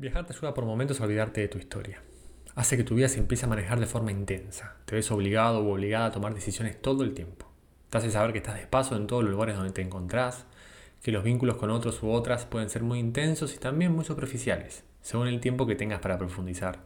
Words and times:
Viajar 0.00 0.24
te 0.24 0.32
ayuda 0.32 0.54
por 0.54 0.64
momentos 0.64 0.98
a 0.98 1.04
olvidarte 1.04 1.42
de 1.42 1.48
tu 1.48 1.58
historia. 1.58 2.02
Hace 2.54 2.78
que 2.78 2.84
tu 2.84 2.94
vida 2.94 3.06
se 3.10 3.18
empiece 3.18 3.44
a 3.44 3.50
manejar 3.50 3.78
de 3.78 3.84
forma 3.84 4.10
intensa. 4.10 4.76
Te 4.86 4.94
ves 4.94 5.10
obligado 5.10 5.58
o 5.58 5.74
obligada 5.74 6.06
a 6.06 6.10
tomar 6.10 6.32
decisiones 6.32 6.80
todo 6.80 7.04
el 7.04 7.12
tiempo. 7.12 7.44
Te 7.90 7.98
hace 7.98 8.10
saber 8.10 8.32
que 8.32 8.38
estás 8.38 8.58
de 8.58 8.66
paso 8.66 8.96
en 8.96 9.06
todos 9.06 9.22
los 9.22 9.30
lugares 9.30 9.56
donde 9.56 9.74
te 9.74 9.82
encontrás, 9.82 10.46
que 11.02 11.12
los 11.12 11.22
vínculos 11.22 11.56
con 11.56 11.68
otros 11.68 12.02
u 12.02 12.12
otras 12.12 12.46
pueden 12.46 12.70
ser 12.70 12.82
muy 12.82 12.98
intensos 12.98 13.54
y 13.54 13.58
también 13.58 13.92
muy 13.92 14.06
superficiales, 14.06 14.84
según 15.02 15.28
el 15.28 15.38
tiempo 15.38 15.66
que 15.66 15.74
tengas 15.74 16.00
para 16.00 16.16
profundizar. 16.16 16.78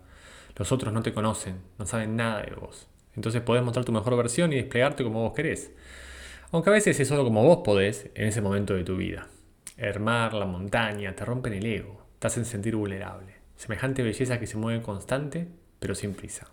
Los 0.56 0.72
otros 0.72 0.92
no 0.92 1.04
te 1.04 1.14
conocen, 1.14 1.60
no 1.78 1.86
saben 1.86 2.16
nada 2.16 2.42
de 2.42 2.56
vos. 2.56 2.88
Entonces 3.14 3.42
podés 3.42 3.62
mostrar 3.62 3.84
tu 3.84 3.92
mejor 3.92 4.16
versión 4.16 4.52
y 4.52 4.56
desplegarte 4.56 5.04
como 5.04 5.22
vos 5.22 5.34
querés. 5.34 5.70
Aunque 6.50 6.70
a 6.70 6.72
veces 6.72 6.98
es 6.98 7.06
solo 7.06 7.22
como 7.22 7.44
vos 7.44 7.58
podés 7.64 8.10
en 8.16 8.26
ese 8.26 8.40
momento 8.40 8.74
de 8.74 8.82
tu 8.82 8.96
vida. 8.96 9.28
El 9.76 10.00
mar, 10.00 10.34
la 10.34 10.46
montaña, 10.46 11.14
te 11.14 11.24
rompen 11.24 11.52
el 11.52 11.66
ego, 11.66 12.03
te 12.24 12.28
hacen 12.28 12.46
sentir 12.46 12.74
vulnerable. 12.74 13.34
Semejante 13.54 14.02
belleza 14.02 14.40
que 14.40 14.46
se 14.46 14.56
mueve 14.56 14.80
constante, 14.80 15.46
pero 15.78 15.94
sin 15.94 16.14
prisa. 16.14 16.50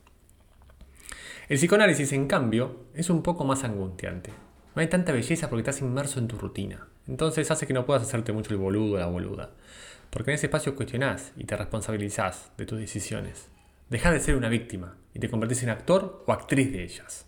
El 1.48 1.60
psicoanálisis, 1.60 2.12
en 2.12 2.28
cambio, 2.28 2.88
es 2.94 3.10
un 3.10 3.24
poco 3.24 3.46
más 3.46 3.64
angustiante. 3.64 4.32
No 4.76 4.82
hay 4.82 4.90
tanta 4.90 5.14
belleza 5.14 5.50
porque 5.50 5.62
estás 5.62 5.80
inmerso 5.80 6.20
en 6.20 6.28
tu 6.28 6.38
rutina. 6.38 6.90
Entonces 7.08 7.50
hace 7.52 7.68
que 7.68 7.74
no 7.74 7.86
puedas 7.86 8.04
hacerte 8.04 8.34
mucho 8.34 8.52
el 8.52 8.60
boludo 8.60 8.96
o 8.96 9.00
la 9.00 9.06
boluda. 9.06 9.52
Porque 10.10 10.32
en 10.32 10.36
ese 10.36 10.48
espacio 10.48 10.76
cuestionás 10.76 11.32
y 11.38 11.46
te 11.46 11.56
responsabilizás 11.56 12.52
de 12.58 12.66
tus 12.66 12.78
decisiones. 12.78 13.48
Dejás 13.90 14.12
de 14.12 14.20
ser 14.20 14.36
una 14.36 14.50
víctima 14.50 14.98
y 15.14 15.20
te 15.20 15.30
convertís 15.30 15.64
en 15.64 15.70
actor 15.70 16.26
o 16.28 16.34
actriz 16.34 16.70
de 16.74 16.84
ellas. 16.84 17.28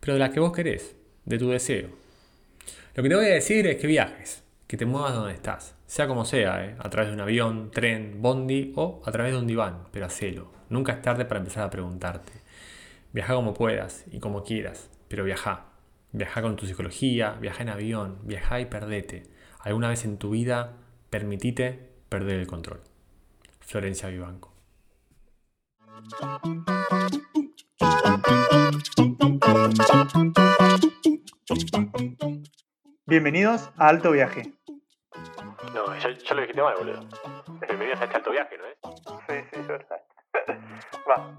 Pero 0.00 0.14
de 0.14 0.18
la 0.18 0.32
que 0.32 0.40
vos 0.40 0.52
querés, 0.52 0.96
de 1.24 1.38
tu 1.38 1.50
deseo. 1.50 1.90
Lo 2.96 3.04
que 3.04 3.08
te 3.08 3.14
voy 3.14 3.26
a 3.26 3.34
decir 3.34 3.64
es 3.68 3.76
que 3.76 3.86
viajes, 3.86 4.42
que 4.66 4.76
te 4.76 4.86
muevas 4.86 5.14
donde 5.14 5.34
estás, 5.34 5.76
sea 5.90 6.06
como 6.06 6.24
sea, 6.24 6.64
¿eh? 6.64 6.76
a 6.78 6.88
través 6.88 7.10
de 7.10 7.14
un 7.14 7.20
avión, 7.20 7.72
tren, 7.72 8.22
bondi 8.22 8.72
o 8.76 9.02
a 9.04 9.10
través 9.10 9.32
de 9.32 9.40
un 9.40 9.48
diván, 9.48 9.88
pero 9.90 10.06
hacelo. 10.06 10.52
Nunca 10.68 10.92
es 10.92 11.02
tarde 11.02 11.24
para 11.24 11.40
empezar 11.40 11.64
a 11.64 11.70
preguntarte. 11.70 12.32
Viaja 13.12 13.34
como 13.34 13.54
puedas 13.54 14.04
y 14.12 14.20
como 14.20 14.44
quieras, 14.44 14.88
pero 15.08 15.24
viaja. 15.24 15.64
Viaja 16.12 16.42
con 16.42 16.54
tu 16.54 16.64
psicología, 16.66 17.32
viaja 17.40 17.64
en 17.64 17.70
avión, 17.70 18.20
viaja 18.22 18.60
y 18.60 18.66
perdete. 18.66 19.24
Alguna 19.58 19.88
vez 19.88 20.04
en 20.04 20.16
tu 20.16 20.30
vida, 20.30 20.76
permitite 21.10 21.90
perder 22.08 22.38
el 22.38 22.46
control. 22.46 22.82
Florencia 23.58 24.10
Vivanco. 24.10 24.54
Bienvenidos 33.06 33.70
a 33.76 33.88
Alto 33.88 34.12
Viaje. 34.12 34.59
No, 35.74 35.96
ya, 35.98 36.10
ya 36.10 36.34
lo 36.34 36.40
dijiste 36.40 36.62
mal, 36.62 36.74
boludo. 36.78 37.00
Bienvenidos 37.66 38.00
a 38.00 38.04
este 38.04 38.16
alto 38.16 38.30
viaje, 38.30 38.56
¿no 38.58 38.66
es? 38.66 38.78
Sí, 39.28 39.48
sí, 39.52 39.60
es 39.60 39.68
verdad. 39.68 39.96
Va. 41.08 41.36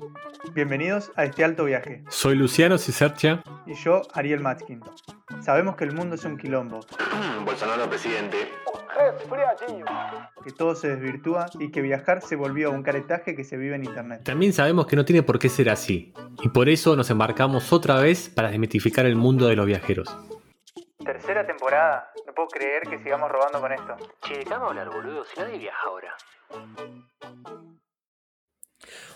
Bienvenidos 0.53 1.11
a 1.15 1.25
este 1.25 1.43
alto 1.43 1.65
viaje. 1.65 2.03
Soy 2.09 2.35
Luciano 2.35 2.77
Cisercia. 2.77 3.43
Y 3.65 3.73
yo, 3.73 4.01
Ariel 4.13 4.39
Matskin. 4.41 4.81
Sabemos 5.41 5.75
que 5.75 5.85
el 5.85 5.93
mundo 5.93 6.15
es 6.15 6.25
un 6.25 6.37
quilombo, 6.37 6.81
Bolsonaro 7.45 7.89
presidente. 7.89 8.51
que 10.43 10.51
todo 10.51 10.75
se 10.75 10.89
desvirtúa 10.89 11.47
y 11.59 11.71
que 11.71 11.81
viajar 11.81 12.21
se 12.21 12.35
volvió 12.35 12.71
un 12.71 12.83
caretaje 12.83 13.35
que 13.35 13.43
se 13.43 13.57
vive 13.57 13.75
en 13.75 13.85
internet. 13.85 14.23
También 14.23 14.53
sabemos 14.53 14.85
que 14.87 14.95
no 14.95 15.05
tiene 15.05 15.23
por 15.23 15.39
qué 15.39 15.49
ser 15.49 15.69
así. 15.69 16.13
Y 16.43 16.49
por 16.49 16.69
eso 16.69 16.95
nos 16.95 17.09
embarcamos 17.09 17.73
otra 17.73 17.99
vez 17.99 18.29
para 18.29 18.49
desmitificar 18.49 19.05
el 19.05 19.15
mundo 19.15 19.47
de 19.47 19.55
los 19.55 19.65
viajeros. 19.65 20.15
Tercera 21.03 21.45
temporada. 21.45 22.10
No 22.31 22.35
puedo 22.35 22.47
creer 22.47 22.83
que 22.83 22.97
sigamos 22.99 23.29
robando 23.29 23.59
con 23.59 23.73
esto. 23.73 23.97
Che, 24.25 24.37
dejame 24.37 24.65
hablar, 24.67 24.89
boludo, 24.89 25.25
si 25.25 25.37
nadie 25.37 25.57
viaja 25.57 25.85
ahora. 25.85 26.15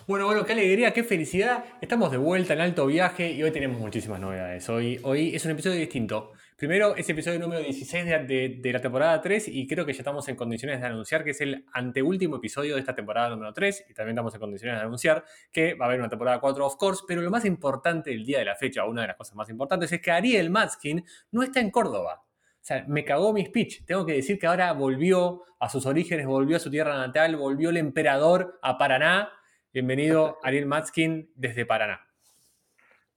Bueno, 0.06 0.26
bueno, 0.26 0.44
qué 0.46 0.52
alegría, 0.52 0.92
qué 0.92 1.06
felicidad. 1.06 1.64
Estamos 1.80 2.12
de 2.12 2.18
vuelta 2.18 2.52
en 2.56 2.60
alto 2.60 2.86
viaje 2.86 3.32
y 3.32 3.42
hoy 3.42 3.52
tenemos 3.52 3.80
muchísimas 3.80 4.20
novedades. 4.20 4.68
Hoy, 4.68 5.00
hoy 5.04 5.34
es 5.34 5.46
un 5.46 5.52
episodio 5.52 5.78
distinto. 5.80 6.34
Primero, 6.58 6.94
es 6.98 7.10
episodio 7.10 7.40
número 7.40 7.62
16 7.62 8.06
de, 8.06 8.20
de- 8.26 8.58
de 8.62 8.74
la 8.74 8.82
temporada 8.82 9.22
3 9.22 9.48
y 9.48 9.66
creo 9.66 9.86
que 9.86 9.94
ya 9.94 10.00
estamos 10.00 10.28
en 10.28 10.36
condiciones 10.36 10.82
de 10.82 10.88
anunciar 10.88 11.24
que 11.24 11.32
es 11.32 11.40
el 11.40 11.66
anteúltimo 11.72 12.36
episodio 12.36 12.74
de 12.76 12.82
esta 12.82 12.96
temporada 12.96 13.30
número 13.30 13.54
3 13.54 13.86
y 13.90 13.94
también 13.94 14.16
estamos 14.16 14.34
en 14.34 14.40
condiciones 14.42 14.78
de 14.78 14.82
anunciar 14.84 15.24
que 15.54 15.74
va 15.76 15.86
a 15.86 15.88
haber 15.88 16.02
una 16.02 16.10
temporada 16.10 16.42
4 16.42 16.66
of 16.66 16.76
course, 16.76 17.04
pero 17.08 17.22
lo 17.22 17.32
más 17.32 17.46
importante 17.46 18.10
del 18.10 18.26
día 18.26 18.40
de 18.40 18.46
la 18.46 18.56
fecha, 18.58 18.84
una 18.84 19.04
de 19.04 19.08
las 19.08 19.16
cosas 19.16 19.36
más 19.36 19.50
importantes, 19.50 19.90
es 19.94 20.02
que 20.02 20.12
Ariel 20.12 20.50
Matskin 20.50 21.02
no 21.32 21.44
está 21.44 21.62
en 21.62 21.72
Córdoba. 21.72 22.25
O 22.66 22.68
sea, 22.68 22.84
me 22.88 23.06
cagó 23.06 23.32
mi 23.32 23.46
speech. 23.46 23.86
Tengo 23.86 24.08
que 24.08 24.14
decir 24.14 24.40
que 24.40 24.48
ahora 24.48 24.74
volvió 24.74 25.44
a 25.60 25.70
sus 25.70 25.86
orígenes, 25.86 26.26
volvió 26.26 26.58
a 26.58 26.60
su 26.60 26.72
tierra 26.72 26.98
natal, 26.98 27.36
volvió 27.36 27.70
el 27.70 27.78
emperador 27.78 28.58
a 28.64 28.80
Paraná. 28.80 29.32
Bienvenido 29.72 30.40
Ariel 30.44 30.66
Matskin 30.66 31.30
desde 31.36 31.68
Paraná. 31.68 32.10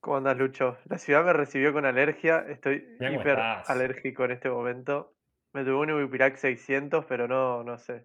¿Cómo 0.00 0.18
andas, 0.18 0.36
Lucho? 0.36 0.76
La 0.84 0.98
ciudad 0.98 1.24
me 1.24 1.32
recibió 1.32 1.72
con 1.72 1.86
alergia. 1.86 2.44
Estoy 2.46 2.86
hiper 3.00 3.38
estás. 3.38 3.70
alérgico 3.70 4.26
en 4.26 4.32
este 4.32 4.50
momento. 4.50 5.14
Me 5.54 5.64
tuve 5.64 5.76
un 5.76 5.90
Ibipirac 5.98 6.36
600, 6.36 7.06
pero 7.06 7.26
no, 7.26 7.64
no 7.64 7.78
sé. 7.78 8.04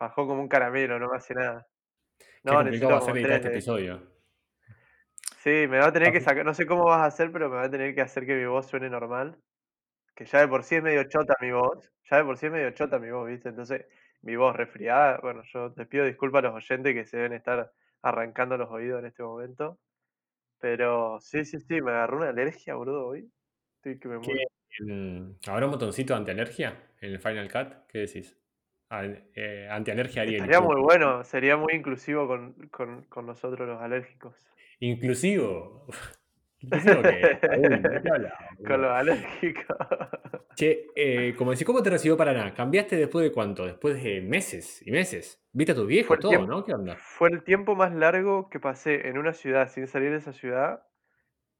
Bajó 0.00 0.26
como 0.26 0.40
un 0.42 0.48
caramelo, 0.48 0.98
no 0.98 1.08
me 1.08 1.16
hace 1.16 1.34
nada. 1.34 1.68
No, 2.42 2.64
necesito 2.64 2.88
como 2.88 3.14
editar 3.14 3.28
tres 3.28 3.36
este 3.36 3.48
de- 3.50 3.54
episodio. 3.54 4.02
Sí, 5.44 5.68
me 5.68 5.78
va 5.78 5.86
a 5.86 5.92
tener 5.92 6.10
que 6.12 6.20
sacar, 6.20 6.44
no 6.44 6.54
sé 6.54 6.66
cómo 6.66 6.86
vas 6.86 7.02
a 7.02 7.04
hacer, 7.04 7.30
pero 7.30 7.48
me 7.48 7.54
va 7.54 7.66
a 7.66 7.70
tener 7.70 7.94
que 7.94 8.00
hacer 8.00 8.26
que 8.26 8.34
mi 8.34 8.46
voz 8.46 8.66
suene 8.66 8.90
normal. 8.90 9.38
Que 10.16 10.24
ya 10.24 10.40
de 10.40 10.48
por 10.48 10.64
sí 10.64 10.76
es 10.76 10.82
medio 10.82 11.04
chota 11.04 11.34
mi 11.40 11.52
voz. 11.52 11.92
Ya 12.10 12.16
de 12.16 12.24
por 12.24 12.38
sí 12.38 12.46
es 12.46 12.52
medio 12.52 12.70
chota 12.70 12.98
mi 12.98 13.10
voz, 13.10 13.28
¿viste? 13.28 13.50
Entonces, 13.50 13.86
mi 14.22 14.34
voz 14.34 14.56
resfriada, 14.56 15.18
bueno, 15.22 15.42
yo 15.52 15.72
les 15.76 15.86
pido 15.86 16.04
disculpas 16.04 16.42
a 16.42 16.48
los 16.48 16.54
oyentes 16.54 16.94
que 16.94 17.04
se 17.04 17.18
deben 17.18 17.34
estar 17.34 17.70
arrancando 18.02 18.56
los 18.56 18.70
oídos 18.70 19.00
en 19.00 19.06
este 19.06 19.22
momento. 19.22 19.78
Pero 20.58 21.20
sí, 21.20 21.44
sí, 21.44 21.60
sí, 21.60 21.82
me 21.82 21.90
agarró 21.90 22.16
una 22.16 22.30
alergia, 22.30 22.74
boludo, 22.74 23.06
hoy. 23.08 23.30
Estoy 23.76 24.00
que 24.00 24.08
me 24.08 24.18
muero. 24.18 25.36
¿Habrá 25.46 25.66
un 25.66 25.72
botoncito 25.72 26.14
antialergia 26.14 26.82
en 27.00 27.12
el 27.12 27.20
Final 27.20 27.52
Cut? 27.52 27.86
¿Qué 27.86 27.98
decís? 27.98 28.36
Ah, 28.88 29.04
eh, 29.04 29.68
antialergia 29.70 30.22
Ariel. 30.22 30.42
Estaría 30.42 30.60
muy 30.60 30.80
bueno, 30.80 31.24
sería 31.24 31.56
muy 31.56 31.74
inclusivo 31.74 32.26
con, 32.26 32.54
con, 32.70 33.02
con 33.04 33.26
nosotros 33.26 33.68
los 33.68 33.80
alérgicos. 33.82 34.34
Inclusivo. 34.80 35.86
¿Inclusivo 36.66 37.02
qué? 37.02 37.38
Uy, 37.58 37.68
¿de 37.78 38.00
qué 38.02 38.10
hablas, 38.10 38.32
Con 38.66 38.82
los 38.82 38.90
alérgicos. 38.92 39.76
Che, 40.56 40.86
eh, 40.96 41.34
como 41.36 41.50
decís, 41.50 41.66
¿cómo 41.66 41.82
te 41.82 41.90
recibió 41.90 42.16
Paraná? 42.16 42.54
¿Cambiaste 42.54 42.96
después 42.96 43.22
de 43.22 43.30
cuánto? 43.30 43.66
Después 43.66 44.02
de 44.02 44.22
meses 44.22 44.80
y 44.86 44.90
meses. 44.90 45.38
¿Viste 45.52 45.72
a 45.72 45.74
tus 45.74 45.86
viejos 45.86 46.18
todo, 46.18 46.30
tiempo- 46.30 46.46
no? 46.50 46.64
¿Qué 46.64 46.72
onda? 46.72 46.96
Fue 46.96 47.28
el 47.28 47.42
tiempo 47.44 47.74
más 47.76 47.92
largo 47.94 48.48
que 48.48 48.58
pasé 48.58 49.06
en 49.08 49.18
una 49.18 49.34
ciudad 49.34 49.68
sin 49.68 49.86
salir 49.86 50.12
de 50.12 50.16
esa 50.16 50.32
ciudad 50.32 50.82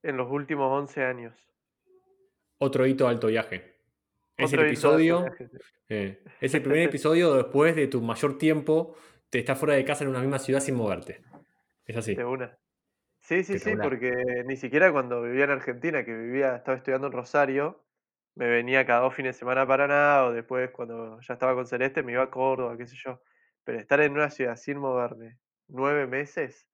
en 0.03 0.17
los 0.17 0.31
últimos 0.31 0.72
11 0.72 1.05
años. 1.05 1.34
Otro 2.59 2.87
hito 2.87 3.06
alto 3.06 3.27
viaje. 3.27 3.77
Es 4.38 4.47
Otro 4.50 4.62
el 4.62 4.69
episodio. 4.69 5.21
viaje, 5.25 5.49
sí. 5.49 5.56
eh, 5.91 6.23
es 6.41 6.55
el 6.55 6.62
primer 6.62 6.81
episodio 6.81 7.34
después 7.34 7.77
de 7.77 7.88
tu 7.88 8.00
mayor 8.00 8.38
tiempo. 8.38 8.97
Te 9.28 9.41
estás 9.41 9.59
fuera 9.59 9.75
de 9.75 9.84
casa 9.84 10.05
en 10.05 10.11
una 10.11 10.21
misma 10.21 10.38
ciudad 10.38 10.61
sin 10.61 10.75
moverte. 10.75 11.21
Es 11.84 11.97
así. 11.99 12.15
De 12.15 12.25
una. 12.25 12.56
Sí, 13.26 13.42
sí, 13.42 13.59
sí, 13.59 13.75
porque 13.75 14.12
ni 14.47 14.54
siquiera 14.56 14.92
cuando 14.92 15.20
vivía 15.20 15.47
en 15.47 15.50
Argentina, 15.50 16.04
que 16.04 16.14
vivía, 16.14 16.54
estaba 16.54 16.76
estudiando 16.76 17.09
en 17.09 17.12
Rosario, 17.12 17.84
me 18.37 18.47
venía 18.47 18.87
cada 18.87 19.00
dos 19.00 19.14
fines 19.16 19.34
de 19.34 19.41
semana 19.41 19.62
a 19.62 19.66
Paraná, 19.66 20.22
o 20.26 20.32
después 20.32 20.70
cuando 20.70 21.19
ya 21.20 21.34
estaba 21.34 21.56
con 21.56 21.66
Celeste 21.66 22.04
me 22.04 22.12
iba 22.12 22.22
a 22.22 22.31
Córdoba, 22.31 22.76
qué 22.76 22.87
sé 22.87 22.94
yo. 22.97 23.20
Pero 23.64 23.81
estar 23.81 24.00
en 24.00 24.12
una 24.12 24.31
ciudad 24.31 24.54
sin 24.54 24.78
moverme 24.78 25.41
nueve 25.66 26.06
meses, 26.06 26.69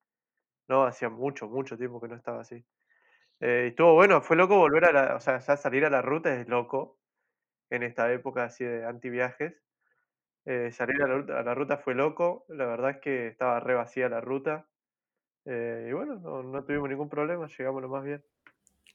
no, 0.68 0.84
hacía 0.84 1.08
mucho, 1.10 1.48
mucho 1.48 1.78
tiempo 1.78 2.00
que 2.00 2.08
no 2.08 2.16
estaba 2.16 2.42
así. 2.42 2.66
Eh, 3.40 3.64
y 3.66 3.68
estuvo 3.70 3.94
bueno, 3.94 4.22
fue 4.22 4.36
loco 4.36 4.58
volver 4.58 4.86
a 4.86 4.92
la, 4.92 5.16
o 5.16 5.20
sea, 5.20 5.38
ya 5.40 5.56
salir 5.56 5.84
a 5.86 5.90
la 5.90 6.02
ruta 6.02 6.34
es 6.34 6.48
loco, 6.48 7.00
en 7.70 7.82
esta 7.84 8.12
época 8.12 8.44
así 8.44 8.64
de 8.64 8.86
antiviajes. 8.86 9.54
Eh, 10.46 10.72
salir 10.72 11.02
a 11.02 11.08
la, 11.08 11.14
ruta, 11.16 11.40
a 11.40 11.42
la 11.44 11.54
ruta 11.54 11.78
fue 11.78 11.94
loco, 11.94 12.44
la 12.48 12.66
verdad 12.66 12.92
es 12.92 12.98
que 12.98 13.28
estaba 13.28 13.60
re 13.60 13.74
vacía 13.74 14.08
la 14.10 14.20
ruta. 14.20 14.68
Eh, 15.44 15.86
y 15.90 15.92
bueno, 15.92 16.16
no, 16.18 16.42
no 16.42 16.64
tuvimos 16.64 16.88
ningún 16.88 17.08
problema, 17.08 17.46
llegamos 17.48 17.82
lo 17.82 17.88
más 17.88 18.04
bien. 18.04 18.24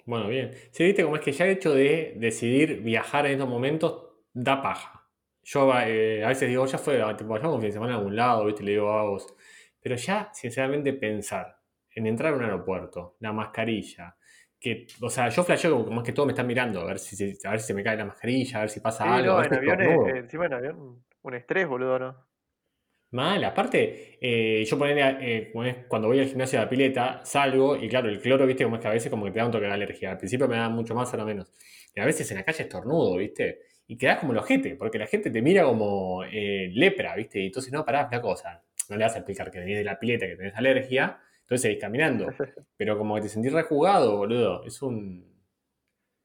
Bueno, 0.06 0.28
bien. 0.30 0.52
Sí, 0.72 0.86
viste 0.86 1.04
cómo 1.04 1.16
es 1.18 1.22
que 1.22 1.32
ya 1.34 1.46
el 1.46 1.52
hecho 1.52 1.74
de 1.74 2.14
decidir 2.18 2.82
viajar 2.82 3.26
en 3.26 3.34
estos 3.34 3.50
momentos 3.50 4.04
da 4.34 4.62
paja. 4.62 5.10
Yo 5.44 5.70
eh, 5.82 6.24
a 6.24 6.30
veces 6.30 6.48
digo, 6.50 6.66
ya 6.66 6.78
fue, 6.78 6.98
tipo, 7.16 7.30
vayamos 7.32 7.56
un 7.56 7.62
fin 7.62 7.70
de 7.70 7.74
semana 7.74 7.94
a 7.96 7.98
algún 7.98 8.16
lado, 8.16 8.46
viste, 8.46 8.64
le 8.64 8.72
digo 8.72 8.90
a 8.92 9.04
vos. 9.04 9.36
Pero 9.82 9.96
ya, 9.96 10.30
sinceramente, 10.34 10.94
pensar 10.94 11.58
en 11.92 12.08
entrar 12.08 12.34
a 12.34 12.38
un 12.38 12.44
aeropuerto, 12.44 13.16
la 13.20 13.34
mascarilla, 13.34 14.16
que, 14.60 14.88
o 15.02 15.10
sea, 15.10 15.30
yo 15.30 15.44
flasheo 15.44 15.72
como, 15.72 15.86
como 15.86 16.02
es 16.02 16.06
que 16.06 16.14
todo 16.14 16.26
me 16.26 16.32
está 16.34 16.44
mirando, 16.44 16.82
a 16.82 16.86
ver 16.86 17.00
si, 17.00 17.16
se- 17.16 17.48
a 17.48 17.52
ver 17.52 17.60
si 17.60 17.68
se 17.68 17.74
me 17.74 17.84
cae 17.84 17.98
la 17.98 18.06
mascarilla, 18.06 18.58
a 18.58 18.62
ver 18.62 18.70
si 18.70 18.80
pasa 18.80 19.04
Sí, 19.04 19.08
algo. 19.16 19.36
no, 19.36 19.44
en 19.44 19.54
aviones, 19.54 20.06
eh, 20.06 20.18
encima 20.18 20.46
en 20.48 20.54
avión, 20.54 21.06
un 21.22 21.34
estrés, 21.34 21.68
boludo, 21.68 22.00
¿no? 22.00 22.27
Mal, 23.12 23.44
aparte, 23.46 24.18
eh, 24.20 24.66
yo 24.66 24.78
ponele, 24.78 25.18
eh, 25.22 25.86
cuando 25.88 26.10
voy 26.10 26.20
al 26.20 26.28
gimnasio 26.28 26.60
de 26.60 26.66
la 26.66 26.70
pileta, 26.70 27.22
salgo 27.24 27.78
y 27.78 27.88
claro, 27.88 28.10
el 28.10 28.20
cloro, 28.20 28.46
viste, 28.46 28.66
como 28.66 28.76
es 28.76 28.82
que 28.82 28.88
a 28.90 28.92
veces 28.92 29.10
como 29.10 29.26
que 29.26 29.32
te 29.32 29.40
da 29.40 29.46
un 29.46 29.52
toque 29.52 29.66
de 29.66 29.72
alergia. 29.72 30.12
Al 30.12 30.18
principio 30.18 30.48
me 30.48 30.58
da 30.58 30.68
mucho 30.68 30.94
más, 30.94 31.12
ahora 31.14 31.24
menos. 31.24 31.54
Y 31.96 32.00
a 32.02 32.06
veces 32.06 32.30
en 32.32 32.38
la 32.38 32.44
calle 32.44 32.64
estornudo, 32.64 33.16
viste, 33.16 33.62
y 33.88 33.98
quedás 33.98 34.20
como 34.20 34.34
el 34.34 34.40
ojete, 34.40 34.76
porque 34.76 35.00
la 35.00 35.08
gente 35.08 35.32
te 35.32 35.42
mira 35.42 35.64
como 35.64 36.24
eh, 36.26 36.70
lepra, 36.74 37.16
viste, 37.16 37.40
y 37.40 37.46
entonces 37.46 37.72
no, 37.72 37.86
pará, 37.86 38.10
flaco, 38.10 38.30
o 38.30 38.36
sea, 38.36 38.62
no 38.90 38.98
le 38.98 39.06
vas 39.06 39.16
a 39.16 39.20
explicar 39.20 39.52
que 39.52 39.60
venís 39.60 39.78
de 39.78 39.84
la 39.86 39.98
pileta, 39.98 40.28
que 40.28 40.36
tenés 40.36 40.56
alergia, 40.56 41.20
entonces 41.42 41.62
seguís 41.62 41.80
caminando. 41.80 42.28
Pero 42.78 42.98
como 42.98 43.16
que 43.16 43.22
te 43.22 43.30
sentís 43.30 43.54
rejugado, 43.54 44.18
boludo. 44.18 44.66
Es 44.66 44.82
un. 44.82 45.26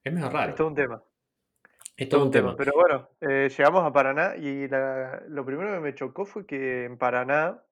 Es 0.02 0.12
medio 0.12 0.28
raro. 0.28 0.50
Es 0.50 0.56
todo 0.56 0.66
un 0.66 0.74
tema. 0.74 1.02
Es 2.02 2.08
todo 2.08 2.24
un 2.24 2.30
tema. 2.32 2.56
Pero 2.56 2.72
bueno, 2.74 3.08
eh, 3.20 3.48
llegamos 3.48 3.84
a 3.84 3.92
Paraná 3.92 4.34
y 4.36 4.66
la- 4.66 5.22
lo 5.28 5.44
primero 5.44 5.72
que 5.72 5.78
me 5.78 5.94
chocó 5.94 6.24
fue 6.24 6.44
que 6.44 6.84
en 6.84 6.98
Paraná 6.98 7.62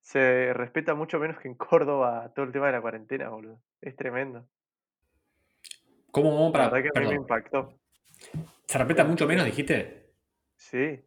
se 0.00 0.52
respeta 0.52 0.94
mucho 0.94 1.18
menos 1.18 1.38
que 1.38 1.48
en 1.48 1.54
Córdoba 1.54 2.32
todo 2.34 2.44
el 2.44 2.52
tema 2.52 2.66
de 2.66 2.72
la 2.72 2.82
cuarentena, 2.82 3.30
boludo. 3.30 3.62
Es 3.80 3.96
tremendo. 3.96 4.46
¿Cómo 6.10 6.34
vamos 6.34 6.48
La 6.48 6.52
para.? 6.52 6.70
verdad 6.70 6.82
que 6.92 6.98
a 6.98 7.00
mí 7.00 7.06
me 7.06 7.12
Perdón. 7.12 7.22
impactó. 7.22 7.72
¿Se 8.66 8.76
respeta 8.78 9.04
mucho 9.04 9.26
menos, 9.26 9.46
dijiste? 9.46 10.12
Sí. 10.56 11.00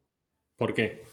¿Por 0.58 0.74
qué? 0.74 1.04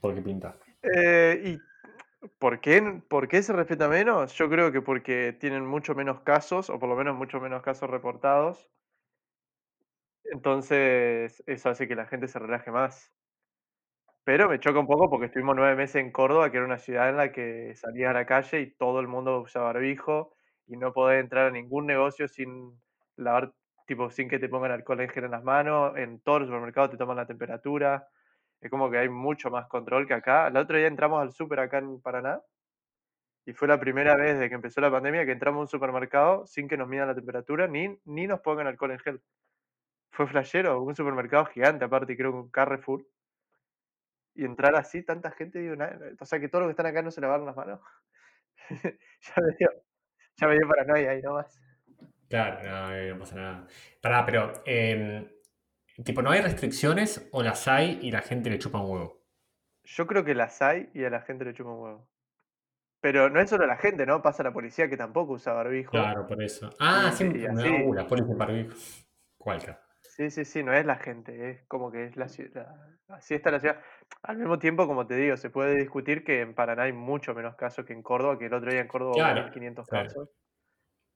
¿Por 0.00 0.14
qué 0.14 0.22
pinta? 0.22 0.56
Eh, 0.82 1.40
¿y 1.44 2.28
por 2.38 2.60
qué, 2.60 3.00
por 3.08 3.28
qué 3.28 3.42
se 3.44 3.52
respeta 3.52 3.86
menos? 3.88 4.34
Yo 4.34 4.50
creo 4.50 4.72
que 4.72 4.82
porque 4.82 5.36
tienen 5.38 5.64
mucho 5.64 5.94
menos 5.94 6.20
casos, 6.22 6.68
o 6.68 6.80
por 6.80 6.88
lo 6.88 6.96
menos 6.96 7.16
mucho 7.16 7.40
menos 7.40 7.62
casos 7.62 7.88
reportados. 7.88 8.68
Entonces, 10.30 11.42
eso 11.46 11.68
hace 11.68 11.86
que 11.88 11.94
la 11.94 12.06
gente 12.06 12.26
se 12.28 12.38
relaje 12.38 12.70
más. 12.70 13.12
Pero 14.24 14.48
me 14.48 14.60
choca 14.60 14.78
un 14.78 14.86
poco 14.86 15.08
porque 15.10 15.26
estuvimos 15.26 15.56
nueve 15.56 15.74
meses 15.76 15.96
en 15.96 16.12
Córdoba, 16.12 16.50
que 16.50 16.58
era 16.58 16.66
una 16.66 16.78
ciudad 16.78 17.08
en 17.08 17.16
la 17.16 17.32
que 17.32 17.74
salías 17.74 18.10
a 18.10 18.14
la 18.14 18.26
calle 18.26 18.60
y 18.60 18.70
todo 18.76 19.00
el 19.00 19.08
mundo 19.08 19.40
usa 19.40 19.62
barbijo 19.62 20.34
y 20.66 20.76
no 20.76 20.92
podés 20.92 21.20
entrar 21.20 21.46
a 21.46 21.50
ningún 21.50 21.86
negocio 21.86 22.28
sin 22.28 22.80
lavar, 23.16 23.52
tipo, 23.86 24.10
sin 24.10 24.28
que 24.28 24.38
te 24.38 24.48
pongan 24.48 24.72
alcohol 24.72 25.00
en 25.00 25.08
gel 25.08 25.24
en 25.24 25.30
las 25.32 25.42
manos. 25.42 25.96
En 25.96 26.20
todos 26.20 26.40
los 26.40 26.48
supermercados 26.48 26.90
te 26.90 26.96
toman 26.96 27.16
la 27.16 27.26
temperatura. 27.26 28.08
Es 28.60 28.70
como 28.70 28.90
que 28.90 28.98
hay 28.98 29.08
mucho 29.08 29.50
más 29.50 29.66
control 29.68 30.06
que 30.06 30.14
acá. 30.14 30.48
El 30.48 30.56
otro 30.56 30.76
día 30.78 30.86
entramos 30.86 31.20
al 31.22 31.32
súper 31.32 31.60
acá 31.60 31.78
en 31.78 32.00
Paraná 32.00 32.40
y 33.46 33.52
fue 33.52 33.68
la 33.68 33.78
primera 33.80 34.16
vez 34.16 34.34
desde 34.34 34.48
que 34.48 34.54
empezó 34.54 34.80
la 34.80 34.90
pandemia 34.90 35.24
que 35.26 35.32
entramos 35.32 35.58
a 35.58 35.62
un 35.62 35.68
supermercado 35.68 36.46
sin 36.46 36.68
que 36.68 36.76
nos 36.76 36.88
midan 36.88 37.08
la 37.08 37.14
temperatura 37.14 37.66
ni, 37.66 37.98
ni 38.04 38.26
nos 38.26 38.40
pongan 38.40 38.66
alcohol 38.66 38.92
en 38.92 38.98
gel. 38.98 39.22
Fue 40.10 40.26
flashero, 40.26 40.82
un 40.82 40.94
supermercado 40.94 41.46
gigante, 41.46 41.84
aparte, 41.84 42.16
creo 42.16 42.32
que 42.32 42.38
un 42.38 42.50
Carrefour. 42.50 43.06
Y 44.34 44.44
entrar 44.44 44.74
así, 44.76 45.02
tanta 45.02 45.30
gente, 45.30 45.58
digo, 45.58 45.74
o 46.20 46.24
sea 46.24 46.40
que 46.40 46.48
todos 46.48 46.62
los 46.62 46.68
que 46.68 46.72
están 46.72 46.86
acá 46.86 47.02
no 47.02 47.10
se 47.10 47.20
lavaron 47.20 47.46
las 47.46 47.56
manos. 47.56 47.80
ya 48.70 49.34
me 49.36 49.56
dio, 49.58 49.68
ya 50.36 50.46
me 50.46 50.54
dio 50.54 50.68
paranoia 50.68 51.10
ahí 51.10 51.22
nomás. 51.22 51.60
Claro, 52.28 52.62
no, 52.62 53.14
no 53.14 53.18
pasa 53.18 53.36
nada. 53.36 53.66
Pará, 54.00 54.24
pero. 54.24 54.62
em, 54.64 55.28
tipo, 56.04 56.22
¿no 56.22 56.30
hay 56.30 56.40
restricciones 56.40 57.28
o 57.32 57.42
las 57.42 57.66
hay 57.66 57.98
y 58.02 58.12
la 58.12 58.22
gente 58.22 58.50
le 58.50 58.58
chupa 58.58 58.80
un 58.80 58.90
huevo? 58.90 59.20
Yo 59.84 60.06
creo 60.06 60.24
que 60.24 60.34
las 60.34 60.62
hay 60.62 60.90
y 60.94 61.04
a 61.04 61.10
la 61.10 61.22
gente 61.22 61.44
le 61.44 61.54
chupa 61.54 61.70
un 61.70 61.80
huevo. 61.80 62.08
Pero 63.00 63.30
no 63.30 63.40
es 63.40 63.50
solo 63.50 63.66
la 63.66 63.76
gente, 63.76 64.06
¿no? 64.06 64.22
Pasa 64.22 64.42
la 64.42 64.52
policía 64.52 64.88
que 64.88 64.96
tampoco 64.96 65.32
usa 65.32 65.54
barbijo. 65.54 65.90
Claro, 65.90 66.26
por 66.26 66.42
eso. 66.42 66.70
Ah, 66.78 67.02
da 67.02 67.08
así. 67.08 67.24
uh, 67.24 67.94
la 67.94 68.06
policía 68.06 68.34
barbijo. 68.36 68.76
Cualca. 69.36 69.80
Sí, 70.20 70.28
sí, 70.30 70.44
sí, 70.44 70.62
no 70.62 70.74
es 70.74 70.84
la 70.84 70.96
gente, 70.96 71.50
es 71.50 71.62
como 71.66 71.90
que 71.90 72.04
es 72.04 72.14
la 72.14 72.28
ciudad. 72.28 72.76
Así 73.08 73.32
está 73.34 73.50
la 73.50 73.58
ciudad. 73.58 73.80
Al 74.22 74.36
mismo 74.36 74.58
tiempo, 74.58 74.86
como 74.86 75.06
te 75.06 75.14
digo, 75.14 75.34
se 75.38 75.48
puede 75.48 75.76
discutir 75.76 76.24
que 76.24 76.42
en 76.42 76.54
Paraná 76.54 76.82
hay 76.82 76.92
mucho 76.92 77.32
menos 77.32 77.56
casos 77.56 77.86
que 77.86 77.94
en 77.94 78.02
Córdoba, 78.02 78.38
que 78.38 78.44
el 78.44 78.52
otro 78.52 78.70
día 78.70 78.82
en 78.82 78.86
Córdoba 78.88 79.12
hubo 79.12 79.18
Claro, 79.20 79.42
1500 79.44 79.88
claro. 79.88 80.08
casos. 80.08 80.28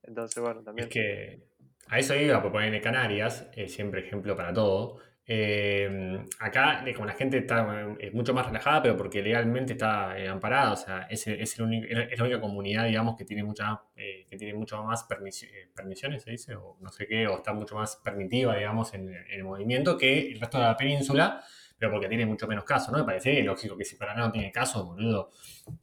Entonces, 0.04 0.42
bueno, 0.42 0.60
Es 0.60 0.64
también. 0.64 0.88
que 0.88 1.42
a 1.88 1.98
eso 1.98 2.14
iba, 2.14 2.40
por 2.40 2.50
ponerle 2.50 2.80
Canarias, 2.80 3.50
eh, 3.54 3.68
siempre 3.68 4.00
ejemplo 4.06 4.34
para 4.36 4.54
todo. 4.54 5.00
Eh, 5.26 6.22
acá, 6.38 6.84
como 6.94 7.06
la 7.06 7.14
gente 7.14 7.38
está 7.38 7.86
eh, 7.98 8.10
mucho 8.12 8.34
más 8.34 8.46
relajada, 8.46 8.82
pero 8.82 8.96
porque 8.96 9.22
legalmente 9.22 9.72
está 9.72 10.18
eh, 10.18 10.28
amparada, 10.28 10.72
o 10.72 10.76
sea, 10.76 11.06
es, 11.08 11.26
es, 11.26 11.58
el 11.58 11.64
único- 11.64 11.86
es 11.88 12.18
la 12.18 12.24
única 12.24 12.40
comunidad, 12.40 12.84
digamos, 12.86 13.16
que 13.16 13.24
tiene, 13.24 13.42
mucha, 13.42 13.80
eh, 13.96 14.26
que 14.28 14.36
tiene 14.36 14.52
mucho 14.54 14.82
más 14.84 15.06
eh, 15.10 15.68
permisiones, 15.74 16.22
se 16.22 16.30
dice, 16.30 16.54
o 16.56 16.76
no 16.80 16.90
sé 16.92 17.06
qué, 17.06 17.26
o 17.26 17.36
está 17.38 17.54
mucho 17.54 17.74
más 17.76 17.96
permitiva, 17.96 18.54
digamos, 18.56 18.92
en, 18.92 19.08
en 19.08 19.24
el 19.30 19.44
movimiento 19.44 19.96
que 19.96 20.32
el 20.32 20.40
resto 20.40 20.58
de 20.58 20.64
la 20.64 20.76
península, 20.76 21.42
pero 21.78 21.90
porque 21.90 22.08
tiene 22.08 22.26
mucho 22.26 22.46
menos 22.46 22.64
casos, 22.64 22.92
¿no? 22.92 22.98
Me 22.98 23.04
parece 23.04 23.42
lógico 23.42 23.76
que 23.78 23.84
si 23.84 23.96
Paraná 23.96 24.26
no 24.26 24.32
tiene 24.32 24.52
casos, 24.52 24.84
boludo, 24.84 25.30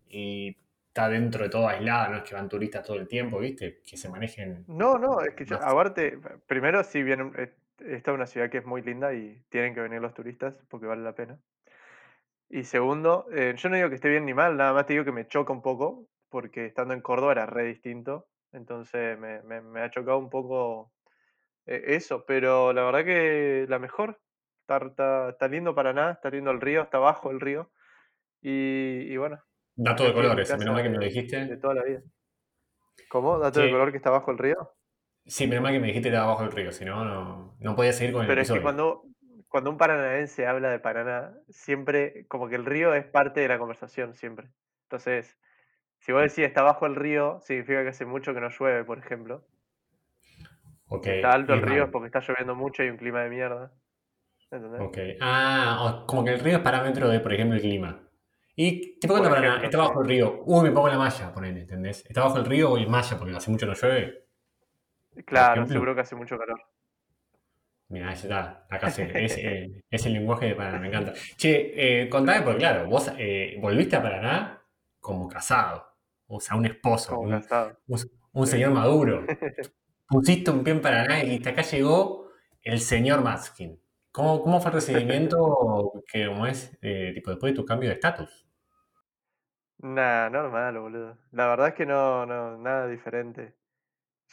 y 0.07 0.55
está 0.87 1.09
dentro 1.09 1.43
de 1.43 1.49
todo 1.49 1.67
aislada, 1.67 2.09
no 2.09 2.17
es 2.17 2.23
que 2.23 2.35
van 2.35 2.49
turistas 2.49 2.85
todo 2.85 2.97
el 2.97 3.07
tiempo, 3.07 3.39
¿viste? 3.39 3.79
Que 3.81 3.97
se 3.97 4.09
manejen 4.09 4.65
No, 4.67 4.97
no, 4.97 5.21
es 5.21 5.33
que 5.33 5.45
yo, 5.45 5.55
aparte, 5.55 6.19
primero 6.47 6.81
vienen, 6.93 7.33
eh, 7.37 7.53
esta 7.85 8.11
es 8.11 8.15
una 8.15 8.27
ciudad 8.27 8.49
que 8.49 8.59
es 8.59 8.65
muy 8.65 8.81
linda 8.81 9.13
y 9.13 9.43
tienen 9.49 9.73
que 9.73 9.81
venir 9.81 10.01
los 10.01 10.13
turistas 10.13 10.55
porque 10.69 10.87
vale 10.87 11.03
la 11.03 11.15
pena. 11.15 11.39
Y 12.49 12.63
segundo, 12.65 13.27
eh, 13.31 13.53
yo 13.55 13.69
no 13.69 13.75
digo 13.77 13.89
que 13.89 13.95
esté 13.95 14.09
bien 14.09 14.25
ni 14.25 14.33
mal, 14.33 14.57
nada 14.57 14.73
más 14.73 14.85
te 14.85 14.93
digo 14.93 15.05
que 15.05 15.11
me 15.11 15.27
choca 15.27 15.53
un 15.53 15.61
poco 15.61 16.07
porque 16.29 16.65
estando 16.65 16.93
en 16.93 17.01
Córdoba 17.01 17.31
era 17.33 17.45
re 17.45 17.63
distinto. 17.63 18.27
Entonces 18.51 19.17
me, 19.17 19.41
me- 19.43 19.61
me 19.61 19.81
ha 19.81 19.89
chocado 19.89 20.17
un 20.17 20.29
poco 20.29 20.91
eh, 21.65 21.83
eso, 21.87 22.25
pero 22.25 22.73
la 22.73 22.83
verdad 22.83 23.05
que 23.05 23.65
la 23.69 23.79
mejor. 23.79 24.19
Está, 24.61 24.85
está, 24.87 25.29
está 25.31 25.47
lindo 25.49 25.75
Paraná, 25.75 26.11
está 26.11 26.29
lindo 26.29 26.51
el 26.51 26.61
río, 26.61 26.83
está 26.83 26.99
bajo 26.99 27.31
el 27.31 27.39
río. 27.41 27.71
Y, 28.41 29.13
y 29.13 29.17
bueno, 29.17 29.41
Dato 29.75 30.05
de 30.05 30.13
colores, 30.13 30.55
menos 30.57 30.73
mal 30.75 30.83
que 30.83 30.89
me 30.89 30.95
lo 30.97 31.01
de, 31.01 31.07
dijiste. 31.07 31.45
de 31.45 31.57
toda 31.57 31.73
la 31.75 31.83
vida. 31.83 32.01
¿Cómo? 33.09 33.37
¿Dato 33.37 33.59
de 33.59 33.67
Che, 33.67 33.71
color 33.71 33.91
que 33.91 33.97
está 33.97 34.09
bajo 34.09 34.31
el 34.31 34.37
río? 34.37 34.71
Sí, 35.25 35.47
menos 35.47 35.63
mal 35.63 35.73
que 35.73 35.79
me 35.79 35.87
dijiste 35.87 36.09
era 36.09 36.23
abajo 36.23 36.43
del 36.43 36.51
río, 36.51 36.71
si 36.71 36.85
no, 36.85 37.05
no, 37.05 37.55
no 37.59 37.75
podía 37.75 37.93
seguir 37.93 38.13
con 38.13 38.21
el 38.23 38.27
Pero 38.27 38.41
es 38.41 38.51
que 38.51 38.61
cuando, 38.61 39.03
cuando 39.47 39.69
un 39.69 39.77
paranaense 39.77 40.47
habla 40.47 40.69
de 40.69 40.79
Paraná, 40.79 41.33
siempre, 41.49 42.25
como 42.27 42.49
que 42.49 42.55
el 42.55 42.65
río 42.65 42.93
es 42.93 43.05
parte 43.05 43.41
de 43.41 43.47
la 43.47 43.59
conversación, 43.59 44.13
siempre. 44.15 44.49
Entonces, 44.83 45.37
si 45.99 46.11
vos 46.11 46.21
decís 46.21 46.39
está 46.39 46.63
bajo 46.63 46.85
el 46.85 46.95
río, 46.95 47.39
significa 47.41 47.83
que 47.83 47.89
hace 47.89 48.05
mucho 48.05 48.33
que 48.33 48.41
no 48.41 48.49
llueve, 48.49 48.83
por 48.83 48.97
ejemplo. 48.97 49.45
Ok, 50.87 51.05
Si 51.05 51.09
está 51.11 51.31
alto 51.31 51.55
y 51.55 51.59
el 51.59 51.61
río 51.63 51.83
es 51.85 51.89
porque 51.89 52.07
está 52.07 52.19
lloviendo 52.19 52.55
mucho 52.55 52.83
y 52.83 52.89
un 52.89 52.97
clima 52.97 53.21
de 53.21 53.29
mierda. 53.29 53.71
¿Entendés? 54.51 54.81
Ok. 54.81 54.97
Ah, 55.21 56.03
como 56.07 56.25
que 56.25 56.31
el 56.31 56.39
río 56.39 56.57
es 56.57 56.63
parámetro 56.63 57.07
de, 57.07 57.21
por 57.21 57.33
ejemplo, 57.33 57.55
el 57.55 57.61
clima. 57.61 58.01
¿Y 58.55 58.97
Por 58.99 59.11
cuando 59.11 59.29
Paraná 59.29 59.63
está 59.63 59.77
bajo 59.77 60.01
el 60.01 60.07
río? 60.07 60.43
Uy, 60.45 60.63
me 60.63 60.71
pongo 60.71 60.89
la 60.89 60.97
malla, 60.97 61.33
ponele, 61.33 61.61
¿entendés? 61.61 62.05
Está 62.05 62.21
bajo 62.21 62.37
el 62.37 62.45
río, 62.45 62.77
en 62.77 62.91
malla 62.91 63.17
porque 63.17 63.35
hace 63.35 63.49
mucho 63.49 63.65
no 63.65 63.73
llueve, 63.73 64.25
Claro, 65.25 65.67
seguro 65.67 65.93
que 65.95 66.01
hace 66.01 66.15
mucho 66.15 66.37
calor. 66.37 66.61
Mira, 67.89 68.13
está, 68.13 68.65
acá 68.69 68.89
se, 68.89 69.03
es, 69.25 69.37
eh, 69.37 69.83
es 69.89 70.05
el 70.05 70.13
lenguaje 70.13 70.45
de 70.47 70.55
Paraná, 70.55 70.79
me 70.79 70.87
encanta. 70.87 71.13
Che, 71.35 72.03
eh, 72.03 72.09
contame, 72.09 72.41
porque 72.41 72.59
claro, 72.59 72.87
vos 72.87 73.11
eh, 73.17 73.57
volviste 73.61 73.95
a 73.97 74.01
Paraná 74.01 74.61
como 74.99 75.27
casado, 75.27 75.85
o 76.27 76.39
sea, 76.39 76.55
un 76.55 76.65
esposo, 76.65 77.09
Como 77.15 77.23
un, 77.23 77.41
casado. 77.41 77.77
un, 77.87 77.99
un 78.33 78.45
Sí. 78.45 78.51
señor 78.53 78.71
maduro. 78.71 79.25
Pusiste 80.07 80.51
un 80.51 80.63
pie 80.63 80.73
en 80.73 80.81
Paraná 80.81 81.19
y 81.21 81.25
dijiste, 81.25 81.49
acá 81.49 81.61
llegó 81.63 82.29
el 82.63 82.79
señor 82.79 83.21
Matskin. 83.23 83.81
¿Cómo, 84.11 84.41
cómo 84.41 84.59
fue 84.61 84.69
el 84.71 84.75
recibimiento 84.75 85.93
que 86.11 86.27
como 86.27 86.45
es, 86.45 86.77
tipo, 87.13 87.31
después 87.31 87.53
de 87.53 87.55
tu 87.57 87.65
cambio 87.65 87.89
de 87.89 87.95
estatus? 87.95 88.45
Nah, 89.79 90.29
normal, 90.29 90.77
boludo. 90.79 91.17
La 91.31 91.47
verdad 91.47 91.69
es 91.69 91.73
que 91.73 91.85
no, 91.85 92.25
no, 92.25 92.57
nada 92.57 92.87
diferente. 92.87 93.55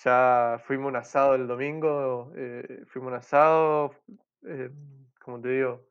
Ya 0.05 0.61
fuimos 0.65 0.89
un 0.89 0.97
asado 0.97 1.35
el 1.35 1.47
domingo, 1.47 2.33
eh, 2.37 2.85
fuimos 2.87 3.11
un 3.11 3.17
asado, 3.17 3.95
eh, 4.47 4.71
como 5.21 5.41
te 5.41 5.49
digo, 5.49 5.89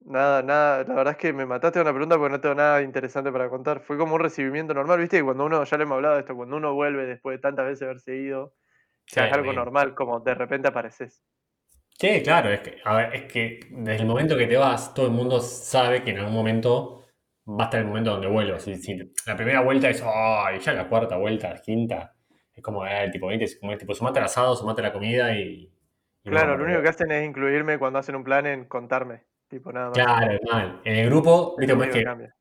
nada, 0.00 0.42
nada, 0.42 0.84
la 0.84 0.94
verdad 0.94 1.12
es 1.12 1.18
que 1.18 1.32
me 1.32 1.46
mataste 1.46 1.80
una 1.80 1.92
pregunta 1.92 2.16
porque 2.16 2.32
no 2.32 2.40
tengo 2.40 2.54
nada 2.54 2.82
interesante 2.82 3.32
para 3.32 3.48
contar. 3.48 3.80
Fue 3.80 3.96
como 3.96 4.14
un 4.14 4.20
recibimiento 4.20 4.74
normal, 4.74 5.00
viste, 5.00 5.22
cuando 5.22 5.46
uno, 5.46 5.64
ya 5.64 5.76
le 5.76 5.84
hemos 5.84 5.96
hablado 5.96 6.14
de 6.14 6.20
esto, 6.20 6.36
cuando 6.36 6.56
uno 6.56 6.74
vuelve 6.74 7.06
después 7.06 7.38
de 7.38 7.40
tantas 7.40 7.66
veces 7.66 7.82
haberse 7.82 8.16
ido, 8.16 8.54
Sí, 9.06 9.20
es 9.20 9.32
algo 9.32 9.54
normal, 9.54 9.94
como 9.94 10.20
de 10.20 10.34
repente 10.34 10.68
apareces. 10.68 11.24
Sí, 11.98 12.22
claro, 12.22 12.50
es 12.50 12.60
que, 12.60 12.76
a 12.84 12.94
ver, 12.94 13.14
es 13.14 13.32
que 13.32 13.60
desde 13.70 14.02
el 14.02 14.06
momento 14.06 14.36
que 14.36 14.46
te 14.46 14.56
vas, 14.56 14.92
todo 14.92 15.06
el 15.06 15.12
mundo 15.12 15.40
sabe 15.40 16.02
que 16.04 16.10
en 16.10 16.18
algún 16.18 16.34
momento 16.34 17.06
va 17.46 17.64
a 17.64 17.64
estar 17.64 17.80
el 17.80 17.86
momento 17.86 18.10
donde 18.10 18.28
vuelvas. 18.28 18.62
Si, 18.62 18.76
si 18.76 18.98
la 19.26 19.34
primera 19.34 19.62
vuelta 19.62 19.88
es, 19.88 20.02
ay, 20.04 20.60
ya 20.60 20.74
la 20.74 20.88
cuarta 20.88 21.16
vuelta, 21.16 21.50
la 21.50 21.60
quinta, 21.60 22.14
es 22.58 22.62
como, 22.62 22.86
eh, 22.86 23.08
tipo, 23.12 23.28
¿viste? 23.28 23.58
Como, 23.60 23.76
tipo, 23.78 23.94
sumate 23.94 24.18
al 24.20 24.26
asado, 24.26 24.56
sumate 24.56 24.80
a 24.82 24.84
la 24.84 24.92
comida 24.92 25.34
y, 25.36 25.72
y 26.24 26.30
Claro, 26.30 26.56
lo 26.56 26.64
único 26.64 26.80
boludo. 26.80 26.82
que 26.82 26.88
hacen 26.90 27.10
es 27.12 27.26
incluirme 27.28 27.78
cuando 27.78 27.98
hacen 27.98 28.14
un 28.16 28.24
plan 28.24 28.46
en 28.46 28.66
contarme, 28.66 29.24
tipo 29.48 29.72
nada 29.72 29.90
más. 29.90 30.04
Claro, 30.04 30.38
mal. 30.50 30.80
En 30.84 30.96
el 30.96 31.06
grupo, 31.10 31.56
Es 31.58 31.66
viste, 31.66 31.72
como 31.72 31.84
es 31.84 31.90
que 31.90 32.02
cambia. 32.02 32.34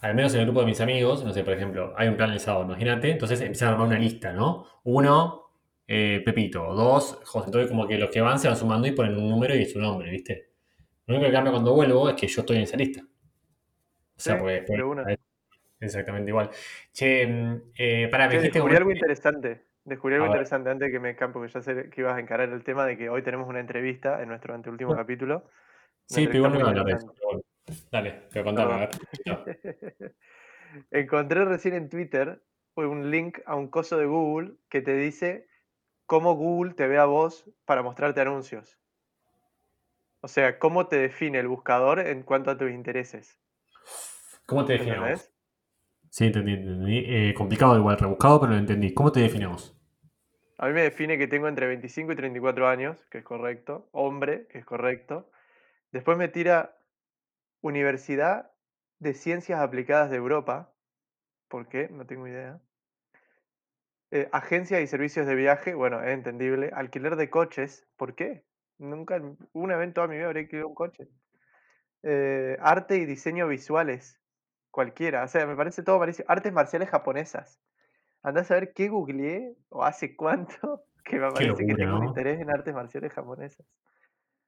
al 0.00 0.14
menos 0.14 0.34
en 0.34 0.40
el 0.40 0.46
grupo 0.46 0.60
de 0.60 0.66
mis 0.66 0.80
amigos, 0.80 1.24
no 1.24 1.32
sé, 1.32 1.44
por 1.44 1.54
ejemplo, 1.54 1.92
hay 1.96 2.08
un 2.08 2.16
plan 2.16 2.30
el 2.30 2.40
sábado, 2.40 2.64
imagínate, 2.64 3.10
entonces 3.10 3.40
empiezan 3.40 3.68
a 3.68 3.72
armar 3.72 3.88
una 3.88 3.98
lista, 3.98 4.32
¿no? 4.32 4.66
Uno, 4.84 5.50
eh, 5.86 6.22
Pepito, 6.24 6.74
dos, 6.74 7.20
José, 7.24 7.46
entonces 7.46 7.70
como 7.70 7.86
que 7.86 7.98
los 7.98 8.10
que 8.10 8.20
van 8.20 8.38
se 8.38 8.48
van 8.48 8.56
sumando 8.56 8.86
y 8.88 8.92
ponen 8.92 9.16
un 9.16 9.28
número 9.30 9.54
y 9.54 9.64
su 9.66 9.78
nombre, 9.80 10.10
¿viste? 10.10 10.50
Lo 11.06 11.14
único 11.16 11.28
que 11.28 11.34
cambia 11.34 11.52
cuando 11.52 11.74
vuelvo 11.74 12.08
es 12.08 12.14
que 12.16 12.26
yo 12.28 12.40
estoy 12.42 12.56
en 12.58 12.62
esa 12.64 12.76
lista. 12.76 13.02
O 14.16 14.20
sea, 14.20 14.34
Sí, 14.34 14.38
porque 14.38 14.54
después 14.54 14.78
es 15.08 15.18
exactamente 15.84 16.30
igual. 16.30 16.50
Che, 16.92 17.26
mm, 17.26 17.60
eh, 17.76 18.08
pará, 18.10 18.26
me 18.26 18.34
dijiste 18.34 18.58
descubrí 18.58 18.76
algo 18.76 18.90
interesante. 18.90 19.62
Descubrí 19.84 20.14
algo 20.14 20.26
interesante 20.26 20.70
antes 20.70 20.86
de 20.86 20.92
que 20.92 21.00
me 21.00 21.14
campo, 21.14 21.42
que 21.42 21.48
ya 21.48 21.60
sé 21.60 21.90
que 21.90 22.00
ibas 22.00 22.16
a 22.16 22.20
encarar 22.20 22.48
el 22.48 22.64
tema 22.64 22.86
de 22.86 22.96
que 22.96 23.10
hoy 23.10 23.22
tenemos 23.22 23.48
una 23.48 23.60
entrevista 23.60 24.22
en 24.22 24.28
nuestro 24.28 24.54
anteúltimo 24.54 24.94
capítulo. 24.94 25.44
Una 25.44 25.44
Sí, 26.06 26.26
pero 26.26 26.38
igual 26.38 26.58
no 26.58 26.66
hablar 26.66 26.84
de 26.86 26.92
eso. 26.92 27.14
Dale, 27.90 28.10
te 28.30 28.40
voy 28.40 28.42
a 28.42 28.44
contar. 28.44 28.72
a 28.72 28.76
ver. 28.78 28.90
Encontré 30.90 31.44
recién 31.44 31.74
en 31.74 31.88
Twitter 31.88 32.40
un 32.76 33.10
link 33.10 33.38
a 33.46 33.54
un 33.54 33.68
coso 33.68 33.96
de 33.96 34.06
Google 34.06 34.54
que 34.68 34.80
te 34.80 34.94
dice 34.94 35.46
cómo 36.06 36.34
Google 36.34 36.74
te 36.74 36.86
ve 36.86 36.98
a 36.98 37.04
vos 37.04 37.48
para 37.64 37.82
mostrarte 37.82 38.20
anuncios. 38.20 38.78
O 40.20 40.28
sea, 40.28 40.58
cómo 40.58 40.88
te 40.88 40.96
define 40.96 41.38
el 41.38 41.48
buscador 41.48 42.00
en 42.00 42.22
cuanto 42.22 42.50
a 42.50 42.58
tus 42.58 42.70
intereses. 42.70 43.38
¿Cómo 44.46 44.64
te? 44.64 44.76
¿Entendés? 44.76 45.33
Sí, 46.14 46.26
entendí, 46.26 46.52
entendí. 46.52 47.04
Eh, 47.08 47.34
complicado 47.34 47.76
igual, 47.76 47.98
rebuscado, 47.98 48.40
pero 48.40 48.52
lo 48.52 48.58
entendí. 48.58 48.94
¿Cómo 48.94 49.10
te 49.10 49.18
definimos? 49.18 49.76
A 50.58 50.68
mí 50.68 50.72
me 50.72 50.82
define 50.82 51.18
que 51.18 51.26
tengo 51.26 51.48
entre 51.48 51.66
25 51.66 52.12
y 52.12 52.14
34 52.14 52.68
años, 52.68 53.04
que 53.10 53.18
es 53.18 53.24
correcto. 53.24 53.88
Hombre, 53.90 54.46
que 54.46 54.58
es 54.58 54.64
correcto. 54.64 55.28
Después 55.90 56.16
me 56.16 56.28
tira 56.28 56.78
Universidad 57.62 58.52
de 59.00 59.12
Ciencias 59.14 59.58
Aplicadas 59.58 60.08
de 60.08 60.18
Europa. 60.18 60.72
¿Por 61.48 61.68
qué? 61.68 61.88
No 61.90 62.06
tengo 62.06 62.28
idea. 62.28 62.60
Eh, 64.12 64.28
agencia 64.30 64.80
y 64.80 64.86
servicios 64.86 65.26
de 65.26 65.34
viaje, 65.34 65.74
bueno, 65.74 66.00
es 66.00 66.14
entendible. 66.14 66.70
Alquiler 66.72 67.16
de 67.16 67.28
coches, 67.28 67.88
¿por 67.96 68.14
qué? 68.14 68.44
Nunca, 68.78 69.20
un 69.52 69.72
evento 69.72 70.00
a 70.00 70.06
mi 70.06 70.14
vida 70.14 70.26
habré 70.26 70.42
alquilado 70.42 70.68
un 70.68 70.76
coche. 70.76 71.08
Eh, 72.04 72.56
arte 72.60 72.98
y 72.98 73.04
diseño 73.04 73.48
visuales, 73.48 74.20
cualquiera. 74.74 75.24
O 75.24 75.28
sea, 75.28 75.46
me 75.46 75.56
parece 75.56 75.82
todo 75.84 75.98
parecido. 76.00 76.26
Artes 76.28 76.52
marciales 76.52 76.90
japonesas. 76.90 77.60
Andás 78.22 78.50
a 78.50 78.54
ver 78.56 78.72
qué 78.74 78.88
googleé 78.88 79.54
o 79.70 79.84
hace 79.84 80.16
cuánto 80.20 80.84
que 81.04 81.18
me 81.18 81.30
parece 81.32 81.66
que 81.66 81.74
tengo 81.76 81.96
un 81.98 82.04
interés 82.06 82.40
en 82.40 82.50
artes 82.50 82.74
marciales 82.74 83.12
japonesas. 83.12 83.66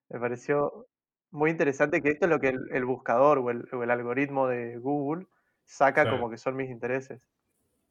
Me 0.09 0.19
pareció 0.21 0.89
muy 1.31 1.51
interesante 1.51 2.03
que 2.03 2.11
esto 2.11 2.27
es 2.27 2.31
lo 2.31 2.41
que 2.41 2.49
el, 2.51 2.61
el 2.73 2.85
buscador 2.85 3.39
o 3.39 3.51
el, 3.51 3.69
o 3.73 3.83
el 3.85 3.91
algoritmo 3.91 4.49
de 4.49 4.79
Google 4.79 5.27
saca 5.65 6.03
Claro. 6.03 6.17
como 6.19 6.31
que 6.31 6.39
son 6.39 6.57
mis 6.57 6.71
intereses. 6.71 7.23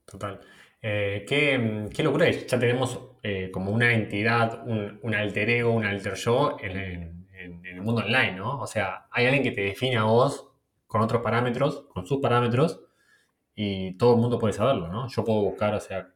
Total. 0.06 0.40
Eh, 0.82 1.26
qué, 1.28 1.58
mm, 1.58 1.90
qué 1.90 2.04
locura 2.04 2.28
es. 2.28 2.46
Ya 2.48 2.60
tenemos 2.60 3.18
eh, 3.24 3.50
como 3.52 3.72
una 3.72 3.94
entidad, 3.94 4.66
un, 4.68 5.00
un 5.02 5.16
alter 5.16 5.50
ego, 5.50 5.72
un 5.74 5.86
alter 5.86 6.14
yo 6.16 6.58
en, 6.62 6.78
en- 6.78 7.26
en 7.34 7.66
el 7.66 7.82
mundo 7.82 8.02
online, 8.02 8.34
¿no? 8.34 8.60
O 8.62 8.68
sea, 8.68 9.08
hay 9.12 9.26
alguien 9.26 9.44
que 9.44 9.52
te 9.52 9.62
define 9.62 9.98
a 9.98 10.04
vos 10.04 10.52
con 10.96 11.02
otros 11.02 11.22
parámetros, 11.22 11.88
con 11.94 12.06
sus 12.06 12.22
parámetros, 12.22 12.80
y 13.54 13.98
todo 13.98 14.14
el 14.16 14.22
mundo 14.22 14.40
puede 14.40 14.54
saberlo, 14.54 14.88
¿no? 14.88 15.10
Yo 15.10 15.26
puedo 15.26 15.42
buscar, 15.42 15.74
o 15.76 15.80
sea, 15.82 16.08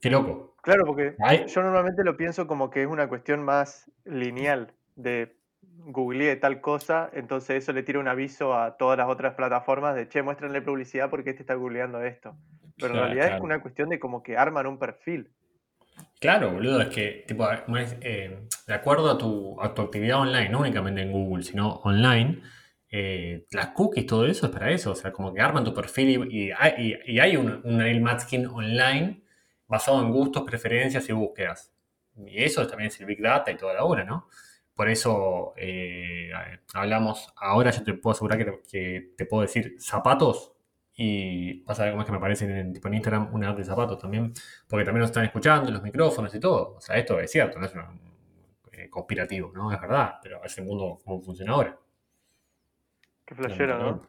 qué 0.00 0.10
loco. 0.10 0.56
Claro, 0.60 0.84
porque 0.86 1.14
Hay- 1.20 1.46
yo 1.46 1.62
normalmente 1.62 2.02
lo 2.02 2.16
pienso 2.16 2.48
como 2.48 2.68
que 2.68 2.82
es 2.82 2.88
una 2.88 3.08
cuestión 3.08 3.44
más 3.44 3.88
lineal 4.04 4.72
de 4.96 5.36
googleé 5.86 6.34
tal 6.34 6.60
cosa, 6.60 7.10
entonces 7.12 7.62
eso 7.62 7.72
le 7.72 7.84
tira 7.84 8.00
un 8.00 8.08
aviso 8.08 8.58
a 8.58 8.76
todas 8.76 8.98
las 8.98 9.08
otras 9.08 9.34
plataformas 9.34 9.94
de, 9.94 10.08
che, 10.08 10.20
muéstrenle 10.20 10.62
publicidad 10.62 11.08
porque 11.08 11.30
este 11.30 11.44
está 11.44 11.54
googleando 11.54 12.02
esto. 12.02 12.34
Pero 12.74 12.88
en 12.88 12.92
Claro, 12.94 13.06
realidad 13.06 13.36
es 13.36 13.40
una 13.44 13.62
cuestión 13.62 13.88
de 13.88 14.00
como 14.00 14.24
que 14.24 14.36
arman 14.36 14.66
un 14.66 14.80
perfil. 14.80 15.30
Claro, 16.18 16.50
boludo, 16.50 16.80
es 16.80 16.88
que, 16.88 17.24
tipo, 17.28 17.46
eh, 17.48 18.48
de 18.66 18.74
acuerdo 18.74 19.12
a 19.12 19.16
tu, 19.18 19.60
a 19.62 19.72
tu 19.72 19.82
actividad 19.82 20.18
online, 20.18 20.48
no 20.48 20.58
únicamente 20.58 21.02
en 21.02 21.12
Google, 21.12 21.44
sino 21.44 21.74
online, 21.84 22.42
eh, 22.92 23.46
las 23.52 23.68
cookies, 23.70 24.06
todo 24.06 24.26
eso 24.26 24.46
es 24.46 24.52
para 24.52 24.70
eso, 24.72 24.92
o 24.92 24.96
sea, 24.96 25.12
como 25.12 25.34
que 25.34 25.40
arman 25.42 25.64
tu 25.64 25.74
perfil 25.74 26.28
y, 26.30 26.48
y 26.48 26.52
y- 26.78 26.98
y 27.14 27.20
hay 27.20 27.36
un, 27.38 27.62
un 27.64 27.78
nail 27.78 28.00
matching 28.02 28.46
online 28.48 29.22
basado 29.68 30.02
en 30.02 30.12
gustos, 30.12 30.44
preferencias 30.44 31.08
y 31.08 31.12
búsquedas. 31.12 31.72
Y 32.26 32.42
eso 32.44 32.66
también 32.66 32.88
es 32.88 33.00
el 33.00 33.06
Big 33.06 33.22
Data 33.22 33.50
y 33.50 33.56
toda 33.56 33.74
la 33.74 33.84
hora, 33.84 34.04
¿no? 34.04 34.28
Por 34.74 34.88
eso 34.90 35.54
eh, 35.56 36.30
hablamos, 36.74 37.32
ahora 37.36 37.70
yo 37.70 37.82
te 37.84 37.94
puedo 37.94 38.12
asegurar 38.12 38.38
que 38.38 38.44
te, 38.44 38.60
que 38.70 39.12
te 39.16 39.26
puedo 39.26 39.42
decir 39.42 39.76
zapatos 39.78 40.52
y 40.94 41.62
vas 41.64 41.80
a 41.80 41.84
ver 41.84 41.92
cómo 41.92 42.02
es 42.02 42.06
que 42.06 42.12
me 42.12 42.18
aparecen 42.18 42.50
en, 42.50 42.72
tipo, 42.72 42.88
en 42.88 42.94
Instagram 42.94 43.34
una 43.34 43.50
app 43.50 43.58
de 43.58 43.64
zapatos 43.64 43.98
también 43.98 44.32
porque 44.68 44.84
también 44.84 45.00
nos 45.00 45.10
están 45.10 45.24
escuchando, 45.24 45.70
los 45.70 45.82
micrófonos 45.82 46.34
y 46.34 46.40
todo. 46.40 46.74
O 46.76 46.80
sea, 46.80 46.96
esto 46.96 47.18
es 47.20 47.30
cierto, 47.30 47.58
no 47.58 47.66
es 47.66 47.72
eh, 48.72 48.88
conspirativo, 48.90 49.52
¿no? 49.54 49.72
Es 49.72 49.80
verdad, 49.80 50.16
pero 50.22 50.42
es 50.44 50.56
el 50.58 50.64
mundo 50.64 50.98
como 51.04 51.20
funciona 51.22 51.52
ahora. 51.52 51.78
Qué 53.26 53.34
flashero, 53.34 53.78
¿no? 53.78 54.02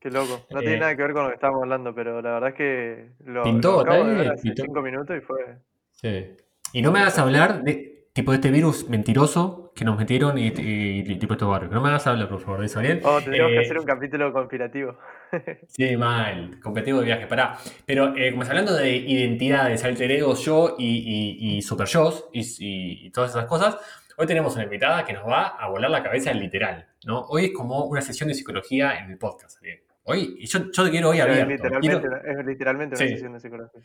Qué 0.00 0.10
loco. 0.10 0.46
No 0.52 0.60
Eh, 0.60 0.64
tiene 0.64 0.78
nada 0.78 0.96
que 0.96 1.02
ver 1.02 1.12
con 1.12 1.22
lo 1.24 1.28
que 1.30 1.34
estábamos 1.36 1.62
hablando, 1.62 1.94
pero 1.94 2.20
la 2.22 2.32
verdad 2.34 2.50
es 2.50 2.56
que 2.56 3.12
lo, 3.24 3.42
Pintó, 3.44 3.70
lo 3.70 3.80
acabo 3.80 4.04
de 4.06 4.16
ver 4.16 4.28
bien, 4.28 4.32
hace 4.32 4.42
pintó. 4.42 4.62
cinco 4.64 4.82
minutos 4.82 5.16
y 5.16 5.20
fue... 5.20 5.58
Sí. 5.92 6.36
Y 6.72 6.82
no 6.82 6.92
me 6.92 7.00
hagas 7.00 7.18
hablar 7.18 7.62
de 7.62 8.08
tipo 8.12 8.30
de 8.32 8.36
este 8.36 8.50
virus 8.50 8.88
mentiroso 8.88 9.72
que 9.74 9.84
nos 9.84 9.96
metieron 9.98 10.36
y, 10.38 10.48
y- 10.48 11.00
y 11.12 11.18
tipo 11.18 11.34
estos 11.34 11.48
barrios. 11.48 11.72
No 11.72 11.80
me 11.80 11.88
hagas 11.88 12.06
hablar, 12.06 12.28
por 12.28 12.40
favor, 12.40 12.60
de 12.60 12.66
eso, 12.66 12.80
¿bien? 12.80 13.00
Oh, 13.02 13.22
tendríamos 13.22 13.52
Eh, 13.52 13.54
que 13.54 13.60
hacer 13.60 13.78
un 13.78 13.84
capítulo 13.84 14.32
conspirativo. 14.32 14.96
Sí, 15.66 15.96
mal, 15.96 16.60
competitivo 16.60 16.98
de 17.00 17.06
viaje, 17.06 17.26
pará. 17.26 17.56
Pero 17.86 18.14
eh, 18.14 18.30
como 18.30 18.42
estás 18.42 18.50
hablando 18.58 18.74
de 18.76 18.94
identidades, 18.94 19.82
alter 19.84 20.10
egos, 20.10 20.44
yo 20.44 20.76
y, 20.78 21.38
y, 21.40 21.56
y 21.56 21.62
super 21.62 21.86
yos 21.86 22.26
y, 22.32 22.40
y- 22.40 23.06
y 23.06 23.10
todas 23.10 23.30
esas 23.30 23.46
cosas, 23.46 23.78
hoy 24.22 24.26
tenemos 24.28 24.54
una 24.54 24.64
invitada 24.64 25.04
que 25.04 25.12
nos 25.12 25.26
va 25.26 25.48
a 25.48 25.68
volar 25.68 25.90
la 25.90 26.02
cabeza 26.02 26.32
literal, 26.32 26.86
¿no? 27.04 27.20
Hoy 27.22 27.46
es 27.46 27.52
como 27.52 27.84
una 27.84 28.00
sesión 28.00 28.28
de 28.28 28.34
psicología 28.34 28.98
en 28.98 29.10
el 29.10 29.18
podcast. 29.18 29.58
Hoy, 30.04 30.36
y 30.38 30.46
yo, 30.46 30.70
yo 30.72 30.84
te 30.84 30.90
quiero 30.90 31.10
hoy 31.10 31.20
abierto. 31.20 31.50
literalmente, 31.50 32.00
Quiero- 32.08 32.40
es 32.40 32.46
literalmente 32.46 32.96
una 32.96 33.06
sesión 33.08 33.32
de 33.34 33.40
psicología. 33.40 33.80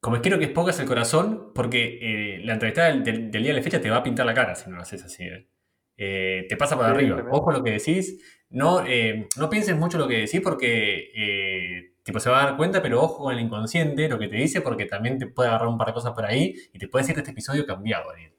como 0.00 0.20
quiero 0.20 0.38
que 0.38 0.44
expongas 0.46 0.78
el 0.80 0.86
corazón, 0.86 1.52
porque 1.54 1.98
eh, 2.00 2.40
la 2.44 2.54
entrevistada 2.54 2.88
del, 2.88 3.04
del- 3.04 3.30
del 3.30 3.42
día 3.42 3.52
de 3.52 3.58
la 3.58 3.62
fecha 3.62 3.80
te 3.80 3.90
va 3.90 3.96
a 3.98 4.02
pintar 4.02 4.24
la 4.26 4.34
cara 4.34 4.54
si 4.54 4.70
no 4.70 4.76
lo 4.76 4.82
haces 4.82 5.04
así. 5.04 5.24
¿eh? 5.24 5.48
Eh, 5.96 6.46
te 6.48 6.56
pasa 6.56 6.76
Sí, 6.76 6.80
arriba. 6.82 7.24
Ojo 7.30 7.52
lo 7.52 7.62
que 7.62 7.72
decís. 7.72 8.18
No, 8.50 8.84
eh, 8.86 9.28
no 9.36 9.48
pienses 9.50 9.76
mucho 9.76 9.98
lo 9.98 10.08
que 10.08 10.18
decís 10.18 10.40
porque 10.40 11.92
tipo, 12.02 12.18
se 12.18 12.30
va 12.30 12.42
a 12.42 12.46
dar 12.46 12.56
cuenta, 12.56 12.82
pero 12.82 13.00
ojo 13.02 13.24
con 13.24 13.34
el 13.34 13.40
inconsciente, 13.40 14.08
lo 14.08 14.18
que 14.18 14.26
te 14.28 14.36
dice, 14.36 14.60
porque 14.60 14.86
también 14.86 15.18
te 15.18 15.26
puede 15.26 15.50
agarrar 15.50 15.68
un 15.68 15.78
par 15.78 15.88
de 15.88 15.92
cosas 15.94 16.12
por 16.12 16.24
ahí 16.24 16.54
y 16.72 16.78
te 16.78 16.88
puede 16.88 17.04
decir 17.04 17.18
este 17.18 17.30
episodio 17.32 17.66
cambiado. 17.66 18.10
Ariel. 18.10 18.32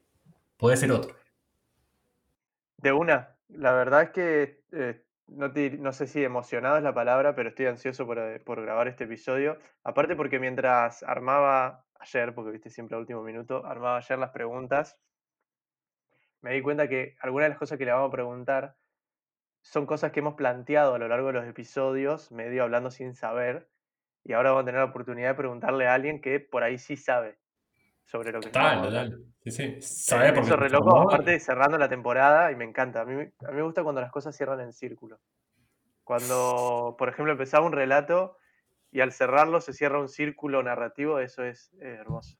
Puede 0.56 0.76
ser 0.76 0.92
otro. 0.92 1.14
De 2.82 2.92
una, 2.92 3.38
la 3.48 3.72
verdad 3.72 4.02
es 4.02 4.10
que 4.10 4.64
eh, 4.72 5.06
no, 5.26 5.50
te- 5.52 5.78
no 5.78 5.92
sé 5.92 6.06
si 6.06 6.22
emocionado 6.22 6.76
es 6.76 6.82
la 6.82 6.92
palabra, 6.94 7.34
pero 7.34 7.48
estoy 7.48 7.64
ansioso 7.66 8.04
por, 8.06 8.18
eh, 8.18 8.40
por 8.40 8.60
grabar 8.60 8.88
este 8.88 9.04
episodio. 9.04 9.58
Aparte 9.84 10.16
porque 10.16 10.38
mientras 10.38 11.02
armaba 11.02 11.86
ayer, 11.98 12.34
porque 12.34 12.50
viste 12.50 12.68
siempre 12.70 12.96
al 12.96 13.00
último 13.02 13.22
minuto, 13.22 13.64
armaba 13.64 13.96
ayer 13.98 14.18
las 14.18 14.30
preguntas, 14.32 15.00
me 16.42 16.52
di 16.52 16.62
cuenta 16.62 16.88
que 16.88 17.16
algunas 17.20 17.46
de 17.46 17.50
las 17.50 17.58
cosas 17.58 17.78
que 17.78 17.84
le 17.84 17.92
vamos 17.92 18.08
a 18.08 18.12
preguntar 18.12 18.76
son 19.62 19.86
cosas 19.86 20.12
que 20.12 20.20
hemos 20.20 20.34
planteado 20.36 20.94
a 20.94 21.00
lo 21.00 21.08
largo 21.08 21.28
de 21.28 21.34
los 21.34 21.46
episodios, 21.46 22.32
medio 22.32 22.64
hablando 22.64 22.90
sin 22.92 23.14
saber, 23.14 23.70
y 24.24 24.34
ahora 24.34 24.50
vamos 24.52 24.64
a 24.64 24.66
tener 24.66 24.80
la 24.80 24.86
oportunidad 24.86 25.30
de 25.30 25.36
preguntarle 25.36 25.88
a 25.88 25.94
alguien 25.94 26.22
que 26.22 26.40
por 26.40 26.64
ahí 26.64 26.78
sí 26.78 26.96
sabe 26.98 27.41
sobre 28.04 28.32
lo 28.32 28.40
que 28.40 28.46
Total, 28.48 28.64
estamos 28.66 28.86
hablando. 28.86 29.16
total. 29.16 29.32
Sí, 29.44 29.50
sí. 29.50 29.62
Eh, 29.62 29.82
Saber 29.82 30.34
por 30.34 30.42
qué 30.44 30.48
Eso 30.48 30.56
re 30.56 30.66
te 30.68 30.72
loco, 30.74 30.90
formó. 30.90 31.10
aparte 31.10 31.40
cerrando 31.40 31.78
la 31.78 31.88
temporada 31.88 32.52
y 32.52 32.56
me 32.56 32.64
encanta. 32.64 33.00
A 33.00 33.04
mí, 33.04 33.14
me- 33.14 33.32
a 33.46 33.50
mí 33.50 33.56
me 33.56 33.62
gusta 33.62 33.82
cuando 33.82 34.00
las 34.00 34.10
cosas 34.12 34.36
cierran 34.36 34.60
en 34.60 34.72
círculo. 34.72 35.18
Cuando, 36.04 36.96
por 36.98 37.08
ejemplo, 37.08 37.32
empezaba 37.32 37.64
un 37.66 37.72
relato 37.72 38.36
y 38.90 39.00
al 39.00 39.12
cerrarlo 39.12 39.60
se 39.60 39.72
cierra 39.72 40.00
un 40.00 40.08
círculo 40.08 40.62
narrativo, 40.62 41.18
eso 41.20 41.44
es 41.44 41.72
hermoso. 41.80 42.36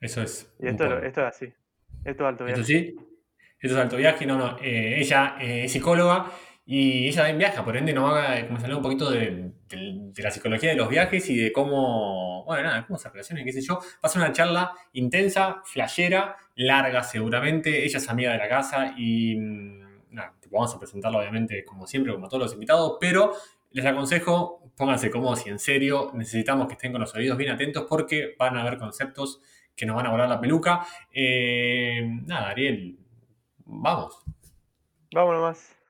Eso 0.00 0.22
es. 0.22 0.52
Y 0.58 0.68
esto, 0.68 0.84
esto 0.98 1.20
es 1.22 1.26
así. 1.26 1.46
Esto 2.04 2.24
es 2.24 2.28
alto 2.28 2.44
viaje. 2.44 2.64
sí, 2.64 2.96
eso 3.60 3.74
es 3.74 3.80
alto 3.80 3.96
viaje. 3.96 4.26
No, 4.26 4.36
no. 4.36 4.58
eh, 4.60 4.98
ella 5.00 5.36
eh, 5.40 5.64
es 5.64 5.72
psicóloga 5.72 6.30
y 6.66 7.08
ella 7.08 7.16
también 7.18 7.38
viaja, 7.38 7.62
por 7.62 7.76
ende 7.76 7.92
nos 7.92 8.10
va 8.10 8.32
a 8.32 8.46
comenzar 8.46 8.74
un 8.74 8.80
poquito 8.80 9.10
de, 9.10 9.52
la 10.16 10.30
psicología 10.30 10.70
de 10.70 10.76
los 10.76 10.88
viajes 10.88 11.28
y 11.28 11.36
de 11.36 11.52
cómo, 11.52 12.42
bueno, 12.44 12.62
nada, 12.62 12.86
cómo 12.86 12.98
se 12.98 13.10
relacionan, 13.10 13.44
qué 13.44 13.52
sé 13.52 13.60
yo. 13.60 13.74
Va 13.74 14.00
a 14.02 14.08
ser 14.08 14.22
una 14.22 14.32
charla 14.32 14.72
intensa, 14.94 15.60
flashera, 15.64 16.36
larga 16.54 17.02
seguramente. 17.02 17.84
Ella 17.84 17.98
es 17.98 18.08
amiga 18.08 18.32
de 18.32 18.38
la 18.38 18.48
casa 18.48 18.94
y 18.96 19.36
mm, 19.36 20.14
nada, 20.14 20.34
vamos 20.50 20.74
a 20.74 20.78
presentarla 20.78 21.18
obviamente 21.18 21.64
como 21.64 21.86
siempre, 21.86 22.14
como 22.14 22.28
todos 22.28 22.44
los 22.44 22.54
invitados, 22.54 22.96
pero 22.98 23.32
les 23.72 23.84
aconsejo, 23.84 24.70
pónganse 24.74 25.10
cómodos 25.10 25.46
y 25.46 25.50
en 25.50 25.58
serio, 25.58 26.12
necesitamos 26.14 26.66
que 26.66 26.74
estén 26.74 26.92
con 26.92 27.00
los 27.02 27.14
oídos 27.14 27.36
bien 27.36 27.50
atentos 27.50 27.84
porque 27.86 28.36
van 28.38 28.56
a 28.56 28.62
haber 28.62 28.78
conceptos 28.78 29.42
que 29.76 29.84
nos 29.84 29.96
van 29.96 30.06
a 30.06 30.10
volar 30.10 30.28
la 30.28 30.40
peluca. 30.40 30.86
Eh, 31.12 32.08
nada, 32.24 32.50
Ariel, 32.50 32.96
vamos. 33.66 34.22
Vámonos 35.12 35.42
más. 35.42 35.83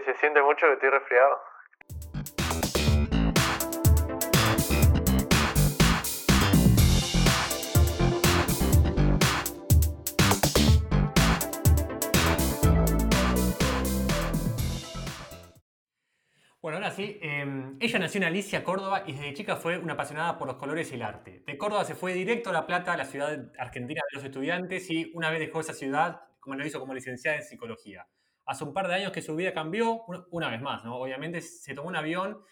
Se 0.00 0.14
siente 0.14 0.42
mucho 0.42 0.66
que 0.66 0.72
estoy 0.72 0.88
resfriado. 0.88 1.38
Bueno, 16.62 16.78
ahora 16.78 16.90
sí, 16.92 17.18
eh, 17.20 17.44
ella 17.78 17.98
nació 17.98 18.18
en 18.18 18.24
Alicia, 18.24 18.64
Córdoba, 18.64 19.02
y 19.06 19.12
desde 19.12 19.34
chica 19.34 19.56
fue 19.56 19.76
una 19.76 19.92
apasionada 19.92 20.38
por 20.38 20.46
los 20.48 20.56
colores 20.56 20.90
y 20.92 20.94
el 20.94 21.02
arte. 21.02 21.42
De 21.46 21.58
Córdoba 21.58 21.84
se 21.84 21.94
fue 21.94 22.14
directo 22.14 22.48
a 22.48 22.54
La 22.54 22.66
Plata, 22.66 22.96
la 22.96 23.04
ciudad 23.04 23.52
argentina 23.58 24.00
de 24.10 24.16
los 24.16 24.24
estudiantes, 24.24 24.90
y 24.90 25.10
una 25.12 25.30
vez 25.30 25.40
dejó 25.40 25.60
esa 25.60 25.74
ciudad, 25.74 26.22
como 26.40 26.56
lo 26.56 26.64
hizo 26.64 26.80
como 26.80 26.94
licenciada 26.94 27.36
en 27.36 27.42
psicología. 27.42 28.06
Hace 28.46 28.64
un 28.64 28.74
par 28.74 28.88
de 28.88 28.94
años 28.94 29.12
que 29.12 29.22
su 29.22 29.34
vida 29.36 29.52
cambió, 29.52 30.04
una, 30.30 30.48
vez 30.50 30.60
más, 30.60 30.84
¿no? 30.84 30.96
Obviamente 30.96 31.40
se 31.40 31.74
tomó 31.74 31.88
un 31.88 31.96
avión, 31.96 32.42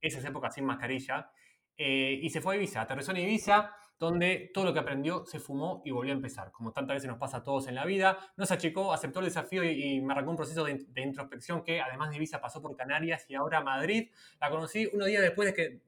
esas 0.00 0.24
épocas 0.24 0.54
sin 0.54 0.64
mascarilla, 0.64 1.30
eh, 1.76 2.18
y 2.22 2.30
se 2.30 2.40
fue 2.40 2.54
a 2.54 2.56
Ibiza, 2.56 2.80
aterrizó 2.80 3.12
en 3.12 3.18
Ibiza, 3.18 3.74
donde 3.98 4.50
todo 4.52 4.66
lo 4.66 4.72
que 4.74 4.80
aprendió 4.80 5.24
se 5.24 5.40
fumó 5.40 5.80
y 5.84 5.90
volvió 5.90 6.12
a 6.12 6.16
empezar. 6.16 6.52
Como 6.52 6.72
tantas 6.72 6.96
veces 6.96 7.08
nos 7.08 7.18
pasa 7.18 7.38
a 7.38 7.44
todos 7.44 7.66
en 7.66 7.74
la 7.74 7.86
vida, 7.86 8.18
no 8.36 8.44
se 8.44 8.54
achicó, 8.54 8.92
aceptó 8.92 9.20
el 9.20 9.26
desafío 9.26 9.64
y, 9.64 10.00
me 10.02 10.12
arrancó 10.12 10.30
un 10.30 10.36
proceso 10.36 10.64
de, 10.64 10.84
introspección 10.96 11.64
que 11.64 11.80
además 11.80 12.10
de 12.10 12.16
Ibiza 12.16 12.40
pasó 12.40 12.60
por 12.60 12.76
Canarias 12.76 13.24
y 13.28 13.34
ahora 13.34 13.62
Madrid. 13.62 14.10
La 14.40 14.50
conocí 14.50 14.88
unos 14.92 15.06
días 15.06 15.22
después 15.22 15.54
de 15.54 15.80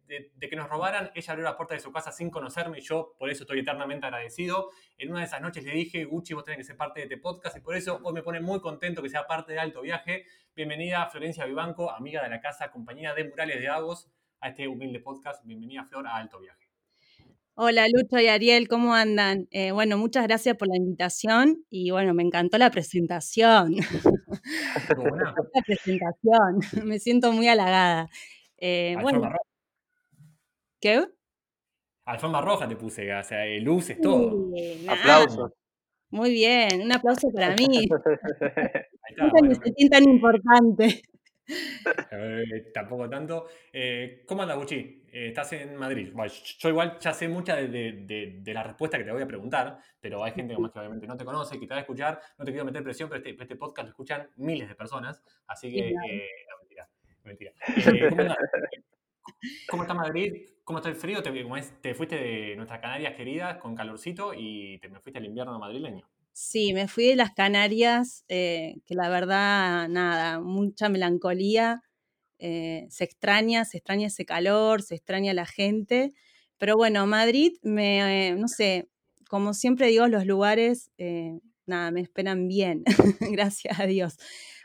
que, 0.49 0.57
nos 0.57 0.69
robaran, 0.69 1.11
ella 1.15 1.33
abrió 1.33 1.45
la 1.45 1.57
puerta 1.57 1.75
de 1.75 1.81
su 1.81 1.93
casa 1.93 2.11
sin 2.11 2.31
conocerme 2.31 2.79
y 2.79 2.81
yo 2.81 3.15
por 3.19 3.31
eso 3.31 3.45
estoy 3.45 3.61
eternamente 3.61 4.07
agradecido. 4.07 4.71
En 4.97 5.11
una 5.11 5.21
de 5.21 5.27
esas 5.27 5.43
noches 5.43 5.65
le 5.65 5.73
dije, 5.73 6.05
Gucci, 6.05 6.35
vos 6.35 6.45
tenés 6.45 6.59
que 6.59 6.65
ser 6.65 6.77
parte 6.77 7.01
de 7.01 7.05
este 7.05 7.19
podcast 7.19 7.57
y 7.59 7.61
por 7.61 7.77
eso 7.77 8.01
hoy 8.03 8.15
me 8.15 8.23
pone 8.23 8.41
muy 8.41 8.61
contento 8.61 9.03
que 9.03 9.11
sea 9.11 9.27
parte 9.27 9.53
de 9.53 9.59
Alto 9.59 9.83
Viaje. 9.83 10.25
Bienvenida 10.57 11.07
Florencia 11.11 11.45
Vivanco, 11.45 11.91
amiga 11.91 12.23
de 12.23 12.31
la 12.31 12.41
casa, 12.41 12.71
compañía 12.71 13.15
de 13.15 13.29
Murales 13.29 13.61
de 13.61 13.69
Agos, 13.69 14.11
a 14.41 14.49
este 14.49 14.67
humilde 14.67 15.01
podcast. 15.01 15.45
Bienvenida 15.45 15.85
Flor 15.85 16.07
a 16.07 16.17
Alto 16.17 16.41
Viaje. 16.41 16.68
Hola 17.61 17.87
Lucho 17.93 18.21
y 18.21 18.29
Ariel, 18.29 18.69
¿cómo 18.69 18.95
andan? 18.95 19.49
Eh, 19.51 19.73
bueno, 19.73 19.99
muchas 19.99 20.29
gracias 20.29 20.57
por 20.57 20.69
la 20.69 20.77
invitación 20.77 21.65
y 21.69 21.91
bueno, 21.91 22.15
me 22.15 22.23
encantó 22.23 22.57
la 22.57 22.71
presentación. 22.71 23.75
Buena. 24.97 25.35
la 25.55 25.63
presentación, 25.67 26.61
me 26.87 27.01
siento 27.01 27.33
muy 27.33 27.49
halagada. 27.49 28.11
Eh, 28.59 28.97
bueno, 29.03 29.33
¿Qué? 30.81 31.05
Alfombra 32.05 32.43
roja 32.43 32.69
te 32.69 32.77
puse, 32.77 33.13
o 33.13 33.25
sea, 33.25 33.45
luces, 33.61 34.01
todo. 34.01 34.53
Aplausos. 34.89 35.51
Muy 36.11 36.31
bien, 36.31 36.83
un 36.83 36.93
aplauso 36.93 37.29
para 37.35 37.57
mí. 37.57 37.67
Ahí 37.71 37.87
está, 39.11 39.31
bueno, 39.33 39.59
tan 39.91 40.05
importante. 40.05 41.03
Eh, 42.11 42.71
tampoco 42.75 43.09
tanto. 43.09 43.47
Eh, 43.73 44.23
¿Cómo 44.27 44.43
andas, 44.43 44.59
Gucci? 44.59 45.05
Eh, 45.11 45.29
estás 45.29 45.53
en 45.55 45.77
Madrid. 45.77 46.13
yo 46.59 46.69
igual 46.69 46.99
ya 46.99 47.13
sé 47.13 47.29
mucha 47.29 47.57
de, 47.57 48.43
la 48.47 48.63
respuesta 48.63 48.99
que 48.99 49.05
te 49.05 49.13
voy 49.13 49.23
a 49.23 49.27
preguntar, 49.27 49.79
pero 50.01 50.23
hay 50.23 50.33
gente 50.33 50.55
que 50.55 50.61
obviamente 50.61 51.07
no 51.07 51.17
te 51.17 51.25
conoce, 51.25 51.59
que 51.59 51.67
te 51.67 51.75
va 51.75 51.79
a 51.79 51.81
escuchar. 51.81 52.21
No 52.39 52.45
te 52.45 52.51
quiero 52.51 52.65
meter 52.65 52.83
presión, 52.83 53.09
pero 53.09 53.23
este, 53.23 53.43
este 53.43 53.57
podcast 53.57 53.87
lo 53.87 53.91
escuchan 53.91 54.31
miles 54.37 54.69
de 54.69 54.75
personas, 54.75 55.23
así 55.47 55.73
que... 55.73 55.93
no, 55.93 56.59
mentira. 56.59 56.89
mentira. 57.25 57.53
¿cómo, 59.69 59.83
está 59.83 59.95
Madrid? 59.95 60.49
¿Cómo 60.65 60.79
está 60.79 60.89
el 60.89 60.97
frío? 60.97 61.23
Te, 61.23 61.33
te 61.81 61.95
fuiste 61.95 62.17
de 62.17 62.57
nuestras 62.57 62.81
Canarias 62.81 63.15
queridas 63.15 63.57
con 63.59 63.75
calorcito 63.75 64.33
y 64.35 64.79
te 64.79 64.89
me 64.89 65.01
fuiste 65.01 65.19
al 65.19 65.27
invierno 65.27 65.59
madrileño. 65.59 66.09
Sí, 66.41 66.73
me 66.73 66.87
fui 66.87 67.07
de 67.09 67.17
las 67.17 67.33
Canarias, 67.35 68.25
eh, 68.29 68.77
que 68.87 68.95
la 68.95 69.09
verdad, 69.09 69.89
nada, 69.89 70.39
mucha 70.41 70.89
melancolía. 70.89 71.83
Eh, 72.39 72.87
se 72.91 73.05
extraña, 73.05 73.65
se 73.65 73.79
extraña 73.79 74.07
ese 74.07 74.25
calor, 74.25 74.83
se 74.83 74.95
extraña 74.95 75.35
la 75.35 75.47
gente. 75.47 76.13
Pero 76.59 76.77
bueno, 76.77 77.07
Madrid, 77.09 77.55
me, 77.63 78.37
no 78.39 78.47
sé, 78.47 78.89
como 79.29 79.53
siempre 79.53 79.89
digo, 79.89 80.07
los 80.07 80.27
lugares, 80.27 80.93
eh, 80.99 81.41
nada, 81.67 81.91
me 81.91 82.03
esperan 82.03 82.47
bien, 82.47 82.85
gracias 83.33 83.81
a 83.81 83.87
Dios. 83.87 84.17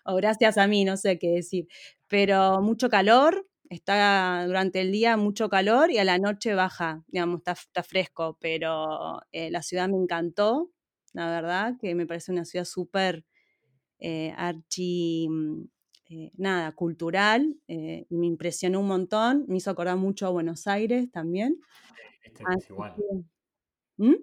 O 0.05 0.15
gracias 0.15 0.59
a 0.59 0.67
mí, 0.67 0.85
no 0.85 0.95
sé 0.95 1.17
qué 1.17 1.29
decir. 1.31 1.67
Pero 2.07 2.61
mucho 2.61 2.87
calor, 2.89 3.47
está 3.69 4.43
durante 4.45 4.81
el 4.81 4.91
día 4.91 5.17
mucho 5.17 5.49
calor 5.49 5.89
y 5.91 5.97
a 5.97 6.03
la 6.03 6.19
noche 6.19 6.53
baja, 6.53 7.03
digamos, 7.07 7.39
está, 7.39 7.53
está 7.53 7.81
fresco, 7.83 8.37
pero 8.39 9.21
la 9.31 9.63
ciudad 9.63 9.89
me 9.89 9.97
encantó, 9.97 10.69
la 11.13 11.29
verdad, 11.29 11.75
que 11.79 11.95
me 11.95 12.05
parece 12.05 12.31
una 12.31 12.45
ciudad 12.45 12.65
súper 12.65 13.25
eh, 13.99 14.33
archi, 14.35 15.27
mm, 15.29 15.63
eh, 16.09 16.31
nada, 16.35 16.71
cultural, 16.73 17.55
eh, 17.67 18.05
y 18.09 18.17
me 18.17 18.27
impresionó 18.27 18.81
un 18.81 18.87
montón, 18.87 19.45
me 19.47 19.57
hizo 19.57 19.71
acordar 19.71 19.97
mucho 19.97 20.27
a 20.27 20.29
Buenos 20.29 20.67
Aires 20.67 21.09
también. 21.11 21.59
Este 22.23 22.43
es 22.57 22.69
igual. 22.69 22.95
¿Mm? 23.97 24.15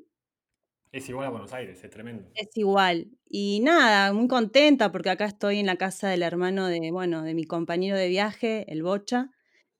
Es 0.92 1.08
igual 1.08 1.26
a 1.26 1.30
Buenos 1.30 1.52
Aires, 1.52 1.82
es 1.82 1.90
tremendo. 1.90 2.28
Es 2.34 2.56
igual. 2.56 3.08
Y 3.28 3.60
nada, 3.60 4.12
muy 4.12 4.26
contenta 4.26 4.90
porque 4.90 5.10
acá 5.10 5.24
estoy 5.24 5.58
en 5.58 5.66
la 5.66 5.76
casa 5.76 6.08
del 6.08 6.22
hermano 6.22 6.66
de, 6.66 6.90
bueno, 6.90 7.22
de 7.22 7.34
mi 7.34 7.44
compañero 7.44 7.96
de 7.96 8.08
viaje, 8.08 8.70
el 8.72 8.82
Bocha, 8.82 9.30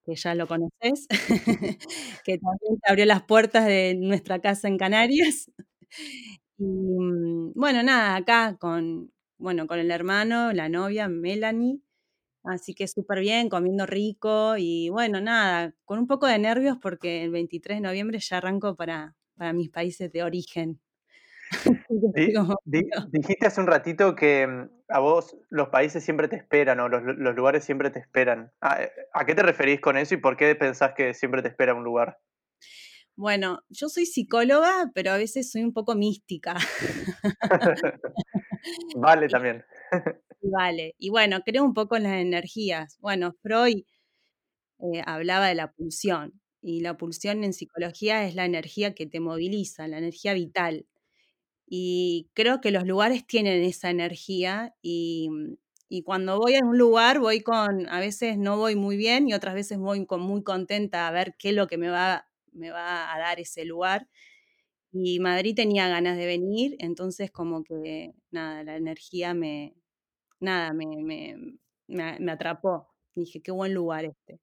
que 0.05 0.15
ya 0.15 0.35
lo 0.35 0.47
conoces, 0.47 1.09
que 2.25 2.39
también 2.39 2.81
abrió 2.87 3.07
las 3.07 3.25
puertas 3.25 3.67
de 3.67 3.97
nuestra 3.99 4.41
casa 4.41 4.69
en 4.69 4.79
Canarias. 4.79 5.51
Y 6.61 6.65
mm, 6.65 7.53
bueno, 7.55 7.83
nada, 7.83 8.17
acá 8.17 8.57
con, 8.59 9.11
bueno, 9.39 9.67
con 9.67 9.79
el 9.79 9.91
hermano, 9.91 10.53
la 10.53 10.69
novia, 10.69 11.09
Melanie. 11.09 11.81
Así 12.45 12.75
que 12.75 12.87
súper 12.87 13.21
bien, 13.21 13.49
comiendo 13.49 13.87
rico 13.87 14.57
y 14.59 14.91
bueno, 14.91 15.21
nada, 15.21 15.75
con 15.85 15.99
un 15.99 16.07
poco 16.07 16.27
de 16.27 16.39
nervios 16.39 16.79
porque 16.81 17.25
el 17.25 17.31
23 17.31 17.79
de 17.79 17.83
noviembre 17.83 18.19
ya 18.19 18.39
arranco 18.39 18.77
para, 18.77 19.15
para 19.37 19.53
mis 19.53 19.71
países 19.71 20.13
de 20.13 20.23
origen. 20.23 20.81
dijiste 23.13 23.47
hace 23.47 23.61
un 23.61 23.67
ratito 23.67 24.15
que 24.15 24.47
mm, 24.47 24.69
a 24.89 25.01
vos 25.01 25.37
los 25.49 25.69
países 25.69 26.05
siempre 26.05 26.29
te 26.29 26.37
esperan 26.37 26.79
o 26.81 26.89
los, 26.89 27.03
los 27.03 27.35
lugares 27.35 27.65
siempre 27.65 27.91
te 27.91 27.99
esperan. 28.01 28.53
¿A, 28.61 28.81
¿A, 29.13 29.27
qué 29.27 29.35
te 29.35 29.43
referís 29.43 29.81
con 29.81 29.97
eso 29.97 30.15
y 30.15 30.19
por 30.19 30.37
qué 30.37 30.55
pensás 30.55 30.93
que 30.95 31.15
siempre 31.15 31.43
te 31.43 31.49
espera 31.49 31.75
un 31.75 31.85
lugar? 31.85 32.19
Bueno, 33.21 33.63
yo 33.69 33.91
soy 33.91 34.07
psicóloga, 34.07 34.91
pero 34.95 35.11
a 35.11 35.19
veces 35.19 35.51
soy 35.51 35.63
un 35.63 35.75
poco 35.75 35.95
mística. 35.95 36.57
vale 38.97 39.29
también. 39.29 39.63
vale. 40.41 40.95
Y 40.99 41.11
bueno, 41.11 41.43
creo 41.45 41.63
un 41.63 41.75
poco 41.75 41.97
en 41.97 42.05
las 42.05 42.15
energías. 42.15 42.97
Bueno, 42.99 43.35
Freud 43.43 43.83
eh, 44.79 45.03
hablaba 45.05 45.49
de 45.49 45.55
la 45.55 45.71
pulsión. 45.71 46.41
Y 46.63 46.81
la 46.81 46.97
pulsión 46.97 47.45
en 47.45 47.53
psicología 47.53 48.27
es 48.27 48.35
la 48.35 48.47
energía 48.47 48.95
que 48.95 49.05
te 49.05 49.21
moviliza, 49.21 49.87
la 49.87 49.99
energía 49.99 50.33
vital. 50.33 50.87
Y 51.67 52.31
creo 52.33 52.63
que 52.63 52.71
los 52.71 52.87
lugares 52.87 53.27
tienen 53.27 53.63
esa 53.63 53.91
energía 53.91 54.75
y, 54.81 55.29
y 55.91 56.05
cuando 56.05 56.39
voy 56.39 56.55
a 56.55 56.65
un 56.65 56.79
lugar 56.79 57.19
voy 57.19 57.43
con, 57.43 57.87
a 57.91 58.01
veces 58.01 58.39
no 58.39 58.57
voy 58.57 58.77
muy 58.77 58.97
bien 58.97 59.29
y 59.29 59.35
otras 59.35 59.55
veces 59.55 59.77
voy 59.77 60.07
con, 60.07 60.23
muy 60.23 60.43
contenta 60.43 61.07
a 61.07 61.11
ver 61.11 61.35
qué 61.39 61.51
es 61.51 61.55
lo 61.55 61.67
que 61.67 61.77
me 61.77 61.91
va 61.91 62.30
me 62.53 62.71
va 62.71 63.15
a 63.15 63.19
dar 63.19 63.41
ese 63.41 63.65
lugar. 63.65 64.09
Y 64.93 65.21
Madrid 65.21 65.55
tenía 65.55 65.89
ganas 65.89 66.17
de 66.17 66.27
venir, 66.27 66.77
entonces 66.81 67.31
como 67.31 67.63
que, 67.63 68.13
nada, 68.31 68.65
la 68.65 68.77
energía 68.77 69.35
me, 69.35 69.75
nada, 70.41 70.73
me, 70.73 70.87
me, 71.03 71.37
me, 71.87 72.33
atrapó. 72.33 72.89
Dije, 73.15 73.41
qué 73.41 73.53
buen 73.53 73.75
lugar 73.75 74.05
este. 74.05 74.41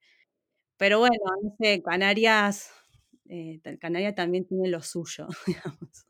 Pero 0.78 1.00
bueno, 1.00 1.16
no 1.44 1.56
sé, 1.60 1.82
Canarias, 1.84 2.72
eh, 3.30 3.60
Canarias 3.80 4.16
también 4.16 4.48
tiene 4.48 4.70
lo 4.70 4.82
suyo, 4.82 5.28
digamos. 5.48 6.08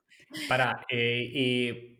Para, 0.47 0.85
eh, 0.89 1.31
y 1.33 1.96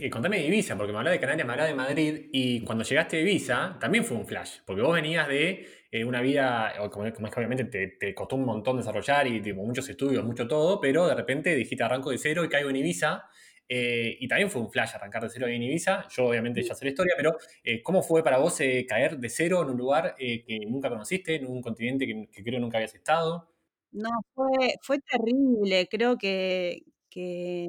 eh, 0.00 0.10
contame 0.10 0.38
de 0.38 0.46
Ibiza, 0.46 0.76
porque 0.76 0.92
me 0.92 0.98
hablaba 0.98 1.12
de 1.12 1.20
Canarias, 1.20 1.46
me 1.46 1.52
hablaba 1.52 1.68
de 1.68 1.74
Madrid, 1.74 2.28
y 2.32 2.60
cuando 2.60 2.84
llegaste 2.84 3.16
a 3.16 3.20
Ibiza 3.20 3.76
también 3.80 4.04
fue 4.04 4.16
un 4.16 4.26
flash, 4.26 4.58
porque 4.66 4.82
vos 4.82 4.94
venías 4.94 5.28
de 5.28 5.66
eh, 5.90 6.04
una 6.04 6.20
vida, 6.20 6.74
como, 6.90 7.06
es 7.06 7.14
que 7.14 7.22
obviamente 7.22 7.64
te, 7.64 8.14
costó 8.14 8.36
un 8.36 8.44
montón 8.44 8.76
desarrollar 8.76 9.26
y 9.26 9.40
tipo, 9.40 9.62
muchos 9.64 9.88
estudios, 9.88 10.24
mucho 10.24 10.46
todo, 10.46 10.80
pero 10.80 11.06
de 11.06 11.14
repente 11.14 11.54
dijiste 11.54 11.82
arranco 11.84 12.10
de 12.10 12.18
cero 12.18 12.44
y 12.44 12.48
caigo 12.48 12.70
en 12.70 12.76
Ibiza, 12.76 13.24
eh, 13.68 14.16
y 14.18 14.28
también 14.28 14.50
fue 14.50 14.62
un 14.62 14.70
flash 14.70 14.94
arrancar 14.94 15.22
de 15.22 15.30
cero 15.30 15.46
en 15.46 15.62
Ibiza, 15.62 16.06
yo 16.08 16.26
obviamente 16.26 16.62
ya 16.62 16.74
sé 16.74 16.84
la 16.84 16.90
historia, 16.90 17.14
pero 17.16 17.36
¿cómo 17.82 18.02
fue 18.02 18.22
para 18.22 18.38
vos 18.38 18.58
caer 18.88 19.18
de 19.18 19.28
cero 19.28 19.62
en 19.62 19.70
un 19.70 19.76
lugar 19.76 20.14
que 20.16 20.60
nunca 20.66 20.88
conociste, 20.88 21.36
en 21.36 21.46
un 21.46 21.60
continente 21.60 22.06
que, 22.06 22.28
que 22.32 22.42
creo 22.42 22.60
nunca 22.60 22.78
habías 22.78 22.94
estado? 22.94 23.50
No, 23.92 24.10
fue, 24.34 24.74
fue 24.82 24.98
terrible, 25.00 25.88
creo 25.90 26.16
que, 26.18 26.82
que 27.10 27.68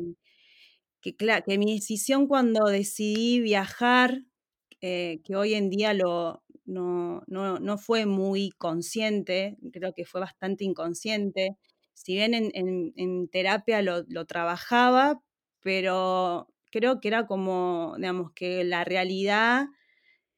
que, 1.01 1.15
que 1.15 1.57
mi 1.57 1.75
decisión 1.75 2.27
cuando 2.27 2.65
decidí 2.65 3.39
viajar, 3.41 4.23
eh, 4.81 5.21
que 5.23 5.35
hoy 5.35 5.53
en 5.53 5.69
día 5.69 5.93
lo, 5.93 6.43
no, 6.65 7.23
no, 7.27 7.77
fue 7.77 8.05
muy 8.05 8.51
consciente, 8.51 9.57
creo 9.73 9.93
que 9.93 10.05
fue 10.05 10.21
bastante 10.21 10.63
inconsciente. 10.63 11.57
Si 11.93 12.13
bien 12.13 12.33
en, 12.33 13.27
terapia 13.29 13.81
lo, 13.81 14.25
trabajaba, 14.25 15.21
pero 15.62 16.47
creo 16.71 16.99
que 17.01 17.09
era 17.09 17.27
como, 17.27 17.95
digamos, 17.97 18.31
que 18.33 18.63
la 18.63 18.83
realidad 18.83 19.67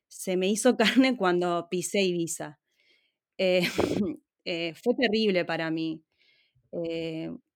se 0.08 0.38
me 0.38 0.48
hizo 0.48 0.78
carne 1.06 1.18
cuando 1.18 1.68
pisé 1.70 2.02
Ibiza. 2.04 2.60
Eh, 3.38 3.62
eh, 4.46 4.74
fue 4.76 4.96
terrible 4.96 5.46
para 5.46 5.72
mí. 5.72 6.04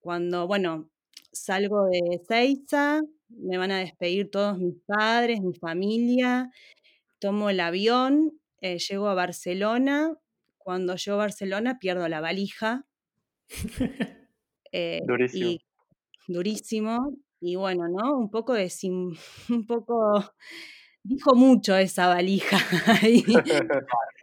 cuando, 0.01 0.47
bueno, 0.47 0.89
salgo 1.35 1.85
de 1.85 2.21
Seiza, 2.27 3.01
me 3.29 3.57
van 3.57 3.71
a 3.71 3.79
despedir 3.79 4.31
todos 4.31 4.57
mis 4.57 4.75
padres, 4.85 5.41
mi 5.41 5.53
familia, 5.53 6.49
tomo 7.19 7.49
el 7.49 7.59
avión, 7.59 8.39
eh, 8.61 8.77
llego 8.79 9.07
a 9.09 9.13
Barcelona, 9.13 10.17
cuando 10.57 10.95
llego 10.95 11.15
a 11.15 11.25
Barcelona 11.25 11.77
pierdo 11.79 12.07
la 12.07 12.21
valija. 12.21 12.85
Eh, 14.71 15.03
durísimo. 15.05 15.49
Y, 15.51 15.61
durísimo. 16.27 17.17
Y 17.39 17.55
bueno, 17.55 17.87
¿no? 17.87 18.17
Un 18.17 18.29
poco 18.29 18.53
de 18.53 18.69
un 19.49 19.65
poco 19.67 20.21
dijo 21.05 21.35
mucho 21.35 21.75
esa 21.77 22.07
valija 22.07 22.57
ahí. 23.01 23.23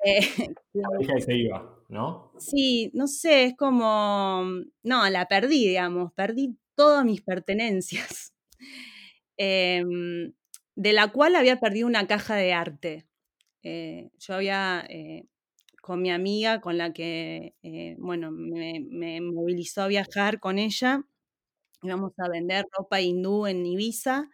Eh, 0.05 0.21
La 0.75 0.89
valija 0.89 1.21
se 1.21 1.37
iba, 1.37 1.79
¿no? 1.89 2.33
Sí, 2.39 2.91
no 2.95 3.07
sé, 3.07 3.45
es 3.45 3.57
como, 3.57 4.43
no, 4.83 5.11
la 5.11 5.29
perdí, 5.29 5.69
digamos, 5.69 6.13
perdí 6.15 6.59
todas 6.83 7.05
mis 7.05 7.23
pertenencias, 7.23 8.35
em, 9.39 10.33
de 10.77 10.93
la 10.93 11.09
cual 11.13 11.37
había 11.37 11.61
perdido 11.61 11.87
una 11.87 12.07
caja 12.07 12.37
de 12.37 12.53
arte. 12.53 13.07
Eh, 13.65 14.11
yo 14.19 14.35
había, 14.35 14.85
eh, 14.91 15.27
con 15.83 16.03
mi 16.03 16.11
amiga, 16.13 16.61
con 16.63 16.79
la 16.79 16.93
que, 16.95 17.55
eh, 17.65 17.97
bueno, 17.99 18.31
me, 18.33 18.81
me 18.91 19.21
movilizó 19.23 19.83
a 19.85 19.89
viajar 19.89 20.41
con 20.41 20.59
ella, 20.61 21.05
íbamos 21.83 22.13
a 22.19 22.29
vender 22.31 22.67
ropa 22.79 23.01
hindú 23.03 23.47
en 23.47 23.67
Ibiza. 23.67 24.31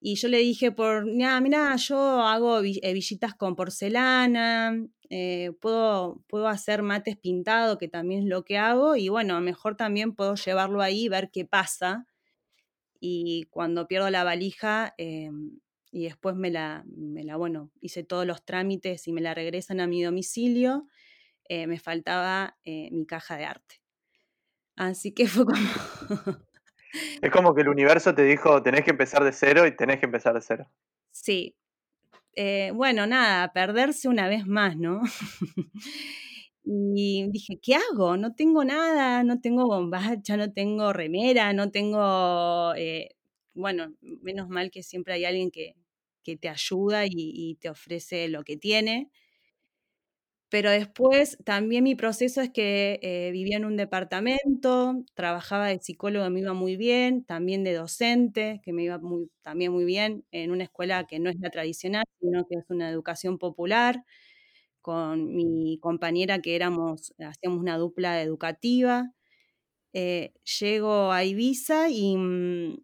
Y 0.00 0.14
yo 0.14 0.28
le 0.28 0.38
dije 0.38 0.72
por, 0.72 1.04
mira, 1.04 1.38
mira, 1.40 1.76
yo 1.76 2.22
hago 2.22 2.60
eh, 2.60 2.92
villitas 2.94 3.34
con 3.34 3.54
porcelana, 3.54 4.74
eh, 5.10 5.52
puedo, 5.60 6.24
puedo 6.26 6.48
hacer 6.48 6.82
mates 6.82 7.18
pintados, 7.18 7.76
que 7.76 7.88
también 7.88 8.22
es 8.22 8.26
lo 8.26 8.44
que 8.44 8.56
hago, 8.56 8.96
y 8.96 9.10
bueno, 9.10 9.38
mejor 9.42 9.76
también 9.76 10.14
puedo 10.14 10.36
llevarlo 10.36 10.80
ahí 10.80 11.08
ver 11.08 11.30
qué 11.30 11.44
pasa. 11.44 12.06
Y 12.98 13.44
cuando 13.50 13.88
pierdo 13.88 14.08
la 14.10 14.24
valija, 14.24 14.94
em, 14.98 15.60
y 15.92 16.04
después 16.04 16.36
me 16.36 16.50
la, 16.50 16.84
bueno, 17.36 17.70
hice 17.80 18.04
todos 18.04 18.26
los 18.26 18.44
trámites 18.44 19.08
y 19.08 19.12
me 19.12 19.20
la 19.20 19.34
regresan 19.34 19.80
a 19.80 19.86
mi 19.86 20.02
domicilio, 20.02 20.86
eh, 21.48 21.66
me 21.66 21.78
faltaba 21.78 22.56
eh, 22.64 22.90
mi 22.92 23.06
caja 23.06 23.36
de 23.36 23.44
arte. 23.44 23.82
Así 24.76 25.12
que 25.12 25.26
fue 25.26 25.44
como... 25.46 25.58
Es 27.22 27.30
como 27.30 27.54
que 27.54 27.62
el 27.62 27.68
universo 27.68 28.14
te 28.14 28.24
dijo, 28.24 28.62
tenés 28.62 28.84
que 28.84 28.90
empezar 28.90 29.24
de 29.24 29.32
cero 29.32 29.66
y 29.66 29.76
tenés 29.76 29.98
que 30.00 30.06
empezar 30.06 30.34
de 30.34 30.40
cero. 30.40 30.66
Sí. 31.10 31.56
Eh, 32.34 32.72
bueno, 32.74 33.06
nada, 33.06 33.52
perderse 33.52 34.08
una 34.08 34.28
vez 34.28 34.46
más, 34.46 34.76
¿no? 34.76 35.02
y 36.64 37.26
dije, 37.30 37.58
¿qué 37.62 37.74
hago? 37.76 38.16
No 38.16 38.34
tengo 38.34 38.64
nada, 38.64 39.24
no 39.24 39.40
tengo 39.40 39.66
bombacha, 39.66 40.36
no 40.36 40.52
tengo 40.52 40.92
remera, 40.92 41.52
no 41.52 41.70
tengo... 41.70 42.74
eh, 42.76 43.16
bueno, 43.54 43.94
menos 44.00 44.48
mal 44.48 44.70
que 44.70 44.82
siempre 44.82 45.14
hay 45.14 45.24
alguien 45.24 45.50
que, 45.50 45.74
que 46.22 46.36
te 46.36 46.48
ayuda 46.48 47.06
y, 47.06 47.10
y 47.14 47.56
te 47.56 47.68
ofrece 47.68 48.28
lo 48.28 48.44
que 48.44 48.56
tiene. 48.56 49.10
Pero 50.50 50.70
después 50.70 51.38
también 51.44 51.84
mi 51.84 51.94
proceso 51.94 52.40
es 52.40 52.50
que 52.50 52.98
eh, 53.02 53.30
vivía 53.32 53.56
en 53.56 53.64
un 53.64 53.76
departamento, 53.76 55.04
trabajaba 55.14 55.68
de 55.68 55.78
psicólogo, 55.78 56.28
me 56.28 56.40
iba 56.40 56.54
muy 56.54 56.76
bien, 56.76 57.24
también 57.24 57.62
de 57.62 57.72
docente, 57.74 58.60
que 58.64 58.72
me 58.72 58.82
iba 58.82 58.98
muy, 58.98 59.30
también 59.42 59.70
muy 59.72 59.84
bien, 59.84 60.24
en 60.32 60.50
una 60.50 60.64
escuela 60.64 61.06
que 61.06 61.20
no 61.20 61.30
es 61.30 61.36
la 61.38 61.50
tradicional, 61.50 62.04
sino 62.20 62.46
que 62.48 62.56
es 62.56 62.64
una 62.68 62.90
educación 62.90 63.38
popular, 63.38 64.04
con 64.82 65.34
mi 65.36 65.78
compañera 65.80 66.40
que 66.40 66.56
éramos, 66.56 67.14
hacíamos 67.18 67.60
una 67.60 67.78
dupla 67.78 68.20
educativa. 68.22 69.12
Eh, 69.92 70.34
llego 70.60 71.12
a 71.12 71.24
Ibiza 71.24 71.90
y 71.90 72.16
mm, 72.16 72.82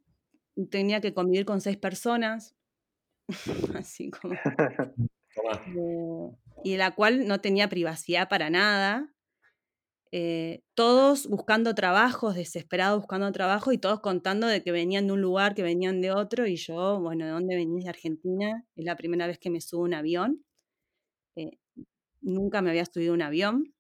tenía 0.71 1.01
que 1.01 1.15
convivir 1.15 1.47
con 1.47 1.61
seis 1.61 1.79
personas, 1.79 2.55
así 3.75 4.11
como... 4.11 4.35
Eh, 5.39 6.46
y 6.65 6.77
la 6.77 6.95
cual 6.95 7.27
no 7.27 7.41
tenía 7.41 7.69
privacidad 7.69 8.29
para 8.29 8.51
nada. 8.51 9.13
Eh, 10.13 10.63
todos 10.75 11.27
buscando 11.27 11.75
trabajos, 11.75 12.37
desesperados 12.37 13.01
buscando 13.01 13.31
trabajo 13.33 13.73
y 13.73 13.79
todos 13.79 14.01
contando 14.01 14.47
de 14.47 14.63
que 14.63 14.73
venían 14.73 15.07
de 15.09 15.13
un 15.13 15.21
lugar, 15.21 15.55
que 15.55 15.63
venían 15.63 16.01
de 16.01 16.13
otro. 16.13 16.47
Y 16.47 16.57
yo, 16.57 17.01
bueno, 17.01 17.25
¿de 17.25 17.33
dónde 17.33 17.57
venís? 17.57 17.85
De 17.85 17.91
Argentina. 17.91 18.65
Es 18.77 18.85
la 18.85 18.97
primera 18.97 19.27
vez 19.27 19.39
que 19.39 19.51
me 19.51 19.61
subo 19.61 19.83
un 19.83 19.95
avión. 19.95 20.45
Eh, 21.37 21.59
nunca 22.21 22.63
me 22.63 22.71
había 22.71 22.87
subido 22.87 23.15
un 23.15 23.23
avión. 23.23 23.75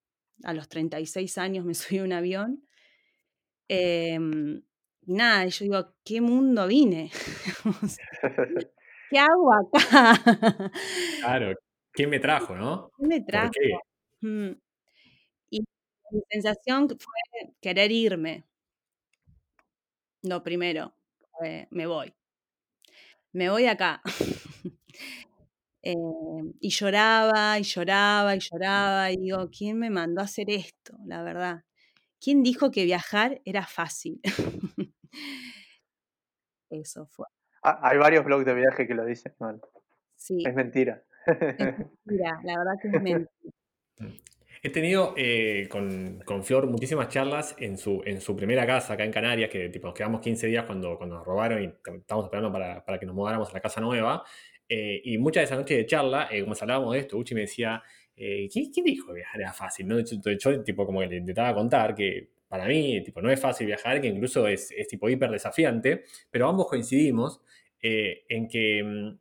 A 0.44 0.52
los 0.52 0.68
36 0.68 1.38
años 1.38 1.64
me 1.64 1.74
subí 1.74 2.00
un 2.00 2.12
avión. 2.12 2.62
Em, 3.68 4.62
y 5.06 5.12
nada, 5.14 5.46
yo 5.46 5.64
digo, 5.64 5.94
¿qué 6.04 6.20
mundo 6.20 6.66
vine? 6.66 7.10
¿Qué 9.10 9.18
hago 9.18 9.52
acá? 9.52 10.72
Claro. 11.20 11.54
¿Quién 11.96 12.10
me 12.10 12.20
trajo, 12.20 12.54
no? 12.54 12.90
¿Qué 12.96 13.06
me 13.06 13.20
¿Por 13.30 13.30
trajo? 13.30 13.50
qué? 13.50 13.80
Mm. 14.20 14.52
Y 15.50 15.60
mi 16.12 16.20
sensación 16.30 16.88
fue 16.88 17.54
querer 17.60 17.90
irme. 17.92 18.44
Lo 20.22 20.42
primero, 20.42 20.94
fue, 21.38 21.68
me 21.70 21.86
voy. 21.86 22.14
Me 23.32 23.50
voy 23.50 23.66
acá. 23.66 24.00
Eh, 25.82 25.94
y 26.60 26.70
lloraba, 26.70 27.58
y 27.58 27.62
lloraba, 27.62 28.34
y 28.34 28.40
lloraba, 28.40 29.10
y 29.12 29.16
digo, 29.18 29.48
¿quién 29.56 29.78
me 29.78 29.90
mandó 29.90 30.20
a 30.20 30.24
hacer 30.24 30.50
esto? 30.50 30.96
La 31.06 31.22
verdad. 31.22 31.64
¿Quién 32.20 32.42
dijo 32.42 32.70
que 32.72 32.84
viajar 32.84 33.42
era 33.44 33.66
fácil? 33.66 34.20
Eso 36.70 37.06
fue. 37.06 37.26
Ah, 37.62 37.80
Hay 37.82 37.98
varios 37.98 38.24
blogs 38.24 38.44
de 38.46 38.54
viaje 38.54 38.86
que 38.86 38.94
lo 38.94 39.04
dicen, 39.04 39.32
igual. 39.38 39.60
Sí, 40.16 40.50
Es 40.50 40.54
mentira. 40.54 41.04
mentira, 42.06 42.40
la 42.44 42.58
verdad 42.58 42.72
que 42.80 42.88
es 42.88 43.02
mentira. 43.02 43.30
He 44.62 44.70
tenido 44.70 45.14
eh, 45.16 45.68
con, 45.70 46.20
con 46.24 46.42
Flor 46.42 46.66
muchísimas 46.66 47.08
charlas 47.08 47.54
en 47.58 47.78
su, 47.78 48.02
en 48.04 48.20
su 48.20 48.34
primera 48.34 48.66
casa 48.66 48.94
acá 48.94 49.04
en 49.04 49.12
Canarias, 49.12 49.50
que 49.50 49.68
tipo, 49.68 49.86
nos 49.86 49.94
quedamos 49.94 50.20
15 50.20 50.46
días 50.46 50.64
cuando, 50.64 50.96
cuando 50.96 51.16
nos 51.16 51.26
robaron 51.26 51.62
y 51.62 51.66
estábamos 51.66 52.26
esperando 52.26 52.50
para, 52.50 52.84
para 52.84 52.98
que 52.98 53.06
nos 53.06 53.14
mudáramos 53.14 53.50
a 53.50 53.52
la 53.52 53.60
casa 53.60 53.80
nueva. 53.80 54.24
Eh, 54.68 55.00
y 55.04 55.18
muchas 55.18 55.42
de 55.42 55.44
esas 55.44 55.58
noches 55.58 55.76
de 55.76 55.86
charla, 55.86 56.28
eh, 56.30 56.42
como 56.42 56.56
hablábamos 56.60 56.94
de 56.94 57.00
esto, 57.00 57.16
Uchi 57.16 57.34
me 57.34 57.42
decía, 57.42 57.82
eh, 58.16 58.48
¿quién, 58.52 58.72
quién 58.72 58.84
dijo 58.86 59.08
que 59.08 59.14
viajar 59.14 59.40
era 59.40 59.52
fácil? 59.52 59.86
¿no? 59.86 60.00
Yo, 60.00 60.32
yo, 60.32 60.62
tipo, 60.64 60.86
como 60.86 61.00
que 61.00 61.06
le 61.06 61.16
intentaba 61.18 61.54
contar 61.54 61.94
que 61.94 62.30
para 62.48 62.66
mí 62.66 63.02
tipo, 63.02 63.20
no 63.20 63.30
es 63.30 63.40
fácil 63.40 63.66
viajar, 63.66 64.00
que 64.00 64.08
incluso 64.08 64.46
es, 64.46 64.70
es 64.70 64.88
tipo 64.88 65.08
hiper 65.08 65.30
desafiante, 65.30 66.04
pero 66.30 66.48
ambos 66.48 66.68
coincidimos 66.68 67.40
eh, 67.82 68.24
en 68.28 68.48
que 68.48 68.82
mm, 68.82 69.18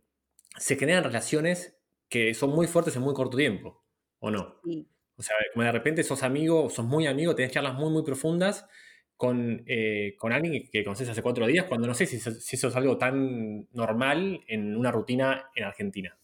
se 0.58 0.76
generan 0.76 1.04
relaciones 1.04 1.75
que 2.10 2.34
son 2.34 2.52
muy 2.52 2.68
fuertes 2.68 2.96
en 2.96 3.02
muy 3.04 3.14
corto 3.14 3.38
tiempo, 3.38 3.86
¿o 4.20 4.32
no? 4.32 4.56
Sí. 4.64 4.88
O 5.18 5.24
sea, 5.24 5.36
como 5.54 5.64
de 5.66 5.72
repente 5.72 6.04
sos 6.04 6.24
amigo, 6.24 6.70
sos 6.70 6.86
muy 6.86 7.08
amigo, 7.08 7.36
tenés 7.36 7.52
charlas 7.54 7.76
muy, 7.76 7.92
muy 7.92 8.04
profundas 8.04 8.68
con, 9.18 9.64
eh, 9.68 10.16
con 10.20 10.34
alguien 10.34 10.70
que 10.72 10.84
conoces 10.84 11.10
hace 11.10 11.22
cuatro 11.22 11.48
días, 11.48 11.66
cuando 11.68 11.88
no 11.88 11.94
sé 11.94 12.06
si, 12.06 12.18
eso- 12.18 12.32
si 12.34 12.56
eso 12.58 12.68
es 12.70 12.76
algo 12.76 12.98
tan 12.98 13.68
normal 13.74 14.44
en 14.48 14.76
una 14.76 14.92
rutina 14.92 15.50
en 15.56 15.64
Argentina. 15.66 16.18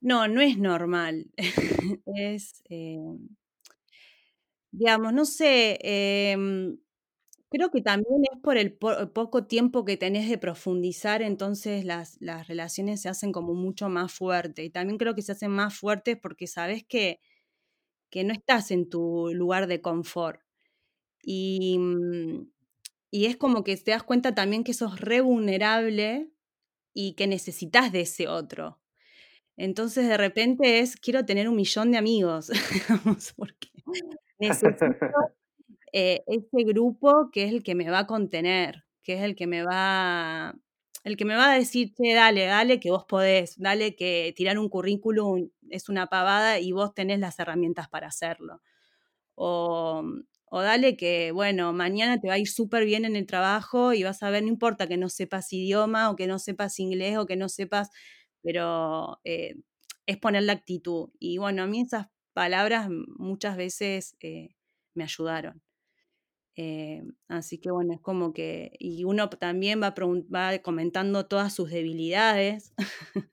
No, 0.00 0.26
no 0.28 0.40
es 0.40 0.58
normal. 0.58 1.30
es, 2.06 2.62
eh, 2.70 2.98
digamos, 4.72 5.12
no 5.12 5.24
sé, 5.24 5.78
em, 5.82 6.78
creo 7.50 7.70
que 7.70 7.82
también 7.82 8.22
es 8.32 8.40
por 8.40 8.56
el 8.58 8.72
po- 8.74 9.12
poco 9.12 9.44
tiempo 9.46 9.84
que 9.84 9.96
tenés 9.96 10.28
de 10.30 10.38
profundizar, 10.38 11.22
entonces 11.22 11.84
las, 11.84 12.16
las 12.20 12.48
relaciones 12.48 13.02
se 13.02 13.08
hacen 13.10 13.32
como 13.32 13.54
mucho 13.54 13.88
más 13.88 14.12
fuertes. 14.12 14.64
Y 14.66 14.70
también 14.70 14.98
creo 14.98 15.14
que 15.14 15.22
se 15.22 15.32
hacen 15.32 15.50
más 15.52 15.76
fuertes 15.76 16.16
porque 16.20 16.46
sabes 16.46 16.84
que, 16.84 17.20
que 18.10 18.24
no 18.24 18.32
estás 18.32 18.70
en 18.70 18.88
tu 18.90 19.30
lugar 19.34 19.66
de 19.66 19.80
confort. 19.82 20.40
Y, 21.22 21.78
mm, 21.78 22.50
y 23.12 23.26
es 23.26 23.36
como 23.36 23.64
que 23.64 23.76
te 23.78 23.92
das 23.92 24.02
cuenta 24.04 24.34
también 24.34 24.64
que 24.64 24.74
sos 24.74 25.00
re 25.00 25.20
vulnerable 25.22 26.30
y 26.94 27.14
que 27.14 27.26
necesitas 27.28 27.92
de 27.92 28.02
ese 28.02 28.28
otro. 28.28 28.80
Entonces 29.56 30.08
de 30.08 30.16
repente 30.18 30.80
es, 30.80 30.96
quiero 30.96 31.26
tener 31.26 31.48
un 31.48 31.56
millón 31.56 31.92
de 31.92 31.98
amigos, 31.98 32.50
porque 33.36 33.68
necesito 34.40 34.86
eh, 35.92 36.22
ese 36.26 36.64
grupo 36.64 37.30
que 37.32 37.44
es 37.44 37.52
el 37.52 37.62
que 37.62 37.74
me 37.74 37.90
va 37.90 38.00
a 38.00 38.06
contener, 38.06 38.84
que 39.02 39.14
es 39.14 39.22
el 39.22 39.36
que 39.36 39.46
me 39.46 39.62
va, 39.64 40.54
el 41.04 41.16
que 41.16 41.24
me 41.24 41.36
va 41.36 41.52
a 41.52 41.54
decir, 41.58 41.92
che, 41.94 42.14
dale, 42.14 42.46
dale, 42.46 42.80
que 42.80 42.90
vos 42.90 43.04
podés, 43.06 43.58
dale, 43.58 43.96
que 43.96 44.32
tirar 44.36 44.58
un 44.58 44.68
currículum 44.68 45.50
es 45.70 45.88
una 45.88 46.08
pavada 46.08 46.60
y 46.60 46.72
vos 46.72 46.94
tenés 46.94 47.20
las 47.20 47.38
herramientas 47.38 47.88
para 47.88 48.08
hacerlo. 48.08 48.62
O, 49.34 50.02
o 50.46 50.62
dale 50.62 50.96
que, 50.96 51.32
bueno, 51.32 51.72
mañana 51.72 52.20
te 52.20 52.28
va 52.28 52.34
a 52.34 52.38
ir 52.38 52.48
súper 52.48 52.84
bien 52.84 53.04
en 53.04 53.16
el 53.16 53.26
trabajo 53.26 53.92
y 53.94 54.02
vas 54.04 54.22
a 54.22 54.30
ver, 54.30 54.42
no 54.42 54.48
importa 54.48 54.88
que 54.88 54.96
no 54.96 55.08
sepas 55.08 55.52
idioma 55.52 56.10
o 56.10 56.16
que 56.16 56.26
no 56.26 56.38
sepas 56.38 56.78
inglés 56.80 57.18
o 57.18 57.26
que 57.26 57.36
no 57.36 57.48
sepas, 57.48 57.90
pero 58.42 59.20
eh, 59.24 59.56
es 60.06 60.18
poner 60.18 60.44
la 60.44 60.54
actitud. 60.54 61.10
Y 61.18 61.38
bueno, 61.38 61.62
a 61.62 61.66
mí 61.66 61.82
esas 61.82 62.08
palabras 62.32 62.88
muchas 62.90 63.56
veces 63.56 64.16
eh, 64.20 64.50
me 64.94 65.04
ayudaron. 65.04 65.62
Eh, 66.62 67.02
así 67.28 67.56
que 67.56 67.70
bueno, 67.70 67.94
es 67.94 68.00
como 68.02 68.34
que, 68.34 68.72
y 68.78 69.04
uno 69.04 69.30
también 69.30 69.80
va, 69.82 69.94
comentando 70.58 71.24
todas 71.24 71.54
sus 71.54 71.70
debilidades 71.70 72.74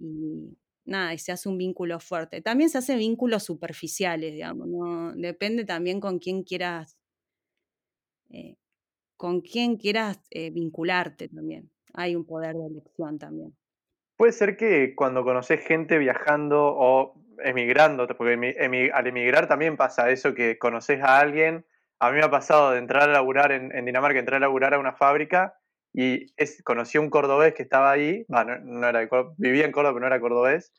y 0.00 0.58
nada, 0.84 1.14
y 1.14 1.18
se 1.18 1.30
hace 1.30 1.48
un 1.48 1.56
vínculo 1.56 2.00
fuerte. 2.00 2.42
También 2.42 2.68
se 2.68 2.78
hacen 2.78 2.98
vínculos 2.98 3.44
superficiales, 3.44 4.32
digamos, 4.32 4.66
¿no? 4.66 5.12
Depende 5.14 5.64
también 5.64 6.00
con 6.00 6.18
quién 6.18 6.42
quieras, 6.42 6.98
eh, 8.30 8.56
con 9.16 9.40
quién 9.40 9.76
quieras 9.76 10.18
eh, 10.30 10.50
vincularte 10.50 11.28
también. 11.28 11.70
hay 11.94 12.16
un 12.16 12.26
poder 12.26 12.56
de 12.56 12.66
elección 12.66 13.20
también. 13.20 13.56
Puede 14.16 14.32
ser 14.32 14.56
que 14.56 14.96
cuando 14.96 15.22
conoces 15.22 15.64
gente 15.64 15.96
viajando 15.96 16.74
o 16.76 17.14
emigrando, 17.44 18.08
porque 18.08 18.90
al 18.92 19.06
emigrar 19.06 19.46
también 19.46 19.76
pasa 19.76 20.10
eso, 20.10 20.34
que 20.34 20.58
conoces 20.58 21.00
a 21.00 21.20
alguien. 21.20 21.64
A 21.98 22.10
mí 22.10 22.18
me 22.18 22.24
ha 22.24 22.30
pasado 22.30 22.72
de 22.72 22.78
entrar 22.78 23.04
a 23.04 23.12
laburar 23.12 23.52
en, 23.52 23.84
Dinamarca, 23.84 24.18
entrar 24.18 24.36
a 24.36 24.46
laburar 24.46 24.74
a 24.74 24.78
una 24.78 24.92
fábrica 24.92 25.54
y 25.94 26.26
es, 26.36 26.62
conocí 26.62 26.98
a 26.98 27.00
un 27.00 27.08
cordobés 27.08 27.54
que 27.54 27.62
estaba 27.62 27.90
ahí, 27.90 28.26
no, 28.28 28.86
era, 28.88 29.08
vivía 29.38 29.64
en 29.64 29.72
Córdoba, 29.72 29.94
pero 29.94 30.00
no 30.00 30.06
era 30.06 30.20
cordobés. 30.20 30.72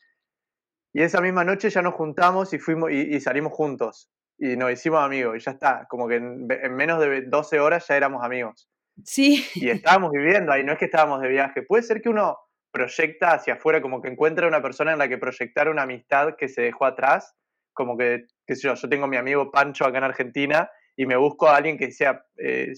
Y 0.92 1.02
esa 1.02 1.20
misma 1.20 1.44
noche 1.44 1.70
ya 1.70 1.82
nos 1.82 1.94
juntamos 1.94 2.52
y, 2.54 2.58
fuimos, 2.58 2.90
y, 2.92 3.18
salimos 3.20 3.52
juntos 3.52 4.10
y 4.38 4.56
nos 4.56 4.70
hicimos 4.70 5.02
amigos 5.02 5.36
y 5.36 5.40
ya 5.40 5.50
está, 5.50 5.86
como 5.88 6.06
que 6.06 6.16
en, 6.16 6.46
en 6.48 6.74
menos 6.74 7.00
de 7.00 7.22
12 7.22 7.58
horas 7.58 7.86
ya 7.88 7.96
éramos 7.96 8.24
amigos. 8.24 8.68
Sí. 9.04 9.44
Y 9.54 9.70
estábamos 9.70 10.12
viviendo 10.12 10.52
ahí, 10.52 10.64
no 10.64 10.72
es 10.72 10.78
que 10.78 10.86
estábamos 10.86 11.20
de 11.20 11.28
viaje. 11.28 11.62
Puede 11.62 11.82
ser 11.82 12.00
que 12.00 12.08
uno 12.08 12.38
proyecta 12.70 13.32
hacia 13.32 13.54
afuera, 13.54 13.80
como 13.82 14.00
que 14.00 14.08
encuentra 14.08 14.46
una 14.46 14.62
persona 14.62 14.92
en 14.92 14.98
la 14.98 15.08
que 15.08 15.18
proyectar 15.18 15.68
una 15.68 15.82
amistad 15.82 16.36
que 16.36 16.48
se 16.48 16.62
dejó 16.62 16.84
atrás, 16.84 17.34
como 17.72 17.96
que, 17.96 18.26
qué 18.46 18.54
sé 18.54 18.68
yo, 18.68 18.74
yo 18.74 18.88
tengo 18.88 19.06
mi 19.06 19.16
amigo 19.16 19.50
Pancho 19.50 19.84
acá 19.84 19.98
en 19.98 20.04
Argentina 20.04 20.70
y 20.98 21.06
me 21.06 21.16
busco 21.16 21.46
a 21.48 21.56
alguien 21.56 21.78
que 21.78 21.92
sea, 21.92 22.26
eh, 22.38 22.72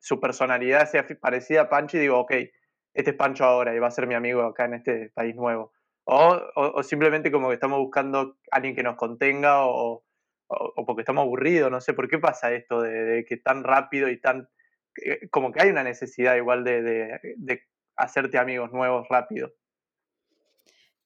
su 0.00 0.18
personalidad 0.18 0.90
sea 0.90 1.06
parecida 1.20 1.62
a 1.62 1.68
Pancho 1.68 1.96
y 1.96 2.00
digo, 2.00 2.18
ok, 2.18 2.32
este 2.92 3.10
es 3.10 3.16
Pancho 3.16 3.44
ahora 3.44 3.72
y 3.72 3.78
va 3.78 3.86
a 3.86 3.92
ser 3.92 4.08
mi 4.08 4.14
amigo 4.14 4.42
acá 4.42 4.64
en 4.64 4.74
este 4.74 5.10
país 5.14 5.36
nuevo. 5.36 5.72
O, 6.02 6.40
o, 6.56 6.82
simplemente 6.82 7.30
como 7.30 7.48
que 7.48 7.54
estamos 7.54 7.78
buscando 7.78 8.36
a 8.50 8.56
alguien 8.56 8.74
que 8.74 8.82
nos 8.82 8.96
contenga 8.96 9.64
o, 9.64 10.04
o, 10.48 10.86
porque 10.86 11.02
estamos 11.02 11.22
aburridos, 11.22 11.70
no 11.70 11.80
sé, 11.80 11.94
¿por 11.94 12.08
qué 12.08 12.18
pasa 12.18 12.52
esto 12.52 12.82
de, 12.82 13.24
que 13.28 13.36
tan 13.36 13.62
rápido 13.62 14.08
y 14.08 14.20
tan... 14.20 14.48
Eh, 15.04 15.28
como 15.30 15.52
que 15.52 15.62
hay 15.62 15.70
una 15.70 15.84
necesidad 15.84 16.34
igual 16.34 16.64
de, 16.64 16.82
de 16.82 17.62
hacerte 17.94 18.38
amigos 18.38 18.72
nuevos 18.72 19.06
rápido. 19.08 19.52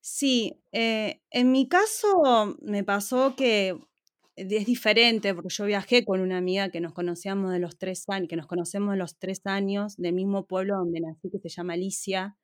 Sí, 0.01 0.65
eh, 0.73 1.21
en 1.31 1.53
mi 1.53 1.69
caso 1.69 2.57
me 2.63 2.83
pasó 2.83 3.37
que 3.37 3.79
es 4.37 4.67
diferente, 4.67 5.35
porque 5.35 5.51
yo 5.51 5.67
viajé 5.67 6.05
con 6.05 6.21
una 6.21 6.39
amiga 6.39 6.71
que 6.71 6.81
nos 6.81 6.93
conocíamos 6.93 7.53
de 7.53 7.59
los 7.59 7.79
tres 7.79 8.05
años, 8.09 8.29
que 8.29 8.37
nos 8.37 8.47
conocemos 8.47 8.93
de 8.93 8.99
los 8.99 9.19
tres 9.19 9.43
años, 9.45 9.97
del 9.97 10.15
mismo 10.15 10.47
pueblo 10.47 10.77
donde 10.77 11.01
nací, 11.01 11.31
que 11.31 11.39
se 11.39 11.49
llama 11.49 11.75
Alicia. 11.75 12.37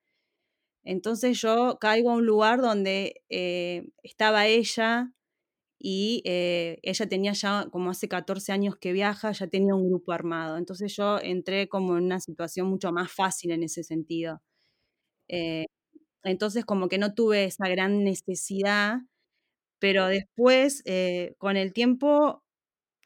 Entonces 0.85 1.41
yo 1.41 1.79
caigo 1.81 2.11
a 2.11 2.15
un 2.15 2.27
lugar 2.27 2.61
donde 2.61 3.23
eh, 3.29 3.89
estaba 4.03 4.47
ella 4.47 5.13
y 5.79 6.23
eh, 6.25 6.79
ella 6.83 7.09
tenía 7.09 7.33
ya, 7.33 7.67
como 7.73 7.91
hace 7.91 8.09
14 8.09 8.53
años 8.53 8.77
que 8.77 8.93
viaja, 8.93 9.33
ya 9.33 9.47
tenía 9.49 9.75
un 9.75 9.89
grupo 9.89 10.13
armado. 10.13 10.59
Entonces 10.59 10.95
yo 10.97 11.19
entré 11.21 11.69
como 11.69 11.99
en 11.99 12.05
una 12.05 12.21
situación 12.21 12.69
mucho 12.69 12.93
más 12.93 13.13
fácil 13.13 13.51
en 13.53 13.63
ese 13.65 13.83
sentido. 13.85 14.43
Eh, 15.29 15.67
entonces 16.25 16.65
como 16.65 16.89
que 16.89 16.99
no 16.99 17.15
tuve 17.15 17.45
esa 17.45 17.69
gran 17.69 18.05
necesidad, 18.05 18.99
pero 19.79 20.07
después, 20.07 20.83
eh, 20.87 21.35
con 21.39 21.57
el 21.57 21.73
tiempo, 21.73 22.43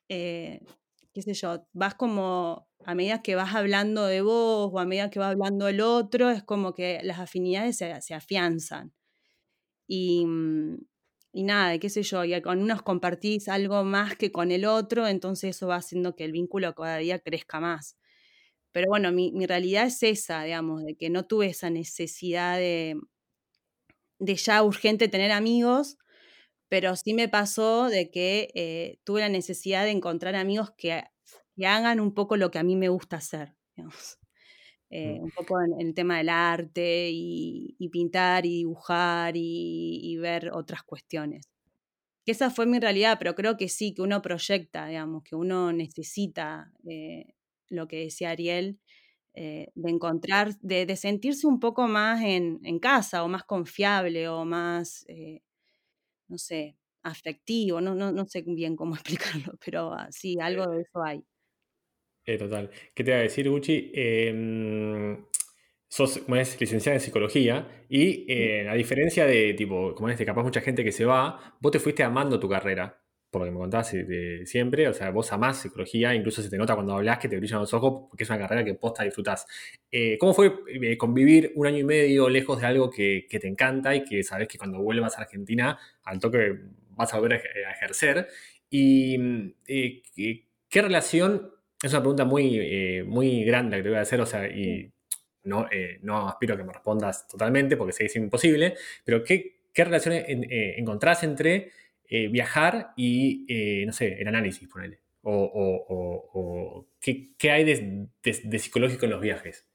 qué 0.09 1.22
sé 1.22 1.35
yo, 1.35 1.66
vas 1.72 1.94
como, 1.94 2.68
a 2.85 2.94
medida 2.94 3.22
que 3.22 3.35
vas 3.35 3.54
hablando 3.54 4.06
de 4.06 4.22
vos 4.22 4.70
o 4.72 4.78
a 4.78 4.85
medida 4.85 5.11
que 5.11 5.20
va 5.20 5.28
hablando 5.30 5.68
el 5.68 5.80
otro, 5.80 6.30
es 6.30 6.42
como 6.42 6.74
que 6.74 7.00
las 7.02 7.18
afinidades 7.18 7.76
se, 7.76 8.00
se 8.00 8.14
afianzan. 8.14 8.92
Y, 9.87 10.24
mm, 10.26 10.78
y 11.33 11.44
nada, 11.44 11.78
qué 11.78 11.90
sé 11.90 12.02
yo, 12.02 12.24
y 12.24 12.40
con 12.42 12.62
unos 12.62 12.83
compartís 12.83 13.48
algo 13.48 13.85
más 13.85 14.16
que 14.16 14.33
con 14.33 14.50
el 14.50 14.64
otro, 14.66 15.06
entonces 15.06 15.56
eso 15.56 15.68
va 15.68 15.76
haciendo 15.76 16.16
que 16.16 16.24
el 16.24 16.33
vínculo 16.33 16.74
cada 16.74 16.98
día 16.98 17.20
crezca 17.20 17.61
más. 17.61 17.96
Pero 18.72 18.88
bueno, 18.88 19.12
mi, 19.12 19.33
realidad 19.46 19.87
es 19.87 20.02
esa, 20.02 20.44
digamos, 20.44 20.85
de 20.85 20.96
que 20.96 21.11
no 21.11 21.26
tuve 21.26 21.48
esa 21.48 21.70
necesidad 21.70 22.59
de, 22.59 22.96
de 24.18 24.37
ya 24.37 24.62
urgente 24.62 25.09
tener 25.09 25.33
amigos, 25.33 25.98
pero 26.70 26.94
sí 26.94 27.14
me 27.14 27.28
pasó 27.28 27.88
de 27.88 28.11
que 28.11 28.50
eh, 28.54 29.00
tuve 29.04 29.20
la 29.20 29.28
necesidad 29.28 29.85
de 29.85 29.90
encontrar 29.90 30.37
amigos 30.37 30.70
que, 30.78 31.02
que, 31.56 31.66
hagan 31.66 31.98
un 31.98 32.14
poco 32.14 32.37
lo 32.37 32.52
que 32.52 32.61
a 32.61 32.62
mí 32.62 32.76
me 32.76 32.88
gusta 32.88 33.16
hacer, 33.16 33.56
digamos. 33.76 34.18
Eh, 34.88 35.18
mm. 35.18 35.22
un 35.24 35.30
poco 35.30 35.61
en, 35.61 35.80
el 35.80 35.94
tema 35.94 36.18
del 36.18 36.28
arte 36.28 37.11
y, 37.12 37.88
pintar 37.90 38.46
y 38.46 38.59
dibujar 38.59 39.35
y, 39.37 40.16
ver 40.18 40.52
otras 40.52 40.85
cuestiones. 40.85 41.48
Que 42.24 42.33
esa 42.33 42.50
fue 42.50 42.66
mi 42.66 42.78
realidad, 42.78 43.16
pero 43.18 43.35
creo 43.35 43.56
que 43.56 43.68
sí, 43.68 43.92
que 43.92 44.02
uno 44.02 44.22
proyecta, 44.22 44.87
digamos, 44.87 45.24
que 45.24 45.35
uno 45.35 45.72
necesita 45.72 46.72
eh, 46.88 47.35
lo 47.68 47.88
que 47.88 48.04
decía 48.04 48.30
Ariel, 48.30 48.78
eh, 49.35 49.72
de 49.74 49.90
encontrar, 49.90 50.56
de, 50.61 50.96
sentirse 50.96 51.48
un 51.48 51.59
poco 51.59 51.88
más 51.88 52.22
en, 52.22 52.78
casa 52.78 53.24
o 53.24 53.28
más 53.28 53.42
confiable 53.42 54.28
o 54.28 54.44
más, 54.44 55.04
no 56.30 56.38
sé, 56.38 56.76
afectivo, 57.02 57.80
no, 57.80 57.94
no, 57.94 58.12
no 58.12 58.24
sé 58.26 58.42
bien 58.42 58.76
cómo 58.76 58.94
explicarlo, 58.96 59.54
pero 59.64 59.92
ah, 59.92 60.08
sí, 60.10 60.38
algo 60.40 60.66
de 60.68 60.82
eso 60.82 61.02
hay. 61.02 61.22
Eh, 62.24 62.38
total. 62.38 62.70
¿Qué 62.94 63.02
te 63.02 63.10
iba 63.10 63.18
a 63.18 63.22
decir, 63.22 63.48
Gucci? 63.50 63.90
Em, 63.94 65.24
sos, 65.88 66.18
como 66.18 66.36
es, 66.36 66.60
licenciada 66.60 66.96
en 66.96 67.00
psicología 67.00 67.84
y 67.88 68.26
eh, 68.32 68.68
a 68.68 68.74
diferencia 68.74 69.26
de, 69.26 69.54
tipo, 69.54 69.94
como 69.94 70.08
es, 70.08 70.18
de 70.18 70.26
capaz 70.26 70.42
mucha 70.42 70.60
gente 70.60 70.84
que 70.84 70.92
se 70.92 71.04
va, 71.04 71.56
vos 71.60 71.72
te 71.72 71.80
fuiste 71.80 72.02
amando 72.04 72.38
tu 72.38 72.48
carrera, 72.48 72.99
por 73.30 73.42
lo 73.42 73.46
que 73.46 73.52
me 73.52 73.58
contabas 73.58 73.92
de 73.92 74.42
siempre, 74.46 74.88
o 74.88 74.92
sea, 74.92 75.10
vos 75.10 75.32
amás 75.32 75.62
psicología, 75.62 76.14
incluso 76.14 76.42
se 76.42 76.50
te 76.50 76.58
nota 76.58 76.74
cuando 76.74 76.94
hablas 76.94 77.18
que 77.18 77.28
te 77.28 77.36
brillan 77.36 77.60
los 77.60 77.72
ojos, 77.72 78.08
porque 78.08 78.24
es 78.24 78.30
una 78.30 78.38
carrera 78.38 78.64
que 78.64 78.74
posta 78.74 79.04
disfrutás. 79.04 79.46
Eh, 79.90 80.18
¿Cómo 80.18 80.34
fue 80.34 80.52
convivir 80.98 81.52
un 81.54 81.66
año 81.66 81.78
y 81.78 81.84
medio 81.84 82.28
lejos 82.28 82.60
de 82.60 82.66
algo 82.66 82.90
que, 82.90 83.26
te 83.30 83.46
encanta 83.46 83.94
y 83.94 84.04
que 84.04 84.22
sabes 84.22 84.48
que 84.48 84.58
cuando 84.58 84.82
vuelvas 84.82 85.16
a 85.16 85.22
Argentina, 85.22 85.78
al 86.02 86.18
toque 86.18 86.58
vas 86.90 87.14
a 87.14 87.18
volver 87.18 87.42
a, 87.66 87.72
ejercer? 87.72 88.26
¿Y 88.68 89.52
qué 90.68 90.82
relación 90.82 91.52
es 91.82 91.92
una 91.92 92.00
pregunta 92.00 92.24
muy, 92.24 92.58
eh, 92.60 93.04
muy 93.06 93.44
grande 93.44 93.78
que 93.78 93.82
te 93.82 93.88
voy 93.88 93.98
a 93.98 94.02
hacer, 94.02 94.20
o 94.20 94.26
sea, 94.26 94.46
y 94.46 94.92
no, 95.44 95.66
eh, 95.70 95.98
no 96.02 96.28
aspiro 96.28 96.54
a 96.54 96.56
que 96.56 96.64
me 96.64 96.72
respondas 96.72 97.26
totalmente 97.26 97.76
porque 97.76 97.92
sé 97.92 98.00
que 98.00 98.06
es 98.06 98.16
imposible, 98.16 98.74
pero 99.04 99.24
¿qué, 99.24 99.60
qué 99.72 99.84
relaciones 99.84 100.24
eh, 100.28 100.74
encontrás 100.76 101.22
entre 101.22 101.72
viajar 102.30 102.92
y, 102.96 103.46
no 103.86 103.92
sé, 103.92 104.20
el 104.20 104.28
análisis, 104.28 104.68
ponele? 104.68 105.00
O, 105.22 105.32
o, 105.32 106.88
¿qué, 107.00 107.34
¿qué, 107.36 107.50
hay 107.50 107.64
de, 107.64 108.08
de, 108.22 108.58
psicológico 108.58 109.04
en 109.04 109.10
los 109.10 109.20
viajes? 109.20 109.66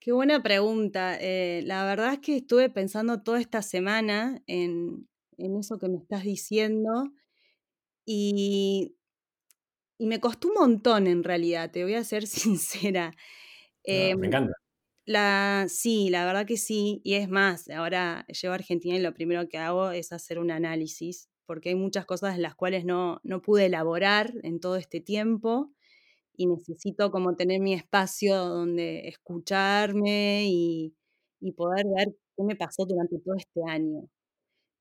Qué 0.00 0.12
buena 0.12 0.42
pregunta. 0.42 1.18
la 1.20 1.84
verdad 1.84 2.14
es 2.14 2.18
que 2.20 2.36
estuve 2.36 2.70
pensando 2.70 3.22
toda 3.22 3.40
esta 3.40 3.62
semana 3.62 4.42
en, 4.46 5.08
en 5.38 5.56
eso 5.56 5.78
que 5.78 5.88
me 5.88 5.98
estás 5.98 6.24
diciendo 6.24 7.12
y 8.04 8.94
y 9.98 10.06
me 10.06 10.20
costó 10.20 10.48
un 10.48 10.54
montón 10.54 11.06
en 11.06 11.24
realidad, 11.24 11.70
te 11.70 11.82
voy 11.82 11.94
a 11.94 12.04
ser 12.04 12.26
sincera. 12.26 13.12
me 13.86 14.10
em, 14.10 14.24
encanta. 14.24 14.52
La, 15.08 15.64
sí, 15.68 16.10
la 16.10 16.26
verdad 16.26 16.44
que 16.46 16.58
sí. 16.58 17.00
Y 17.02 17.14
es 17.14 17.30
más, 17.30 17.70
ahora 17.70 18.26
llego 18.26 18.52
a 18.52 18.56
Argentina 18.56 18.94
y 18.96 19.00
lo 19.00 19.14
primero 19.14 19.48
que 19.48 19.56
hago 19.56 19.90
es 19.90 20.12
hacer 20.12 20.38
un 20.38 20.50
análisis, 20.50 21.30
porque 21.46 21.70
hay 21.70 21.76
muchas 21.76 22.04
cosas 22.04 22.34
en 22.36 22.42
las 22.42 22.54
cuales 22.54 22.84
no, 22.84 23.18
no 23.24 23.40
pude 23.40 23.66
elaborar 23.66 24.34
en 24.42 24.60
todo 24.60 24.76
este 24.76 25.00
tiempo 25.00 25.72
y 26.36 26.46
necesito 26.48 27.10
como 27.12 27.36
tener 27.36 27.60
mi 27.60 27.74
espacio 27.74 28.36
donde 28.36 29.08
escucharme 29.08 30.46
y, 30.48 30.94
y 31.40 31.52
poder 31.52 31.86
ver 31.96 32.08
qué 32.36 32.44
me 32.44 32.56
pasó 32.56 32.86
durante 32.86 33.18
todo 33.20 33.36
este 33.36 33.60
año 33.68 34.08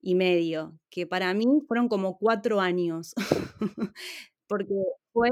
y 0.02 0.16
medio, 0.16 0.80
que 0.92 1.08
para 1.08 1.34
mí 1.34 1.46
fueron 1.68 1.90
como 1.90 2.18
cuatro 2.18 2.62
años, 2.62 3.14
porque 4.48 4.74
fue 5.14 5.30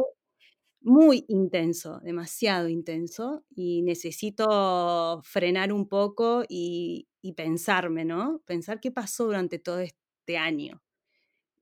muy 0.86 1.26
intenso, 1.28 2.00
demasiado 2.04 2.69
intenso, 2.69 3.43
y 3.56 3.82
necesito 3.82 5.19
frenar 5.24 5.74
un 5.74 5.88
poco 5.89 6.43
y, 6.48 7.08
pensarme, 7.36 8.06
¿no? 8.06 8.43
Pensar 8.45 8.80
qué 8.80 8.91
pasó 8.91 9.26
durante 9.26 9.58
todo 9.58 9.80
este 9.80 10.38
año. 10.38 10.84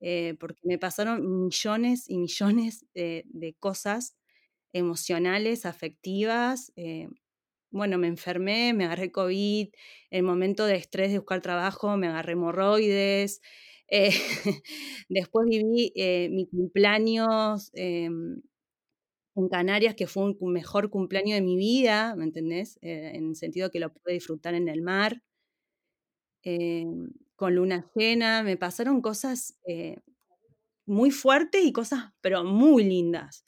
Eh, 0.02 0.36
porque 0.40 0.60
me 0.64 0.78
pasaron 0.78 1.46
millones 1.46 2.10
y 2.10 2.18
millones 2.18 2.86
de, 2.94 3.56
cosas 3.60 4.18
emocionales, 4.74 5.66
afectivas. 5.66 6.74
Eh, 6.76 7.08
bueno, 7.72 7.98
me 7.98 8.08
enfermé, 8.08 8.74
me 8.74 8.86
agarré 8.86 9.12
COVID, 9.12 9.70
el 10.12 10.24
momento 10.24 10.66
de 10.66 10.76
estrés 10.76 11.12
de 11.12 11.20
buscar 11.20 11.42
trabajo, 11.42 11.98
me 11.98 12.08
agarré 12.08 12.34
hemorroides, 12.34 13.42
eh, 13.90 14.12
después 15.10 15.48
viví 15.50 15.94
mi 16.32 16.48
cumpleaños 16.48 17.72
em, 17.74 18.42
en 19.36 19.50
Canarias, 19.50 19.96
que 19.96 20.08
fue 20.08 20.24
un 20.40 20.54
mejor 20.54 20.90
cumpleaños 20.90 21.36
de 21.36 21.42
mi 21.42 21.58
vida, 21.58 22.16
¿me 22.16 22.26
entendés? 22.26 22.78
Eh, 22.82 23.12
en 23.16 23.30
el 23.30 23.36
sentido 23.36 23.72
que 23.72 23.80
lo 23.80 23.94
pude 23.94 24.14
disfrutar 24.14 24.54
en 24.56 24.68
el 24.70 24.82
mar, 24.82 25.22
em, 26.44 27.10
con 27.36 27.56
luna 27.56 27.86
llena, 27.96 28.44
me 28.44 28.58
pasaron 28.58 29.02
cosas 29.02 29.56
muy 30.86 31.12
fuertes 31.12 31.64
y 31.66 31.72
cosas, 31.74 32.12
pero 32.22 32.44
muy 32.44 32.84
lindas. 32.84 33.46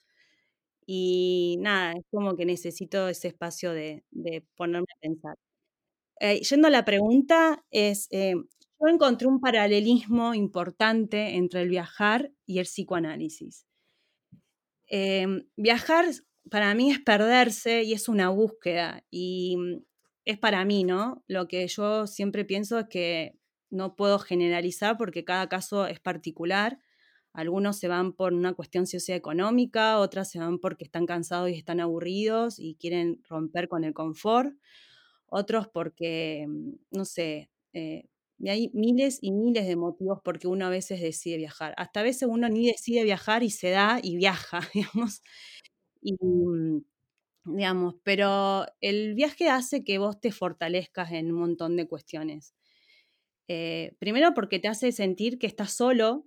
Y 0.88 1.58
nada, 1.62 1.94
es 1.94 2.04
como 2.12 2.36
que 2.38 2.46
necesito 2.46 3.10
ese 3.10 3.30
espacio 3.30 3.74
de, 3.74 4.06
de 4.12 4.46
ponerme 4.56 4.88
pensar. 5.02 5.36
Eh, 6.22 6.42
yendo 6.42 6.68
a 6.70 6.72
la 6.72 6.86
pregunta, 6.86 7.66
es, 7.72 8.08
eh, 8.12 8.36
yo 8.36 8.88
encontré 8.90 9.28
un 9.28 9.42
paralelismo 9.42 10.34
importante 10.36 11.36
entre 11.38 11.62
el 11.64 11.70
viajar 11.70 12.32
y 12.46 12.60
el 12.60 12.66
psicoanálisis. 12.66 13.66
Em, 14.88 15.48
viajar 15.56 16.06
para 16.50 16.74
mí 16.76 16.92
es 16.92 17.00
perderse 17.00 17.84
y 17.84 17.94
es 17.94 18.08
una 18.08 18.30
búsqueda 18.30 19.04
y 19.10 19.58
mm, 19.58 19.84
es 20.26 20.38
para 20.40 20.66
mí, 20.66 20.84
¿no? 20.84 21.24
Lo 21.28 21.48
que 21.48 21.68
yo 21.68 22.08
siempre 22.08 22.46
pienso 22.46 22.80
es 22.80 22.88
que 22.90 23.38
no 23.70 23.96
puedo 23.96 24.20
generalizar 24.20 24.98
porque 24.98 25.26
cada 25.26 25.50
caso 25.50 25.88
es 25.88 26.00
particular. 26.00 26.80
Algunos 27.34 27.78
se 27.80 27.88
van 27.88 28.14
por 28.14 28.34
una 28.34 28.54
cuestión 28.54 28.88
socioeconómica, 28.88 30.00
otras 30.00 30.32
se 30.32 30.40
van 30.40 30.60
porque 30.60 30.86
están 30.86 31.06
cansados 31.06 31.50
y 31.50 31.54
están 31.56 31.80
aburridos 31.82 32.60
y 32.60 32.76
quieren 32.76 33.22
romper 33.30 33.68
con 33.68 33.84
el 33.84 33.94
confort, 33.94 34.54
otros 35.28 35.68
porque, 35.68 36.46
mm, 36.48 36.72
no 36.92 37.06
sé, 37.06 37.50
eh, 37.74 38.06
hay 38.48 38.70
miles 38.74 39.20
y 39.22 39.32
miles 39.32 39.68
de 39.68 39.76
motivos 39.78 40.20
porque 40.24 40.48
uno 40.48 40.66
a 40.68 40.70
veces 40.70 41.02
decide 41.02 41.38
viajar. 41.38 41.74
Hasta 41.78 42.02
a 42.02 42.04
veces 42.04 42.28
uno 42.32 42.50
ni 42.50 42.68
decide 42.68 43.04
viajar 43.04 43.44
y 43.44 43.50
se 43.52 43.70
da 43.72 44.00
y 44.04 44.18
viaja, 44.18 44.60
digamos. 44.74 45.22
Y, 46.02 46.16
mm, 46.22 46.82
digamos, 47.46 47.96
pero 48.04 48.66
el 48.82 49.16
viaje 49.16 49.50
hace 49.50 49.84
que 49.86 49.98
vos 50.00 50.20
te 50.22 50.32
fortalezcas 50.32 51.12
en 51.14 51.32
un 51.34 51.40
montón 51.42 51.78
de 51.78 51.88
cuestiones. 51.88 52.56
Eh, 53.48 53.96
primero 54.00 54.34
porque 54.36 54.60
te 54.60 54.68
hace 54.68 54.92
sentir 54.92 55.40
que 55.40 55.48
estás 55.48 55.72
solo 55.74 56.26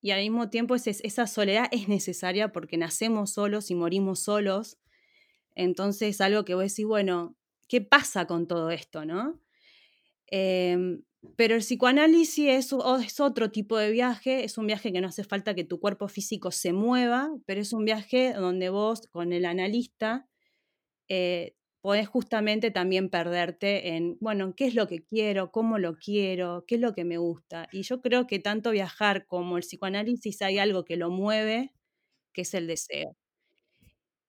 y 0.00 0.10
al 0.10 0.20
mismo 0.20 0.50
tiempo 0.50 0.74
esa 0.74 1.26
soledad 1.26 1.66
es 1.70 1.88
necesaria 1.88 2.50
porque 2.52 2.76
nacemos 2.76 3.32
solos 3.32 3.70
y 3.70 3.74
morimos 3.74 4.20
solos. 4.20 4.78
Entonces, 5.54 6.20
algo 6.20 6.44
que 6.44 6.54
vos 6.54 6.64
decís, 6.64 6.86
bueno, 6.86 7.36
¿qué 7.68 7.80
pasa 7.82 8.26
con 8.26 8.46
todo 8.48 8.70
esto, 8.70 9.04
no? 9.06 9.40
Em, 10.34 11.02
pero 11.36 11.54
el 11.54 11.60
psicoanálisis 11.60 12.48
es, 12.48 12.72
otro 13.20 13.50
tipo 13.50 13.76
de 13.76 13.90
viaje, 13.90 14.44
es 14.44 14.56
un 14.56 14.66
viaje 14.66 14.90
que 14.92 15.00
no 15.02 15.08
hace 15.08 15.24
falta 15.24 15.54
que 15.54 15.62
tu 15.62 15.78
cuerpo 15.78 16.08
físico 16.08 16.50
se 16.50 16.72
mueva, 16.72 17.30
pero 17.46 17.60
es 17.60 17.74
un 17.74 17.84
viaje 17.84 18.32
donde 18.32 18.70
vos 18.70 19.06
con 19.12 19.34
el 19.34 19.44
analista 19.44 20.26
eh, 21.08 21.54
podés 21.82 22.08
justamente 22.08 22.70
también 22.70 23.10
perderte 23.10 23.96
en, 23.96 24.16
bueno, 24.20 24.54
¿qué 24.56 24.66
es 24.66 24.74
lo 24.74 24.88
que 24.88 25.04
quiero? 25.04 25.52
¿Cómo 25.52 25.78
lo 25.78 25.96
quiero? 25.98 26.64
¿Qué 26.66 26.76
es 26.76 26.80
lo 26.80 26.94
que 26.94 27.04
me 27.04 27.18
gusta? 27.18 27.68
Y 27.72 27.82
yo 27.82 28.00
creo 28.00 28.26
que 28.26 28.38
tanto 28.38 28.70
viajar 28.70 29.26
como 29.26 29.58
el 29.58 29.64
psicoanálisis 29.64 30.40
hay 30.42 30.58
algo 30.58 30.84
que 30.84 30.96
lo 30.96 31.10
mueve, 31.10 31.72
que 32.32 32.42
es 32.42 32.54
el 32.54 32.66
deseo. 32.68 33.16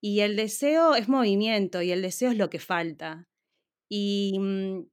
Y 0.01 0.21
el 0.21 0.35
deseo 0.35 0.95
es 0.95 1.07
movimiento 1.07 1.81
y 1.81 1.91
el 1.91 2.01
deseo 2.01 2.31
es 2.31 2.37
lo 2.37 2.49
que 2.49 2.59
falta. 2.59 3.29
Y 3.89 4.37
mm, 4.39 4.92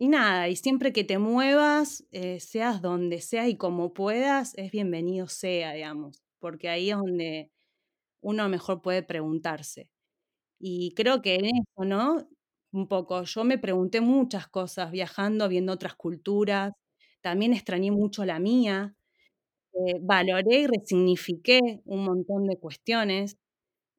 y 0.00 0.08
nada, 0.08 0.48
y 0.48 0.56
siempre 0.56 0.92
que 0.94 1.04
te 1.04 1.18
muevas, 1.18 2.06
eh, 2.12 2.40
seas 2.40 2.80
donde 2.82 3.20
sea 3.20 3.48
y 3.50 3.56
como 3.58 3.92
puedas, 3.92 4.54
es 4.56 4.70
bienvenido 4.72 5.28
sea, 5.28 5.74
digamos, 5.74 6.22
porque 6.38 6.70
ahí 6.70 6.90
es 6.90 6.96
donde 6.96 7.50
uno 8.22 8.48
mejor 8.48 8.82
puede 8.82 9.02
preguntarse. 9.04 9.90
Y 10.60 10.94
creo 10.94 11.22
que 11.22 11.36
en 11.36 11.46
eso, 11.46 11.84
¿no? 11.86 12.28
Un 12.72 12.88
poco, 12.88 13.24
yo 13.24 13.44
me 13.44 13.58
pregunté 13.58 14.00
muchas 14.02 14.48
cosas 14.48 14.90
viajando, 14.92 15.48
viendo 15.48 15.72
otras 15.74 15.94
culturas, 15.96 16.72
también 17.22 17.54
extrañé 17.54 17.90
mucho 17.92 18.24
la 18.26 18.40
mía, 18.40 18.94
eh, 19.74 19.98
valoré 20.02 20.62
y 20.62 20.66
resignifiqué 20.68 21.60
un 21.86 22.04
montón 22.04 22.46
de 22.46 22.58
cuestiones, 22.58 23.38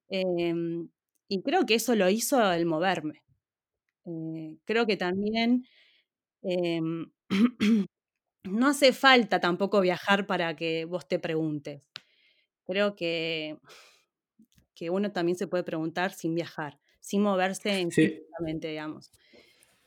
em, 0.09 0.89
y 1.29 1.41
creo 1.43 1.65
que 1.65 1.75
eso 1.75 1.95
lo 1.95 2.09
hizo 2.09 2.51
el 2.53 2.65
moverme. 2.67 3.21
Eh, 4.05 4.57
creo 4.65 4.85
que 4.87 4.97
también 4.97 5.65
Em, 6.41 7.11
no 8.43 8.67
hace 8.67 8.93
falta 8.93 9.39
tampoco 9.39 9.81
viajar 9.81 10.25
para 10.25 10.55
que 10.55 10.85
vos 10.85 11.07
te 11.07 11.19
preguntes. 11.19 11.91
Creo 12.65 12.95
que, 12.95 13.57
que 14.75 14.89
uno 14.89 15.11
también 15.11 15.37
se 15.37 15.47
puede 15.47 15.63
preguntar 15.63 16.13
sin 16.13 16.35
viajar, 16.35 16.79
sin 16.99 17.21
moverse 17.21 17.87
sí. 17.91 18.23
digamos. 18.61 19.11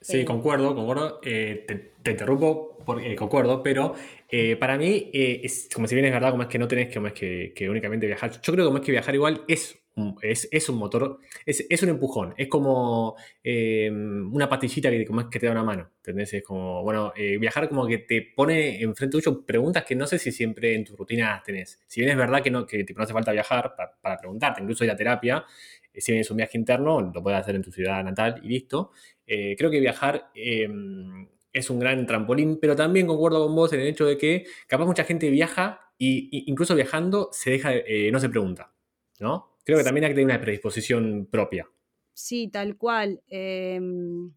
Sí, 0.01 0.21
eh, 0.21 0.25
concuerdo, 0.25 0.75
concuerdo. 0.75 1.21
Eh, 1.25 1.65
te, 2.03 2.11
interrumpo, 2.11 2.77
porque, 2.85 3.17
concuerdo, 3.17 3.63
pero 3.63 3.95
eh, 4.29 4.55
para 4.57 4.77
mí, 4.77 5.11
es, 5.13 5.71
como 5.73 5.87
si 5.87 5.95
bien 5.95 6.05
es 6.05 6.13
verdad, 6.13 6.31
como 6.31 6.43
es 6.43 6.49
que 6.49 6.59
no 6.59 6.69
tenés 6.69 6.89
que, 6.89 7.01
más 7.01 7.15
que, 7.15 7.55
que, 7.57 7.71
únicamente 7.71 8.07
viajar. 8.07 8.31
Yo 8.31 8.53
creo 8.53 8.65
que 8.65 8.69
como 8.69 8.79
es 8.79 8.85
que 8.85 8.93
viajar 8.93 9.15
igual 9.15 9.45
es 9.49 9.83
es, 10.23 10.49
es 10.51 10.69
un 10.69 10.77
motor, 10.77 11.21
es, 11.47 11.65
es, 11.71 11.83
un 11.83 11.89
empujón, 11.91 12.35
es 12.37 12.49
como 12.49 13.15
eh, 13.43 13.89
una 13.91 14.49
pastillita 14.49 14.91
que, 14.91 15.07
como 15.07 15.29
que 15.31 15.39
te 15.39 15.47
da 15.47 15.53
una 15.53 15.63
mano, 15.63 15.91
¿entendés? 15.99 16.35
Es 16.35 16.43
como, 16.43 16.83
bueno, 16.83 17.13
eh, 17.17 17.39
viajar 17.39 17.69
como 17.69 17.87
que 17.87 17.99
te 17.99 18.33
pone 18.35 18.83
enfrente 18.83 19.19
tuyo 19.19 19.45
preguntas 19.47 19.85
que 19.85 19.95
no 19.95 20.07
sé 20.07 20.19
si 20.19 20.33
siempre 20.33 20.75
en 20.75 20.85
tu 20.85 20.97
rutina 20.97 21.41
tenés. 21.45 21.81
Si 21.87 22.01
bien 22.01 22.11
es 22.11 22.17
verdad 22.17 22.43
que 22.43 22.51
no, 22.51 22.67
que 22.67 22.85
no 22.95 23.03
hace 23.03 23.13
falta 23.13 23.31
viajar 23.31 23.75
para, 23.77 24.19
preguntarte, 24.19 24.63
incluso 24.63 24.85
ir 24.85 24.91
a 24.91 24.97
terapia, 24.97 25.45
eh, 25.93 26.01
si 26.01 26.13
bien 26.13 26.23
es 26.23 26.31
un 26.31 26.39
viaje 26.39 26.59
interno, 26.59 27.01
lo 27.01 27.23
puedes 27.23 27.39
hacer 27.39 27.55
en 27.55 27.63
tu 27.63 27.71
ciudad 27.71 28.03
natal 28.03 28.41
y 28.43 28.49
listo. 28.49 28.91
creo 29.27 29.71
que 29.71 29.81
viajar 29.81 30.31
es 30.35 31.71
un 31.71 31.79
gran 31.79 32.05
trampolín, 32.07 32.59
pero 32.61 32.75
también 32.75 33.07
concuerdo 33.07 33.47
con 33.47 33.55
vos 33.55 33.73
en 33.73 33.81
el 33.81 33.87
hecho 33.87 34.07
de 34.07 34.19
que 34.19 34.45
capaz 34.67 34.87
mucha 34.87 35.05
gente 35.05 35.31
viaja 35.31 35.81
y, 35.99 36.51
incluso 36.51 36.75
viajando 36.75 37.29
se 37.33 37.51
deja, 37.51 37.71
no 38.11 38.19
se 38.19 38.29
pregunta, 38.29 38.75
¿no? 39.21 39.54
Creo 39.65 39.79
que 39.79 39.85
también 39.85 40.05
hay 40.05 40.11
que 40.11 40.15
tener 40.17 40.27
una 40.27 40.41
predisposición 40.41 41.27
propia. 41.31 41.69
Sí, 42.13 42.49
tal 42.49 42.77
cual. 42.77 43.23
Em, 43.29 44.33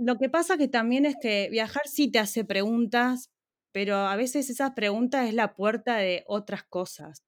lo 0.00 0.18
que 0.18 0.28
pasa 0.30 0.56
que 0.56 0.68
también 0.68 1.04
es 1.06 1.16
que 1.20 1.48
viajar 1.50 1.82
sí 1.86 2.10
te 2.10 2.18
hace 2.18 2.44
preguntas, 2.44 3.30
pero 3.72 3.96
a 3.96 4.16
veces 4.16 4.50
esas 4.50 4.72
preguntas 4.72 5.28
es 5.28 5.34
la 5.34 5.54
puerta 5.54 5.96
de 5.96 6.24
otras 6.26 6.64
cosas. 6.64 7.22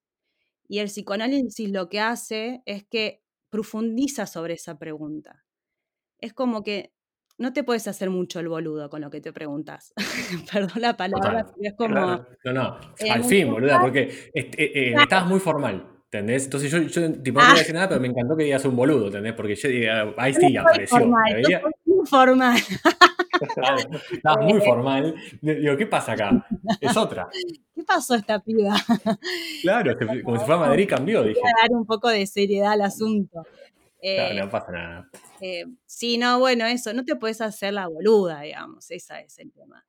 Y 0.68 0.79
el 0.79 0.88
psicoanálisis 0.88 1.70
lo 1.70 1.88
que 1.88 2.01
hace 2.01 2.62
es 2.66 2.85
que 2.85 3.23
profundiza 3.51 4.27
sobre 4.27 4.55
esa 4.55 4.79
pregunta. 4.79 5.44
Es 6.20 6.35
como 6.35 6.64
que 6.64 6.94
no 7.38 7.53
te 7.53 7.64
puedes 7.64 7.88
hacer 7.88 8.11
mucho 8.11 8.40
el 8.40 8.49
boludo 8.49 8.88
con 8.90 9.01
lo 9.01 9.11
que 9.11 9.20
te 9.20 9.33
preguntas. 9.33 9.92
Perdón 10.53 10.83
la 10.83 10.97
palabra, 10.97 11.47
pero 11.55 11.68
es 11.68 11.75
como. 11.75 11.94
No, 12.44 12.53
no, 12.53 12.79
al 13.11 13.25
fin, 13.25 13.51
boluda, 13.51 13.81
porque 13.81 14.31
eh, 14.35 14.51
eh, 14.57 14.94
estabas 15.01 15.29
muy 15.29 15.40
formal. 15.40 15.90
¿Entendés? 16.05 16.44
Entonces 16.44 16.70
yo, 16.70 16.79
yo 16.79 17.12
tipo, 17.23 17.40
no 17.40 17.47
ah. 17.47 17.55
decir 17.55 17.75
nada, 17.75 17.88
pero 17.88 18.01
me 18.01 18.07
encantó 18.07 18.37
que 18.37 18.44
digas 18.44 18.64
un 18.64 18.77
boludo, 18.77 19.07
¿entendés? 19.07 19.33
Porque 19.33 19.57
yo 19.57 19.68
ah, 19.90 20.14
ahí 20.16 20.33
sí 20.33 20.57
apareció. 20.57 20.99
Formal, 20.99 21.42
muy 21.85 22.07
formal. 22.07 22.59
Estabas 24.12 24.44
muy 24.44 24.61
formal. 24.61 25.14
Digo, 25.40 25.77
¿qué 25.77 25.87
pasa 25.87 26.12
acá? 26.12 26.47
Es 26.81 26.97
otra. 26.97 27.29
¿Qué 27.75 27.83
pasó 27.83 28.14
esta 28.14 28.38
piba? 28.38 28.77
Claro, 29.62 29.97
como 30.25 30.38
si 30.38 30.44
fuera 30.44 30.61
Madrid 30.61 30.88
cambió, 30.88 31.25
dije. 31.25 31.40
dar 31.61 31.77
un 31.77 31.85
poco 31.85 32.09
de 32.09 32.27
seriedad 32.27 32.73
al 32.73 32.83
asunto. 32.83 33.42
Eh, 34.07 34.35
no 34.35 34.51
pasa 34.51 34.71
nada. 34.71 35.09
Eh, 35.40 35.64
sí, 35.87 36.19
no, 36.19 36.38
bueno, 36.38 36.67
eso, 36.67 36.93
no 36.93 37.07
te 37.07 37.17
puedes 37.17 37.40
hacer 37.40 37.73
la 37.73 37.87
boluda, 37.87 38.43
digamos, 38.43 38.90
ese 38.90 39.21
es 39.21 39.38
el 39.38 39.51
tema. 39.51 39.83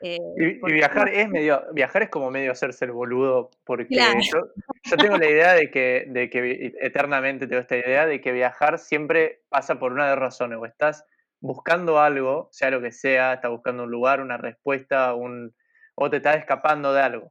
Eh, 0.00 0.16
y, 0.38 0.72
viajar 0.72 1.10
es 1.12 1.28
medio, 1.28 1.62
viajar 1.74 2.04
es 2.04 2.08
como 2.08 2.30
medio 2.30 2.52
hacerse 2.52 2.86
el 2.86 2.92
boludo, 2.92 3.50
porque 3.64 3.94
yo, 3.94 4.96
tengo 4.96 5.18
la 5.18 5.28
idea 5.28 5.52
de 5.52 5.70
que, 5.70 6.06
de 6.08 6.30
que 6.30 6.72
eternamente 6.80 7.46
tengo 7.46 7.60
esta 7.60 7.76
idea 7.76 8.06
de 8.06 8.22
que 8.22 8.32
viajar 8.32 8.78
siempre 8.78 9.42
pasa 9.50 9.78
por 9.78 9.92
una 9.92 10.08
de 10.08 10.16
razones, 10.16 10.58
o 10.58 10.64
estás 10.64 11.04
buscando 11.40 12.00
algo, 12.00 12.48
sea 12.52 12.70
lo 12.70 12.80
que 12.80 12.92
sea, 12.92 13.34
estás 13.34 13.50
buscando 13.50 13.82
un 13.84 13.90
lugar, 13.90 14.22
una 14.22 14.38
respuesta, 14.38 15.12
un, 15.12 15.54
o 15.96 16.08
te 16.08 16.16
estás 16.16 16.38
escapando 16.38 16.94
de 16.94 17.02
algo. 17.02 17.30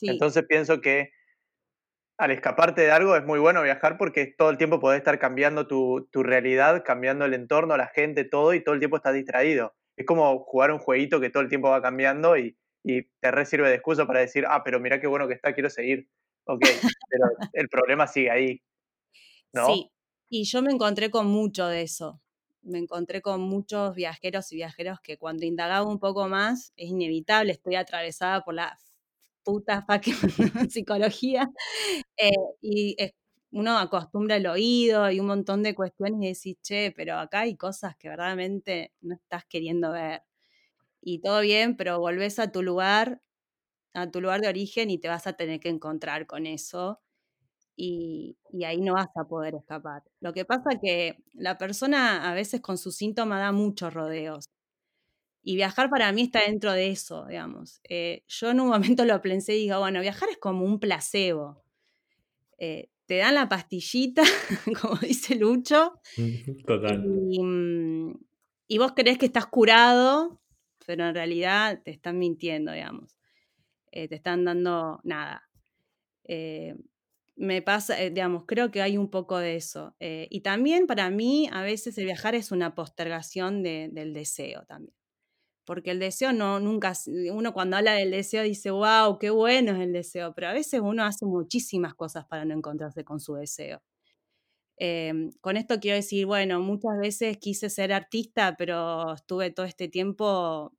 Entonces 0.00 0.46
pienso 0.46 0.80
que 0.80 1.10
al 2.18 2.30
escaparte 2.30 2.82
de 2.82 2.90
algo 2.90 3.14
es 3.16 3.24
muy 3.24 3.38
bueno 3.38 3.62
viajar 3.62 3.98
porque 3.98 4.26
todo 4.26 4.50
el 4.50 4.56
tiempo 4.56 4.80
podés 4.80 4.98
estar 4.98 5.18
cambiando 5.18 5.66
tu, 5.66 6.08
realidad, 6.14 6.82
cambiando 6.84 7.24
el 7.24 7.34
entorno, 7.34 7.76
la 7.76 7.88
gente, 7.88 8.24
todo, 8.24 8.54
y 8.54 8.64
todo 8.64 8.74
el 8.74 8.80
tiempo 8.80 8.96
estás 8.96 9.14
distraído. 9.14 9.74
Es 9.96 10.06
como 10.06 10.38
jugar 10.40 10.70
un 10.70 10.78
jueguito 10.78 11.20
que 11.20 11.30
todo 11.30 11.42
el 11.42 11.48
tiempo 11.48 11.68
va 11.68 11.82
cambiando 11.82 12.36
y, 12.36 12.56
te 13.20 13.32
re 13.32 13.44
sirve 13.44 13.68
de 13.68 13.74
excusa 13.74 14.06
para 14.06 14.20
decir, 14.20 14.44
ah, 14.48 14.62
pero 14.62 14.78
mira 14.78 15.00
qué 15.00 15.08
bueno 15.08 15.26
que 15.26 15.34
está, 15.34 15.52
quiero 15.52 15.68
seguir. 15.68 16.08
Ok, 16.44 16.64
pero 17.10 17.24
el 17.52 17.68
problema 17.68 18.06
sigue 18.06 18.30
ahí. 18.30 18.62
Sí, 19.66 19.90
y 20.28 20.44
yo 20.44 20.62
me 20.62 20.70
encontré 20.70 21.10
con 21.10 21.26
mucho 21.26 21.66
de 21.66 21.82
eso. 21.82 22.20
Me 22.62 22.78
encontré 22.78 23.22
con 23.22 23.40
muchos 23.40 23.96
viajeros 23.96 24.52
y 24.52 24.56
viajeros 24.56 25.00
que 25.00 25.18
cuando 25.18 25.44
indagaba 25.44 25.84
un 25.84 25.98
poco 25.98 26.28
más, 26.28 26.72
es 26.76 26.90
inevitable, 26.90 27.50
estoy 27.50 27.74
atravesada 27.74 28.42
por 28.44 28.54
la 28.54 28.78
puta 29.46 29.86
psicología, 30.70 31.50
eh, 32.18 32.30
y 32.62 32.96
uno 33.52 33.78
acostumbra 33.78 34.36
el 34.36 34.46
oído 34.48 35.10
y 35.10 35.20
un 35.20 35.26
montón 35.28 35.62
de 35.62 35.74
cuestiones 35.74 36.20
y 36.22 36.28
decís, 36.34 36.58
che, 36.62 36.92
pero 36.96 37.18
acá 37.18 37.40
hay 37.42 37.56
cosas 37.56 37.96
que 37.96 38.08
verdaderamente 38.10 38.92
no 39.02 39.14
estás 39.16 39.44
queriendo 39.46 39.92
ver. 39.92 40.22
Y 41.02 41.20
todo 41.20 41.40
bien, 41.40 41.76
pero 41.76 42.00
volvés 42.00 42.38
a 42.38 42.50
tu 42.52 42.62
lugar, 42.62 43.22
a 43.94 44.10
tu 44.10 44.20
lugar 44.22 44.40
de 44.42 44.48
origen 44.48 44.90
y 44.90 44.98
te 44.98 45.08
vas 45.08 45.26
a 45.26 45.34
tener 45.34 45.60
que 45.60 45.70
encontrar 45.70 46.26
con 46.26 46.46
eso. 46.46 47.00
y, 47.76 48.38
y 48.52 48.64
ahí 48.64 48.80
no 48.80 48.94
vas 48.94 49.08
a 49.16 49.24
poder 49.24 49.54
escapar. 49.56 50.02
Lo 50.20 50.32
que 50.32 50.44
pasa 50.44 50.78
que 50.82 51.18
la 51.34 51.58
persona 51.58 52.30
a 52.30 52.34
veces 52.34 52.60
con 52.62 52.78
sus 52.78 52.96
síntomas 52.96 53.40
da 53.40 53.52
muchos 53.52 53.92
rodeos. 53.94 54.46
Y 55.48 55.54
viajar 55.54 55.88
para 55.90 56.10
mí 56.10 56.22
está 56.22 56.40
dentro 56.40 56.72
de 56.72 56.88
eso, 56.90 57.24
digamos. 57.26 57.80
Eh, 57.88 58.24
yo 58.26 58.50
en 58.50 58.58
un 58.60 58.68
momento 59.00 59.04
lo 59.04 59.22
pensé 59.22 59.54
y 59.56 59.60
digo, 59.60 59.78
bueno, 59.78 60.00
viajar 60.00 60.28
es 60.28 60.38
como 60.38 60.64
un 60.64 60.80
placebo. 60.80 61.62
Eh, 62.58 62.90
te 63.06 63.18
dan 63.18 63.36
la 63.36 63.48
pastillita, 63.48 64.22
como 64.82 64.96
dice 64.96 65.36
Lucho, 65.36 66.00
Total. 66.66 67.00
y, 67.30 67.40
mm, 67.40 68.18
y 68.66 68.78
vos 68.78 68.92
crees 68.96 69.18
que 69.18 69.26
estás 69.26 69.46
curado, 69.46 70.40
pero 70.84 71.06
en 71.06 71.14
realidad 71.14 71.80
te 71.84 71.92
están 71.92 72.18
mintiendo, 72.18 72.72
digamos. 72.72 73.16
Eh, 73.92 74.08
te 74.08 74.16
están 74.16 74.44
dando 74.44 75.00
nada. 75.04 75.48
Me 77.36 77.60
pasa, 77.62 77.96
digamos, 77.96 78.44
creo 78.46 78.70
que 78.70 78.82
hay 78.82 78.96
un 78.96 79.10
poco 79.10 79.38
de 79.38 79.56
eso. 79.56 79.94
Y 80.00 80.40
también 80.40 80.86
para 80.88 81.10
mí, 81.10 81.48
a 81.52 81.62
veces 81.62 81.96
el 81.98 82.06
viajar 82.06 82.34
es 82.34 82.50
una 82.50 82.74
postergación 82.74 83.62
de- 83.62 83.90
del 83.92 84.12
deseo 84.12 84.64
también. 84.66 84.96
Porque 85.66 85.90
el 85.92 85.98
deseo 86.00 86.32
no, 86.32 86.60
nunca, 86.60 86.92
s- 86.92 87.30
uno 87.32 87.52
cuando 87.54 87.76
habla 87.76 87.94
del 87.94 88.12
deseo 88.12 88.42
dice, 88.44 88.70
wow, 88.70 89.18
qué 89.18 89.30
bueno 89.30 89.72
es 89.72 89.80
el 89.80 89.92
deseo, 89.92 90.34
pero 90.34 90.48
a 90.48 90.54
veces 90.54 90.80
uno 90.82 91.04
hace 91.04 91.26
muchísimas 91.26 91.94
cosas 91.94 92.26
para 92.26 92.44
no 92.46 92.54
encontrarse 92.54 93.04
con 93.04 93.20
su 93.20 93.34
deseo. 93.34 93.82
Em, 94.78 95.32
con 95.40 95.56
esto 95.56 95.80
quiero 95.80 95.96
decir, 95.96 96.26
bueno, 96.26 96.60
muchas 96.60 96.98
veces 97.00 97.38
quise 97.38 97.70
ser 97.70 97.92
artista, 97.92 98.56
pero 98.58 99.14
estuve 99.14 99.50
todo 99.50 99.66
este 99.66 99.88
tiempo 99.88 100.72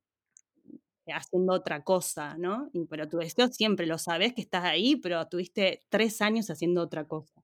haciendo 1.06 1.52
otra 1.54 1.82
cosa, 1.84 2.36
¿no? 2.38 2.68
Y, 2.72 2.84
pero 2.86 3.08
tu 3.08 3.18
deseo 3.18 3.48
siempre 3.48 3.86
lo 3.86 3.98
sabes 3.98 4.34
que 4.34 4.42
estás 4.42 4.64
ahí, 4.64 4.96
pero 4.96 5.26
tuviste 5.28 5.82
tres 5.88 6.20
años 6.22 6.50
haciendo 6.50 6.82
otra 6.82 7.06
cosa. 7.06 7.37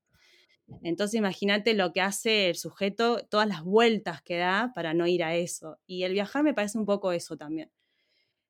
Entonces 0.83 1.15
imagínate 1.15 1.75
lo 1.75 1.93
que 1.93 2.01
hace 2.01 2.49
el 2.49 2.57
sujeto, 2.57 3.25
todas 3.29 3.49
las 3.49 3.62
vueltas 3.62 4.23
que 4.23 4.37
da 4.37 4.73
para 4.75 4.95
no 4.95 5.07
ir 5.07 5.23
a 5.23 5.35
eso. 5.35 5.79
Y 5.87 6.05
el 6.05 6.12
viajar 6.12 6.43
me 6.43 6.55
parece 6.55 6.79
un 6.79 6.87
poco 6.87 7.12
eso 7.12 7.37
también. 7.37 7.71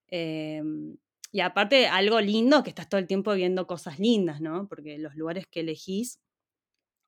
Em, 0.09 0.97
y 1.33 1.41
aparte, 1.41 1.89
algo 1.89 2.21
lindo, 2.21 2.63
que 2.63 2.71
estás 2.71 2.89
todo 2.89 3.01
el 3.01 3.07
tiempo 3.09 3.35
viendo 3.35 3.67
cosas 3.67 3.99
lindas, 3.99 4.41
¿no? 4.41 4.69
Porque 4.69 4.99
los 4.99 5.17
lugares 5.17 5.47
que 5.49 5.61
elegís 5.61 6.21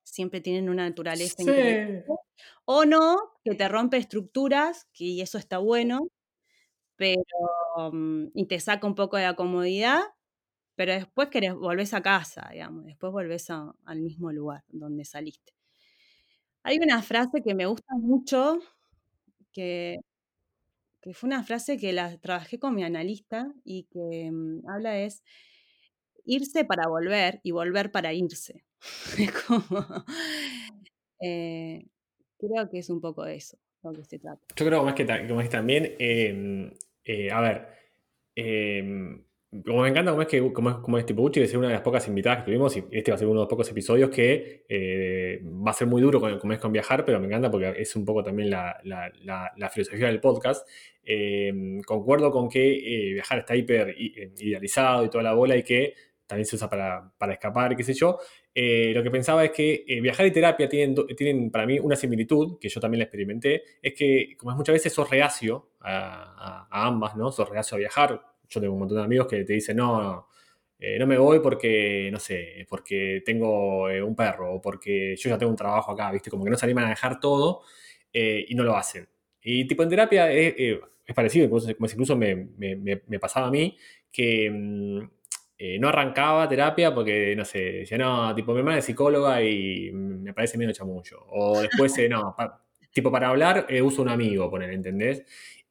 siempre 0.03 0.41
tienen 0.41 0.69
una 0.69 0.87
naturaleza 0.87 1.41
increíble. 1.41 2.05
O 2.65 2.85
no, 2.85 3.17
que 3.43 3.55
te 3.55 3.67
rompe 3.69 3.97
estructuras, 3.97 4.87
que 4.93 5.05
y 5.05 5.21
eso 5.21 5.37
está 5.37 5.57
bueno, 5.59 6.09
pero 6.97 7.23
mm, 7.91 8.27
y 8.33 8.45
te 8.47 8.59
saca 8.59 8.87
un 8.87 8.95
poco 8.95 9.17
de 9.17 9.23
la 9.23 9.35
comodidad, 9.35 10.01
pero 10.77 10.93
después 10.93 11.29
querés, 11.29 11.55
volvés 11.55 11.95
a 11.95 12.03
casa, 12.03 12.47
digamos, 12.51 12.85
después 12.85 13.11
volvés 13.11 13.49
al 13.49 13.99
mismo 13.99 14.31
lugar 14.31 14.63
donde 14.67 15.05
saliste. 15.05 15.53
Hay 16.61 16.77
una 16.77 17.01
frase 17.01 17.41
que 17.43 17.55
me 17.55 17.65
gusta 17.65 17.95
mucho, 17.95 18.59
que, 19.51 19.97
que 21.01 21.13
fue 21.15 21.27
una 21.27 21.41
frase 21.43 21.77
que 21.77 21.93
la 21.93 22.15
trabajé 22.19 22.59
con 22.59 22.75
mi 22.75 22.83
analista 22.83 23.51
y 23.65 23.85
que 23.85 24.29
mm, 24.31 24.69
habla 24.69 24.99
es 24.99 25.23
irse 26.25 26.63
para 26.63 26.87
volver 26.87 27.39
y 27.41 27.51
volver 27.51 27.91
para 27.91 28.13
irse. 28.13 28.63
Eh, 31.19 31.83
creo 32.37 32.69
que 32.69 32.77
es 32.77 32.91
un 32.91 33.01
poco 33.01 33.25
eso 33.25 33.57
lo 33.81 33.91
que 33.91 34.03
se 34.03 34.19
trata. 34.19 34.39
Yo 34.55 34.67
creo 34.67 34.83
más 34.83 34.93
que, 34.93 35.07
como 35.27 35.41
es 35.41 35.49
también, 35.49 35.95
eh, 35.97 36.71
eh, 37.03 37.31
a 37.31 37.41
ver, 37.41 37.69
eh, 38.35 39.25
como 39.65 39.81
me 39.83 39.89
encanta 39.89 40.11
como 40.11 40.21
es 40.23 40.27
que 40.27 40.53
como 40.53 40.69
es, 40.69 40.75
como 40.77 40.97
es 40.97 41.05
tipo 41.05 41.21
Uchi, 41.21 41.47
ser 41.47 41.57
una 41.57 41.67
de 41.67 41.73
las 41.75 41.81
pocas 41.81 42.05
invitadas 42.07 42.39
que 42.39 42.45
tuvimos, 42.45 42.75
y 42.75 42.83
este 42.91 43.11
va 43.11 43.15
a 43.15 43.17
ser 43.17 43.27
uno 43.27 43.39
de 43.39 43.43
los 43.45 43.49
pocos 43.49 43.69
episodios 43.69 44.09
que 44.09 44.65
eh, 44.67 45.41
va 45.45 45.71
a 45.71 45.73
ser 45.73 45.87
muy 45.87 46.01
duro 46.01 46.19
con, 46.19 46.37
como 46.37 46.53
es 46.53 46.59
con 46.59 46.71
viajar, 46.73 47.05
pero 47.05 47.19
me 47.19 47.27
encanta 47.27 47.49
porque 47.49 47.73
es 47.77 47.95
un 47.95 48.03
poco 48.05 48.23
también 48.23 48.49
la, 48.49 48.77
la- 48.83 49.11
la- 49.55 49.69
filosofía 49.69 50.07
del 50.07 50.19
podcast. 50.19 50.67
Eh, 51.03 51.79
concuerdo 51.85 52.31
con 52.31 52.49
que 52.49 53.09
eh, 53.09 53.13
viajar 53.13 53.39
está 53.39 53.55
hiper 53.55 53.95
idealizado 53.97 55.05
y 55.05 55.09
toda 55.09 55.23
la 55.23 55.33
bola 55.33 55.55
y 55.55 55.63
que 55.63 55.93
también 56.25 56.45
se 56.45 56.57
usa 56.57 56.69
para, 56.69 57.09
para 57.17 57.33
escapar, 57.33 57.75
qué 57.75 57.83
sé 57.83 57.93
yo. 57.93 58.19
Lo 58.53 59.03
que 59.03 59.11
pensaba 59.11 59.45
es 59.45 59.51
que 59.51 59.85
viajar 60.01 60.25
y 60.25 60.31
terapia 60.31 60.67
tienen, 60.67 60.95
tienen 61.15 61.51
para 61.51 61.65
mí 61.67 61.79
una 61.79 61.95
similitud, 61.95 62.57
que 62.59 62.69
yo 62.69 62.81
también 62.81 62.99
la 62.99 63.03
experimenté, 63.05 63.63
es 63.81 63.93
que 63.93 64.35
como 64.37 64.51
es 64.51 64.57
muchas 64.57 64.73
veces 64.73 64.91
sos 64.93 65.09
reacio 65.09 65.69
a, 65.79 66.65
a- 66.67 66.67
a 66.69 66.87
ambas, 66.87 67.15
¿no? 67.15 67.31
Sos 67.31 67.47
reacio 67.49 67.75
a 67.75 67.79
viajar. 67.79 68.19
Yo 68.49 68.59
tengo 68.61 68.73
un 68.73 68.79
montón 68.79 68.97
de 68.97 69.03
amigos 69.03 69.27
que 69.27 69.43
te 69.43 69.53
dicen, 69.53 69.77
no, 69.77 70.01
no, 70.01 70.27
eh, 70.79 70.97
no 70.99 71.07
me 71.07 71.17
voy 71.17 71.39
porque, 71.39 72.09
no 72.11 72.19
sé, 72.19 72.65
porque 72.69 73.21
tengo 73.25 73.89
eh, 73.89 74.01
un 74.01 74.15
perro 74.15 74.53
o 74.55 74.61
porque 74.61 75.15
yo 75.17 75.29
ya 75.29 75.37
tengo 75.37 75.49
un 75.51 75.55
trabajo 75.57 75.91
acá, 75.91 76.11
¿viste? 76.11 76.29
Como 76.29 76.43
que 76.43 76.51
no 76.51 76.57
se 76.57 76.65
animan 76.65 76.85
a 76.85 76.89
dejar 76.89 77.19
todo 77.19 77.61
eh, 78.13 78.45
y 78.47 78.55
no 78.55 78.63
lo 78.63 78.75
hacen. 78.75 79.07
Y 79.41 79.65
tipo 79.67 79.83
en 79.83 79.89
terapia 79.89 80.31
es, 80.31 80.53
eh, 80.57 80.79
es 81.05 81.15
parecido, 81.15 81.45
incluso, 81.45 81.69
incluso 81.71 82.15
me, 82.15 82.35
me- 82.57 83.19
pasaba 83.19 83.47
a 83.47 83.51
mí, 83.51 83.77
que 84.11 84.49
mm, 84.51 84.99
no 85.79 85.87
arrancaba 85.89 86.47
terapia 86.47 86.93
porque, 86.93 87.35
no 87.35 87.43
sé, 87.45 87.59
decía, 87.59 87.97
no, 87.97 88.33
tipo, 88.35 88.53
mi 88.53 88.59
hermana 88.59 88.77
es 88.79 88.85
psicóloga 88.85 89.41
y 89.43 89.91
me 89.91 90.33
parece 90.33 90.57
medio 90.57 90.71
chamullo. 90.73 91.25
O 91.29 91.61
después, 91.61 91.97
no, 92.09 92.35
tipo, 92.91 93.11
para 93.11 93.29
hablar 93.29 93.65
uso 93.83 94.01
un 94.01 94.09
amigo, 94.09 94.49
poner, 94.49 94.71
¿entendés? 94.71 95.23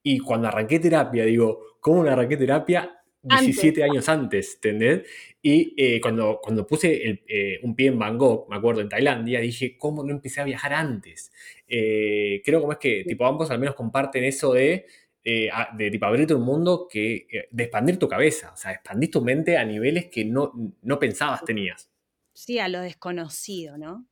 Y 0.09 0.19
cuando 0.19 0.47
arranqué 0.47 0.79
terapia, 0.79 1.25
digo, 1.25 1.77
¿cómo 1.81 2.01
no 2.01 2.09
arranqué 2.09 2.37
terapia? 2.37 2.93
17 3.21 3.83
años 3.83 4.07
antes, 4.07 4.55
¿entendés? 4.55 5.05
Y 5.41 5.73
eh, 5.75 5.99
cuando, 5.99 6.39
cuando 6.41 6.65
puse 6.65 7.03
el, 7.09 7.23
eh, 7.27 7.59
un 7.63 7.75
pie 7.75 7.87
en 7.87 7.99
Bangkok, 7.99 8.49
me 8.49 8.55
acuerdo, 8.55 8.79
en 8.79 8.87
Tailandia, 8.87 9.41
dije, 9.41 9.77
¿cómo 9.77 10.03
no 10.05 10.11
empecé 10.11 10.39
a 10.39 10.45
viajar 10.45 10.71
antes? 10.73 11.29
Eh, 11.67 12.41
creo 12.45 12.61
como 12.61 12.71
es 12.71 12.77
que, 12.77 13.03
tipo, 13.03 13.25
ambos 13.25 13.51
al 13.51 13.59
menos 13.59 13.75
comparten 13.75 14.23
eso 14.23 14.53
de, 14.53 14.85
eh, 15.25 15.49
de 15.75 15.91
tipo, 15.91 16.05
abrirte 16.05 16.33
un 16.33 16.43
mundo, 16.43 16.87
que, 16.89 17.27
de 17.51 17.63
expandir 17.63 17.99
tu 17.99 18.07
cabeza, 18.07 18.51
o 18.53 18.55
sea, 18.55 18.71
expandir 18.71 19.11
tu 19.11 19.21
mente 19.21 19.57
a 19.57 19.65
niveles 19.65 20.05
que 20.05 20.23
no, 20.23 20.53
no 20.83 20.99
pensabas 20.99 21.43
tenías. 21.43 21.91
Sí, 22.31 22.59
a 22.59 22.69
lo 22.69 22.79
desconocido, 22.79 23.77
¿no? 23.77 24.05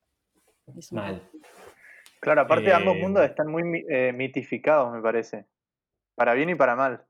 Es 0.78 0.92
Mal. 0.92 1.22
Claro, 2.20 2.42
aparte 2.42 2.74
ambos 2.74 2.98
mundos 2.98 3.24
están 3.24 3.48
muy 3.48 3.64
mi- 3.64 3.84
eh, 3.88 4.12
mitificados, 4.12 4.92
me 4.92 5.02
parece. 5.02 5.46
Para 6.16 6.34
bien 6.34 6.50
y 6.50 6.56
para 6.56 6.76
mal. 6.76 7.06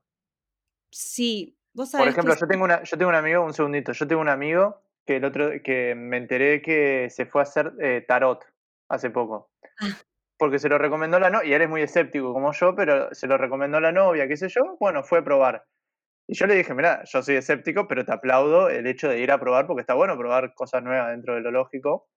Sí, 0.90 1.58
vos 1.74 1.90
Por 1.90 2.00
sabés 2.00 2.12
ejemplo, 2.12 2.34
que 2.34 2.40
yo 2.40 2.46
tengo 2.46 2.64
una, 2.64 2.82
yo 2.82 2.98
tengo 2.98 3.08
un 3.08 3.14
amigo, 3.14 3.44
un 3.44 3.52
segundito, 3.54 3.92
yo 3.92 4.06
tengo 4.06 4.20
un 4.20 4.28
amigo 4.28 4.82
que 5.06 5.16
el 5.16 5.24
otro, 5.24 5.50
que 5.62 5.94
me 5.94 6.16
enteré 6.16 6.60
que 6.62 7.08
se 7.10 7.26
fue 7.26 7.40
a 7.40 7.44
hacer 7.44 7.72
eh, 7.80 8.04
tarot 8.06 8.44
hace 8.88 9.10
poco. 9.10 9.50
Ah. 9.80 9.96
Porque 10.38 10.58
se 10.58 10.68
lo 10.68 10.78
recomendó 10.78 11.18
la 11.18 11.30
novia, 11.30 11.48
y 11.48 11.54
él 11.54 11.62
es 11.62 11.68
muy 11.68 11.82
escéptico 11.82 12.32
como 12.32 12.52
yo, 12.52 12.74
pero 12.74 13.14
se 13.14 13.26
lo 13.26 13.38
recomendó 13.38 13.80
la 13.80 13.92
novia, 13.92 14.28
qué 14.28 14.36
sé 14.36 14.48
yo, 14.48 14.76
bueno, 14.80 15.02
fue 15.04 15.20
a 15.20 15.24
probar. 15.24 15.64
Y 16.28 16.34
yo 16.34 16.46
le 16.46 16.56
dije, 16.56 16.74
mira, 16.74 17.04
yo 17.04 17.22
soy 17.22 17.36
escéptico, 17.36 17.86
pero 17.88 18.04
te 18.04 18.12
aplaudo 18.12 18.68
el 18.68 18.86
hecho 18.86 19.08
de 19.08 19.20
ir 19.20 19.30
a 19.30 19.38
probar, 19.40 19.66
porque 19.66 19.82
está 19.82 19.94
bueno 19.94 20.18
probar 20.18 20.54
cosas 20.54 20.82
nuevas 20.82 21.10
dentro 21.10 21.34
de 21.36 21.40
lo 21.42 21.52
lógico. 21.52 22.08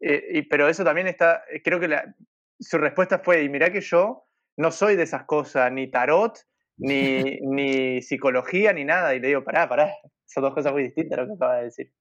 Eh, 0.00 0.26
y, 0.30 0.42
pero 0.42 0.68
eso 0.68 0.84
también 0.84 1.06
está, 1.06 1.44
eh, 1.50 1.62
creo 1.62 1.80
que 1.80 1.88
la- 1.88 2.14
su 2.58 2.78
respuesta 2.78 3.18
fue, 3.18 3.42
y 3.42 3.48
mirá 3.48 3.70
que 3.70 3.80
yo 3.80 4.25
no 4.56 4.70
soy 4.70 4.96
de 4.96 5.04
esas 5.04 5.24
cosas, 5.24 5.70
ni 5.72 5.90
tarot, 5.90 6.38
ni, 6.78 7.22
ni 7.42 8.02
psicología, 8.02 8.72
ni 8.72 8.84
nada. 8.84 9.14
Y 9.14 9.20
le 9.20 9.28
digo, 9.28 9.44
pará, 9.44 9.68
pará, 9.68 9.92
son 10.24 10.42
dos 10.42 10.54
cosas 10.54 10.72
muy 10.72 10.82
distintas 10.82 11.18
lo 11.18 11.26
que 11.26 11.32
acaba 11.34 11.56
de 11.58 11.64
decir. 11.64 11.92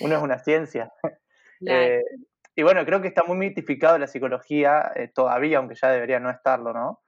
Uno 0.00 0.16
es 0.16 0.22
una 0.22 0.38
ciencia. 0.38 0.92
Claro. 1.62 1.78
Eh, 1.78 2.02
y 2.56 2.62
bueno, 2.62 2.84
creo 2.84 3.00
que 3.00 3.08
está 3.08 3.22
muy 3.24 3.36
mitificado 3.36 3.98
la 3.98 4.06
psicología 4.06 4.92
eh, 4.96 5.08
todavía, 5.08 5.58
aunque 5.58 5.74
ya 5.74 5.90
debería 5.90 6.18
no 6.20 6.30
estarlo, 6.30 6.72
¿no? 6.72 7.02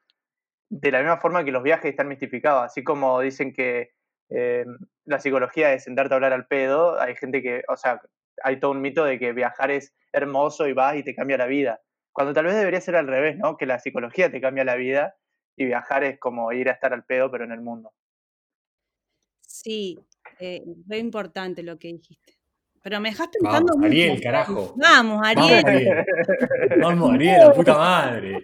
De 0.68 0.90
la 0.90 0.98
misma 0.98 1.18
forma 1.18 1.44
que 1.44 1.52
los 1.52 1.62
viajes 1.62 1.90
están 1.90 2.08
mistificados, 2.08 2.64
así 2.64 2.84
como 2.84 3.20
dicen 3.20 3.52
que 3.52 3.92
eh, 4.30 4.64
la 5.04 5.18
psicología 5.18 5.72
es 5.72 5.84
sentarte 5.84 6.14
a 6.14 6.16
hablar 6.16 6.32
al 6.32 6.46
pedo, 6.46 7.00
hay 7.00 7.16
gente 7.16 7.42
que, 7.42 7.62
o 7.68 7.76
sea, 7.76 8.00
hay 8.42 8.60
todo 8.60 8.70
un 8.70 8.80
mito 8.80 9.04
de 9.04 9.18
que 9.18 9.32
viajar 9.32 9.70
es 9.70 9.94
hermoso 10.12 10.66
y 10.68 10.72
vas 10.72 10.96
y 10.96 11.02
te 11.02 11.14
cambia 11.14 11.36
la 11.36 11.46
vida. 11.46 11.80
Cuando 12.12 12.32
tal 12.34 12.44
vez 12.46 12.54
debería 12.56 12.80
ser 12.80 12.96
al 12.96 13.06
revés, 13.08 13.36
¿no? 13.38 13.56
Que 13.56 13.66
la 13.66 13.78
psicología 13.78 14.30
te 14.30 14.40
cambia 14.40 14.64
la 14.64 14.76
vida 14.76 15.16
y 15.56 15.64
viajar 15.64 16.04
es 16.04 16.18
como 16.18 16.52
ir 16.52 16.68
a 16.68 16.72
estar 16.72 16.92
al 16.92 17.04
pedo, 17.04 17.30
pero 17.30 17.44
en 17.44 17.52
el 17.52 17.60
mundo. 17.60 17.92
Sí, 19.40 19.98
eh, 20.38 20.62
re 20.88 20.98
importante 20.98 21.62
lo 21.62 21.78
que 21.78 21.88
dijiste. 21.88 22.34
Pero 22.82 22.98
me 23.00 23.10
dejaste 23.10 23.38
Vamos, 23.40 23.58
pensando 23.60 23.76
mucho. 23.78 23.86
Ariel, 23.86 24.20
carajo. 24.20 24.74
Vamos, 24.76 25.20
Vamos, 25.20 25.52
Ariel. 25.64 26.04
Vamos, 26.82 27.10
Ariel, 27.14 27.38
la 27.38 27.52
puta 27.52 27.78
madre. 27.78 28.42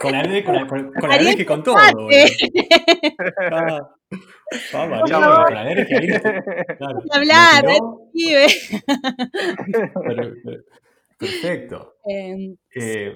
Con 0.00 0.14
Ariel, 0.14 0.42
con, 0.44 0.54
la- 0.54 0.66
con, 0.66 0.92
con 1.00 1.08
la 1.08 1.14
Ariel, 1.16 1.26
alergia 1.28 1.42
y 1.42 1.46
con 1.46 1.62
todo. 1.62 1.76
Ah, 1.76 1.92
Vamos, 4.72 5.02
Ariel, 5.02 5.20
con 5.44 5.54
la 5.54 5.60
alergia. 5.60 5.96
Ariel, 5.98 6.20
claro. 6.78 7.02
hablar, 7.12 7.64
Pibe. 8.12 8.46
pero- 10.06 10.32
pero- 10.44 10.62
Perfecto. 11.26 11.94
Em, 12.06 12.56
Eh, 12.74 13.14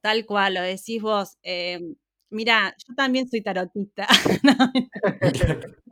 tal 0.00 0.24
cual, 0.26 0.54
lo 0.54 0.62
decís 0.62 1.00
vos. 1.02 1.36
Em, 1.42 1.94
mira, 2.30 2.74
yo 2.86 2.94
también 2.94 3.28
soy 3.28 3.42
tarotista. 3.42 4.06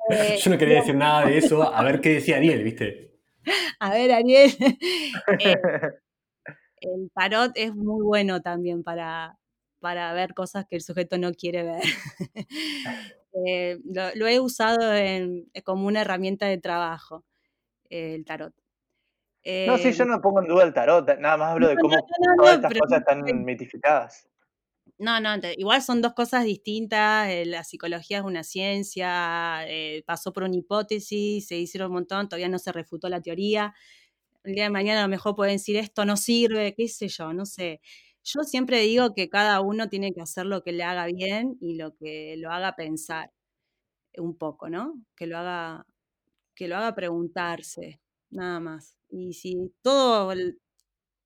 Eh, 0.09 0.39
yo 0.45 0.51
no 0.51 0.59
quería 0.59 0.77
decir 0.77 0.95
nada 0.95 1.27
de 1.27 1.39
eso, 1.39 1.63
a 1.63 1.83
ver 1.83 2.01
qué 2.01 2.11
decía 2.15 2.37
Ariel, 2.37 2.63
¿viste? 2.63 3.19
A 3.81 3.91
ver, 3.91 4.13
Ariel. 4.13 4.51
eh, 5.41 5.57
el 6.81 7.11
tarot 7.15 7.53
es 7.57 7.75
muy 7.75 8.03
bueno 8.05 8.41
también 8.43 8.83
para, 8.85 9.39
para 9.81 10.13
ver 10.13 10.35
cosas 10.35 10.65
que 10.69 10.77
el 10.77 10.83
sujeto 10.83 11.19
no 11.19 11.33
quiere 11.33 11.63
ver. 11.65 11.83
Eh, 13.47 13.79
lo, 13.85 14.15
lo 14.15 14.27
he 14.29 14.41
usado 14.41 14.95
en- 14.95 15.51
como 15.65 15.87
una 15.87 16.01
herramienta 16.01 16.47
de 16.47 16.57
trabajo, 16.59 17.25
el 17.91 18.25
tarot. 18.25 18.55
No, 19.67 19.79
sí, 19.79 19.93
yo 19.93 20.05
no 20.05 20.21
pongo 20.21 20.41
en 20.43 20.49
duda 20.49 20.65
el 20.65 20.75
tarot, 20.75 21.19
nada 21.19 21.37
más 21.37 21.53
hablo 21.53 21.67
no, 21.67 21.71
de 21.71 21.77
cómo 21.77 21.95
no, 21.95 22.01
no, 22.01 22.37
todas 22.37 22.57
estas 22.57 22.75
cosas 22.79 22.99
están 23.01 23.45
mitificadas. 23.45 24.29
No, 24.99 25.21
no, 25.21 25.37
igual 25.57 25.83
son 25.83 26.01
dos 26.01 26.15
cosas 26.15 26.45
distintas. 26.45 27.29
eh, 27.29 27.45
La 27.45 27.65
psicología 27.65 28.19
es 28.19 28.25
una 28.25 28.43
ciencia, 28.43 29.65
eh, 29.69 30.03
pasó 30.07 30.33
por 30.33 30.45
una 30.45 30.57
hipótesis, 30.57 31.47
se 31.47 31.57
hicieron 31.57 31.89
un 31.91 31.95
montón, 31.97 32.29
todavía 32.29 32.49
no 32.49 32.59
se 32.59 32.73
refutó 32.73 33.09
la 33.09 33.21
teoría. 33.21 33.75
El 34.45 34.55
día 34.55 34.65
de 34.65 34.71
mañana 34.71 35.01
a 35.01 35.03
lo 35.05 35.09
mejor 35.11 35.35
pueden 35.37 35.57
decir 35.57 35.77
esto 35.77 36.05
no 36.05 36.17
sirve, 36.17 36.75
qué 36.75 36.89
sé 36.89 37.09
yo, 37.09 37.33
no 37.35 37.45
sé. 37.47 37.81
Yo 38.25 38.43
siempre 38.45 38.81
digo 38.81 39.13
que 39.15 39.29
cada 39.29 39.61
uno 39.61 39.89
tiene 39.89 40.13
que 40.13 40.23
hacer 40.23 40.47
lo 40.47 40.63
que 40.63 40.73
le 40.73 40.85
haga 40.85 41.07
bien 41.07 41.57
y 41.61 41.77
lo 41.77 41.95
que 41.97 42.37
lo 42.39 42.51
haga 42.51 42.75
pensar 42.77 43.31
un 44.19 44.37
poco, 44.39 44.69
¿no? 44.71 44.95
Que 45.17 45.27
lo 45.27 45.39
haga, 45.39 45.87
que 46.55 46.69
lo 46.69 46.77
haga 46.77 46.95
preguntarse, 46.95 48.01
nada 48.31 48.61
más. 48.61 48.97
Y 49.11 49.33
si 49.35 49.73
todo, 49.83 50.33
el- 50.33 50.61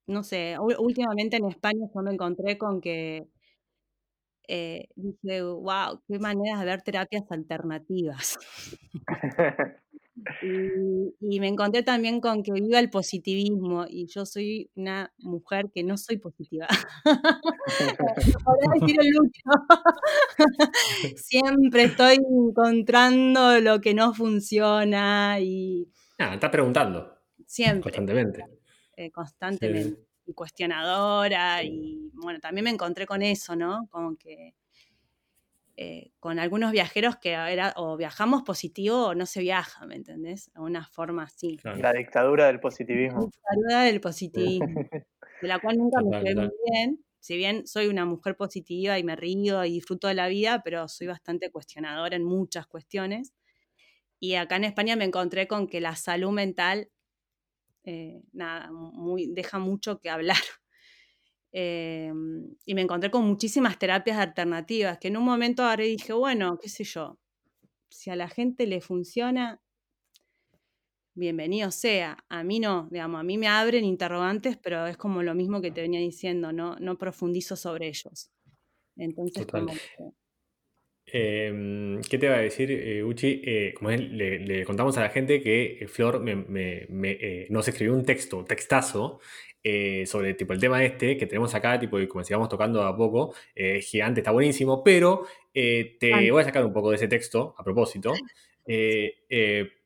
no 0.07 0.23
sé, 0.23 0.57
ú- 0.59 0.75
últimamente 0.79 1.37
en 1.37 1.45
España 1.47 1.87
yo 1.95 2.01
me 2.03 2.13
encontré 2.13 2.57
con 2.59 2.81
que 2.81 3.27
eh, 4.47 4.87
dije, 4.95 5.41
wow, 5.43 6.01
qué 6.07 6.19
maneras 6.19 6.59
de 6.59 6.65
ver 6.65 6.81
terapias 6.81 7.23
alternativas. 7.31 8.37
Y, 10.41 11.15
y 11.19 11.39
me 11.39 11.47
encontré 11.47 11.83
también 11.83 12.19
con 12.21 12.43
que 12.43 12.51
viva 12.51 12.79
el 12.79 12.89
positivismo 12.89 13.85
y 13.87 14.07
yo 14.07 14.25
soy 14.25 14.69
una 14.75 15.11
mujer 15.19 15.71
que 15.73 15.83
no 15.83 15.97
soy 15.97 16.17
positiva. 16.17 16.67
Podría 18.43 18.69
decir 18.79 18.97
el 18.99 19.09
Lucho. 19.09 19.41
Siempre 21.15 21.83
estoy 21.83 22.17
encontrando 22.17 23.59
lo 23.59 23.81
que 23.81 23.93
no 23.93 24.13
funciona 24.13 25.39
y 25.39 25.87
Ah, 26.21 26.33
está 26.35 26.51
preguntando 26.51 27.17
siempre, 27.45 27.81
constantemente. 27.91 28.45
eh, 28.95 29.11
constantemente. 29.11 29.99
sí. 30.01 30.07
Y 30.27 30.33
cuestionadora 30.33 31.63
y 31.63 32.11
bueno, 32.13 32.39
también 32.39 32.63
me 32.65 32.69
encontré 32.69 33.05
con 33.07 33.21
eso, 33.23 33.55
¿no? 33.55 33.87
Como 33.89 34.15
que 34.17 34.53
eh, 35.77 36.11
con 36.19 36.37
algunos 36.37 36.71
viajeros 36.71 37.15
que 37.17 37.31
era 37.31 37.73
o 37.75 37.97
viajamos 37.97 38.43
positivo 38.43 39.07
o 39.07 39.15
no 39.15 39.25
se 39.25 39.41
viaja, 39.41 39.85
¿me 39.87 39.95
entendés? 39.95 40.51
De 40.53 40.59
una 40.59 40.85
forma 40.85 41.23
así. 41.23 41.57
Claro. 41.57 41.79
La 41.79 41.93
dictadura 41.93 42.45
del 42.47 42.59
positivismo. 42.59 43.31
Saluda 43.49 43.83
del 43.83 43.99
positivismo, 43.99 44.81
de 45.41 45.47
la 45.47 45.59
cual 45.59 45.77
nunca 45.77 46.01
me 46.03 46.21
llevé 46.21 46.35
muy 46.35 46.51
bien. 46.71 47.03
Si 47.19 47.35
bien 47.35 47.65
soy 47.65 47.87
una 47.87 48.05
mujer 48.05 48.35
positiva 48.35 48.99
y 48.99 49.03
me 49.03 49.15
río 49.15 49.65
y 49.65 49.71
disfruto 49.71 50.07
de 50.07 50.13
la 50.13 50.27
vida, 50.27 50.61
pero 50.63 50.87
soy 50.87 51.07
bastante 51.07 51.49
cuestionadora 51.51 52.15
en 52.15 52.23
muchas 52.23 52.67
cuestiones. 52.67 53.33
Y 54.21 54.35
acá 54.35 54.55
en 54.57 54.65
España 54.65 54.95
me 54.95 55.03
encontré 55.05 55.47
con 55.47 55.67
que 55.67 55.81
la 55.81 55.95
salud 55.95 56.29
mental, 56.31 56.91
eh, 57.83 58.21
nada, 58.33 58.71
muy, 58.71 59.27
deja 59.27 59.59
mucho 59.59 59.99
que 59.99 60.09
hablar. 60.09 60.37
Eh, 61.53 62.13
y 62.65 62.75
me 62.75 62.81
encontré 62.81 63.11
con 63.11 63.25
muchísimas 63.25 63.77
terapias 63.77 64.17
alternativas, 64.17 64.97
que 64.99 65.09
en 65.09 65.17
un 65.17 65.25
momento 65.25 65.63
ahora 65.63 65.83
dije, 65.83 66.13
bueno, 66.13 66.57
qué 66.57 66.69
sé 66.69 66.85
yo, 66.85 67.19
si 67.89 68.09
a 68.09 68.15
la 68.15 68.29
gente 68.29 68.67
le 68.67 68.81
funciona, 68.81 69.61
bienvenido 71.13 71.71
sea. 71.71 72.23
A 72.29 72.43
mí 72.43 72.61
no, 72.61 72.87
digamos, 72.89 73.19
a 73.19 73.23
mí 73.23 73.37
me 73.37 73.49
abren 73.49 73.83
interrogantes, 73.83 74.57
pero 74.57 74.87
es 74.87 74.97
como 74.97 75.23
lo 75.23 75.35
mismo 75.35 75.61
que 75.61 75.71
te 75.71 75.81
venía 75.81 75.99
diciendo, 75.99 76.53
no, 76.53 76.77
no 76.77 76.97
profundizo 76.97 77.57
sobre 77.57 77.89
ellos. 77.89 78.31
Entonces, 78.95 79.45
Total. 79.45 79.65
como 79.65 79.73
que- 79.73 80.20
Eh, 81.13 81.99
¿qué 82.09 82.17
te 82.17 82.29
va 82.29 82.35
a 82.37 82.39
decir, 82.41 82.71
eh, 82.71 83.03
Uchi? 83.03 83.41
Eh, 83.43 83.73
como 83.75 83.89
es, 83.91 83.99
le, 83.99 84.39
le 84.39 84.63
contamos 84.65 84.97
a 84.97 85.01
la 85.01 85.09
gente 85.09 85.41
que 85.41 85.77
eh, 85.81 85.87
Flor 85.87 86.21
me, 86.21 86.35
me- 86.35 86.85
me, 86.89 87.47
nos 87.49 87.67
escribió 87.67 87.93
un 87.93 88.05
texto, 88.05 88.37
un 88.37 88.45
textazo, 88.45 89.19
sobre 90.05 90.33
tipo, 90.33 90.53
el 90.53 90.59
tema 90.59 90.83
este 90.83 91.17
que 91.17 91.27
tenemos 91.27 91.53
acá, 91.53 91.79
tipo, 91.79 91.99
y 91.99 92.07
como 92.07 92.23
sigamos 92.23 92.49
tocando 92.49 92.81
a 92.83 92.95
poco, 92.97 93.35
gigante, 93.81 94.21
está 94.21 94.31
buenísimo, 94.31 94.83
pero 94.83 95.25
te 95.53 96.11
Ay. 96.13 96.29
voy 96.31 96.41
a 96.41 96.45
sacar 96.45 96.65
un 96.65 96.73
poco 96.73 96.89
de 96.89 96.95
ese 96.95 97.07
texto, 97.07 97.53
a 97.57 97.63
propósito, 97.63 98.13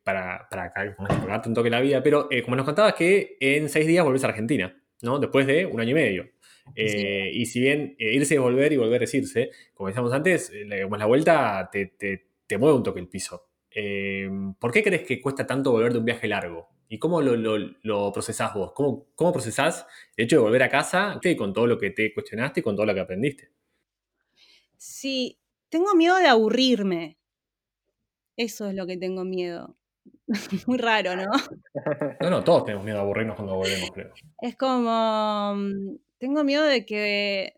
para, 0.03 0.47
para, 0.49 0.63
acá, 0.65 0.95
como 0.95 1.07
para 1.09 1.25
darte 1.25 1.49
un 1.49 1.55
toque 1.55 1.69
la 1.69 1.81
vida, 1.81 2.01
pero 2.01 2.29
como 2.45 2.55
nos 2.55 2.65
contabas 2.65 2.93
que 2.93 3.35
en 3.41 3.67
seis 3.67 3.85
días 3.87 4.05
volvés 4.05 4.23
a 4.23 4.27
Argentina, 4.27 4.81
¿no? 5.01 5.19
Después 5.19 5.45
de 5.45 5.65
un 5.65 5.81
año 5.81 5.91
y 5.91 5.95
medio. 5.95 6.29
Eh, 6.73 7.31
Y 7.33 7.45
si 7.45 7.59
bien 7.59 7.95
eh, 7.99 8.13
irse 8.15 8.35
es 8.35 8.41
volver 8.41 8.73
y 8.73 8.77
volver 8.77 9.03
es 9.03 9.13
irse, 9.13 9.51
como 9.73 9.87
decíamos 9.89 10.13
antes, 10.13 10.49
eh, 10.51 10.65
la- 10.65 10.81
como 10.83 10.95
es 10.95 10.99
la 10.99 11.05
vuelta, 11.05 11.69
te, 11.71 11.87
te- 11.87 12.27
te 12.47 12.57
mueve 12.57 12.77
un 12.77 12.83
toque 12.83 12.99
el 12.99 13.07
piso. 13.09 13.49
Eh, 13.71 14.29
¿Por 14.59 14.71
qué 14.71 14.83
crees 14.83 15.03
que 15.03 15.21
cuesta 15.21 15.45
tanto 15.47 15.71
volver 15.71 15.93
de 15.93 15.99
un 15.99 16.05
viaje 16.05 16.27
largo? 16.27 16.69
¿Y 16.87 16.99
cómo 16.99 17.21
lo, 17.21 17.35
lo, 17.35 17.57
lo 17.81 18.11
procesás 18.13 18.53
vos? 18.53 18.71
¿Cómo, 18.73 19.07
¿Cómo 19.15 19.33
procesás 19.33 19.87
el 20.15 20.25
hecho 20.25 20.37
de 20.37 20.41
volver 20.43 20.63
a 20.63 20.69
casa 20.69 21.19
con 21.37 21.53
todo 21.53 21.67
lo 21.67 21.77
que 21.77 21.89
te 21.91 22.13
cuestionaste 22.13 22.59
y 22.59 22.63
con 22.63 22.75
todo 22.75 22.85
lo 22.85 22.93
que 22.93 22.99
aprendiste? 23.01 23.49
Sí, 24.77 25.39
tengo 25.69 25.93
miedo 25.95 26.17
de 26.17 26.27
aburrirme. 26.27 27.17
Eso 28.37 28.67
es 28.67 28.75
lo 28.75 28.85
que 28.87 28.97
tengo 28.97 29.23
miedo. 29.23 29.75
Muy 30.67 30.77
raro, 30.77 31.15
¿no? 31.15 31.31
No, 32.19 32.29
no, 32.29 32.43
todos 32.43 32.65
tenemos 32.65 32.85
miedo 32.85 32.99
a 32.99 33.01
aburrirnos 33.01 33.35
cuando 33.35 33.55
volvemos, 33.55 33.91
creo. 33.93 34.19
Es 34.41 34.55
como, 34.57 35.55
mm, 35.55 35.95
tengo 36.19 36.43
miedo 36.43 36.63
de 36.65 36.85
que, 36.85 37.55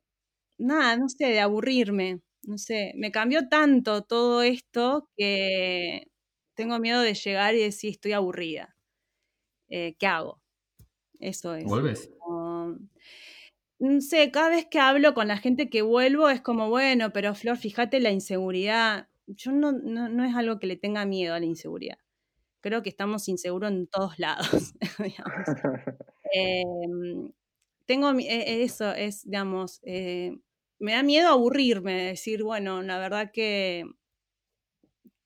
nada, 0.57 0.97
no 0.97 1.09
sé, 1.09 1.27
de 1.27 1.39
aburrirme. 1.41 2.21
No 2.43 2.57
sé, 2.57 2.93
me 2.97 3.11
cambió 3.11 3.49
tanto 3.49 4.03
todo 4.03 4.43
esto 4.43 5.09
que 5.17 6.07
tengo 6.55 6.79
miedo 6.79 7.01
de 7.01 7.13
llegar 7.15 7.55
y 7.55 7.59
decir 7.61 7.91
estoy 7.91 8.13
aburrida. 8.13 8.75
Eh, 9.69 9.95
¿Qué 9.99 10.07
hago? 10.07 10.41
Eso 11.19 11.55
es. 11.55 11.65
¿Vuelves? 11.65 12.09
como- 12.19 12.77
no 13.79 14.01
sé, 14.01 14.31
cada 14.31 14.49
vez 14.49 14.67
que 14.69 14.79
hablo 14.79 15.13
con 15.13 15.27
la 15.27 15.37
gente 15.37 15.69
que 15.69 15.81
vuelvo 15.83 16.29
es 16.29 16.41
como, 16.41 16.69
bueno, 16.69 17.11
pero 17.13 17.35
Flor, 17.35 17.57
fíjate 17.57 17.99
la 17.99 18.11
inseguridad. 18.11 19.09
Yo 19.27 19.51
no, 19.51 19.71
no, 19.71 20.09
no 20.09 20.23
es 20.25 20.35
algo 20.35 20.59
que 20.59 20.67
le 20.67 20.77
tenga 20.77 21.05
miedo 21.05 21.33
a 21.35 21.39
la 21.39 21.45
inseguridad. 21.45 21.97
Creo 22.61 22.83
que 22.83 22.89
estamos 22.89 23.27
inseguros 23.29 23.71
en 23.71 23.87
todos 23.87 24.19
lados. 24.19 24.73
digamos. 24.99 25.57
Tengo 27.87 28.11
eh, 28.19 28.63
eso, 28.63 28.91
es, 28.93 29.23
digamos, 29.23 29.79
eh, 29.83 30.37
me 30.79 30.93
da 30.93 31.03
miedo 31.03 31.29
aburrirme, 31.29 31.93
decir, 32.03 32.43
bueno, 32.43 32.81
la 32.83 32.99
verdad 32.99 33.31
que, 33.33 33.85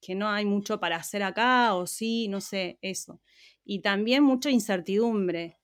que 0.02 0.16
no 0.16 0.28
hay 0.30 0.46
mucho 0.46 0.80
para 0.80 0.96
hacer 0.98 1.24
acá, 1.24 1.76
o 1.76 1.86
sí, 1.88 2.28
no 2.28 2.42
sé, 2.42 2.80
eso. 2.82 3.22
Y 3.64 3.82
también 3.82 4.24
mucha 4.24 4.50
incertidumbre. 4.50 5.60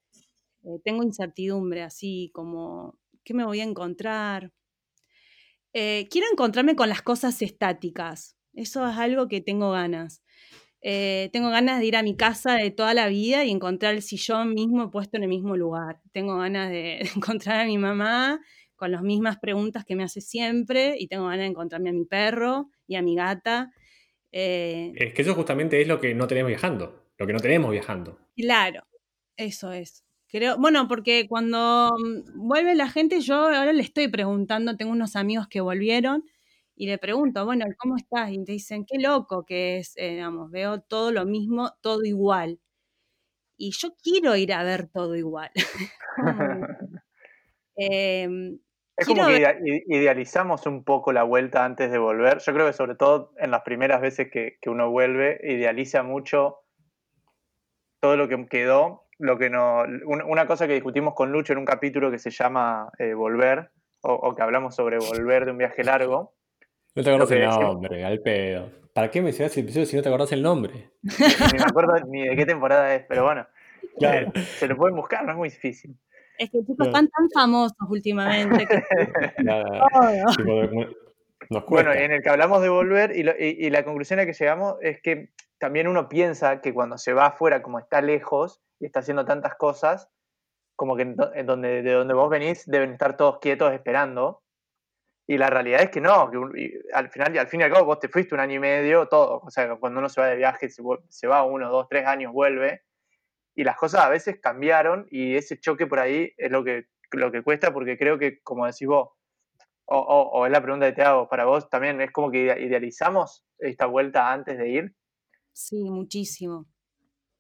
Eh, 0.64 0.80
tengo 0.84 1.04
incertidumbre, 1.04 1.84
así 1.84 2.32
como, 2.34 3.00
¿qué 3.24 3.34
me 3.34 3.46
voy 3.46 3.62
a 3.62 3.66
encontrar? 3.66 4.54
Eh, 5.74 6.08
quiero 6.10 6.28
encontrarme 6.32 6.76
con 6.76 6.90
las 6.90 7.02
cosas 7.02 7.42
estáticas. 7.42 8.36
Eso 8.54 8.88
es 8.88 8.98
algo 8.98 9.28
que 9.28 9.42
tengo 9.42 9.72
ganas. 9.72 10.24
Eh, 10.82 11.30
tengo 11.34 11.50
ganas 11.50 11.80
de 11.80 11.86
ir 11.86 11.96
a 11.96 12.04
mi 12.04 12.16
casa 12.16 12.54
de 12.54 12.72
toda 12.72 12.94
la 12.94 13.08
vida 13.08 13.44
y 13.44 13.52
encontrar 13.52 13.96
el 13.96 14.02
sillón 14.02 14.54
mismo 14.54 14.92
puesto 14.92 15.18
en 15.18 15.24
el 15.24 15.30
mismo 15.30 15.56
lugar. 15.58 16.00
Tengo 16.12 16.38
ganas 16.38 16.70
de 16.72 17.10
encontrar 17.16 17.62
a 17.62 17.66
mi 17.66 17.78
mamá 17.78 18.40
con 18.76 18.92
las 18.92 19.02
mismas 19.02 19.38
preguntas 19.40 19.86
que 19.86 19.96
me 19.96 20.04
hace 20.04 20.22
siempre 20.22 20.96
y 21.00 21.08
tengo 21.08 21.26
ganas 21.26 21.40
de 21.40 21.46
encontrarme 21.48 21.90
a 21.90 21.94
mi 21.94 22.06
perro 22.06 22.70
y 22.88 22.96
a 22.96 23.02
mi 23.02 23.16
gata. 23.16 23.72
Eh, 24.32 24.94
Es 24.96 25.14
que 25.14 25.22
eso 25.24 25.34
justamente 25.34 25.82
es 25.82 25.88
lo 25.88 26.00
que 26.00 26.14
no 26.14 26.28
tenemos 26.28 26.50
viajando, 26.50 27.08
lo 27.18 27.26
que 27.26 27.34
no 27.34 27.40
tenemos 27.40 27.72
viajando. 27.72 28.20
Claro, 28.36 28.84
eso 29.36 29.72
es. 29.72 30.04
Creo, 30.30 30.58
bueno, 30.58 30.88
porque 30.88 31.26
cuando 31.28 31.90
mm, 31.98 32.48
vuelve 32.48 32.76
la 32.76 32.90
gente, 32.90 33.22
yo 33.22 33.36
ahora 33.36 33.74
le 33.74 33.82
estoy 33.82 34.10
preguntando, 34.10 34.76
tengo 34.78 34.92
unos 34.92 35.16
amigos 35.16 35.48
que 35.48 35.62
volvieron 35.62 36.24
y 36.78 36.88
le 36.88 36.98
pregunto, 37.00 37.46
bueno, 37.46 37.66
¿cómo 37.80 37.98
estás? 37.98 38.32
Y 38.32 38.44
te 38.46 38.54
dicen, 38.54 38.86
qué 38.86 39.00
loco 39.00 39.46
que 39.46 39.80
es, 39.80 39.94
eh, 39.98 40.12
digamos, 40.12 40.52
veo 40.52 40.82
todo 40.82 41.12
lo 41.12 41.26
mismo, 41.26 41.72
todo 41.82 42.04
igual. 42.06 42.60
Y 43.58 43.72
yo 43.72 43.90
quiero 44.04 44.36
ir 44.36 44.54
a 44.54 44.64
ver 44.64 44.88
todo 44.90 45.16
igual. 45.16 45.52
Em, 47.78 48.60
Es 48.96 49.08
como 49.08 49.26
que 49.26 49.40
ver, 49.42 49.58
idealizamos 49.88 50.66
un 50.68 50.84
poco 50.84 51.12
la 51.14 51.24
vuelta 51.24 51.66
antes 51.66 51.92
de 51.92 51.98
volver. 51.98 52.40
Yo 52.40 52.54
creo 52.54 52.68
que 52.68 52.74
sobre 52.74 52.96
todo 52.96 53.34
en 53.38 53.52
las 53.52 53.62
primeras 53.62 54.02
veces 54.02 54.30
que, 54.32 54.58
que 54.62 54.70
uno 54.70 54.90
vuelve, 54.92 55.40
idealiza 55.44 56.04
mucho 56.04 56.60
todo 58.00 58.18
lo 58.18 58.28
que 58.28 58.46
quedó. 58.48 59.06
Lo 59.20 59.38
que 59.38 59.50
no, 59.50 59.82
un- 60.06 60.22
una 60.22 60.46
cosa 60.46 60.68
que 60.68 60.74
discutimos 60.74 61.16
con 61.16 61.32
Lucho 61.32 61.54
en 61.54 61.60
un 61.60 61.66
capítulo 61.66 62.12
que 62.12 62.20
se 62.20 62.30
llama 62.30 62.92
eh, 63.00 63.14
Volver, 63.16 63.72
o, 64.02 64.14
o 64.14 64.36
que 64.36 64.44
hablamos 64.44 64.76
sobre 64.76 65.00
volver 65.00 65.46
de 65.46 65.52
un 65.52 65.58
viaje 65.58 65.84
largo. 65.84 66.36
No 66.98 67.04
te 67.04 67.10
acordás 67.12 67.30
el 67.58 67.64
nombre, 67.64 68.06
al 68.06 68.20
pedo. 68.22 68.72
¿Para 68.94 69.12
qué 69.12 69.22
mencionás 69.22 69.56
el 69.58 69.64
episodio 69.64 69.86
si 69.86 69.96
no 69.96 70.02
te 70.02 70.10
acordás 70.10 70.32
el 70.32 70.42
nombre? 70.42 70.90
Ni 71.04 71.58
me 71.60 71.64
acuerdo 71.66 71.94
ni 72.08 72.28
de 72.28 72.36
qué 72.36 72.46
temporada 72.46 72.94
es, 72.96 73.06
pero 73.08 73.24
bueno. 73.26 73.48
Claro. 74.00 74.32
Se 74.36 74.68
lo 74.68 74.76
pueden 74.76 74.96
buscar, 74.96 75.24
no 75.24 75.32
es 75.32 75.38
muy 75.38 75.50
difícil. 75.50 75.96
Es 76.40 76.50
que 76.52 76.60
chicos 76.66 76.88
están 76.88 77.08
tan 77.10 77.30
famosos 77.34 77.78
últimamente 77.90 78.66
que 78.68 78.84
Nada, 79.44 79.86
nos 81.50 81.66
Bueno, 81.68 81.94
en 81.94 82.12
el 82.12 82.22
que 82.22 82.30
hablamos 82.30 82.62
de 82.62 82.70
volver 82.70 83.16
y, 83.16 83.24
lo- 83.24 83.38
y- 83.38 83.58
y 83.60 83.70
la 83.70 83.84
conclusión 83.86 84.20
a 84.20 84.26
que 84.26 84.34
llegamos 84.34 84.76
es 84.82 85.02
que 85.02 85.30
también 85.60 85.88
uno 85.88 86.10
piensa 86.10 86.62
que 86.62 86.74
cuando 86.74 86.98
se 86.98 87.14
va 87.14 87.28
afuera, 87.28 87.62
como 87.62 87.80
está 87.80 88.02
lejos 88.02 88.62
y 88.80 88.86
está 88.86 89.00
haciendo 89.00 89.26
tantas 89.26 89.56
cosas, 89.56 90.10
como 90.76 90.96
que 90.96 91.04
en 91.04 91.16
do- 91.16 91.34
en 91.34 91.46
donde, 91.46 91.82
de 91.82 91.92
donde 91.94 92.14
vos 92.14 92.30
venís 92.30 92.66
deben 92.68 92.92
estar 92.92 93.18
todos 93.18 93.40
quietos 93.40 93.74
esperando. 93.74 94.42
Y 95.30 95.38
la 95.38 95.50
realidad 95.50 95.82
es 95.82 95.90
que 95.90 96.00
no, 96.00 96.32
que 96.32 96.38
un- 96.38 96.58
y 96.58 96.72
al 96.94 97.10
final 97.10 97.36
y 97.36 97.38
al 97.38 97.48
fin 97.48 97.60
y 97.60 97.64
al 97.64 97.72
cabo 97.74 97.86
vos 97.86 98.00
te 98.00 98.08
fuiste 98.08 98.34
un 98.34 98.40
año 98.42 98.56
y 98.56 98.60
medio, 98.60 99.08
todo. 99.10 99.42
O 99.44 99.50
sea, 99.52 99.76
cuando 99.76 100.00
uno 100.00 100.08
se 100.08 100.22
va 100.22 100.28
de 100.28 100.38
viaje, 100.38 100.70
se, 100.70 101.28
va 101.28 101.44
uno, 101.44 101.70
dos, 101.70 101.88
tres 101.90 102.06
años, 102.08 102.32
vuelve. 102.32 102.84
Y 103.54 103.64
las 103.66 103.76
cosas 103.76 104.06
a 104.06 104.10
veces 104.10 104.40
cambiaron 104.40 105.06
y 105.12 105.36
ese 105.36 105.60
choque 105.60 105.86
por 105.88 106.00
ahí 106.00 106.32
es 106.38 106.50
lo 106.52 106.64
que, 106.64 106.86
lo 107.12 107.32
que 107.32 107.42
cuesta 107.44 107.74
porque 107.74 107.98
creo 107.98 108.18
que, 108.18 108.42
como 108.42 108.66
decís 108.66 108.88
vos, 108.88 109.10
o, 109.86 109.98
o- 109.98 110.30
o 110.40 110.46
es 110.46 110.52
la 110.52 110.62
pregunta 110.62 110.86
que 110.88 110.94
te 110.94 111.02
hago, 111.02 111.28
para 111.28 111.46
vos 111.46 111.70
también 111.70 112.00
es 112.02 112.12
como 112.12 112.30
que 112.32 112.44
idea- 112.44 112.60
idealizamos 112.60 113.44
esta 113.58 113.86
vuelta 113.86 114.32
antes 114.32 114.58
de 114.58 114.70
ir. 114.70 114.96
Sí, 115.52 115.90
muchísimo. 115.90 116.68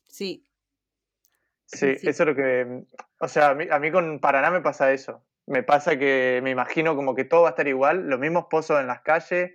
Sí. 0.03 0.43
Sí, 1.65 1.77
Sí, 1.93 1.95
sí. 1.99 2.09
eso 2.09 2.23
es 2.23 2.27
lo 2.29 2.35
que, 2.35 2.83
o 3.19 3.27
sea, 3.27 3.49
a 3.49 3.53
mí, 3.55 3.65
a 3.69 3.77
mí 3.79 3.91
con 3.91 4.19
Paraná 4.19 4.49
me 4.51 4.61
pasa 4.61 4.91
eso. 4.91 5.23
Me 5.47 5.63
pasa 5.63 5.97
que 5.97 6.41
me 6.43 6.51
imagino 6.51 6.95
como 6.95 7.15
que 7.15 7.23
todo 7.23 7.43
va 7.43 7.47
a 7.47 7.51
estar 7.51 7.67
igual, 7.67 8.07
los 8.09 8.19
mismos 8.19 8.45
pozos 8.49 8.79
en 8.81 8.87
las 8.87 9.01
calles, 9.01 9.51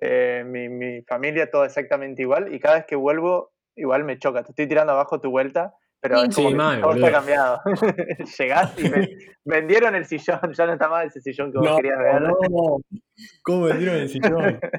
eh, 0.00 0.42
mi, 0.44 0.68
mi 0.68 1.02
familia 1.02 1.48
todo 1.50 1.64
exactamente 1.64 2.22
igual 2.22 2.52
y 2.52 2.58
cada 2.58 2.76
vez 2.76 2.86
que 2.86 2.96
vuelvo 2.96 3.52
igual 3.76 4.02
me 4.04 4.18
choca. 4.18 4.42
Te 4.42 4.50
estoy 4.50 4.66
tirando 4.66 4.92
abajo 4.92 5.20
tu 5.20 5.30
vuelta, 5.30 5.74
pero 6.00 6.18
Sí. 6.18 6.26
es 6.28 6.34
como 6.34 6.48
Sí, 6.48 6.52
que 6.54 6.58
mal, 6.58 6.80
todo 6.80 6.94
está 6.94 7.12
cambiado. 7.12 7.60
Llegás 8.38 8.78
y 8.78 8.88
ven- 8.88 9.08
vendieron 9.44 9.94
el 9.94 10.04
sillón, 10.06 10.40
ya 10.52 10.66
no 10.66 10.72
está 10.72 10.88
más 10.88 11.06
ese 11.06 11.20
sillón 11.20 11.52
que 11.52 11.58
vos 11.58 11.68
No, 11.68 11.76
querías 11.76 11.98
ver. 11.98 12.22
no. 12.22 12.78
¿Cómo 13.42 13.62
vendieron 13.66 13.96
el 13.96 14.08
sillón? 14.08 14.60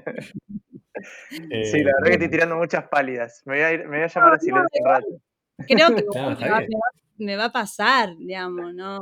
Sí, 1.63 1.83
la 1.83 1.91
verdad 1.93 2.07
que 2.07 2.13
estoy 2.13 2.29
tirando 2.29 2.57
muchas 2.57 2.87
pálidas. 2.89 3.41
Me 3.45 3.53
voy 3.55 3.63
a, 3.63 3.71
ir, 3.71 3.79
me 3.87 3.97
voy 3.97 4.01
a 4.03 4.07
llamar 4.07 4.33
a 4.33 4.35
no, 4.35 4.39
silencio 4.39 4.81
un 4.83 4.89
rato. 4.89 5.07
Creo 5.67 5.95
que 5.95 6.03
me, 6.03 6.19
va, 6.19 6.35
me 6.35 6.49
va- 6.49 6.59
me 7.19 7.35
va 7.37 7.45
a 7.45 7.51
pasar, 7.51 8.15
digamos, 8.17 8.73
¿no? 8.73 8.99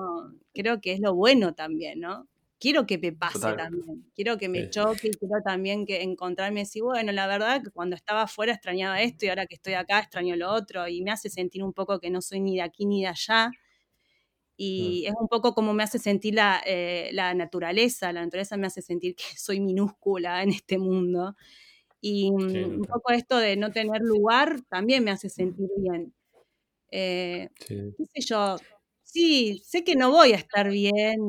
Creo 0.54 0.82
que 0.82 0.94
es 0.94 1.00
lo 1.00 1.16
bueno 1.16 1.54
también, 1.56 2.00
¿no? 2.02 2.28
Quiero 2.60 2.86
que 2.88 2.98
me 2.98 3.14
pase 3.14 3.54
Total. 3.54 3.56
también, 3.56 4.12
quiero 4.16 4.38
que 4.40 4.50
me 4.50 4.68
Sí. 4.68 4.70
choque 4.70 5.10
y 5.10 5.18
quiero 5.18 5.42
también 5.46 5.86
que 5.86 6.02
encontrarme 6.04 6.62
así, 6.62 6.82
bueno, 6.82 7.12
la 7.12 7.28
verdad 7.28 7.62
que 7.64 7.70
cuando 7.72 7.96
estaba 7.96 8.24
afuera 8.24 8.54
extrañaba 8.54 9.02
esto 9.02 9.26
y 9.26 9.30
ahora 9.30 9.46
que 9.48 9.56
estoy 9.56 9.74
acá 9.76 10.00
extraño 10.00 10.36
lo 10.36 10.52
otro 10.52 10.88
y 10.88 11.02
me 11.04 11.12
hace 11.12 11.30
sentir 11.30 11.64
un 11.64 11.74
poco 11.74 12.00
que 12.00 12.10
no 12.10 12.22
soy 12.22 12.40
ni 12.42 12.56
de 12.58 12.64
aquí 12.64 12.86
ni 12.88 13.04
de 13.04 13.08
allá. 13.10 13.52
Y 14.60 15.06
Mm. 15.06 15.08
es 15.08 15.14
un 15.20 15.28
poco 15.28 15.54
como 15.54 15.74
me 15.74 15.84
hace 15.84 16.00
sentir 16.00 16.34
la, 16.36 16.62
eh, 16.66 17.10
la 17.14 17.34
naturaleza, 17.36 18.12
la 18.14 18.22
naturaleza 18.26 18.58
me 18.58 18.68
hace 18.68 18.82
sentir 18.82 19.16
que 19.16 19.24
soy 19.38 19.60
minúscula 19.60 20.42
en 20.44 20.50
este 20.52 20.78
mundo. 20.80 21.36
Y 22.02 22.32
mm, 22.32 22.36
Sí, 22.48 22.80
un 22.82 22.86
total. 22.86 22.88
poco 22.88 23.12
esto 23.14 23.38
de 23.40 23.58
no 23.58 23.72
tener 23.74 24.02
lugar 24.04 24.62
también 24.70 25.04
me 25.06 25.12
hace 25.12 25.30
sentir 25.30 25.70
bien. 25.78 26.16
Eh, 27.00 27.50
Sí. 27.60 27.98
qué 27.98 28.06
sé 28.22 28.28
yo, 28.28 28.58
sí, 29.04 29.62
sé 29.66 29.84
que 29.84 29.96
no 29.96 30.12
voy 30.12 30.34
a 30.34 30.38
estar 30.38 30.70
bien. 30.72 31.20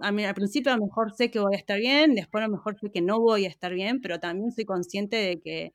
A 0.00 0.12
mí, 0.12 0.24
al 0.24 0.34
principio 0.34 0.72
a 0.72 0.76
lo 0.76 0.84
mejor 0.86 1.12
sé 1.14 1.30
que 1.30 1.38
voy 1.40 1.54
a 1.54 1.58
estar 1.58 1.78
bien, 1.78 2.14
después 2.14 2.42
a 2.44 2.48
lo 2.48 2.52
mejor 2.56 2.78
sé 2.80 2.90
que 2.90 3.00
no 3.02 3.20
voy 3.20 3.46
a 3.46 3.48
estar 3.48 3.72
bien, 3.74 4.00
pero 4.00 4.20
también 4.20 4.52
soy 4.52 4.64
consciente 4.66 5.16
de 5.16 5.40
que, 5.40 5.74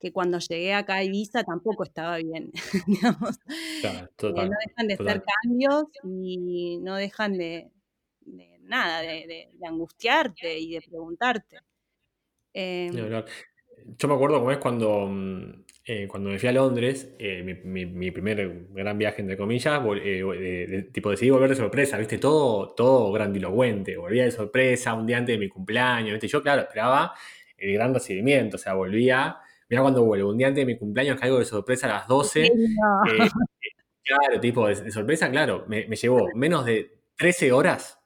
que 0.00 0.12
cuando 0.12 0.38
llegué 0.40 0.74
acá 0.74 0.96
a 0.96 1.04
Ibiza 1.04 1.44
tampoco 1.44 1.84
estaba 1.84 2.16
bien, 2.18 2.52
digamos. 2.88 3.38
Claro, 3.80 4.06
Eh, 4.06 4.10
total. 4.16 4.50
no 4.50 4.56
dejan 4.66 4.88
de 4.88 4.96
ser 5.02 5.20
total. 5.20 5.24
cambios 5.42 5.84
y 6.04 6.78
no 6.82 6.96
dejan 6.96 7.32
de, 7.38 7.70
de 8.22 8.58
nada, 8.62 9.00
de, 9.02 9.26
de- 9.28 9.50
de 9.54 9.66
angustiarte 9.66 10.58
y 10.58 10.72
de 10.74 10.82
preguntarte. 10.82 11.58
Eh, 12.54 12.90
hablar. 13.00 13.26
Yo 13.98 14.08
me 14.08 14.14
acuerdo 14.14 14.38
cómo 14.38 14.52
es 14.52 14.58
cuando, 14.58 15.06
mm, 15.08 15.64
eh, 15.84 16.06
cuando 16.08 16.30
me 16.30 16.38
fui 16.38 16.48
a 16.48 16.52
Londres, 16.52 17.14
eh, 17.18 17.42
mi, 17.42 17.54
mi- 17.54 17.86
mi 17.92 18.10
primer 18.10 18.66
gran 18.70 18.96
viaje, 18.98 19.20
entre 19.22 19.36
comillas, 19.36 19.80
vol- 19.82 20.00
eh, 20.02 20.22
de- 20.22 20.66
de- 20.66 20.82
tipo 20.84 21.10
decidí 21.10 21.30
volver 21.30 21.50
de 21.50 21.56
sorpresa, 21.56 21.98
¿viste? 21.98 22.18
Todo, 22.18 22.74
todo 22.74 23.10
grandilocuente. 23.12 23.96
Volvía 23.96 24.24
de 24.24 24.30
sorpresa 24.30 24.94
un 24.94 25.06
día 25.06 25.18
antes 25.18 25.34
de 25.34 25.38
mi 25.38 25.48
cumpleaños, 25.48 26.12
¿viste? 26.12 26.28
Yo, 26.28 26.42
claro, 26.42 26.62
esperaba 26.62 27.14
el 27.56 27.72
gran 27.74 27.92
recibimiento, 27.94 28.56
o 28.56 28.58
sea, 28.58 28.74
volvía. 28.74 29.38
Mirá 29.68 29.82
cuando 29.82 30.04
vuelvo, 30.04 30.30
un 30.30 30.38
día 30.38 30.48
antes 30.48 30.62
de 30.62 30.66
mi 30.72 30.78
cumpleaños 30.78 31.18
caigo 31.18 31.38
de 31.38 31.44
sorpresa 31.46 31.86
a 31.86 31.94
las 31.98 32.06
12. 32.08 32.42
qué 32.42 32.54
lindo. 32.54 32.82
eh, 33.24 33.28
claro, 34.04 34.40
tipo, 34.40 34.68
de, 34.68 34.74
de 34.82 34.90
sorpresa, 34.90 35.30
claro, 35.30 35.64
me, 35.68 35.86
me 35.86 35.96
llevó 35.96 36.28
menos 36.34 36.64
de 36.66 36.92
13 37.16 37.52
horas 37.52 37.98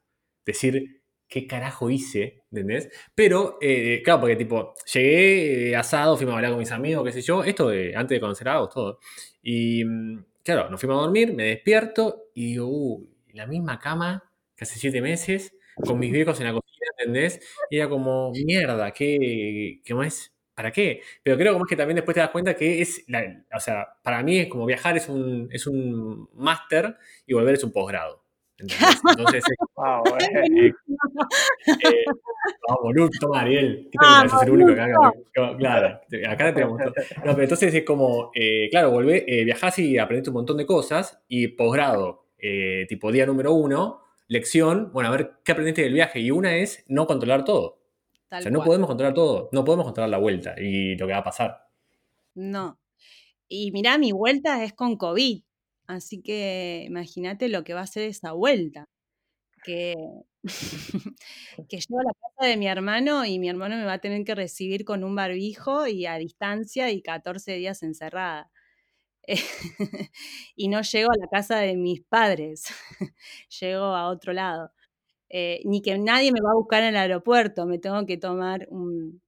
decir 0.45 0.95
qué 1.29 1.47
carajo 1.47 1.91
hice, 1.91 2.43
¿entendés? 2.51 2.91
Pero, 3.14 3.59
eh, 3.61 4.01
claro, 4.05 4.20
porque 4.20 4.37
tipo, 4.37 4.74
llegué 4.93 5.70
eh, 5.70 5.77
asado, 5.77 6.16
fuimos 6.16 6.33
a 6.33 6.37
bailar 6.37 6.53
con 6.53 6.61
mis 6.61 6.72
amigos, 6.72 7.05
qué 7.05 7.12
sé 7.12 7.22
yo, 7.22 7.43
esto 7.45 7.68
antes 7.70 8.09
de 8.16 8.20
conocer 8.20 8.49
a 8.49 8.55
Agos, 8.55 8.70
todo. 8.74 8.99
Y 9.43 9.85
mm, 9.85 10.24
claro, 10.43 10.70
nos 10.70 10.81
fuimos 10.81 10.99
a 10.99 11.03
dormir, 11.03 11.33
me 11.35 11.45
despierto 11.45 12.24
y 12.35 12.47
digo, 12.53 12.66
uh, 12.68 13.09
la 13.33 13.47
misma 13.47 13.79
cama 13.79 14.22
hace 14.59 14.79
siete 14.79 15.01
meses, 15.03 15.53
con 15.85 15.99
mis 15.99 16.11
viejos 16.12 16.39
en 16.41 16.47
la 16.47 16.53
cocina, 16.53 16.87
¿entendés? 16.99 17.41
Y 17.70 17.77
era 17.79 17.89
como, 17.89 18.33
mierda, 18.33 18.93
¿qué, 18.93 19.81
qué 19.85 19.95
más? 19.95 20.33
¿Para 20.55 20.72
qué? 20.72 21.03
Pero 21.22 21.37
creo 21.37 21.53
como 21.53 21.66
es 21.66 21.68
que 21.68 21.77
también 21.77 21.97
después 21.97 22.14
te 22.14 22.20
das 22.20 22.31
cuenta 22.31 22.55
que 22.57 22.81
es, 22.81 23.05
la- 23.09 23.45
o 23.55 23.61
sea, 23.61 23.87
para 24.03 24.22
mí 24.22 24.39
es 24.39 24.49
como 24.49 24.64
viajar 24.66 24.97
es 24.97 25.09
un, 25.09 25.49
es 25.53 25.66
un 25.66 26.29
máster 26.35 26.97
y 27.27 27.35
volver 27.35 27.55
es 27.57 27.64
un 27.64 27.72
posgrado. 27.72 28.22
Entonces, 28.59 29.44
es 29.46 29.57
Ah, 29.76 30.02
eh, 30.20 30.68
eh, 30.68 32.04
vamos. 32.66 32.94
¿Qué 33.92 33.98
el 34.44 34.50
único 34.50 34.74
que 34.74 34.80
acá. 34.80 35.12
Claro, 35.59 36.00
acá 36.28 36.54
tenemos 36.54 36.78
todo. 36.78 36.92
No, 37.24 37.32
pero 37.32 37.42
entonces 37.42 37.74
es 37.74 37.84
como, 37.84 38.30
eh, 38.34 38.68
claro, 38.70 38.90
volvés, 38.90 39.24
eh, 39.26 39.44
viajás 39.44 39.78
y 39.78 39.98
aprendiste 39.98 40.30
un 40.30 40.34
montón 40.34 40.57
de 40.57 40.66
cosas. 40.66 41.20
Y 41.28 41.48
posgrado, 41.48 42.26
eh, 42.38 42.86
tipo 42.88 43.12
día 43.12 43.26
número 43.26 43.52
uno, 43.52 44.00
lección, 44.28 44.90
bueno, 44.92 45.11
a 45.11 45.12
ver 45.16 45.32
qué 45.44 45.52
aprendiste 45.52 45.82
del 45.82 45.92
viaje. 45.92 46.20
Y 46.20 46.30
una 46.30 46.57
es 46.57 46.84
no 46.88 47.07
controlar 47.07 47.44
todo. 47.44 47.78
Tal 48.28 48.40
o 48.40 48.42
sea, 48.42 48.50
no 48.50 48.59
cual. 48.59 48.68
podemos 48.68 48.88
controlar 48.88 49.14
todo. 49.14 49.50
No 49.52 49.64
podemos 49.64 49.84
controlar 49.84 50.11
la 50.11 50.18
vuelta 50.18 50.54
y 50.59 50.96
lo 50.96 51.07
que 51.07 51.12
va 51.12 51.18
a 51.18 51.24
pasar. 51.24 51.66
No. 52.34 52.78
Y 53.48 53.70
mirá, 53.72 53.98
mi 53.98 54.12
vuelta 54.12 54.64
es 54.64 54.72
con 54.72 54.96
COVID. 54.96 55.42
Así 55.87 56.22
que 56.22 56.84
imagínate 56.89 57.49
lo 57.49 57.64
que 57.64 57.74
va 57.74 57.82
a 57.82 57.87
ser 57.87 58.05
esa 58.05 58.32
vuelta. 58.32 58.87
Que, 59.64 59.95
que 61.70 61.76
a 61.78 62.05
la 62.05 62.12
casa 62.20 62.49
de 62.51 62.57
mi 62.57 62.68
hermano 62.68 63.24
y 63.26 63.39
mi 63.39 63.49
hermano 63.49 63.76
me 63.76 63.84
va 63.87 63.95
a 63.95 63.99
tener 64.01 64.24
que 64.24 64.34
recibir 64.34 64.84
con 64.84 65.05
un 65.05 65.16
barbijo 65.16 65.87
y 65.89 66.07
a 66.07 66.16
distancia 66.18 66.91
y 66.93 67.03
14 67.03 67.55
días 67.57 67.82
encerrada. 67.82 68.51
y 70.57 70.68
no 70.68 70.82
llego 70.82 71.11
a 71.12 71.16
la 71.18 71.28
casa 71.28 71.59
de 71.59 71.76
mis 71.76 72.03
padres, 72.03 72.64
llego 73.61 73.84
a 73.87 74.09
otro 74.09 74.32
lado. 74.32 74.72
Eh, 75.30 75.62
ni 75.64 75.82
que 75.82 75.99
nadie 75.99 76.32
me 76.32 76.41
va 76.43 76.53
a 76.53 76.57
buscar 76.57 76.82
en 76.84 76.91
el 76.91 76.97
aeropuerto, 76.99 77.66
me 77.66 77.78
tengo 77.78 78.07
que 78.07 78.18
tomar 78.18 78.66
un 78.70 79.22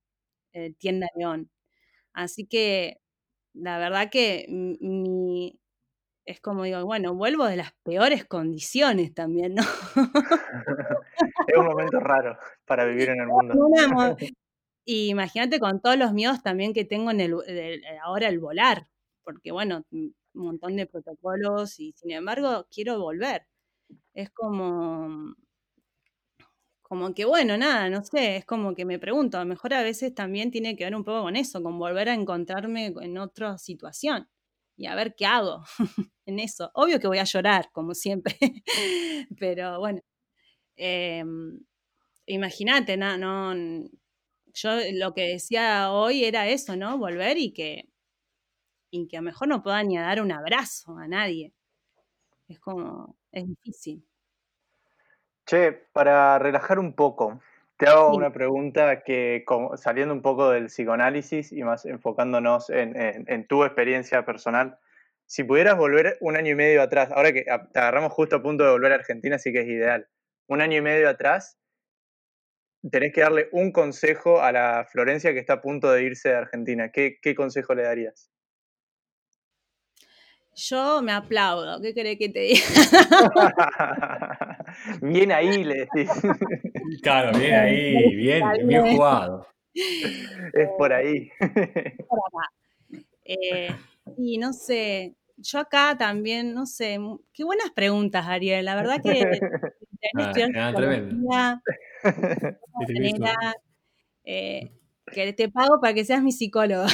eh, 0.54 0.72
tienda 0.78 1.08
león. 1.16 1.50
Así 2.14 2.46
que 2.46 3.00
la 3.54 3.78
verdad 3.78 4.10
que 4.10 4.46
mi, 4.50 5.60
es 6.28 6.40
como 6.40 6.64
digo, 6.64 6.84
bueno, 6.84 7.14
vuelvo 7.14 7.46
de 7.46 7.56
las 7.56 7.72
peores 7.82 8.24
condiciones 8.26 9.14
también, 9.14 9.54
¿no? 9.54 9.62
Es 11.46 11.56
un 11.56 11.64
momento 11.66 11.98
raro 12.00 12.38
para 12.66 12.84
vivir 12.86 13.08
en 13.10 13.20
el 13.20 13.28
mundo. 13.28 13.60
Y 14.84 15.08
imagínate 15.10 15.60
con 15.60 15.80
todos 15.82 15.98
los 15.98 16.12
miedos 16.14 16.42
también 16.42 16.72
que 16.74 16.84
tengo 16.84 17.10
en 17.10 17.20
el, 17.20 17.34
el- 17.46 17.82
ahora 18.02 18.28
el 18.28 18.38
volar, 18.40 18.88
porque 19.24 19.52
bueno, 19.52 19.84
un 19.92 20.14
montón 20.34 20.76
de 20.76 20.86
protocolos 20.86 21.78
y 21.80 21.92
sin 21.92 22.10
embargo 22.12 22.66
quiero 22.70 22.98
volver. 23.00 23.46
Es 24.14 24.30
como, 24.30 25.34
como 26.82 27.12
que 27.14 27.24
bueno, 27.24 27.56
nada, 27.58 27.90
no 27.90 28.02
sé, 28.04 28.36
es 28.36 28.44
como 28.46 28.74
que 28.74 28.84
me 28.84 28.98
pregunto, 28.98 29.36
a 29.38 29.40
lo 29.40 29.46
mejor 29.46 29.74
a 29.74 29.82
veces 29.82 30.14
también 30.14 30.50
tiene 30.50 30.74
que 30.76 30.84
ver 30.84 30.94
un 30.96 31.04
poco 31.04 31.22
con 31.22 31.36
eso, 31.36 31.62
con 31.62 31.78
volver 31.78 32.08
a 32.08 32.14
encontrarme 32.14 32.86
en 33.00 33.18
otra 33.18 33.58
situación 33.58 34.28
y 34.78 34.86
a 34.86 34.94
ver 34.94 35.14
qué 35.16 35.26
hago 35.26 35.64
en 36.24 36.38
eso. 36.38 36.70
Obvio 36.74 37.00
que 37.00 37.08
voy 37.08 37.18
a 37.18 37.24
llorar, 37.24 37.70
como 37.72 37.94
siempre, 37.94 38.36
pero 39.38 39.80
bueno, 39.80 40.00
em, 40.76 41.60
imagínate, 42.26 42.96
no, 42.96 43.18
no, 43.18 43.54
yo 44.54 44.70
lo 44.94 45.14
que 45.14 45.32
decía 45.32 45.92
hoy 45.92 46.24
era 46.24 46.48
eso, 46.48 46.76
¿no? 46.76 46.96
Volver 46.96 47.38
y 47.38 47.52
que, 47.52 47.88
y 48.90 49.08
que 49.08 49.16
a 49.16 49.20
lo 49.20 49.26
mejor 49.26 49.48
no 49.48 49.62
pueda 49.62 49.82
ni 49.82 49.98
dar 49.98 50.22
un 50.22 50.32
abrazo 50.32 50.96
a 50.96 51.08
nadie. 51.08 51.52
Es 52.46 52.60
como, 52.60 53.18
es 53.32 53.46
difícil. 53.46 54.06
Che, 55.44 55.72
para 55.92 56.38
relajar 56.38 56.78
un 56.78 56.94
poco, 56.94 57.40
te 57.78 57.86
hago 57.86 58.10
Sí. 58.10 58.16
una 58.18 58.32
pregunta 58.32 59.02
que, 59.02 59.44
como- 59.46 59.76
saliendo 59.76 60.12
un 60.12 60.20
poco 60.22 60.50
del 60.50 60.66
psicoanálisis 60.66 61.52
y 61.52 61.62
más 61.62 61.86
enfocándonos 61.86 62.68
en, 62.70 62.94
en- 63.00 63.24
en 63.28 63.46
tu 63.46 63.64
experiencia 63.64 64.24
personal, 64.24 64.78
si 65.26 65.44
pudieras 65.44 65.76
volver 65.76 66.16
un 66.20 66.36
año 66.36 66.52
y 66.52 66.54
medio 66.54 66.82
atrás, 66.82 67.10
ahora 67.12 67.32
que 67.32 67.42
te 67.44 67.78
agarramos 67.78 68.12
justo 68.12 68.36
a 68.36 68.42
punto 68.42 68.64
de 68.64 68.70
volver 68.72 68.92
a 68.92 68.96
Argentina, 68.96 69.36
así 69.36 69.52
que 69.52 69.60
es 69.60 69.66
ideal. 69.68 70.08
Un 70.48 70.60
año 70.60 70.76
y 70.78 70.80
medio 70.82 71.08
atrás, 71.08 71.58
tenés 72.90 73.12
que 73.12 73.20
darle 73.20 73.48
un 73.52 73.70
consejo 73.72 74.40
a 74.40 74.50
la 74.52 74.86
Florencia 74.90 75.32
que 75.32 75.38
está 75.40 75.54
a 75.54 75.60
punto 75.60 75.90
de 75.92 76.02
irse 76.04 76.30
de 76.30 76.36
Argentina. 76.36 76.90
¿Qué, 76.90 77.18
qué 77.20 77.34
consejo 77.34 77.74
le 77.74 77.82
darías? 77.82 78.30
Yo 80.54 81.02
me 81.02 81.12
aplaudo, 81.12 81.80
¿qué 81.80 81.92
querés 81.94 82.18
que 82.18 82.28
te 82.30 82.40
diga? 82.40 82.64
Bien 85.02 85.32
ahí, 85.32 85.64
le 85.64 85.86
decís. 85.86 86.10
Claro, 87.02 87.38
bien 87.38 87.54
ahí, 87.54 88.14
bien, 88.16 88.44
bien 88.66 88.96
jugado. 88.96 89.46
es 89.74 90.68
por 90.76 90.92
ahí. 90.92 91.30
Eh, 93.24 93.68
y 94.16 94.38
no 94.38 94.52
sé, 94.52 95.14
yo 95.36 95.58
acá 95.60 95.96
también, 95.98 96.54
no 96.54 96.66
sé, 96.66 96.98
qué 97.32 97.44
buenas 97.44 97.70
preguntas, 97.70 98.26
Ariel. 98.26 98.64
La 98.64 98.74
verdad 98.74 99.00
que 99.02 99.20
Ah, 100.16 100.32
ah, 100.54 100.72
tremendo. 100.74 101.16
manera, 102.86 103.54
eh, 104.24 104.70
que 105.12 105.32
te 105.32 105.48
pago 105.48 105.80
para 105.80 105.94
que 105.94 106.04
seas 106.04 106.22
mi 106.22 106.32
psicólogo. 106.32 106.84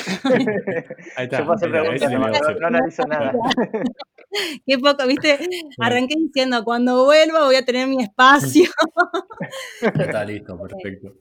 Ahí 1.17 1.25
está. 1.25 1.39
Yo 1.39 1.47
paso 1.47 1.69
preguntas, 1.69 2.11
no, 2.11 2.19
no, 2.19 2.61
no 2.61 2.67
analizo 2.67 3.07
nada. 3.07 3.33
Qué 4.67 4.79
poco, 4.79 5.07
viste, 5.07 5.39
arranqué 5.79 6.15
diciendo, 6.19 6.65
cuando 6.65 7.05
vuelva 7.05 7.45
voy 7.45 7.57
a 7.57 7.65
tener 7.65 7.89
mi 7.89 8.03
espacio. 8.03 8.65
Está 9.81 10.25
listo, 10.25 10.59
perfecto. 10.59 11.15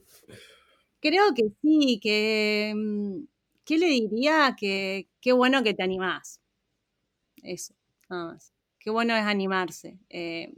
Creo 1.00 1.34
que 1.34 1.44
sí, 1.60 2.00
que, 2.02 2.72
mm, 2.74 3.24
¿qué 3.64 3.78
le 3.78 3.86
diría? 3.86 4.56
Que 4.58 5.08
qué 5.20 5.32
bueno 5.32 5.62
que 5.62 5.74
te 5.74 5.82
animás. 5.82 6.40
Eso, 7.42 7.74
nada 8.08 8.32
más. 8.32 8.52
Qué 8.78 8.90
bueno 8.90 9.14
es 9.16 9.24
animarse. 9.24 9.98
Eh, 10.10 10.52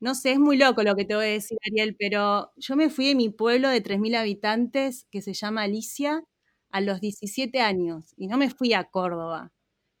no 0.00 0.14
sé, 0.14 0.32
es 0.32 0.38
muy 0.38 0.56
loco 0.56 0.82
lo 0.82 0.94
que 0.94 1.04
te 1.04 1.14
voy 1.16 1.24
a 1.26 1.28
decir, 1.28 1.58
Ariel, 1.66 1.96
pero 1.98 2.52
yo 2.56 2.76
me 2.76 2.88
fui 2.90 3.08
de 3.08 3.14
mi 3.16 3.30
pueblo 3.30 3.68
de 3.68 3.80
3.000 3.80 4.14
habitantes, 4.14 5.06
que 5.10 5.22
se 5.22 5.34
llama 5.34 5.62
Alicia, 5.62 6.22
a 6.70 6.80
los 6.80 7.00
17 7.00 7.60
años. 7.60 8.14
Y 8.16 8.28
no 8.28 8.38
me 8.38 8.50
fui 8.50 8.72
a 8.74 8.84
Córdoba, 8.84 9.52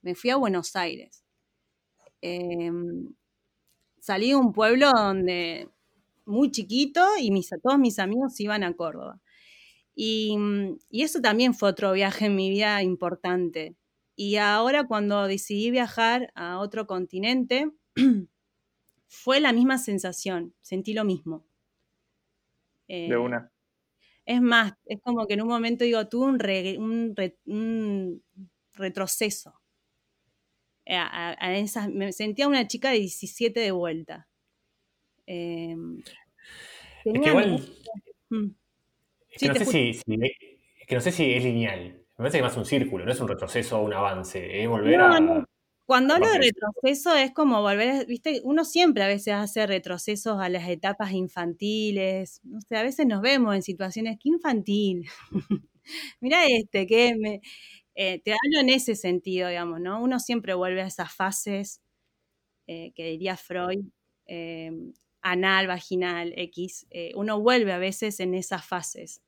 me 0.02 0.14
fui 0.14 0.30
a 0.30 0.36
Buenos 0.36 0.76
Aires. 0.76 1.24
Em, 2.22 3.14
salí 4.00 4.30
de 4.30 4.36
un 4.36 4.52
pueblo 4.52 4.90
donde 4.92 5.68
muy 6.26 6.50
chiquito 6.50 7.02
y 7.20 7.30
mis, 7.32 7.50
todos 7.62 7.78
mis 7.78 7.98
amigos 7.98 8.38
iban 8.40 8.64
a 8.64 8.74
Córdoba. 8.74 9.20
Y, 9.94 10.36
mm, 10.38 10.78
y 10.90 11.02
eso 11.02 11.20
también 11.20 11.54
fue 11.54 11.70
otro 11.70 11.92
viaje 11.92 12.26
en 12.26 12.36
mi 12.36 12.50
vida 12.50 12.82
importante. 12.82 13.76
Y 14.16 14.36
ahora 14.36 14.86
cuando 14.86 15.26
decidí 15.28 15.70
viajar 15.70 16.32
a 16.34 16.58
otro 16.60 16.86
continente, 16.86 17.72
fue 19.08 19.40
la 19.40 19.52
misma 19.52 19.78
sensación, 19.78 20.54
sentí 20.62 20.94
lo 20.94 21.04
mismo. 21.04 21.44
De 23.06 23.16
Eh, 23.16 23.18
una. 23.18 23.50
Es 24.26 24.40
más, 24.42 24.74
es 24.84 25.00
como 25.02 25.26
que 25.26 25.34
en 25.34 25.42
un 25.42 25.48
momento 25.48 25.84
digo, 25.84 26.06
tuve 26.08 26.26
un, 26.26 26.38
re- 26.38 26.78
un 26.78 27.14
re- 27.16 27.38
un 27.46 28.22
retroceso. 28.74 29.54
Eh, 30.88 30.96
a- 30.96 31.36
a 31.38 31.56
esas- 31.58 31.90
me 31.90 32.12
sentía 32.12 32.48
una 32.48 32.66
chica 32.66 32.90
de 32.90 32.98
17 33.00 33.60
de 33.60 33.72
vuelta. 33.72 34.26
Eh, 35.26 35.76
Es 37.04 37.20
que 37.20 37.28
igual, 37.28 37.60
Mm. 38.30 38.44
es 39.30 39.40
Sí, 39.40 39.46
que 39.46 39.48
no 39.48 39.54
sé 39.54 39.64
si, 39.66 39.94
si- 39.94 40.02
es 40.80 40.86
que 40.86 40.94
no 40.94 41.00
sé 41.00 41.12
si 41.12 41.32
es 41.32 41.44
lineal. 41.44 41.92
Me 41.92 42.16
parece 42.16 42.38
que 42.38 42.42
más 42.42 42.56
un 42.56 42.64
círculo, 42.66 43.04
no 43.04 43.12
es 43.12 43.20
un 43.20 43.28
retroceso 43.28 43.78
o 43.78 43.84
un 43.84 43.92
avance, 43.94 44.62
es 44.62 44.68
volver 44.68 44.98
No, 44.98 45.14
a... 45.14 45.20
no. 45.20 45.44
Cuando 45.86 46.14
hablo 46.14 46.28
de 46.30 46.38
retroceso 46.38 47.14
es 47.16 47.32
como 47.32 47.62
volver, 47.62 47.88
a- 47.90 48.04
viste, 48.04 48.40
uno 48.44 48.64
siempre 48.64 49.02
a 49.04 49.08
veces 49.08 49.32
hace 49.34 49.66
retrocesos 49.66 50.38
a 50.40 50.48
las 50.50 50.68
etapas 50.68 51.12
infantiles, 51.12 52.40
no 52.44 52.60
sé, 52.60 52.76
a 52.76 52.82
veces 52.82 53.06
nos 53.06 53.22
vemos 53.22 53.54
en 53.54 53.62
situaciones 53.62 54.18
que 54.22 54.28
infantil. 54.28 55.08
Mira 56.20 56.44
este, 56.46 56.86
que 56.86 57.14
me, 57.16 57.40
eh, 58.00 58.20
te 58.20 58.30
hablo 58.30 58.60
en 58.60 58.68
ese 58.68 58.94
sentido, 58.94 59.48
digamos, 59.48 59.80
¿no? 59.80 60.00
Uno 60.00 60.20
siempre 60.20 60.54
vuelve 60.54 60.82
a 60.82 60.86
esas 60.86 61.12
fases, 61.12 61.82
eh, 62.68 62.92
que 62.94 63.04
diría 63.10 63.36
Freud, 63.36 63.86
eh, 64.26 64.70
anal, 65.20 65.66
vaginal, 65.66 66.32
X, 66.36 66.86
uno 67.16 67.40
vuelve 67.40 67.72
a 67.72 67.78
veces 67.78 68.20
en 68.20 68.34
esas 68.34 68.64
fases. 68.64 69.20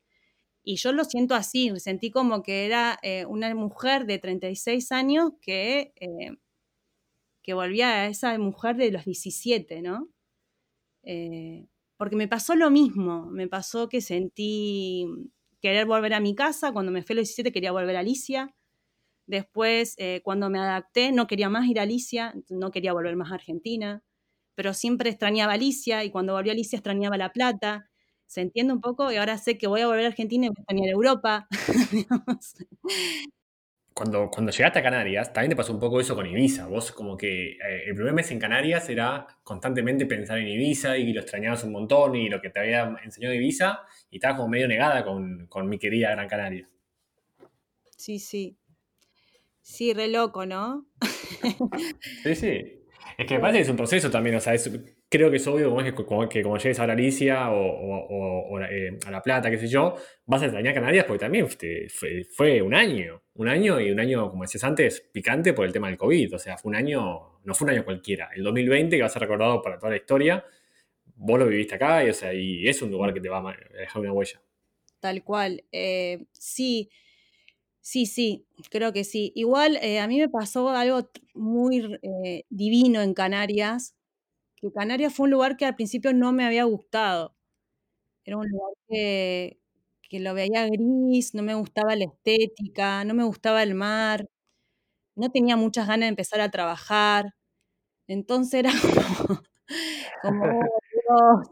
Y 0.63 0.77
yo 0.77 0.93
lo 0.93 1.05
siento 1.05 1.35
así, 1.35 1.73
sentí 1.81 2.13
como 2.13 2.45
que 2.45 2.65
era 2.65 3.01
una 3.27 3.53
mujer 3.57 4.07
de 4.07 4.21
36 4.21 4.93
años 4.93 5.33
que, 5.43 5.93
que 7.43 7.55
volvía 7.55 7.89
a 7.89 8.07
esa 8.07 8.39
mujer 8.39 8.77
de 8.77 8.93
los 8.93 9.05
17, 9.05 9.83
¿no? 9.83 10.09
Porque 11.97 12.17
me 12.17 12.29
pasó 12.29 12.55
lo 12.55 12.71
mismo, 12.71 13.27
me 13.27 13.49
pasó 13.49 13.89
que 13.89 14.01
sentí 14.01 15.07
querer 15.61 15.87
volver 15.87 16.15
a 16.15 16.21
mi 16.21 16.37
casa, 16.37 16.73
cuando 16.73 16.93
me 16.93 17.03
fui 17.03 17.15
a 17.15 17.17
los 17.17 17.29
17 17.29 17.51
quería 17.53 17.73
volver 17.73 17.97
a 17.97 18.01
Alicia, 18.01 18.55
después 19.31 19.95
eh, 19.99 20.21
cuando 20.25 20.51
me 20.51 20.59
adapté 20.59 21.13
no 21.13 21.27
quería 21.27 21.49
más 21.49 21.67
ir 21.67 21.79
a 21.79 21.85
Alicia, 21.85 22.35
no 22.49 22.71
quería 22.71 22.93
volver 22.93 23.17
más 23.17 23.31
a 23.31 23.37
Argentina, 23.37 24.03
pero 24.55 24.75
siempre 24.75 25.09
extrañaba 25.09 25.55
Alicia 25.55 26.05
y 26.05 26.11
cuando 26.11 26.35
volví 26.35 26.51
a 26.51 26.53
Alicia 26.53 26.77
extrañaba 26.77 27.17
La 27.17 27.33
Plata, 27.33 27.89
se 28.27 28.43
entiende 28.43 28.73
un 28.73 28.81
poco 28.81 29.11
y 29.11 29.17
ahora 29.17 29.39
sé 29.39 29.57
que 29.57 29.67
voy 29.67 29.81
a 29.81 29.87
volver 29.87 30.05
a 30.05 30.09
Argentina 30.09 30.47
y 30.47 30.49
voy 30.49 30.57
a 30.59 30.61
extrañar 30.61 30.89
Europa. 30.89 31.49
Cuando, 33.93 34.31
cuando 34.31 34.51
llegaste 34.51 34.79
a 34.79 34.83
Canarias, 34.83 35.31
también 35.31 35.51
te 35.51 35.57
pasó 35.57 35.75
un 35.75 35.81
poco 35.81 36.01
eso 36.01 36.15
con 36.15 36.25
Ibiza. 36.25 36.67
Vos 36.69 36.91
como 36.91 37.19
que 37.19 37.51
eh, 37.51 37.83
el 37.87 37.95
primer 37.95 38.15
mes 38.15 38.31
en 38.31 38.39
Canarias 38.39 38.89
era 38.89 39.27
constantemente 39.43 40.07
pensar 40.07 40.39
en 40.39 40.49
Ibiza 40.49 40.97
y 40.97 41.13
lo 41.13 41.21
extrañabas 41.21 41.65
un 41.65 41.73
montón 41.73 42.17
y 42.17 42.31
lo 42.31 42.41
que 42.41 42.49
te 42.49 42.61
había 42.61 42.97
enseñado 43.05 43.35
Ibiza 43.35 43.81
y 44.09 44.17
estabas 44.17 44.39
como 44.39 44.49
medio 44.49 44.69
negada 44.69 45.05
con, 45.05 45.47
con 45.49 45.69
mi 45.69 45.79
querida 45.79 46.13
Gran 46.13 46.29
Canaria. 46.29 46.67
Sí, 48.01 48.19
sí. 48.19 48.57
Sí, 49.63 49.93
re 49.93 50.09
loco, 50.09 50.47
¿no? 50.47 50.87
Sí, 52.23 52.35
sí. 52.35 52.77
Es 53.19 53.27
que 53.27 53.35
me 53.35 53.41
parece 53.41 53.59
que 53.59 53.63
es 53.65 53.69
un 53.69 53.77
proceso 53.77 54.11
también, 54.11 54.37
o 54.37 54.41
sea, 54.41 54.55
es- 54.55 54.71
creo 55.09 55.31
que 55.31 55.37
es 55.37 55.47
obvio 55.47 55.69
como 55.69 55.81
es 55.83 55.93
que, 55.93 56.05
como, 56.05 56.29
que 56.29 56.43
como 56.43 56.57
llegues 56.57 56.79
a 56.81 56.85
Alicia 56.85 57.51
o, 57.51 58.51
o- 58.55 58.61
eh, 58.63 58.99
a 59.07 59.11
La 59.11 59.21
Plata, 59.23 59.51
qué 59.51 59.59
sé 59.59 59.69
yo, 59.69 59.95
vas 60.27 60.41
a 60.43 60.47
extrañar 60.47 60.73
Canarias 60.75 61.05
porque 61.05 61.21
también 61.21 61.47
te- 61.59 61.89
fue, 61.91 62.25
fue 62.25 62.63
un 62.63 62.75
año, 62.75 63.23
un 63.35 63.49
año 63.49 63.79
y 63.81 63.91
un 63.91 64.01
año, 64.01 64.31
como 64.31 64.43
decías 64.45 64.65
antes, 64.65 65.01
picante 65.13 65.53
por 65.53 65.67
el 65.67 65.73
tema 65.73 65.89
del 65.89 65.99
COVID, 65.99 66.35
o 66.35 66.39
sea, 66.39 66.57
fue 66.57 66.71
un 66.71 66.77
año, 66.77 67.41
no 67.45 67.55
fue 67.55 67.67
un 67.67 67.71
año 67.73 67.85
cualquiera. 67.85 68.31
El 68.35 68.43
2020, 68.43 68.97
que 68.97 69.03
va 69.03 69.07
a 69.07 69.11
ser 69.11 69.21
recordado 69.23 69.61
para 69.61 69.79
toda 69.79 69.91
la 69.91 69.97
historia, 69.97 70.45
vos 71.17 71.39
lo 71.39 71.47
viviste 71.47 71.75
acá 71.75 72.03
y, 72.05 72.11
o 72.11 72.15
sea, 72.15 72.33
y 72.33 72.67
es 72.67 72.81
un 72.81 72.91
lugar 72.91 73.13
que 73.13 73.21
te 73.21 73.29
va 73.29 73.39
a 73.51 73.57
dejar 73.79 74.01
una 74.01 74.13
huella. 74.13 74.41
Tal 75.01 75.23
cual. 75.25 75.65
Eh, 75.73 76.25
sí, 76.33 76.91
sí, 77.81 78.07
sí, 78.07 78.47
creo 78.71 78.93
que 78.93 79.05
sí. 79.05 79.33
Igual 79.35 79.77
eh, 79.83 80.01
a 80.01 80.09
mí 80.09 80.19
me 80.19 80.29
pasó 80.29 80.69
algo 80.71 81.09
muy 81.35 81.99
eh, 82.03 82.45
divino 82.51 83.01
en 83.03 83.15
Canarias, 83.15 83.95
que 84.57 84.73
Canarias 84.73 85.15
fue 85.15 85.25
un 85.27 85.31
lugar 85.33 85.57
que 85.59 85.67
al 85.67 85.77
principio 85.77 86.13
no 86.15 86.33
me 86.33 86.47
había 86.47 86.65
gustado. 86.65 87.35
Era 88.25 88.37
un 88.39 88.49
lugar 88.51 88.75
que, 88.89 89.59
lo 90.21 90.35
veía 90.35 90.67
gris, 90.69 91.35
no 91.35 91.43
me 91.43 91.55
gustaba 91.55 91.97
la 91.97 92.05
estética, 92.07 93.05
no 93.05 93.15
me 93.15 93.25
gustaba 93.25 93.63
el 93.63 93.75
mar, 93.75 94.27
no 95.17 95.31
tenía 95.31 95.57
muchas 95.57 95.87
ganas 95.89 96.07
de 96.07 96.09
empezar 96.11 96.41
a 96.43 96.51
trabajar. 96.51 97.35
Entonces 98.09 98.61
era 98.61 98.73
como, 98.83 99.43
como, 100.23 100.45
"Oh, 100.47 101.43
Dios, 101.43 101.51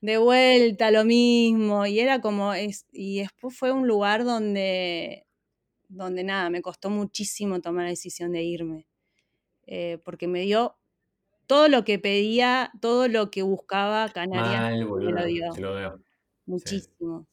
de 0.00 0.18
vuelta 0.18 0.90
lo 0.90 1.04
mismo. 1.04 1.86
Y 1.86 2.00
era 2.00 2.20
como, 2.20 2.54
es, 2.54 2.86
y 2.92 3.20
después 3.20 3.56
fue 3.58 3.72
un 3.72 3.86
lugar 3.88 4.24
donde, 4.24 5.26
donde 5.90 6.24
nada, 6.24 6.50
me 6.50 6.62
costó 6.62 6.90
muchísimo 6.90 7.60
tomar 7.60 7.84
la 7.84 7.90
decisión 7.90 8.32
de 8.32 8.42
irme. 8.44 8.86
eh, 9.66 9.98
porque 10.04 10.28
me 10.28 10.42
dio 10.42 10.76
todo 11.46 11.68
lo 11.68 11.84
que 11.84 11.98
pedía, 11.98 12.72
todo 12.80 13.08
lo 13.08 13.30
que 13.30 13.42
buscaba 13.42 14.08
Canarias, 14.10 14.62
Mal, 14.62 14.86
me 15.00 15.12
lo 15.12 15.24
dio. 15.26 15.52
te 15.54 15.60
lo 15.60 15.74
veo. 15.74 16.00
Muchísimo. 16.46 17.26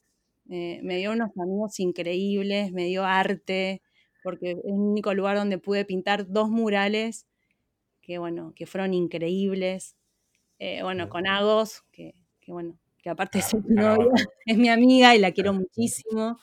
Eh, 0.49 0.79
me 0.83 0.97
dio 0.97 1.11
unos 1.13 1.31
amigos 1.37 1.79
increíbles, 1.79 2.71
me 2.73 2.85
dio 2.85 3.05
arte, 3.05 3.81
porque 4.23 4.51
es 4.53 4.57
el 4.65 4.71
único 4.73 5.13
lugar 5.13 5.37
donde 5.37 5.57
pude 5.59 5.85
pintar 5.85 6.27
dos 6.29 6.49
murales 6.49 7.27
que, 8.01 8.17
bueno, 8.19 8.53
que 8.55 8.65
fueron 8.67 8.93
increíbles. 8.93 9.95
Eh, 10.59 10.83
bueno, 10.83 11.09
con 11.09 11.27
Agos, 11.27 11.83
que, 11.91 12.15
que, 12.41 12.51
bueno, 12.53 12.79
que 13.03 13.09
aparte 13.11 13.39
Ah, 13.39 13.47
es 13.47 13.53
mi 13.55 13.75
novia, 13.75 14.11
es 14.45 14.57
mi 14.57 14.69
amiga 14.69 15.15
y 15.15 15.19
la 15.19 15.31
quiero 15.33 15.51
Ah. 15.51 15.53
muchísimo. 15.53 16.39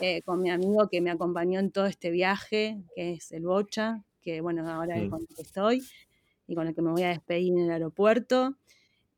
Eh, 0.00 0.22
con 0.22 0.40
mi 0.42 0.50
amigo 0.50 0.88
que 0.90 1.00
me 1.02 1.10
acompañó 1.10 1.60
en 1.60 1.70
todo 1.72 1.86
este 1.86 2.10
viaje, 2.10 2.82
que 2.94 3.12
es 3.12 3.32
el 3.32 3.42
Bocha, 3.44 4.04
que 4.22 4.40
bueno, 4.40 4.68
ahora 4.70 4.98
es 4.98 5.06
con 5.08 5.20
el 5.22 5.28
que 5.36 5.42
estoy 5.42 5.86
y 6.46 6.54
con 6.54 6.66
el 6.68 6.74
que 6.74 6.82
me 6.82 6.90
voy 6.92 7.02
a 7.04 7.08
despedir 7.10 7.52
en 7.52 7.60
el 7.60 7.70
aeropuerto. 7.72 8.56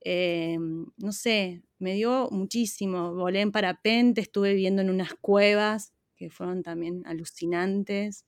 Eh, 0.03 0.59
no 0.61 1.12
sé, 1.12 1.62
me 1.78 1.95
dio 1.95 2.28
muchísimo. 2.33 3.14
Volé 3.14 3.41
en 3.43 3.53
parapente, 3.53 4.20
estuve 4.22 4.51
viviendo 4.55 4.83
en 4.83 4.91
unas 4.91 5.14
cuevas 5.14 5.93
que 6.16 6.30
fueron 6.30 6.62
también 6.64 7.03
alucinantes. 7.07 8.26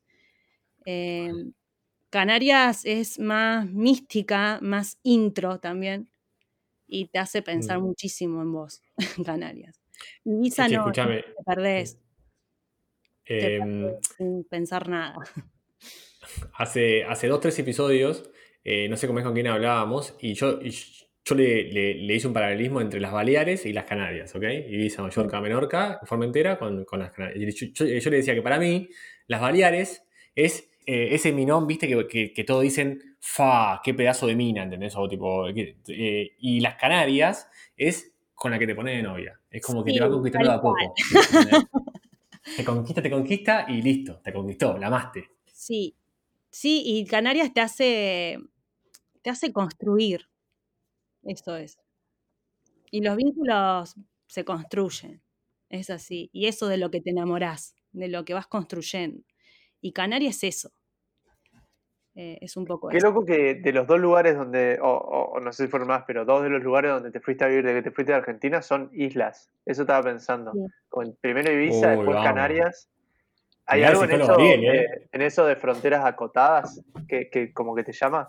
Eh, 0.87 1.33
Canarias 2.11 2.85
es 2.85 3.19
más 3.19 3.67
mística, 3.71 4.59
más 4.63 4.99
intro 5.03 5.61
también, 5.61 6.11
y 6.89 7.07
te 7.09 7.19
hace 7.21 7.43
pensar 7.43 7.81
Mm. 7.81 7.83
muchísimo 7.83 8.43
en 8.43 8.53
vos, 8.53 8.83
Canarias. 9.27 9.81
Ibiza 10.25 10.69
Che, 10.69 10.75
no, 10.77 10.81
escúchame. 10.81 11.23
te 11.37 11.45
perdés, 11.45 11.99
Em, 13.27 13.91
sin 14.17 14.45
pensar 14.45 14.89
nada. 14.89 15.15
hace, 16.55 17.05
hace 17.05 17.27
dos, 17.29 17.41
tres 17.41 17.59
episodios, 17.59 18.31
eh, 18.65 18.89
no 18.89 18.97
sé 18.97 19.07
cómo 19.07 19.19
es 19.19 19.25
con 19.25 19.35
quién 19.35 19.47
hablábamos, 19.47 20.15
y 20.21 20.35
yo, 20.35 20.61
y 20.63 20.71
yo 20.71 21.35
le, 21.35 21.65
le- 21.73 21.95
le 21.95 22.15
hice 22.15 22.27
un 22.27 22.33
paralelismo 22.35 22.81
entre 22.81 23.01
las 23.01 23.13
Baleares 23.13 23.65
y 23.67 23.73
las 23.73 23.85
Canarias, 23.85 24.35
¿ok? 24.35 24.43
Ibiza, 24.69 25.03
Mallorca, 25.03 25.41
Menorca, 25.41 26.01
Formentera 26.05 26.59
con, 26.59 26.85
con 26.85 27.01
las 27.01 27.13
Canarias. 27.13 27.39
Y 27.57 27.67
yo, 27.73 27.87
yo- 27.87 27.99
yo 27.99 28.11
le 28.11 28.17
decía 28.19 28.35
que 28.35 28.43
para 28.43 28.59
mí, 28.59 28.89
las 29.27 29.41
Baleares 29.41 30.03
es 30.35 30.71
eh, 30.87 31.09
ese 31.15 31.33
minón, 31.33 31.67
viste, 31.67 31.89
que, 31.89 32.07
que, 32.07 32.33
que 32.33 32.45
todos 32.45 32.63
dicen, 32.63 33.17
fa, 33.21 33.81
qué 33.83 33.95
pedazo 33.95 34.27
de 34.27 34.37
mina, 34.37 34.63
¿entendés? 34.65 34.95
O 34.97 35.09
tipo, 35.09 35.49
eh, 35.49 36.33
y 36.39 36.61
las 36.61 36.75
Canarias 36.77 37.49
es 37.77 38.13
con 38.35 38.51
la 38.51 38.59
que 38.59 38.67
te 38.67 38.75
pones 38.75 38.97
de 38.97 39.03
novia. 39.03 39.41
Es 39.51 39.63
como 39.63 39.83
que 39.83 39.93
Sí, 39.93 39.97
te 39.99 40.05
va 40.05 40.11
conquistando 40.11 40.49
de 40.51 40.55
a 40.55 40.61
poco. 40.61 40.95
Te 42.57 42.65
conquista, 42.65 43.03
te 43.03 43.11
conquista 43.11 43.67
y 43.69 43.83
listo, 43.83 44.21
te 44.23 44.33
conquistó, 44.33 44.77
la 44.79 44.89
amaste. 44.89 45.31
Sí, 45.47 45.97
sí, 46.51 46.83
y 46.85 47.07
Canarias 47.07 47.53
te 47.55 47.61
hace, 47.61 48.39
te 49.23 49.31
hace 49.31 49.53
construir, 49.53 50.29
eso 51.25 51.57
es. 51.57 51.79
Y 52.91 53.01
los 53.01 53.17
vínculos 53.17 53.97
se 54.27 54.45
construyen, 54.45 55.23
es 55.69 55.91
así. 55.91 56.31
Y 56.33 56.47
eso 56.47 56.69
de 56.69 56.79
lo 56.79 56.91
que 56.91 57.01
te 57.01 57.11
enamorás, 57.11 57.75
de 57.93 58.09
lo 58.09 58.25
que 58.25 58.35
vas 58.35 58.47
construyendo. 58.47 59.25
Y 59.81 59.93
Canarias 59.93 60.37
es 60.45 60.57
eso. 60.57 60.73
Eh, 62.17 62.39
es 62.41 62.57
un 62.57 62.65
poco 62.65 62.89
Qué 62.91 63.01
loco 63.01 63.25
que 63.25 63.55
de 63.57 63.73
los 63.73 63.87
dos 63.89 63.99
lugares 63.99 64.37
donde, 64.37 64.79
o, 64.81 64.87
o- 64.89 65.33
o 65.33 65.41
no 65.41 65.53
sé 65.53 65.65
si 65.65 65.69
fueron 65.71 65.89
más, 65.89 66.05
pero 66.07 66.25
dos 66.25 66.43
de 66.45 66.49
los 66.51 66.63
lugares 66.63 66.93
donde 66.93 67.11
te 67.11 67.19
fuiste 67.21 67.45
a 67.45 67.49
vivir, 67.49 67.65
de 67.67 67.75
que 67.75 67.83
te 67.83 67.91
fuiste 67.91 68.13
a 68.13 68.19
Argentina, 68.19 68.63
son 68.63 68.89
islas. 68.93 69.51
Eso 69.67 69.83
estaba 69.83 70.03
pensando. 70.05 70.53
Sí. 70.53 70.61
Primero 71.21 71.51
Ibiza, 71.53 71.89
Uy, 71.89 71.97
después 71.97 72.15
vamos. 72.15 72.25
Canarias. 72.25 72.89
¿Hay 73.67 73.81
Mirá 73.81 73.89
algo 73.91 74.05
en 74.05 74.11
eso, 74.13 74.35
Ariel, 74.35 74.65
¿eh? 74.65 74.71
de- 74.73 75.09
en 75.11 75.23
eso 75.23 75.45
de 75.47 75.57
fronteras 75.57 76.05
acotadas 76.05 76.83
que, 77.09 77.29
que 77.31 77.53
como 77.53 77.75
que 77.75 77.83
te 77.83 77.93
llama? 77.93 78.29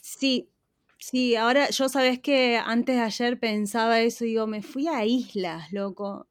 Sí, 0.00 0.48
sí, 0.98 1.36
ahora 1.36 1.68
yo 1.70 1.88
sabes 1.88 2.20
que 2.20 2.56
antes 2.56 2.96
de 2.96 3.02
ayer 3.02 3.38
pensaba 3.38 4.00
eso 4.00 4.24
y 4.24 4.28
digo, 4.28 4.46
me 4.46 4.62
fui 4.62 4.86
a 4.88 5.04
islas, 5.04 5.72
loco. 5.72 6.26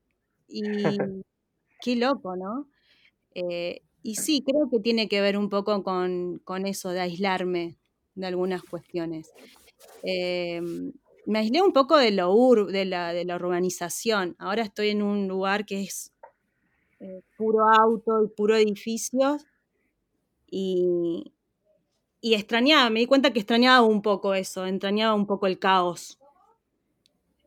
Y 0.47 0.63
qué 1.83 1.95
loco, 1.97 2.35
¿no? 2.35 2.67
Eh, 3.35 3.81
y 4.03 4.15
sí, 4.15 4.43
creo 4.45 4.69
que 4.71 4.79
tiene 4.79 5.07
que 5.07 5.21
ver 5.21 5.37
un 5.37 5.49
poco 5.49 5.83
con, 5.83 6.39
con 6.43 6.65
eso 6.65 6.89
de 6.89 7.01
aislarme 7.01 7.77
de 8.15 8.27
algunas 8.27 8.63
cuestiones. 8.63 9.33
Eh, 10.03 10.61
me 11.25 11.39
aislé 11.39 11.61
un 11.61 11.73
poco 11.73 11.97
de, 11.97 12.11
lo 12.11 12.33
ur- 12.33 12.71
de, 12.71 12.85
la, 12.85 13.13
de 13.13 13.25
la 13.25 13.35
urbanización. 13.35 14.35
Ahora 14.39 14.63
estoy 14.63 14.89
en 14.89 15.03
un 15.03 15.27
lugar 15.27 15.65
que 15.65 15.81
es 15.83 16.13
eh, 16.99 17.21
puro 17.37 17.67
auto 17.69 18.23
y 18.23 18.29
puro 18.29 18.55
edificios. 18.55 19.45
Y, 20.49 21.33
y 22.21 22.35
extrañaba, 22.35 22.89
me 22.89 23.01
di 23.01 23.07
cuenta 23.07 23.31
que 23.33 23.39
extrañaba 23.39 23.81
un 23.85 24.01
poco 24.01 24.33
eso, 24.35 24.65
extrañaba 24.65 25.15
un 25.15 25.27
poco 25.27 25.47
el 25.47 25.59
caos. 25.59 26.19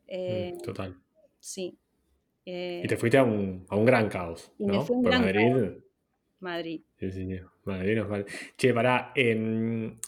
Eh, 0.07 0.53
Mm, 0.55 0.63
Total. 0.63 0.95
sí. 1.41 1.79
Y 2.47 2.51
Eh, 2.53 2.87
te 2.89 2.97
fuiste 2.97 3.19
a 3.19 3.25
un, 3.25 3.67
a 3.71 3.77
un 3.77 3.85
gran 3.85 4.09
caos, 4.09 4.53
¿no? 4.59 4.85
Por 4.87 5.13
Madrid. 5.19 5.84
Madrid. 6.45 6.83
Sí, 6.99 7.11
sí, 7.11 7.27
sí. 7.27 7.41
Madrid 7.65 7.97
nos 7.97 8.09
vale. 8.09 8.27
Che, 8.57 8.73
pará. 8.73 9.13
em, 9.17 9.99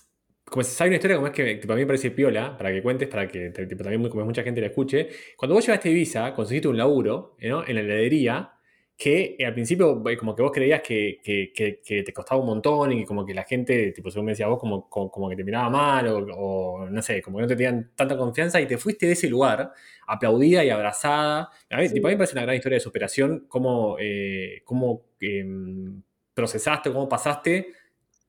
como 0.44 0.62
si 0.62 0.80
hay 0.82 0.88
una 0.90 0.96
historia 0.96 1.16
como 1.16 1.26
es 1.26 1.32
que 1.32 1.56
tipo, 1.56 1.72
a 1.72 1.76
mí 1.76 1.82
me 1.82 1.86
parece 1.88 2.12
piola, 2.12 2.56
para 2.56 2.70
que 2.72 2.80
cuentes, 2.82 3.08
para 3.08 3.26
que 3.26 3.50
tipo, 3.50 3.82
también 3.82 4.08
como 4.08 4.24
mucha 4.24 4.42
gente 4.44 4.60
la 4.60 4.68
escuche. 4.68 5.08
Cuando 5.36 5.54
vos 5.56 5.66
llegaste 5.66 5.88
a 5.88 5.92
Ibiza, 5.92 6.34
conseguiste 6.34 6.68
un 6.68 6.76
laburo 6.76 7.36
¿no? 7.42 7.66
en 7.66 7.74
la 7.74 7.80
heladería 7.80 8.52
que 8.96 9.36
eh, 9.38 9.44
al 9.44 9.52
principio 9.52 10.02
eh, 10.08 10.16
como 10.16 10.34
que 10.34 10.40
vos 10.42 10.52
creías 10.52 10.80
que, 10.80 11.18
que- 11.22 11.52
que- 11.54 11.80
que 11.84 12.02
te 12.02 12.12
costaba 12.14 12.40
un 12.40 12.46
montón 12.46 12.92
y 12.92 13.04
como 13.04 13.26
que 13.26 13.34
la 13.34 13.42
gente, 13.44 13.92
tipo, 13.92 14.10
según 14.10 14.24
me 14.26 14.32
decías 14.32 14.48
vos, 14.48 14.58
como, 14.58 14.88
como, 14.88 15.10
como 15.10 15.28
que 15.28 15.36
te 15.36 15.44
miraba 15.44 15.68
mal 15.68 16.06
o, 16.08 16.18
o 16.18 16.88
no 16.88 17.02
sé, 17.02 17.20
como 17.20 17.36
que 17.38 17.42
no 17.42 17.48
te 17.48 17.56
tenían 17.56 17.90
tanta 17.94 18.16
confianza 18.16 18.58
y 18.60 18.66
te 18.66 18.78
fuiste 18.78 19.04
de 19.06 19.12
ese 19.12 19.28
lugar 19.28 19.70
aplaudida 20.06 20.64
y 20.64 20.70
abrazada. 20.70 21.50
A 21.70 21.76
mí, 21.78 21.88
Sí. 21.88 21.94
tipo, 21.94 22.06
a 22.06 22.10
mí 22.10 22.14
me 22.14 22.18
parece 22.20 22.34
una 22.36 22.42
gran 22.44 22.56
historia 22.56 22.76
de 22.76 22.80
superación, 22.80 23.44
cómo, 23.48 23.96
eh, 24.00 24.62
cómo 24.64 25.02
em, 25.20 26.02
procesaste, 26.36 26.92
cómo 26.92 27.08
pasaste 27.08 27.72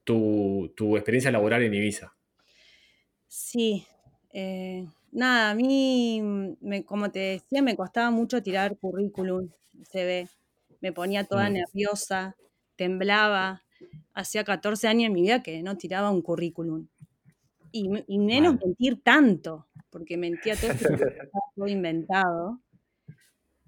tu, 0.05 0.73
tu 0.77 0.95
experiencia 0.95 1.29
laboral 1.29 1.61
en 1.63 1.73
Ibiza. 1.73 2.15
Sí, 3.27 3.85
eh, 4.31 4.87
nada, 5.11 5.51
a 5.51 5.55
mí, 5.55 6.21
me, 6.61 6.85
como 6.85 7.11
te 7.11 7.19
decía, 7.19 7.61
me 7.61 7.75
costaba 7.75 8.09
mucho 8.09 8.41
tirar 8.41 8.77
currículum, 8.77 9.49
CV. 9.91 10.29
Me 10.79 10.93
ponía 10.93 11.25
toda 11.25 11.49
Mm. 11.49 11.53
nerviosa, 11.53 12.37
temblaba. 12.77 13.63
Hacía 14.13 14.45
14 14.45 14.87
años 14.87 15.07
en 15.07 15.13
mi 15.13 15.21
vida 15.23 15.43
que 15.43 15.61
no 15.61 15.77
tiraba 15.77 16.09
un 16.09 16.21
currículum. 16.21 16.87
Y, 17.73 17.89
menos 18.17 18.55
mentir 18.63 19.03
tanto, 19.03 19.67
porque 19.89 20.15
mentía 20.15 20.55
todo, 20.55 20.71
todo 21.55 21.67
inventado. 21.67 22.61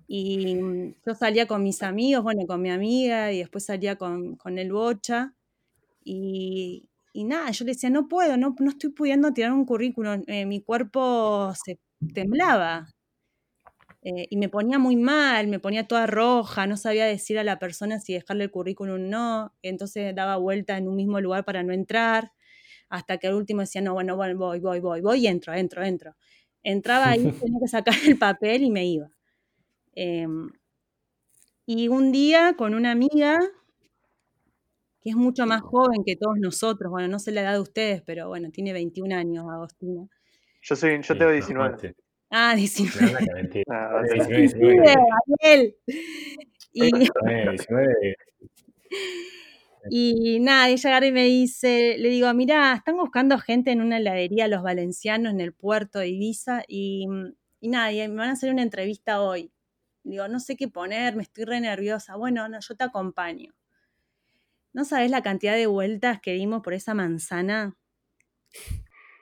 Y 0.10 0.55
mm, 0.57 0.95
yo 1.07 1.16
salía 1.16 1.47
con 1.47 1.64
mis 1.64 1.84
amigos, 1.84 2.24
bueno, 2.24 2.47
con 2.47 2.62
mi 2.64 2.72
amiga, 2.72 3.32
y 3.34 3.39
después 3.39 3.66
salía 3.66 3.97
con, 3.97 4.38
con 4.38 4.60
el 4.60 4.74
Bocha. 4.74 5.36
Y, 6.03 6.89
y 7.14 7.26
nada, 7.26 7.51
yo 7.51 7.66
le 7.66 7.74
decía, 7.74 7.89
no 7.91 8.07
puedo, 8.10 8.38
no, 8.38 8.55
no 8.60 8.70
estoy 8.72 8.91
pudiendo 8.91 9.34
tirar 9.34 9.53
un 9.53 9.66
currículum. 9.66 10.24
eh, 10.28 10.45
mi 10.45 10.62
cuerpo 10.64 11.53
se 11.55 11.80
temblaba. 12.14 12.89
eh, 14.01 14.28
y 14.30 14.38
me 14.38 14.49
ponía 14.49 14.80
muy 14.80 14.95
mal, 14.95 15.47
me 15.47 15.60
ponía 15.60 15.88
toda 15.88 16.07
roja, 16.07 16.68
no 16.68 16.78
sabía 16.78 17.05
decir 17.05 17.38
a 17.39 17.43
la 17.43 17.60
persona 17.60 17.99
si 17.99 18.14
dejarle 18.14 18.45
el 18.45 18.51
currículum 18.51 18.95
o 18.95 18.97
no. 18.97 19.53
Entonces 19.62 20.16
daba 20.16 20.38
vuelta 20.38 20.78
en 20.78 20.88
un 20.88 20.95
mismo 20.95 21.20
lugar 21.22 21.43
para 21.45 21.64
no 21.64 21.74
entrar. 21.74 22.32
Hasta 22.89 23.18
que 23.20 23.28
al 23.28 23.36
último 23.36 23.62
decía, 23.62 23.82
no, 23.82 23.93
bueno, 23.95 24.16
bueno, 24.18 24.38
voy, 24.39 24.60
voy, 24.62 24.80
voy, 24.82 25.01
voy 25.01 25.22
y 25.22 25.28
entro, 25.28 25.53
entro, 25.55 25.84
entro. 25.86 26.16
Entraba 26.64 27.12
ahí, 27.12 27.20
tenía 27.39 27.60
que 27.62 27.68
sacar 27.70 27.95
el 28.07 28.18
papel 28.20 28.64
y 28.64 28.72
me 28.72 28.86
iba. 28.88 29.10
Em, 30.02 30.50
y 31.66 31.89
un 31.89 32.14
día 32.14 32.54
con 32.56 32.74
una 32.74 32.91
amiga 32.91 33.38
que 35.02 35.10
es 35.10 35.16
mucho 35.18 35.45
más 35.45 35.60
joven 35.60 36.06
que 36.06 36.16
todos 36.16 36.38
nosotros, 36.39 36.89
bueno, 36.89 37.10
no 37.10 37.20
sé 37.20 37.34
la 37.34 37.41
edad 37.41 37.52
de 37.56 37.60
ustedes, 37.60 38.02
pero 38.04 38.30
bueno, 38.30 38.50
tiene 38.50 38.72
21 38.72 39.12
años, 39.12 39.45
Agostina. 39.52 40.08
Yo 40.62 40.76
soy, 40.78 41.02
yo 41.02 41.18
tengo 41.18 41.26
no, 41.26 41.32
19. 41.32 41.70
Mate. 41.70 41.95
Ah, 42.30 42.56
19. 42.56 43.08
Anda 43.08 43.20
que 43.20 43.34
mentira. 43.34 43.66
Ah, 43.70 44.02
Sí, 44.10 44.20
ok. 44.22 44.28
19, 44.30 44.47
Sí, 44.47 44.58
19. 44.58 44.95
Daniel. 45.41 45.76
Y, 46.72 46.91
19, 46.93 47.50
19. 47.50 48.16
y 49.89 50.39
nada, 50.39 50.70
ella 50.70 50.89
agarra 50.91 51.08
y 51.08 51.12
me 51.12 51.26
dice, 51.26 51.97
le 51.97 52.08
digo, 52.08 52.34
mira, 52.34 52.74
están 52.74 52.95
buscando 52.95 53.38
gente 53.38 53.72
en 53.72 53.82
una 53.82 53.97
heladería 53.97 54.47
los 54.47 54.64
valencianos 54.64 55.34
en 55.34 55.41
el 55.41 55.52
puerto 55.52 56.00
de 56.00 56.08
Ibiza 56.08 56.64
y, 56.70 57.06
y 57.60 57.68
nada, 57.68 57.91
y 57.91 58.08
me 58.08 58.16
van 58.16 58.30
a 58.30 58.34
hacer 58.34 58.50
una 58.54 58.62
entrevista 58.64 59.22
hoy. 59.22 59.52
Digo, 60.04 60.28
no 60.28 60.39
sé 60.39 60.56
qué 60.56 60.68
poner, 60.68 61.16
me 61.16 61.24
estoy 61.24 61.45
re 61.45 61.60
nerviosa. 61.60 62.16
Bueno, 62.16 62.47
no, 62.47 62.60
yo 62.60 62.76
te 62.76 62.84
acompaño. 62.84 63.54
¿No 64.72 64.86
sabes 64.86 65.12
la 65.12 65.24
cantidad 65.24 65.56
de 65.56 65.68
vueltas 65.68 66.22
que 66.22 66.34
dimos 66.34 66.62
por 66.62 66.74
esa 66.74 66.93
manzana? 66.93 67.76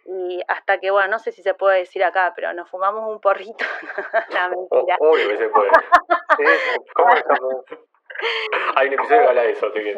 Y 0.05 0.41
hasta 0.47 0.79
que, 0.79 0.91
bueno, 0.91 1.09
no 1.09 1.19
sé 1.19 1.31
si 1.31 1.41
se 1.41 1.53
puede 1.53 1.79
decir 1.79 2.03
acá, 2.03 2.33
pero 2.35 2.53
nos 2.53 2.69
fumamos 2.69 3.09
un 3.09 3.19
porrito. 3.19 3.65
no, 4.33 4.49
mentira. 4.49 4.97
Obvio 4.99 5.29
que 5.29 5.37
se 5.37 5.49
puede. 5.49 5.69
¿Cómo 6.95 7.15
estamos? 7.15 7.65
Hay 8.75 8.87
un 8.87 8.93
episodio 8.93 9.21
que 9.21 9.27
habla 9.27 9.41
de 9.43 9.51
eso, 9.51 9.67
así 9.67 9.79
que. 9.79 9.97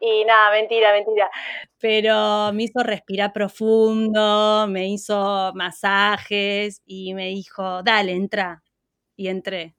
Y 0.00 0.24
nada, 0.24 0.50
mentira, 0.52 0.92
mentira. 0.92 1.30
Pero 1.78 2.52
me 2.52 2.64
hizo 2.64 2.82
respirar 2.82 3.32
profundo, 3.32 4.66
me 4.68 4.88
hizo 4.88 5.52
masajes 5.54 6.82
y 6.84 7.14
me 7.14 7.26
dijo, 7.28 7.82
dale, 7.82 8.12
entra. 8.12 8.62
Y 9.20 9.28
entré. 9.28 9.74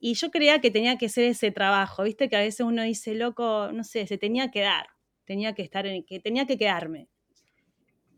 Y 0.00 0.14
yo 0.14 0.30
creía 0.30 0.58
que 0.62 0.70
tenía 0.70 0.96
que 0.96 1.10
ser 1.10 1.24
ese 1.24 1.50
trabajo, 1.50 2.04
viste 2.04 2.30
que 2.30 2.36
a 2.36 2.40
veces 2.40 2.64
uno 2.64 2.82
dice, 2.82 3.14
loco, 3.14 3.70
no 3.72 3.84
sé, 3.84 4.06
se 4.06 4.16
tenía 4.16 4.50
que 4.50 4.62
dar, 4.62 4.86
tenía 5.26 5.54
que 5.54 5.60
estar 5.60 5.86
en, 5.86 6.02
que 6.02 6.18
tenía 6.18 6.46
que 6.46 6.56
quedarme. 6.56 7.08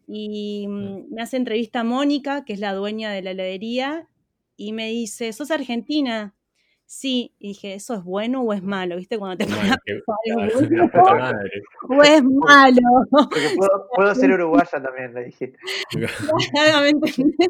Y 0.07 0.69
mm, 0.69 1.13
me 1.13 1.21
hace 1.21 1.37
entrevista 1.37 1.83
Mónica, 1.83 2.45
que 2.45 2.53
es 2.53 2.61
la 2.61 2.75
dueña 2.75 3.11
de 3.11 3.23
la 3.23 3.33
heladería, 3.33 4.09
y 4.57 4.73
me 4.73 4.89
dice, 4.89 5.33
¿sos 5.33 5.51
argentina? 5.51 6.37
Sí, 6.87 7.35
y 7.39 7.49
dije, 7.49 7.75
¿eso 7.75 7.95
es 7.95 8.05
bueno 8.05 8.43
o 8.43 8.53
es 8.53 8.63
malo? 8.63 8.97
¿Viste? 8.97 9.19
Cuando 9.19 9.39
te 9.39 9.47
pones 9.47 9.65
a 9.65 9.69
Mal, 9.69 9.79
que- 9.85 9.95
pensar, 9.95 10.17
¿es 10.25 10.71
la 10.71 10.87
bueno 11.89 11.99
o 11.99 12.03
es 12.03 12.23
malo? 12.25 12.81
Porque 13.11 13.51
puedo, 13.57 13.89
puedo 13.95 14.15
ser 14.15 14.31
uruguaya 14.33 14.71
también, 14.83 15.15
le 15.15 15.25
dijiste. 15.25 15.59
Claro, 15.91 16.81
¿me 16.83 16.89
entendés? 16.91 17.49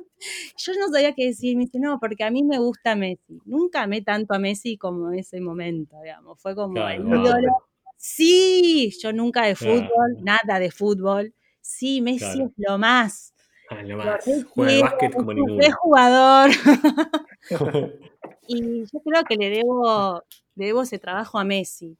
Yo 0.56 0.72
no 0.78 0.88
sabía 0.88 1.12
qué 1.14 1.26
decir, 1.26 1.56
me 1.56 1.64
dice, 1.64 1.78
no, 1.80 1.98
porque 1.98 2.24
a 2.24 2.30
mí 2.30 2.42
me 2.44 2.58
gusta 2.58 2.94
Messi. 2.94 3.40
Nunca 3.44 3.82
amé 3.82 4.02
tanto 4.02 4.34
a 4.34 4.38
Messi 4.38 4.78
como 4.78 5.12
en 5.12 5.18
ese 5.18 5.40
momento, 5.40 6.00
digamos. 6.02 6.40
Fue 6.40 6.54
como 6.54 6.74
Claro, 6.74 7.02
el 7.02 7.04
wow. 7.04 7.20
ídolo. 7.24 7.48
Sí, 7.96 8.92
yo 9.02 9.12
nunca 9.12 9.44
de 9.46 9.56
fútbol, 9.56 9.88
Claro. 9.88 10.20
nada 10.22 10.58
de 10.58 10.70
fútbol. 10.70 11.34
Sí, 11.60 12.00
Messi 12.00 12.18
Claro. 12.18 12.44
es 12.46 12.52
lo 12.56 12.78
más. 12.78 13.33
Ah, 13.70 13.82
lo 13.82 13.96
más. 13.96 14.24
Juega 14.24 14.70
quiero, 14.70 14.82
básquet 14.82 15.12
como 15.12 15.32
es 15.32 15.38
un 15.38 15.44
ninguno. 15.46 15.62
re 15.62 15.72
jugador. 15.72 16.50
Y 18.46 18.84
yo 18.84 19.00
creo 19.04 19.24
que 19.24 19.36
le 19.36 19.50
debo, 19.50 20.22
le 20.54 20.66
debo 20.66 20.82
ese 20.82 20.98
trabajo 20.98 21.38
a 21.38 21.44
Messi. 21.44 21.96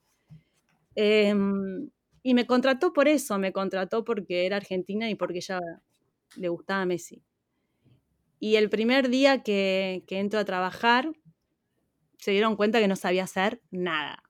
Em, 0.95 1.89
y 2.23 2.33
me 2.33 2.45
contrató 2.45 2.93
por 2.93 3.07
eso, 3.07 3.37
me 3.37 3.51
contrató 3.51 4.03
porque 4.05 4.45
era 4.45 4.57
argentina 4.57 5.09
y 5.09 5.15
porque 5.15 5.39
ella 5.39 5.59
le 6.37 6.49
gustaba 6.49 6.81
a 6.81 6.85
Messi. 6.85 7.23
Y 8.39 8.57
el 8.57 8.69
primer 8.69 9.09
día 9.09 9.41
que, 9.43 10.03
que 10.07 10.19
entro 10.19 10.39
a 10.39 10.45
trabajar, 10.45 11.11
se 12.19 12.31
dieron 12.31 12.55
cuenta 12.55 12.79
que 12.79 12.87
no 12.87 12.95
sabía 12.95 13.23
hacer 13.23 13.61
nada. 13.71 14.21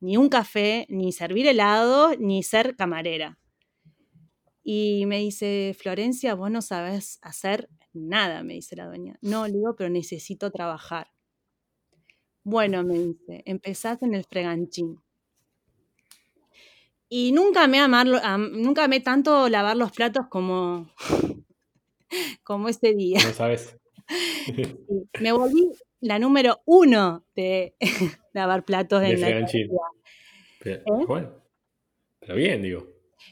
Ni 0.00 0.16
un 0.16 0.28
café, 0.28 0.86
ni 0.88 1.12
servir 1.12 1.46
helado, 1.46 2.14
ni 2.18 2.42
ser 2.42 2.76
camarera. 2.76 3.38
Y 4.64 5.06
me 5.06 5.18
dice, 5.18 5.74
Florencia, 5.78 6.34
vos 6.34 6.50
no 6.50 6.62
sabes 6.62 7.18
hacer 7.22 7.68
nada, 7.92 8.42
me 8.42 8.54
dice 8.54 8.76
la 8.76 8.86
dueña. 8.86 9.18
No, 9.20 9.46
le 9.46 9.54
digo, 9.54 9.74
pero 9.76 9.90
necesito 9.90 10.50
trabajar. 10.50 11.08
Bueno, 12.44 12.84
me 12.84 12.94
dice, 13.00 13.42
empezás 13.46 14.00
en 14.04 14.14
el 14.14 14.24
freganchín. 14.24 15.02
Y 17.08 17.32
nunca 17.32 17.66
me 17.68 17.78
amarlo, 17.78 18.18
am- 18.22 18.52
nunca 18.62 18.88
me 18.88 19.00
tanto 19.00 19.48
lavar 19.48 19.76
los 19.76 19.92
platos 19.92 20.26
como, 20.30 20.90
como 22.44 22.68
ese 22.68 22.94
día. 22.94 23.20
No 23.24 23.32
sabes. 23.32 23.76
Me 25.20 25.32
volví 25.32 25.70
la 26.00 26.18
número 26.18 26.60
uno 26.66 27.24
de 27.34 27.74
lavar 28.32 28.64
platos 28.64 29.02
De 29.02 29.12
en 29.12 29.20
la. 29.20 29.28
Pero, 30.58 30.82
¿Eh? 30.86 31.06
bueno, 31.06 31.34
pero 32.20 32.34
bien, 32.36 32.62
digo. 32.62 32.86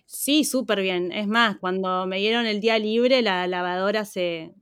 Sí, 0.06 0.44
súper 0.44 0.80
bien. 0.80 1.12
Es 1.12 1.26
más, 1.26 1.58
cuando 1.58 2.06
me 2.06 2.18
dieron 2.18 2.46
el 2.46 2.60
día 2.60 2.78
libre, 2.78 3.22
la 3.22 3.46
lavadora 3.46 4.04
se, 4.04 4.54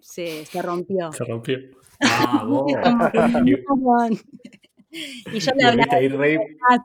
se, 0.00 0.44
se 0.44 0.62
rompió. 0.62 1.12
Se 1.12 1.24
rompió. 1.24 1.58
Ah, 2.00 2.44
Y, 4.90 5.38
yo 5.40 5.52
le 5.54 5.64
hablaba, 5.66 5.98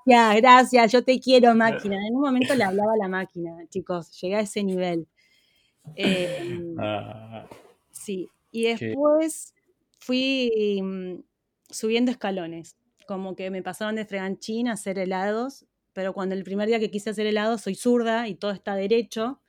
gracias, 0.04 0.36
gracias, 0.42 0.92
yo 0.92 1.04
te 1.04 1.20
quiero, 1.20 1.56
máquina. 1.56 1.96
En 2.06 2.16
un 2.16 2.22
momento 2.22 2.54
le 2.54 2.64
hablaba 2.64 2.94
a 2.94 2.98
la 2.98 3.08
máquina, 3.08 3.52
chicos, 3.70 4.20
llegué 4.20 4.36
a 4.36 4.40
ese 4.42 4.64
nivel. 4.64 5.08
Eh, 5.96 6.28
Ah, 6.78 7.48
sí, 7.92 8.28
y 8.52 8.64
qué- 8.64 8.88
después 8.88 9.54
fui 10.00 10.82
mm, 10.82 11.22
subiendo 11.70 12.12
escalones, 12.12 12.76
como 13.08 13.36
que 13.36 13.50
me 13.50 13.64
pasaron 13.64 13.96
de 13.96 14.06
freganchín 14.06 14.68
a 14.68 14.74
hacer 14.74 15.00
helados, 15.00 15.66
pero 15.94 16.14
cuando 16.14 16.36
el 16.36 16.44
primer 16.44 16.68
día 16.68 16.80
que 16.80 16.92
quise 16.92 17.12
hacer 17.12 17.28
helados 17.28 17.62
soy 17.62 17.76
zurda 17.76 18.28
y 18.28 18.36
todo 18.36 18.52
está 18.52 18.76
derecho, 18.76 19.42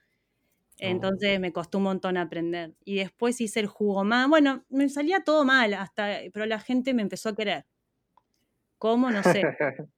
entonces 0.78 1.40
me 1.40 1.52
costó 1.52 1.78
un 1.78 1.84
montón 1.84 2.16
aprender. 2.16 2.74
Y 2.84 2.96
después 2.96 3.40
hice 3.40 3.60
el 3.60 3.66
jugo 3.66 4.04
más, 4.04 4.28
bueno, 4.28 4.64
me 4.68 4.88
salía 4.88 5.24
todo 5.24 5.44
mal, 5.44 5.74
hasta, 5.74 6.20
pero 6.32 6.46
la 6.46 6.60
gente 6.60 6.94
me 6.94 7.02
empezó 7.02 7.30
a 7.30 7.34
querer. 7.34 7.66
¿Cómo? 8.78 9.10
No 9.10 9.22
sé. 9.22 9.42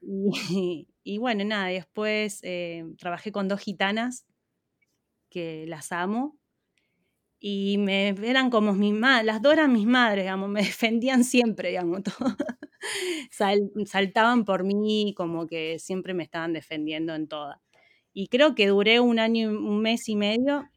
Y, 0.00 0.86
y 1.02 1.18
bueno, 1.18 1.44
nada, 1.44 1.66
después 1.66 2.38
eh, 2.44 2.84
trabajé 2.98 3.32
con 3.32 3.48
dos 3.48 3.60
gitanas 3.60 4.24
que 5.28 5.64
las 5.66 5.90
amo 5.90 6.37
y 7.40 7.78
me 7.78 8.08
eran 8.08 8.50
como 8.50 8.72
mis 8.74 8.92
madres, 8.92 9.26
las 9.26 9.42
dos 9.42 9.52
eran 9.52 9.72
mis 9.72 9.86
madres, 9.86 10.24
digamos, 10.24 10.48
me 10.48 10.60
defendían 10.78 11.24
siempre, 11.24 11.70
digamos, 11.70 12.02
todo. 12.02 12.14
Sal- 13.30 13.70
saltaban 13.86 14.44
por 14.44 14.64
mí, 14.64 15.12
como 15.16 15.46
que 15.46 15.78
siempre 15.78 16.14
me 16.14 16.22
estaban 16.24 16.52
defendiendo 16.52 17.14
en 17.14 17.28
toda. 17.28 17.60
Y 18.12 18.28
creo 18.28 18.54
que 18.54 18.66
duré 18.68 19.00
un 19.00 19.18
año, 19.18 19.50
un 19.50 19.80
mes 19.80 20.08
y 20.08 20.16
medio 20.16 20.68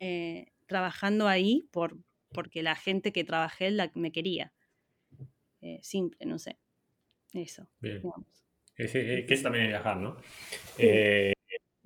eh, 0.00 0.46
trabajando 0.66 1.28
ahí 1.28 1.68
por, 1.72 1.98
porque 2.30 2.62
la 2.62 2.74
gente 2.76 3.12
que 3.12 3.24
trabajé 3.24 3.70
la, 3.70 3.90
me 3.94 4.12
quería. 4.12 4.52
Eh, 5.60 5.78
simple, 5.82 6.26
no 6.26 6.38
sé. 6.38 6.58
Eso, 7.32 7.66
bien. 7.80 7.96
digamos. 8.02 8.26
Ese- 8.76 9.24
que 9.26 9.34
eso 9.34 9.44
también 9.44 9.64
es 9.64 9.70
viajar, 9.70 9.96
¿no? 9.96 10.16
Eh, 10.78 11.32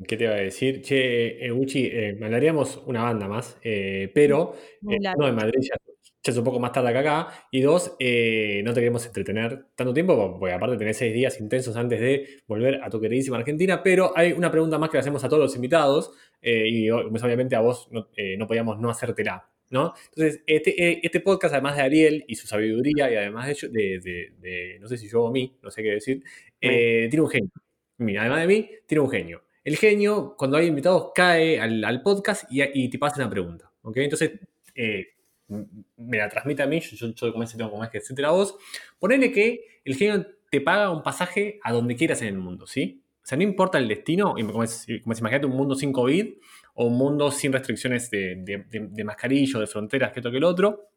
¿qué 0.07 0.17
te 0.17 0.25
iba 0.25 0.35
a 0.35 0.37
decir? 0.37 0.83
Che, 0.83 1.45
eh, 1.45 1.53
Uchi, 1.53 1.87
eh, 1.93 2.15
mandaríamos 2.19 2.83
una 2.87 3.03
banda 3.03 3.29
más, 3.29 3.59
eh, 3.63 4.11
pero 4.15 4.55
eh, 4.89 4.99
uno, 5.17 5.29
en 5.29 5.35
Madrid 5.35 5.61
ya, 5.63 5.77
ya 6.23 6.33
es 6.33 6.37
un 6.39 6.45
poco 6.45 6.61
más 6.61 6.73
tarde 6.73 6.93
que 6.93 6.99
acá, 6.99 7.29
y 7.51 7.61
dos, 7.61 7.97
eh, 7.99 8.61
no 8.65 8.73
te 8.75 8.81
queremos 8.81 9.05
entretener 9.07 9.67
tanto 9.75 9.93
tiempo, 9.95 10.37
porque 10.39 10.55
aparte 10.55 10.77
tenés 10.77 10.97
seis 10.97 11.13
días 11.15 11.41
intensos 11.41 11.77
antes 11.77 12.01
de 12.01 12.27
volver 12.47 12.81
a 12.83 12.91
tu 12.91 13.01
queridísima 13.01 13.37
Argentina, 13.39 13.83
pero 13.83 14.13
hay 14.17 14.33
una 14.33 14.51
pregunta 14.51 14.79
más 14.79 14.91
que 14.91 14.97
le 14.97 15.01
hacemos 15.01 15.25
a 15.25 15.29
todos 15.29 15.43
los 15.43 15.57
invitados, 15.57 16.13
eh, 16.43 16.65
y 16.69 16.89
pues, 17.11 17.23
obviamente 17.23 17.57
a 17.57 17.61
vos 17.61 17.89
no, 17.91 18.09
eh, 18.17 18.37
no 18.37 18.47
podíamos 18.47 18.79
no 18.79 18.91
hacértela. 18.91 19.49
¿No? 19.71 19.93
Entonces, 20.15 20.43
este, 20.47 20.83
eh, 20.83 21.01
este 21.03 21.21
podcast, 21.21 21.53
además 21.53 21.77
de 21.77 21.83
Ariel 21.83 22.25
y 22.27 22.37
su 22.37 22.47
sabiduría, 22.47 23.11
y 23.13 23.17
además 23.17 23.47
de, 23.49 23.69
de, 23.69 24.01
de- 24.01 24.33
de- 24.41 24.79
no 24.81 24.89
sé 24.89 24.97
si 24.97 25.11
yo 25.11 25.25
o 25.25 25.31
mí, 25.31 25.59
no 25.63 25.71
sé 25.71 25.83
qué 25.83 25.91
decir, 25.91 26.23
eh, 26.59 27.07
tiene 27.11 27.21
un 27.23 27.29
genio. 27.29 27.51
Mira, 27.99 28.23
además 28.23 28.41
de 28.41 28.47
mí, 28.47 28.71
tiene 28.87 29.03
un 29.03 29.11
genio. 29.11 29.43
El 29.69 29.77
genio, 29.77 30.35
cuando 30.39 30.57
hay 30.57 30.67
invitados, 30.67 31.11
cae 31.15 31.61
al, 31.61 32.01
podcast 32.01 32.45
y, 32.49 32.89
te 32.89 32.99
pasa 32.99 33.17
una 33.21 33.29
pregunta. 33.29 33.71
¿ok? 33.83 33.99
Entonces, 33.99 34.33
eh, 34.75 35.09
me 35.47 36.17
la 36.17 36.31
transmite 36.31 36.63
a 36.63 36.67
mí, 36.67 36.81
yo, 36.81 36.97
yo, 36.97 37.15
yo 37.15 37.33
como 37.33 37.45
ese 37.45 37.59
tengo 37.59 37.71
como 37.71 37.85
es 37.85 37.91
que 37.91 37.99
etcétera 37.99 38.31
vos. 38.31 38.57
Ponele 38.99 39.31
que 39.31 39.83
el 39.85 39.95
genio 39.95 40.27
te 40.51 40.63
paga 40.63 40.91
un 40.91 41.03
pasaje 41.03 41.61
a 41.63 41.75
donde 41.75 41.97
quieras 41.97 42.23
en 42.23 42.29
el 42.29 42.39
mundo, 42.39 42.67
¿sí? 42.67 43.03
O 43.23 43.27
sea, 43.27 43.37
no 43.37 43.45
importa 43.45 43.77
el 43.77 43.89
destino, 43.89 44.37
como 44.37 44.65
es, 44.65 44.87
como 45.05 45.15
imagínate 45.15 45.45
un 45.45 45.57
mundo 45.57 45.75
sin 45.75 45.93
COVID 45.93 46.33
o 46.73 46.87
un 46.87 46.97
mundo 46.97 47.31
sin 47.31 47.53
restricciones 47.53 48.11
de, 48.11 48.37
de, 48.37 48.65
de, 48.71 48.89
de 48.91 49.05
mascarillo, 49.05 49.61
de 49.61 49.67
fronteras, 49.67 50.13
que 50.13 50.21
esto 50.21 50.31
que 50.31 50.39
el 50.39 50.45
otro. 50.45 50.89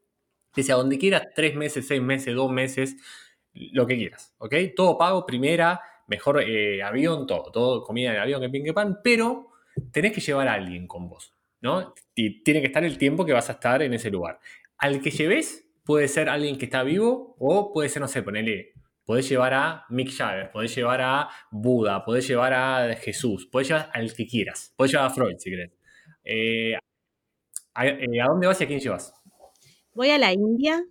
Dice 0.56 0.72
a 0.72 0.76
donde 0.76 0.96
quieras, 0.96 1.28
tres 1.34 1.54
meses, 1.54 1.86
seis 1.86 2.00
meses, 2.00 2.34
dos 2.34 2.50
meses, 2.50 2.96
lo 3.52 3.86
que 3.86 3.98
quieras, 3.98 4.34
¿ok? 4.38 4.54
Todo 4.74 4.96
pago, 4.96 5.26
primera, 5.26 5.78
mejor 6.12 6.42
eh, 6.42 6.82
avión, 6.82 7.26
todo, 7.26 7.50
todo, 7.50 7.82
comida 7.82 8.12
de 8.12 8.18
avión, 8.18 8.40
que 8.42 8.50
pin, 8.50 8.64
que 8.64 8.74
pan, 8.74 9.00
pero 9.02 9.48
tenés 9.90 10.12
que 10.12 10.20
llevar 10.20 10.46
a 10.48 10.54
alguien 10.54 10.86
con 10.86 11.08
vos, 11.08 11.32
¿no? 11.62 11.94
Y 12.14 12.42
tiene 12.42 12.60
que 12.60 12.66
estar 12.66 12.84
el 12.84 12.98
tiempo 12.98 13.24
que 13.24 13.32
vas 13.32 13.48
a 13.48 13.54
estar 13.54 13.82
en 13.82 13.94
ese 13.94 14.10
lugar. 14.10 14.38
Al 14.76 15.00
que 15.00 15.10
lleves 15.10 15.66
puede 15.84 16.08
ser 16.08 16.28
alguien 16.28 16.58
que 16.58 16.66
está 16.66 16.82
vivo 16.82 17.34
o 17.38 17.72
puede 17.72 17.88
ser, 17.88 18.02
no 18.02 18.08
sé, 18.08 18.22
ponele, 18.22 18.72
podés 19.06 19.26
llevar 19.28 19.54
a 19.54 19.86
Mick 19.88 20.10
Jagger, 20.10 20.50
podés 20.50 20.74
llevar 20.74 21.00
a 21.00 21.28
Buda, 21.50 22.04
podés 22.04 22.28
llevar 22.28 22.52
a 22.52 22.94
Jesús, 22.96 23.46
podés 23.46 23.68
llevar 23.68 23.90
al 23.94 24.12
que 24.14 24.26
quieras, 24.26 24.74
podés 24.76 24.92
llevar 24.92 25.06
a 25.06 25.10
Freud 25.10 25.36
si 25.38 25.50
querés. 25.50 25.72
Eh, 26.24 26.74
a, 27.74 27.86
eh, 27.86 28.20
¿a 28.20 28.26
dónde 28.26 28.46
vas 28.46 28.60
y 28.60 28.64
a 28.64 28.66
quién 28.66 28.80
llevas? 28.80 29.14
Voy 29.94 30.10
a 30.10 30.18
la 30.18 30.32
India, 30.32 30.82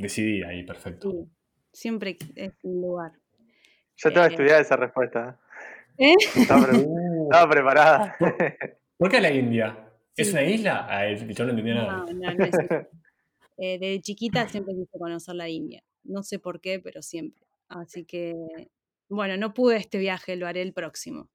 Decidí 0.00 0.42
ahí, 0.42 0.64
perfecto. 0.64 1.10
sí, 1.10 1.28
siempre 1.72 2.16
es 2.34 2.54
un 2.62 2.80
lugar. 2.80 3.19
Yo 4.02 4.08
estaba 4.08 4.26
Eh, 4.26 4.30
estudiada 4.30 4.60
esa 4.60 4.76
respuesta. 4.76 5.38
¿Eh? 5.98 6.14
Estaba, 6.36 6.66
pre- 6.66 6.86
estaba 7.24 7.50
preparada. 7.50 8.16
¿Por 8.98 9.10
qué 9.10 9.20
la 9.20 9.30
India? 9.30 9.86
¿Es 10.16 10.28
Sí. 10.28 10.32
una 10.32 10.42
isla? 10.44 10.86
Ah, 10.88 11.06
yo 11.12 11.44
no 11.44 11.50
entendía 11.50 11.74
nada. 11.74 11.92
No, 11.98 12.06
no, 12.12 12.34
no 12.34 12.44
es 12.44 12.50
eso. 12.70 12.88
Eh, 13.58 13.78
desde 13.78 14.00
chiquita 14.00 14.48
siempre 14.48 14.74
quise 14.74 14.98
conocer 14.98 15.34
la 15.34 15.48
India. 15.48 15.82
No 16.04 16.22
sé 16.22 16.38
por 16.38 16.60
qué, 16.60 16.80
pero 16.80 17.02
siempre. 17.02 17.46
Así 17.68 18.04
que, 18.06 18.34
bueno, 19.08 19.36
no 19.36 19.52
pude 19.52 19.76
este 19.76 19.98
viaje, 19.98 20.36
lo 20.36 20.46
haré 20.46 20.62
el 20.62 20.72
próximo. 20.72 21.28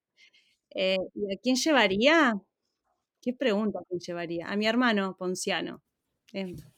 Eh, 0.74 0.98
¿y 1.14 1.34
a 1.34 1.38
quién 1.42 1.56
llevaría? 1.56 2.34
¿Qué 3.22 3.34
pregunta 3.34 3.80
a 3.80 3.84
quién 3.88 4.00
llevaría? 4.00 4.48
A 4.48 4.56
mi 4.56 4.66
hermano 4.68 5.16
Ponciano. 5.18 5.82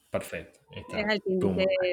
Perfecto. 0.09 0.59
está. 0.75 0.99
es 0.99 1.05
al 1.05 1.21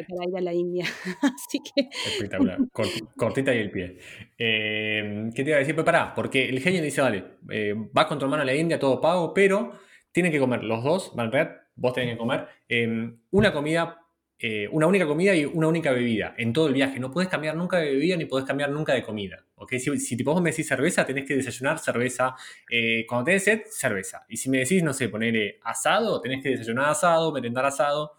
para 0.09 0.29
ir 0.29 0.37
a 0.37 0.41
la 0.41 0.53
India. 0.55 0.85
Así 1.23 1.59
que, 1.61 1.89
Espectacular. 2.07 2.59
Cort- 2.73 3.13
cortita 3.17 3.55
y 3.55 3.59
el 3.59 3.71
pie. 3.71 3.99
Eh, 4.39 5.31
¿Qué 5.35 5.43
te 5.43 5.51
iba 5.51 5.57
a 5.57 5.61
decir? 5.61 5.75
Pues 5.75 5.85
pará, 5.85 6.15
porque 6.15 6.49
el 6.49 6.61
genio 6.61 6.83
dice, 6.83 7.01
vale, 7.01 7.25
eh, 7.51 7.75
vas 7.93 8.07
con 8.07 8.19
tu 8.19 8.25
hermano 8.27 8.43
a 8.43 8.47
la 8.47 8.55
India, 8.55 8.79
todo 8.79 9.01
pago, 9.01 9.35
pero 9.35 9.73
tienen 10.13 10.31
que 10.31 10.39
comer 10.39 10.63
los 10.63 10.85
dos, 10.85 11.13
van 11.17 11.33
realidad, 11.33 11.63
vos 11.75 11.93
tenés 11.93 12.13
que 12.13 12.19
comer 12.19 12.47
eh, 12.69 13.11
una 13.33 13.53
comida, 13.53 13.99
eh, 14.47 14.69
una 14.73 14.87
única 14.87 15.07
comida 15.07 15.35
y 15.35 15.47
una 15.47 15.69
única 15.69 15.91
bebida 15.91 16.35
en 16.37 16.53
todo 16.53 16.67
el 16.67 16.75
viaje. 16.75 17.01
No 17.01 17.11
podés 17.11 17.31
cambiar 17.31 17.57
nunca 17.57 17.79
de 17.79 17.87
bebida 17.93 18.15
ni 18.15 18.27
podés 18.27 18.45
cambiar 18.45 18.69
nunca 18.69 18.93
de 18.93 19.03
comida. 19.03 19.43
¿ok? 19.55 19.73
Si, 19.79 19.99
si 19.99 20.19
tipo 20.19 20.35
vos 20.35 20.43
me 20.43 20.51
decís 20.51 20.69
cerveza, 20.69 21.07
tenés 21.07 21.25
que 21.25 21.35
desayunar 21.35 21.79
cerveza. 21.79 22.35
Eh, 22.71 23.07
cuando 23.09 23.25
tenés 23.25 23.43
sed, 23.45 23.63
cerveza. 23.71 24.27
Y 24.29 24.37
si 24.37 24.51
me 24.51 24.59
decís, 24.59 24.83
no 24.83 24.93
sé, 24.93 25.09
ponerle 25.09 25.61
asado, 25.63 26.21
tenés 26.21 26.43
que 26.43 26.51
desayunar 26.51 26.91
asado, 26.91 27.33
merendar 27.33 27.65
asado. 27.65 28.19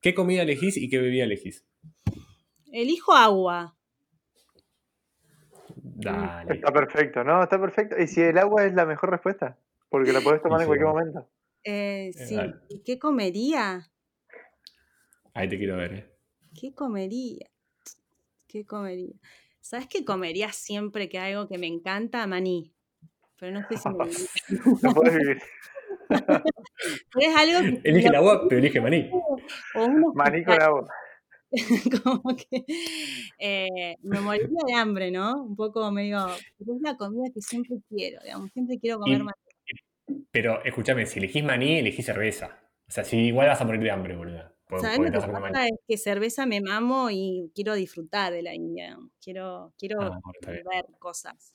¿Qué 0.00 0.14
comida 0.14 0.44
elegís 0.44 0.78
y 0.78 0.88
qué 0.88 0.98
bebida 0.98 1.24
elegís? 1.24 1.62
elijo 2.72 3.12
agua. 3.12 3.76
Dale. 5.74 6.54
Está 6.54 6.72
perfecto, 6.72 7.22
¿no? 7.22 7.42
Está 7.42 7.60
perfecto. 7.60 7.96
¿Y 7.98 8.06
si 8.06 8.22
el 8.22 8.38
agua 8.38 8.64
es 8.64 8.72
la 8.72 8.86
mejor 8.86 9.10
respuesta? 9.10 9.58
Porque 9.90 10.14
la 10.14 10.22
podés 10.22 10.40
tomar 10.42 10.62
en 10.62 10.68
cualquier 10.68 10.88
momento. 10.88 11.28
Eh, 11.64 12.08
Eh, 12.08 12.12
sí. 12.14 12.34
dale. 12.34 12.54
¿Y 12.70 12.82
qué 12.82 12.98
comería? 12.98 13.90
Ahí 15.36 15.48
te 15.48 15.58
quiero 15.58 15.76
ver, 15.76 15.92
eh. 15.94 16.10
¿Qué 16.58 16.72
comería? 16.74 17.46
¿Qué 18.48 18.64
comería? 18.64 19.12
¿Sabes 19.60 19.86
qué 19.88 20.04
comería 20.04 20.50
siempre 20.52 21.08
que 21.08 21.18
algo 21.18 21.46
que 21.48 21.58
me 21.58 21.66
encanta? 21.66 22.26
Maní. 22.26 22.72
Pero 23.38 23.52
no 23.52 23.68
sé 23.68 23.76
si 23.76 23.88
me 23.90 24.78
No 24.82 24.94
puedes 24.94 25.14
vivir. 25.16 25.38
Pero 26.08 27.30
es 27.30 27.36
algo 27.36 27.60
que 27.82 27.88
Elige 27.88 28.06
el 28.06 28.12
lo- 28.12 28.18
agua, 28.18 28.46
pero 28.48 28.58
elige 28.60 28.80
maní. 28.80 29.10
o 29.74 30.12
Maní 30.14 30.44
con 30.44 30.62
agua. 30.62 30.88
como 32.04 32.36
que 32.36 32.64
eh, 33.38 33.96
me 34.02 34.20
moriría 34.20 34.58
de 34.66 34.74
hambre, 34.74 35.10
¿no? 35.10 35.42
Un 35.42 35.56
poco 35.56 35.90
medio, 35.90 36.26
pero 36.58 36.76
es 36.76 36.82
la 36.82 36.96
comida 36.96 37.24
que 37.34 37.40
siempre 37.40 37.76
quiero, 37.88 38.20
digamos, 38.22 38.50
siempre 38.52 38.78
quiero 38.78 38.98
comer 39.00 39.20
Y- 39.20 39.22
maní. 39.24 40.24
Pero 40.30 40.62
escúchame, 40.64 41.06
si 41.06 41.18
elegís 41.18 41.42
maní, 41.44 41.78
elegís 41.78 42.06
cerveza. 42.06 42.58
O 42.88 42.92
sea, 42.92 43.04
si 43.04 43.16
igual 43.18 43.48
vas 43.48 43.60
a 43.60 43.64
morir 43.64 43.80
de 43.82 43.90
hambre, 43.90 44.16
boludo. 44.16 44.55
Porque, 44.68 44.86
¿Sabes 44.86 45.12
lo 45.12 45.20
que 45.20 45.32
pasa? 45.32 45.66
Es 45.66 45.78
que 45.86 45.96
cerveza 45.96 46.44
me 46.44 46.60
mamo 46.60 47.08
y 47.10 47.52
quiero 47.54 47.74
disfrutar 47.74 48.32
de 48.32 48.42
la 48.42 48.54
India, 48.54 48.98
quiero, 49.22 49.72
quiero 49.78 50.00
Ah, 50.02 50.20
bien. 50.40 50.64
ver 50.64 50.84
cosas 50.98 51.54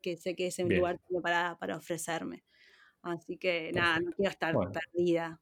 que 0.00 0.16
sé 0.16 0.34
que 0.36 0.46
ese 0.48 0.64
Bien. 0.64 0.78
lugar 0.78 0.98
tiene 1.06 1.20
para, 1.22 1.56
para 1.58 1.76
ofrecerme. 1.76 2.44
Así 3.02 3.36
que 3.36 3.72
nada, 3.72 3.98
no 4.00 4.12
quiero 4.12 4.30
estar 4.30 4.54
Bueno. 4.54 4.72
perdida. 4.72 5.40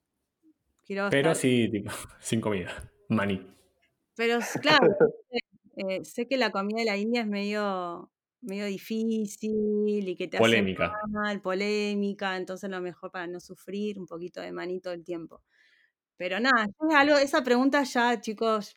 Quiero 0.85 1.09
Pero 1.11 1.31
estar- 1.33 1.37
sí, 1.41 1.69
tipo, 1.71 1.91
sin 2.21 2.41
comida. 2.41 2.91
Maní. 3.09 3.47
Pero 4.17 4.39
claro, 4.61 4.97
eh, 5.77 6.05
sé 6.05 6.27
que 6.27 6.37
la 6.37 6.51
comida 6.53 6.81
de 6.81 6.85
la 6.87 6.97
India 6.97 7.23
es 7.23 7.27
medio, 7.27 8.11
medio 8.41 8.67
difícil 8.67 10.09
y 10.09 10.17
que 10.17 10.29
te 10.29 10.39
Polémica. 10.39 10.87
hace 10.87 11.11
mal, 11.13 11.41
polémica, 11.41 12.37
entonces 12.37 12.69
lo 12.71 12.81
mejor 12.81 13.11
para 13.11 13.27
no 13.27 13.41
sufrir, 13.41 13.99
un 13.99 14.07
poquito 14.07 14.41
de 14.41 14.53
maní 14.53 14.81
todo 14.81 14.95
el 14.95 15.05
tiempo. 15.05 15.43
Pero 16.21 16.39
nada, 16.39 16.67
yo 16.67 16.89
es 16.91 16.95
algo, 16.95 17.17
esa 17.17 17.43
pregunta 17.43 17.83
ya, 17.83 18.21
chicos, 18.21 18.77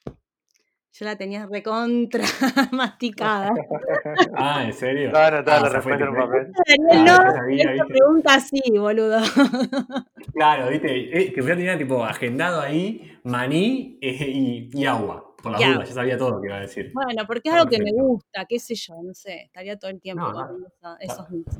yo 0.93 1.05
la 1.05 1.17
tenía 1.17 1.45
recontra 1.45 2.23
masticada. 2.71 3.51
Ah, 4.37 4.63
¿en 4.63 4.71
serio? 4.71 5.07
Estaba 5.07 5.27
anotada 5.27 5.57
Ah, 5.57 5.69
la 5.69 5.95
en 5.95 6.07
un 6.07 6.15
papel. 6.15 6.51
Daniel, 6.65 7.03
Claro, 7.03 7.77
no, 7.79 7.85
pregunta 7.87 8.39
sí, 8.39 8.61
boludo. 8.77 9.19
Claro, 10.33 10.69
viste, 10.69 10.87
eh, 11.21 11.33
que 11.33 11.41
ya 11.41 11.47
tenía 11.55 11.77
tipo 11.77 12.01
agendado 12.05 12.61
ahí 12.61 13.11
maní 13.25 13.97
eh, 14.01 14.25
y, 14.29 14.69
y 14.71 14.85
agua. 14.85 15.35
Por 15.43 15.51
las 15.51 15.59
Y 15.61 15.65
dudas, 15.65 15.75
agua. 15.79 15.85
ya 15.85 15.93
sabía 15.93 16.17
todo 16.17 16.29
lo 16.31 16.41
que 16.41 16.47
iba 16.47 16.55
a 16.55 16.61
decir. 16.61 16.91
Bueno, 16.93 17.23
porque 17.27 17.49
es 17.49 17.55
algo 17.55 17.69
que 17.69 17.79
me 17.79 17.91
gusta, 17.91 18.45
qué 18.47 18.57
sé 18.57 18.75
yo, 18.75 18.95
no 19.03 19.13
sé, 19.13 19.41
estaría 19.43 19.77
todo 19.77 19.91
el 19.91 19.99
tiempo 19.99 20.23
No, 20.23 20.31
no, 20.31 20.47
comiendo 20.47 20.67
esa- 20.69 20.95
está- 21.01 21.13
esos 21.13 21.29
mix. 21.29 21.57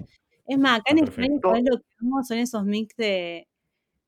Es 0.48 0.58
más, 0.58 0.80
acá 0.80 0.92
en 0.94 1.00
España. 1.00 1.28
¿sabés 1.42 1.64
lo 1.70 1.78
que 1.78 1.86
amo? 2.00 2.24
Son 2.24 2.38
esos 2.38 2.64
mix 2.64 2.96
de, 2.96 3.48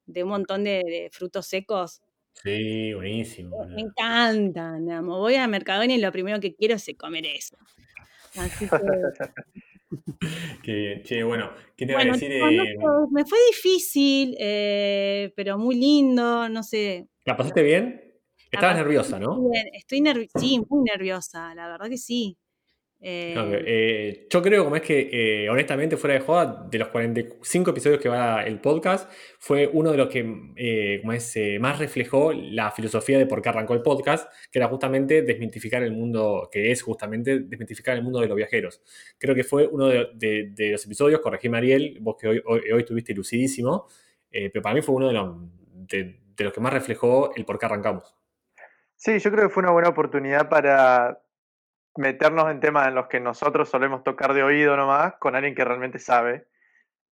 de 0.06 0.24
un 0.24 0.30
montón 0.30 0.64
de, 0.64 0.84
de 0.84 1.10
frutos 1.12 1.46
secos. 1.46 2.02
Sí, 2.34 2.94
buenísimo. 2.94 3.66
Me 3.68 3.82
encantan, 3.82 4.90
amo. 4.92 5.20
Voy 5.20 5.36
a 5.36 5.48
Mercadona 5.48 5.94
y 5.94 6.00
lo 6.00 6.12
primero 6.12 6.40
que 6.40 6.54
quiero 6.54 6.76
es 6.76 6.90
comer 6.98 7.26
eso. 7.26 7.58
Así 8.36 8.68
que, 8.68 8.78
Qué 10.64 10.74
bien. 10.74 11.04
Che, 11.04 11.24
bueno, 11.24 11.52
¿qué 11.76 11.86
te 11.86 11.94
iba 11.94 12.02
a 12.02 12.06
decir? 12.06 12.32
Eh, 12.32 12.76
me 13.12 13.26
fue 13.26 13.38
difícil, 13.48 14.36
eh, 14.40 15.32
pero 15.36 15.58
muy 15.58 15.76
lindo, 15.76 16.50
no 16.50 16.64
sé. 16.64 17.08
¿La 17.26 17.38
pasaste 17.38 17.64
bien? 17.64 18.02
Estabas 18.52 18.78
nerviosa, 18.78 19.20
¿no? 19.20 19.50
Bien, 19.50 19.68
estoy 19.74 20.02
nerviosa, 20.02 20.40
sí, 20.40 20.62
muy 20.70 20.84
nerviosa, 20.84 21.54
la 21.56 21.68
verdad 21.68 21.90
que 21.90 21.98
sí. 21.98 22.38
Claro, 23.34 23.54
Eh, 23.54 23.64
eh, 23.68 24.28
yo 24.32 24.42
creo, 24.42 24.64
como 24.64 24.76
es 24.78 24.82
que, 24.82 25.10
eh, 25.44 25.48
honestamente, 25.50 25.96
fuera 25.96 26.16
de 26.16 26.22
joda, 26.22 26.68
de 26.72 26.80
los 26.80 26.88
45 26.88 27.70
episodios 27.70 28.02
que 28.02 28.10
va 28.10 28.42
el 28.44 28.60
podcast, 28.60 29.12
fue 29.38 29.70
uno 29.72 29.92
de 29.92 29.98
los 29.98 30.08
que 30.10 30.26
eh, 30.56 30.98
como 31.02 31.14
es, 31.14 31.36
eh, 31.36 31.60
más 31.60 31.78
reflejó 31.78 32.34
la 32.34 32.72
filosofía 32.72 33.20
de 33.20 33.28
por 33.28 33.44
qué 33.44 33.50
arrancó 33.50 33.76
el 33.76 33.84
podcast, 33.84 34.28
que 34.52 34.58
era 34.58 34.68
justamente 34.70 35.22
desmitificar 35.22 35.84
el 35.84 35.92
mundo, 35.92 36.50
que 36.52 36.72
es 36.72 36.82
justamente 36.82 37.42
desmitificar 37.42 37.96
el 37.96 38.02
mundo 38.02 38.22
de 38.22 38.28
los 38.28 38.36
viajeros. 38.36 38.82
Creo 39.20 39.36
que 39.36 39.44
fue 39.44 39.68
uno 39.68 39.86
de, 39.88 40.08
de- 40.16 40.50
de 40.56 40.72
los 40.72 40.84
episodios, 40.86 41.20
corregime 41.22 41.58
Ariel, 41.60 42.00
vos 42.02 42.16
que 42.20 42.28
hoy, 42.28 42.42
hoy, 42.44 42.62
hoy 42.74 42.80
estuviste 42.80 43.14
lucidísimo, 43.14 43.86
eh, 44.32 44.50
pero 44.52 44.64
para 44.64 44.74
mí 44.74 44.82
fue 44.82 44.96
uno 44.96 45.08
de 45.10 45.14
los, 45.14 45.36
de, 45.74 46.22
de 46.36 46.44
los 46.44 46.52
que 46.52 46.60
más 46.60 46.74
reflejó 46.74 47.36
el 47.36 47.46
por 47.46 47.60
qué 47.60 47.68
arrancamos. 47.68 48.16
Sí, 48.96 49.20
yo 49.20 49.30
creo 49.30 49.44
que 49.48 49.54
fue 49.54 49.62
una 49.62 49.72
buena 49.74 49.90
oportunidad 49.90 50.50
para 50.50 51.22
meternos 51.98 52.50
en 52.52 52.60
temas 52.60 52.88
en 52.88 52.96
los 52.96 53.08
que 53.08 53.20
nosotros 53.20 53.70
solemos 53.70 54.04
tocar 54.04 54.34
de 54.34 54.44
oído 54.44 54.76
nomás, 54.76 55.16
con 55.20 55.36
alguien 55.36 55.56
que 55.56 55.66
realmente 55.66 56.00
sabe. 56.00 56.48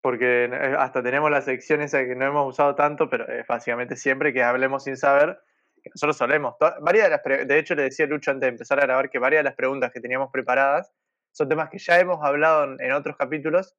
Porque 0.01 0.45
eh, 0.45 0.77
hasta 0.79 1.03
tenemos 1.03 1.31
la 1.31 1.43
sección 1.43 1.81
esa 1.81 2.05
que 2.05 2.17
no 2.17 2.27
hemos 2.27 2.49
usado 2.49 2.75
tanto, 2.75 3.09
pero 3.09 3.27
básicamente 3.49 3.97
siempre 3.97 4.33
que 4.33 4.43
hablemos 4.43 4.85
sin 4.85 4.97
saber, 4.97 5.39
que 5.83 5.91
nosotros 5.95 6.17
solemos. 6.17 6.55
Varias 6.81 7.05
de, 7.05 7.11
las 7.11 7.49
de 7.49 7.59
hecho, 7.59 7.75
le 7.75 7.85
decía 7.85 8.07
Lucho 8.07 8.31
antes 8.31 8.47
de 8.47 8.51
empezar 8.51 8.79
a 8.79 8.83
grabar 8.87 9.11
que 9.11 9.19
varias 9.19 9.41
de 9.41 9.45
las 9.45 9.55
preguntas 9.55 9.93
que 9.93 10.01
teníamos 10.01 10.31
preparadas 10.33 10.93
son 11.33 11.49
temas 11.49 11.71
que 11.71 11.79
ya 11.79 11.99
hemos 11.99 12.23
hablado 12.23 12.77
en, 12.79 12.93
otros 12.93 13.17
capítulos, 13.17 13.75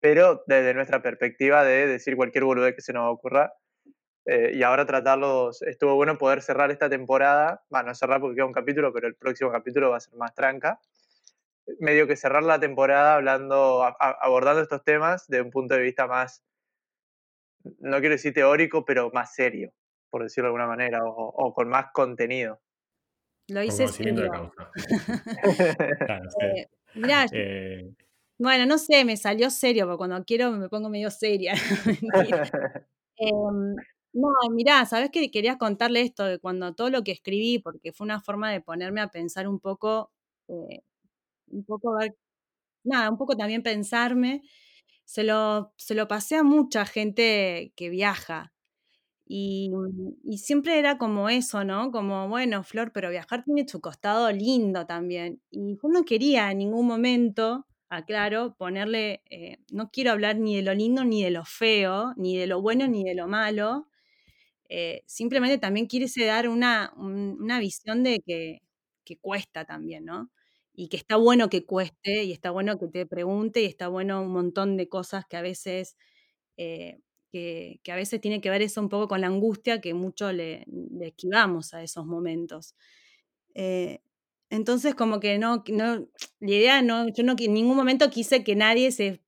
pero 0.00 0.42
desde 0.46 0.74
nuestra 0.74 1.02
perspectiva 1.02 1.64
de 1.64 1.86
decir 1.86 2.16
cualquier 2.16 2.44
boludez 2.44 2.74
que 2.74 2.82
se 2.82 2.92
nos 2.92 3.12
ocurra. 3.12 3.52
Eh, 4.26 4.52
y 4.54 4.62
ahora 4.62 4.86
tratarlos, 4.86 5.62
estuvo 5.62 5.96
bueno 5.96 6.16
poder 6.18 6.42
cerrar 6.42 6.70
esta 6.70 6.88
temporada, 6.88 7.64
bueno, 7.70 7.88
no 7.88 7.94
cerrar 7.94 8.20
porque 8.20 8.36
queda 8.36 8.46
un 8.46 8.52
capítulo, 8.52 8.92
pero 8.92 9.08
el 9.08 9.16
próximo 9.16 9.50
capítulo 9.50 9.90
va 9.90 9.96
a 9.96 10.00
ser 10.00 10.14
más 10.14 10.34
tranca. 10.34 10.80
Medio 11.80 12.06
que 12.06 12.16
cerrar 12.16 12.42
la 12.44 12.60
temporada 12.60 13.14
hablando, 13.16 13.82
a- 13.84 13.96
abordando 14.20 14.62
estos 14.62 14.84
temas 14.84 15.26
de 15.28 15.42
un 15.42 15.50
punto 15.50 15.74
de 15.74 15.82
vista 15.82 16.06
más, 16.06 16.44
no 17.80 17.98
quiero 18.00 18.14
decir 18.14 18.32
teórico, 18.34 18.84
pero 18.84 19.10
más 19.12 19.34
serio, 19.34 19.72
por 20.10 20.22
decirlo 20.22 20.46
de 20.46 20.48
alguna 20.48 20.66
manera, 20.66 21.04
o, 21.04 21.28
o 21.28 21.54
con 21.54 21.68
más 21.68 21.86
contenido. 21.92 22.60
lo 23.48 23.62
hice 23.62 23.88
serio. 23.88 24.52
Claro, 26.06 26.30
sí. 26.30 26.46
Eh, 26.46 26.66
mirá, 26.94 27.26
Eh, 27.32 27.92
Bueno, 28.38 28.66
no 28.66 28.78
sé, 28.78 29.04
me 29.04 29.16
salió 29.16 29.50
serio, 29.50 29.84
porque 29.86 29.98
cuando 29.98 30.24
quiero 30.24 30.50
me 30.52 30.68
pongo 30.68 30.88
medio 30.88 31.10
seria. 31.10 31.54
Mentira. 31.86 32.42
No, 34.14 34.28
mirá, 34.50 34.84
¿sabés 34.84 35.10
que 35.10 35.30
quería 35.30 35.56
contarle 35.56 36.02
esto? 36.02 36.24
De 36.24 36.38
cuando 36.38 36.74
todo 36.74 36.90
lo 36.90 37.02
que 37.02 37.12
escribí, 37.12 37.58
porque 37.58 37.92
fue 37.92 38.04
una 38.04 38.20
forma 38.20 38.50
de 38.52 38.60
ponerme 38.60 39.00
a 39.00 39.08
pensar 39.08 39.48
un 39.48 39.58
poco, 39.58 40.12
eh, 40.48 40.82
un 41.48 41.64
poco 41.64 41.94
ver, 41.96 42.16
nada, 42.84 43.10
un 43.10 43.18
poco 43.18 43.36
también 43.36 43.62
pensarme. 43.62 44.42
Se 45.04 45.24
lo, 45.24 45.72
se 45.76 45.94
lo 45.94 46.08
pasé 46.08 46.36
a 46.36 46.44
mucha 46.44 46.86
gente 46.86 47.72
que 47.76 47.90
viaja. 47.90 48.52
Y, 49.26 49.70
y 50.24 50.38
siempre 50.38 50.78
era 50.78 50.98
como 50.98 51.28
eso, 51.30 51.64
¿no? 51.64 51.92
Como, 51.92 52.28
bueno, 52.28 52.64
Flor, 52.64 52.92
pero 52.92 53.10
viajar 53.10 53.44
tiene 53.44 53.68
su 53.68 53.80
costado 53.80 54.30
lindo 54.32 54.86
también. 54.86 55.40
Y 55.50 55.76
yo 55.82 55.88
no 55.88 56.04
quería 56.04 56.50
en 56.52 56.58
ningún 56.58 56.86
momento, 56.86 57.66
aclaro, 57.90 58.54
ponerle, 58.56 59.22
eh, 59.30 59.58
no 59.72 59.90
quiero 59.90 60.12
hablar 60.12 60.38
ni 60.38 60.56
de 60.56 60.62
lo 60.62 60.74
lindo 60.74 61.04
ni 61.04 61.22
de 61.24 61.30
lo 61.32 61.44
feo, 61.46 62.14
ni 62.16 62.36
de 62.38 62.46
lo 62.48 62.62
bueno 62.62 62.88
ni 62.88 63.04
de 63.04 63.14
lo 63.14 63.28
malo. 63.28 63.88
Eh, 64.72 65.04
simplemente 65.06 65.58
también 65.58 65.88
quise 65.88 66.24
dar 66.26 66.48
una, 66.48 66.92
un- 66.96 67.38
una 67.40 67.60
visión 67.60 68.02
de 68.04 68.20
que, 68.26 68.62
que 69.04 69.18
cuesta 69.18 69.64
también, 69.66 70.04
¿no? 70.06 70.30
Y 70.74 70.88
que 70.88 70.96
está 70.98 71.16
bueno 71.16 71.50
que 71.50 71.66
cueste, 71.66 72.24
y 72.24 72.32
está 72.32 72.50
bueno 72.52 72.78
que 72.78 72.88
te 72.88 73.06
pregunte, 73.06 73.62
y 73.62 73.66
está 73.66 73.88
bueno 73.88 74.22
un 74.22 74.32
montón 74.32 74.76
de 74.78 74.88
cosas 74.88 75.26
que 75.28 75.36
a 75.36 75.42
veces 75.42 75.96
eh, 76.56 77.00
que, 77.32 77.80
que 77.84 77.92
a 77.92 77.96
veces 77.96 78.20
tiene 78.20 78.40
que 78.40 78.50
ver 78.50 78.62
eso 78.62 78.80
un 78.80 78.88
poco 78.90 79.08
con 79.08 79.20
la 79.22 79.28
angustia 79.28 79.80
que 79.80 79.94
mucho 79.94 80.32
le, 80.32 80.64
le 80.68 81.08
esquivamos 81.08 81.74
a 81.74 81.82
esos 81.82 82.06
momentos. 82.06 82.74
Eh, 83.54 84.00
entonces, 84.50 84.94
como 84.94 85.20
que 85.20 85.38
no, 85.38 85.64
no, 85.68 86.08
la 86.40 86.50
idea 86.54 86.82
no, 86.82 87.08
yo 87.08 87.24
no, 87.24 87.34
en 87.38 87.54
ningún 87.54 87.76
momento 87.76 88.10
quise 88.10 88.44
que 88.44 88.54
nadie 88.56 88.92
se 88.92 89.22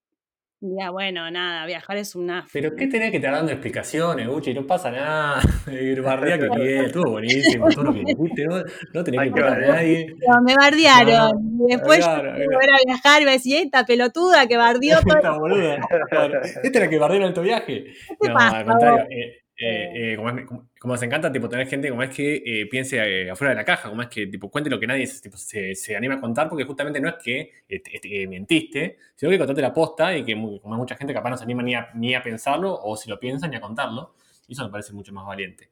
bueno, 0.90 1.30
nada, 1.30 1.66
viajar 1.66 1.98
es 1.98 2.14
una... 2.14 2.46
Pero 2.52 2.74
qué 2.74 2.86
tenés 2.86 3.10
que 3.10 3.18
estar 3.18 3.32
dando 3.32 3.52
explicaciones, 3.52 4.26
Gucci, 4.26 4.54
no 4.54 4.66
pasa 4.66 4.90
nada. 4.90 5.40
Bardea 6.02 6.38
que 6.38 6.48
bien, 6.56 6.84
estuvo 6.86 7.10
buenísimo, 7.12 7.68
todo 7.68 7.84
lo 7.84 7.92
que 7.92 8.00
dijiste, 8.00 8.44
no, 8.46 8.62
no 8.94 9.04
tenés 9.04 9.20
que 9.20 9.26
invitar 9.26 9.62
a 9.62 9.66
nadie. 9.74 10.06
Pero 10.18 10.42
me 10.42 10.54
bardearon. 10.54 11.32
y 11.68 11.72
después 11.72 11.98
claro, 11.98 12.30
yo 12.38 12.46
claro. 12.46 12.72
a 12.72 12.86
viajar 12.86 13.20
y 13.20 13.22
iba 13.22 13.30
a 13.30 13.34
decir, 13.34 13.56
esta 13.62 13.84
pelotuda 13.84 14.46
que 14.46 14.56
bardeó 14.56 15.00
todo. 15.02 15.16
Esta 15.16 15.38
boluda. 15.38 15.74
Esta 15.74 16.60
es 16.62 16.74
la 16.74 16.88
que 16.88 16.98
bardea 16.98 17.18
en 17.18 17.24
alto 17.24 17.42
viaje. 17.42 17.84
te 18.20 18.28
No, 18.28 18.34
pasa, 18.34 18.58
al 18.58 18.64
contrario. 18.64 19.06
eh, 19.10 19.43
eh, 19.56 20.12
eh, 20.12 20.16
como, 20.16 20.30
es- 20.30 20.46
como- 20.46 20.68
como 20.80 20.96
se 20.96 21.06
encanta 21.06 21.30
tipo, 21.32 21.48
tener 21.48 21.66
gente 21.68 21.88
como 21.88 22.02
es 22.02 22.14
que 22.14 22.42
eh, 22.44 22.66
piense 22.66 23.30
afuera 23.30 23.50
de 23.50 23.56
la 23.56 23.64
caja, 23.64 23.88
como 23.88 24.02
es 24.02 24.08
que 24.08 24.26
tipo, 24.26 24.50
cuente 24.50 24.68
lo 24.70 24.80
que 24.80 24.86
nadie 24.86 25.06
tipo, 25.22 25.36
se, 25.36 25.74
se 25.74 25.96
anima 25.96 26.14
a 26.16 26.20
contar, 26.20 26.48
porque 26.48 26.64
justamente 26.64 27.00
no 27.00 27.08
es 27.08 27.14
que 27.22 27.52
eh, 27.68 27.80
te- 27.80 28.22
eh, 28.22 28.26
mentiste, 28.26 28.98
sino 29.14 29.30
que 29.30 29.38
contaste 29.38 29.62
la 29.62 29.72
posta 29.72 30.16
y 30.16 30.24
que 30.24 30.34
como 30.34 30.74
hay 30.74 30.78
mucha 30.78 30.96
gente 30.96 31.14
capaz 31.14 31.30
no 31.30 31.36
se 31.36 31.44
anima 31.44 31.62
ni 31.62 31.74
a, 31.74 31.88
ni 31.94 32.14
a 32.14 32.22
pensarlo, 32.22 32.78
o 32.82 32.96
si 32.96 33.08
lo 33.10 33.18
piensa, 33.20 33.46
ni 33.48 33.56
a 33.56 33.60
contarlo. 33.60 34.14
Y 34.46 34.52
eso 34.52 34.64
me 34.64 34.70
parece 34.70 34.92
mucho 34.92 35.12
más 35.12 35.24
valiente. 35.26 35.70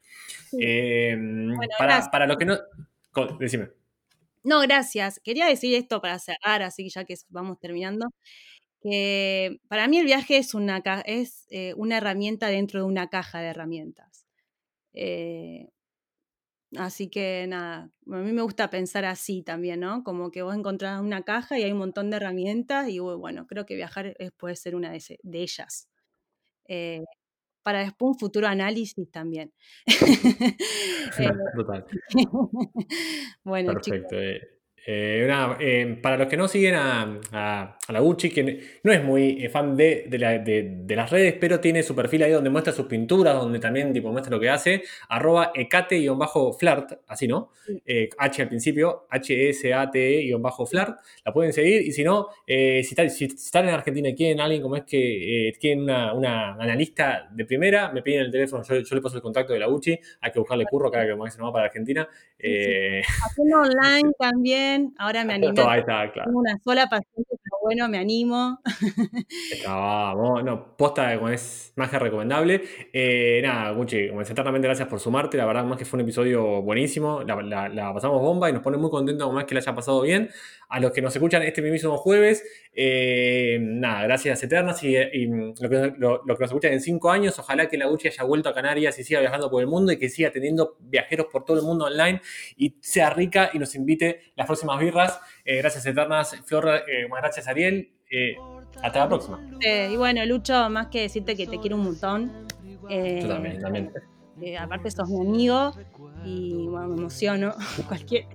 Sí. 0.51 0.59
Para, 1.79 2.11
para 2.11 2.27
los 2.27 2.37
que 2.37 2.45
no. 2.47 2.59
Decime. 3.39 3.69
No, 4.45 4.61
gracias. 4.63 5.21
Quería 5.23 5.47
decir 5.47 5.75
esto 5.75 6.01
para 6.01 6.19
cerrar, 6.19 6.63
así 6.63 6.83
que 6.85 6.91
ya 6.91 7.05
que 7.05 7.15
vamos 7.29 7.59
terminando, 7.61 8.09
que 8.83 9.61
para 9.69 9.89
mí 9.89 9.99
el 9.99 10.07
viaje 10.07 10.39
es 10.39 10.55
una, 10.55 10.83
es, 11.07 11.47
eh, 11.51 11.75
una 11.77 11.99
herramienta 11.99 12.49
dentro 12.49 12.81
de 12.81 12.87
una 12.87 13.09
caja 13.09 13.41
de 13.41 13.49
herramientas. 13.49 14.27
Eh, 14.95 15.69
Así 16.79 17.11
que 17.11 17.45
nada, 17.49 17.91
a 18.11 18.17
mí 18.17 18.33
me 18.33 18.41
gusta 18.41 18.71
pensar 18.71 19.05
así 19.05 19.43
también, 19.43 19.81
¿no? 19.81 20.03
Como 20.05 20.31
que 20.31 20.41
vos 20.41 20.55
encontrás 20.57 21.03
una 21.03 21.23
caja 21.23 21.59
y 21.59 21.63
hay 21.65 21.73
un 21.73 21.79
montón 21.79 22.09
de 22.09 22.17
herramientas 22.17 22.89
y 22.89 22.99
bueno, 22.99 23.47
creo 23.47 23.67
que 23.67 23.75
viajar 23.75 24.15
es- 24.19 24.33
puede 24.33 24.57
ser 24.57 24.75
una 24.75 24.91
de, 24.91 24.97
ese- 24.97 25.19
de 25.23 25.43
ellas. 25.43 25.89
Eh, 26.69 27.03
para 27.63 27.81
después 27.81 28.11
un 28.15 28.19
futuro 28.19 28.49
análisis 28.49 29.11
también. 29.11 29.53
Total. 31.57 31.87
bueno, 33.45 33.73
Perfecto. 33.75 34.17
Eh, 34.87 35.25
nada, 35.29 35.57
eh, 35.61 35.99
para 36.03 36.17
los 36.17 36.27
que 36.29 36.37
no 36.37 36.49
siguen 36.49 36.75
a, 36.75 37.21
a- 37.33 37.79
a 37.87 37.93
la 37.93 38.01
Gucci, 38.01 38.31
que 38.31 38.61
no 38.83 38.93
es 38.93 39.03
muy 39.05 39.45
eh, 39.45 39.49
fan 39.49 39.77
de, 39.77 40.07
de 40.09 40.19
la- 40.19 40.39
de- 40.39 40.79
de 40.85 40.97
las 40.97 41.11
redes, 41.11 41.35
pero 41.41 41.61
tiene 41.61 41.83
su 41.83 41.95
perfil 41.95 42.23
ahí 42.25 42.33
donde 42.33 42.51
muestra 42.51 42.73
sus 42.73 42.87
pinturas, 42.87 43.35
donde 43.37 43.59
también 43.61 43.93
tipo, 43.93 44.11
muestra 44.11 44.31
lo 44.35 44.41
que 44.41 44.49
hace, 44.51 44.83
arroba 45.09 45.53
ecate-flirt, 45.55 46.93
así 47.07 47.29
no. 47.29 47.51
Eh, 47.87 48.09
H 48.19 48.43
al 48.43 48.49
principio, 48.49 49.07
H-S-A-T-E-flirt, 49.11 50.97
la 51.25 51.33
pueden 51.33 51.53
seguir, 51.53 51.83
y 51.83 51.93
si 51.93 52.03
no, 52.05 52.29
eh, 52.47 52.83
si, 52.85 52.95
tal- 52.95 53.11
si 53.11 53.27
están 53.27 53.69
en 53.69 53.75
Argentina 53.75 54.09
y 54.09 54.15
quieren 54.15 54.41
alguien 54.41 54.63
como 54.63 54.77
es 54.77 54.83
que 54.85 55.49
eh, 55.49 55.53
quieren 55.61 55.83
una, 55.85 56.13
una 56.13 56.55
analista 56.55 57.29
de 57.33 57.45
primera, 57.45 57.93
me 57.93 58.03
piden 58.03 58.23
el 58.23 58.31
teléfono, 58.31 58.63
yo, 58.65 58.81
yo 58.81 58.95
le 58.97 59.01
paso 59.01 59.17
el 59.17 59.23
contacto 59.23 59.53
de 59.53 59.59
la 59.61 59.67
Gucci, 59.67 59.99
hay 60.21 60.33
que 60.33 60.39
buscarle 60.39 60.65
curro 60.67 60.91
cada 60.91 61.07
que 61.07 61.13
va 61.15 61.53
para 61.53 61.67
Argentina. 61.67 62.09
Sí, 62.39 62.49
sí. 62.49 63.13
Haciendo 63.25 63.61
online 63.61 64.13
también. 64.19 64.72
Ahora 64.99 65.25
me 65.25 65.35
animé. 65.35 65.55
todo 65.55 65.69
ahí 65.69 65.81
está, 65.81 66.11
claro. 66.13 66.29
Tengo 66.31 66.41
una 66.41 66.59
sola 66.65 66.89
paciente, 66.89 67.31
pero 67.43 67.57
bueno, 67.63 67.89
me 67.89 67.99
animo. 67.99 68.59
Vamos, 69.67 70.45
no, 70.45 70.77
posta 70.77 71.13
es 71.31 71.73
más 71.77 71.91
que 71.91 71.99
recomendable. 71.99 72.63
Eh, 72.93 73.41
nada, 73.43 73.71
Gucci, 73.73 74.09
como 74.09 74.23
eternamente 74.23 74.69
gracias 74.69 74.89
por 74.89 75.01
sumarte. 75.01 75.37
La 75.37 75.47
verdad, 75.47 75.65
más 75.65 75.79
que 75.79 75.85
fue 75.85 75.97
un 75.99 76.03
episodio 76.03 76.63
buenísimo. 76.63 77.23
La, 77.23 77.41
la- 77.43 77.69
la 77.69 77.93
pasamos 77.95 78.21
bomba 78.21 78.51
y 78.51 78.53
nos 78.53 78.63
pone 78.63 78.77
muy 78.77 78.91
contentos 78.91 79.27
es 79.41 79.45
que 79.47 79.55
la 79.55 79.61
haya 79.61 79.75
pasado 79.75 80.03
bien. 80.03 80.29
A 80.75 80.81
los 80.81 80.91
que 80.93 81.03
nos 81.03 81.15
escuchan 81.15 81.43
este 81.43 81.61
mismo 81.61 81.99
jueves, 81.99 82.43
eh, 82.73 83.59
nada, 83.61 84.05
gracias 84.05 84.43
eternas. 84.43 84.83
Y, 84.83 84.97
y 84.97 85.27
lo, 85.27 85.69
que, 85.69 85.93
lo- 85.99 86.23
lo 86.25 86.35
que 86.37 86.41
nos 86.41 86.51
escuchan 86.51 86.73
en 86.73 86.81
cinco 86.81 87.11
años, 87.11 87.39
ojalá 87.39 87.69
que 87.69 87.77
la 87.77 87.87
Gucci 87.87 88.09
haya 88.09 88.25
vuelto 88.25 88.49
a 88.49 88.55
Canarias 88.55 88.99
y 88.99 89.05
siga 89.05 89.21
viajando 89.21 89.51
por 89.51 89.61
el 89.61 89.67
mundo 89.69 89.93
y 89.93 89.99
que 89.99 90.09
siga 90.09 90.31
teniendo 90.31 90.77
viajeros 90.81 91.27
por 91.31 91.45
todo 91.45 91.59
el 91.59 91.63
mundo 91.65 91.85
online 91.85 92.23
y 92.57 92.75
sea 92.81 93.11
rica 93.11 93.51
y 93.53 93.59
nos 93.59 93.75
invite 93.75 94.21
las 94.35 94.47
próximas 94.47 94.81
birras. 94.81 95.21
Eh, 95.45 95.59
gracias 95.59 95.85
eternas, 95.85 96.35
Flor, 96.47 96.69
eh, 96.89 97.07
gracias 97.21 97.47
Ariel. 97.49 97.93
Eh, 98.11 98.37
hasta 98.83 98.99
la 99.01 99.09
próxima. 99.09 99.51
Eh, 99.61 99.91
y 99.93 99.97
bueno, 99.97 100.25
Lucho, 100.25 100.71
más 100.71 100.87
que 100.89 101.03
decirte 101.03 101.37
que 101.37 101.47
te 101.47 101.59
quiero 101.61 101.77
un 101.77 101.83
montón. 101.85 102.47
Yo 103.21 103.29
también, 103.29 103.59
también. 103.61 103.93
Eh, 104.43 104.59
aparte 104.59 104.91
sos 104.91 105.09
mi 105.09 105.21
amigo 105.21 105.73
y 106.25 106.67
bueno, 106.69 106.89
me 106.89 106.97
emociono. 106.97 107.55
Cualquier. 107.89 108.27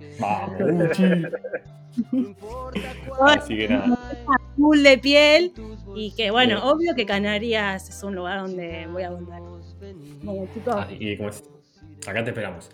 Así 3.20 3.56
que 3.56 3.68
nada. 3.68 3.98
azul 4.26 4.82
de 4.82 4.98
piel. 4.98 5.52
Y 5.94 6.14
que 6.14 6.30
bueno, 6.30 6.70
obvio 6.70 6.94
que 6.94 7.06
Canarias 7.06 7.88
es 7.88 8.02
un 8.02 8.14
lugar 8.14 8.40
donde 8.40 8.86
voy 8.86 9.02
a 9.02 9.10
volver. 9.10 9.40
Bueno, 10.22 10.46
chicos, 10.54 10.74
Así 10.74 10.98
que 10.98 11.16
como 11.16 11.30
es, 11.30 11.42
acá 12.06 12.24
te 12.24 12.30
esperamos. 12.30 12.70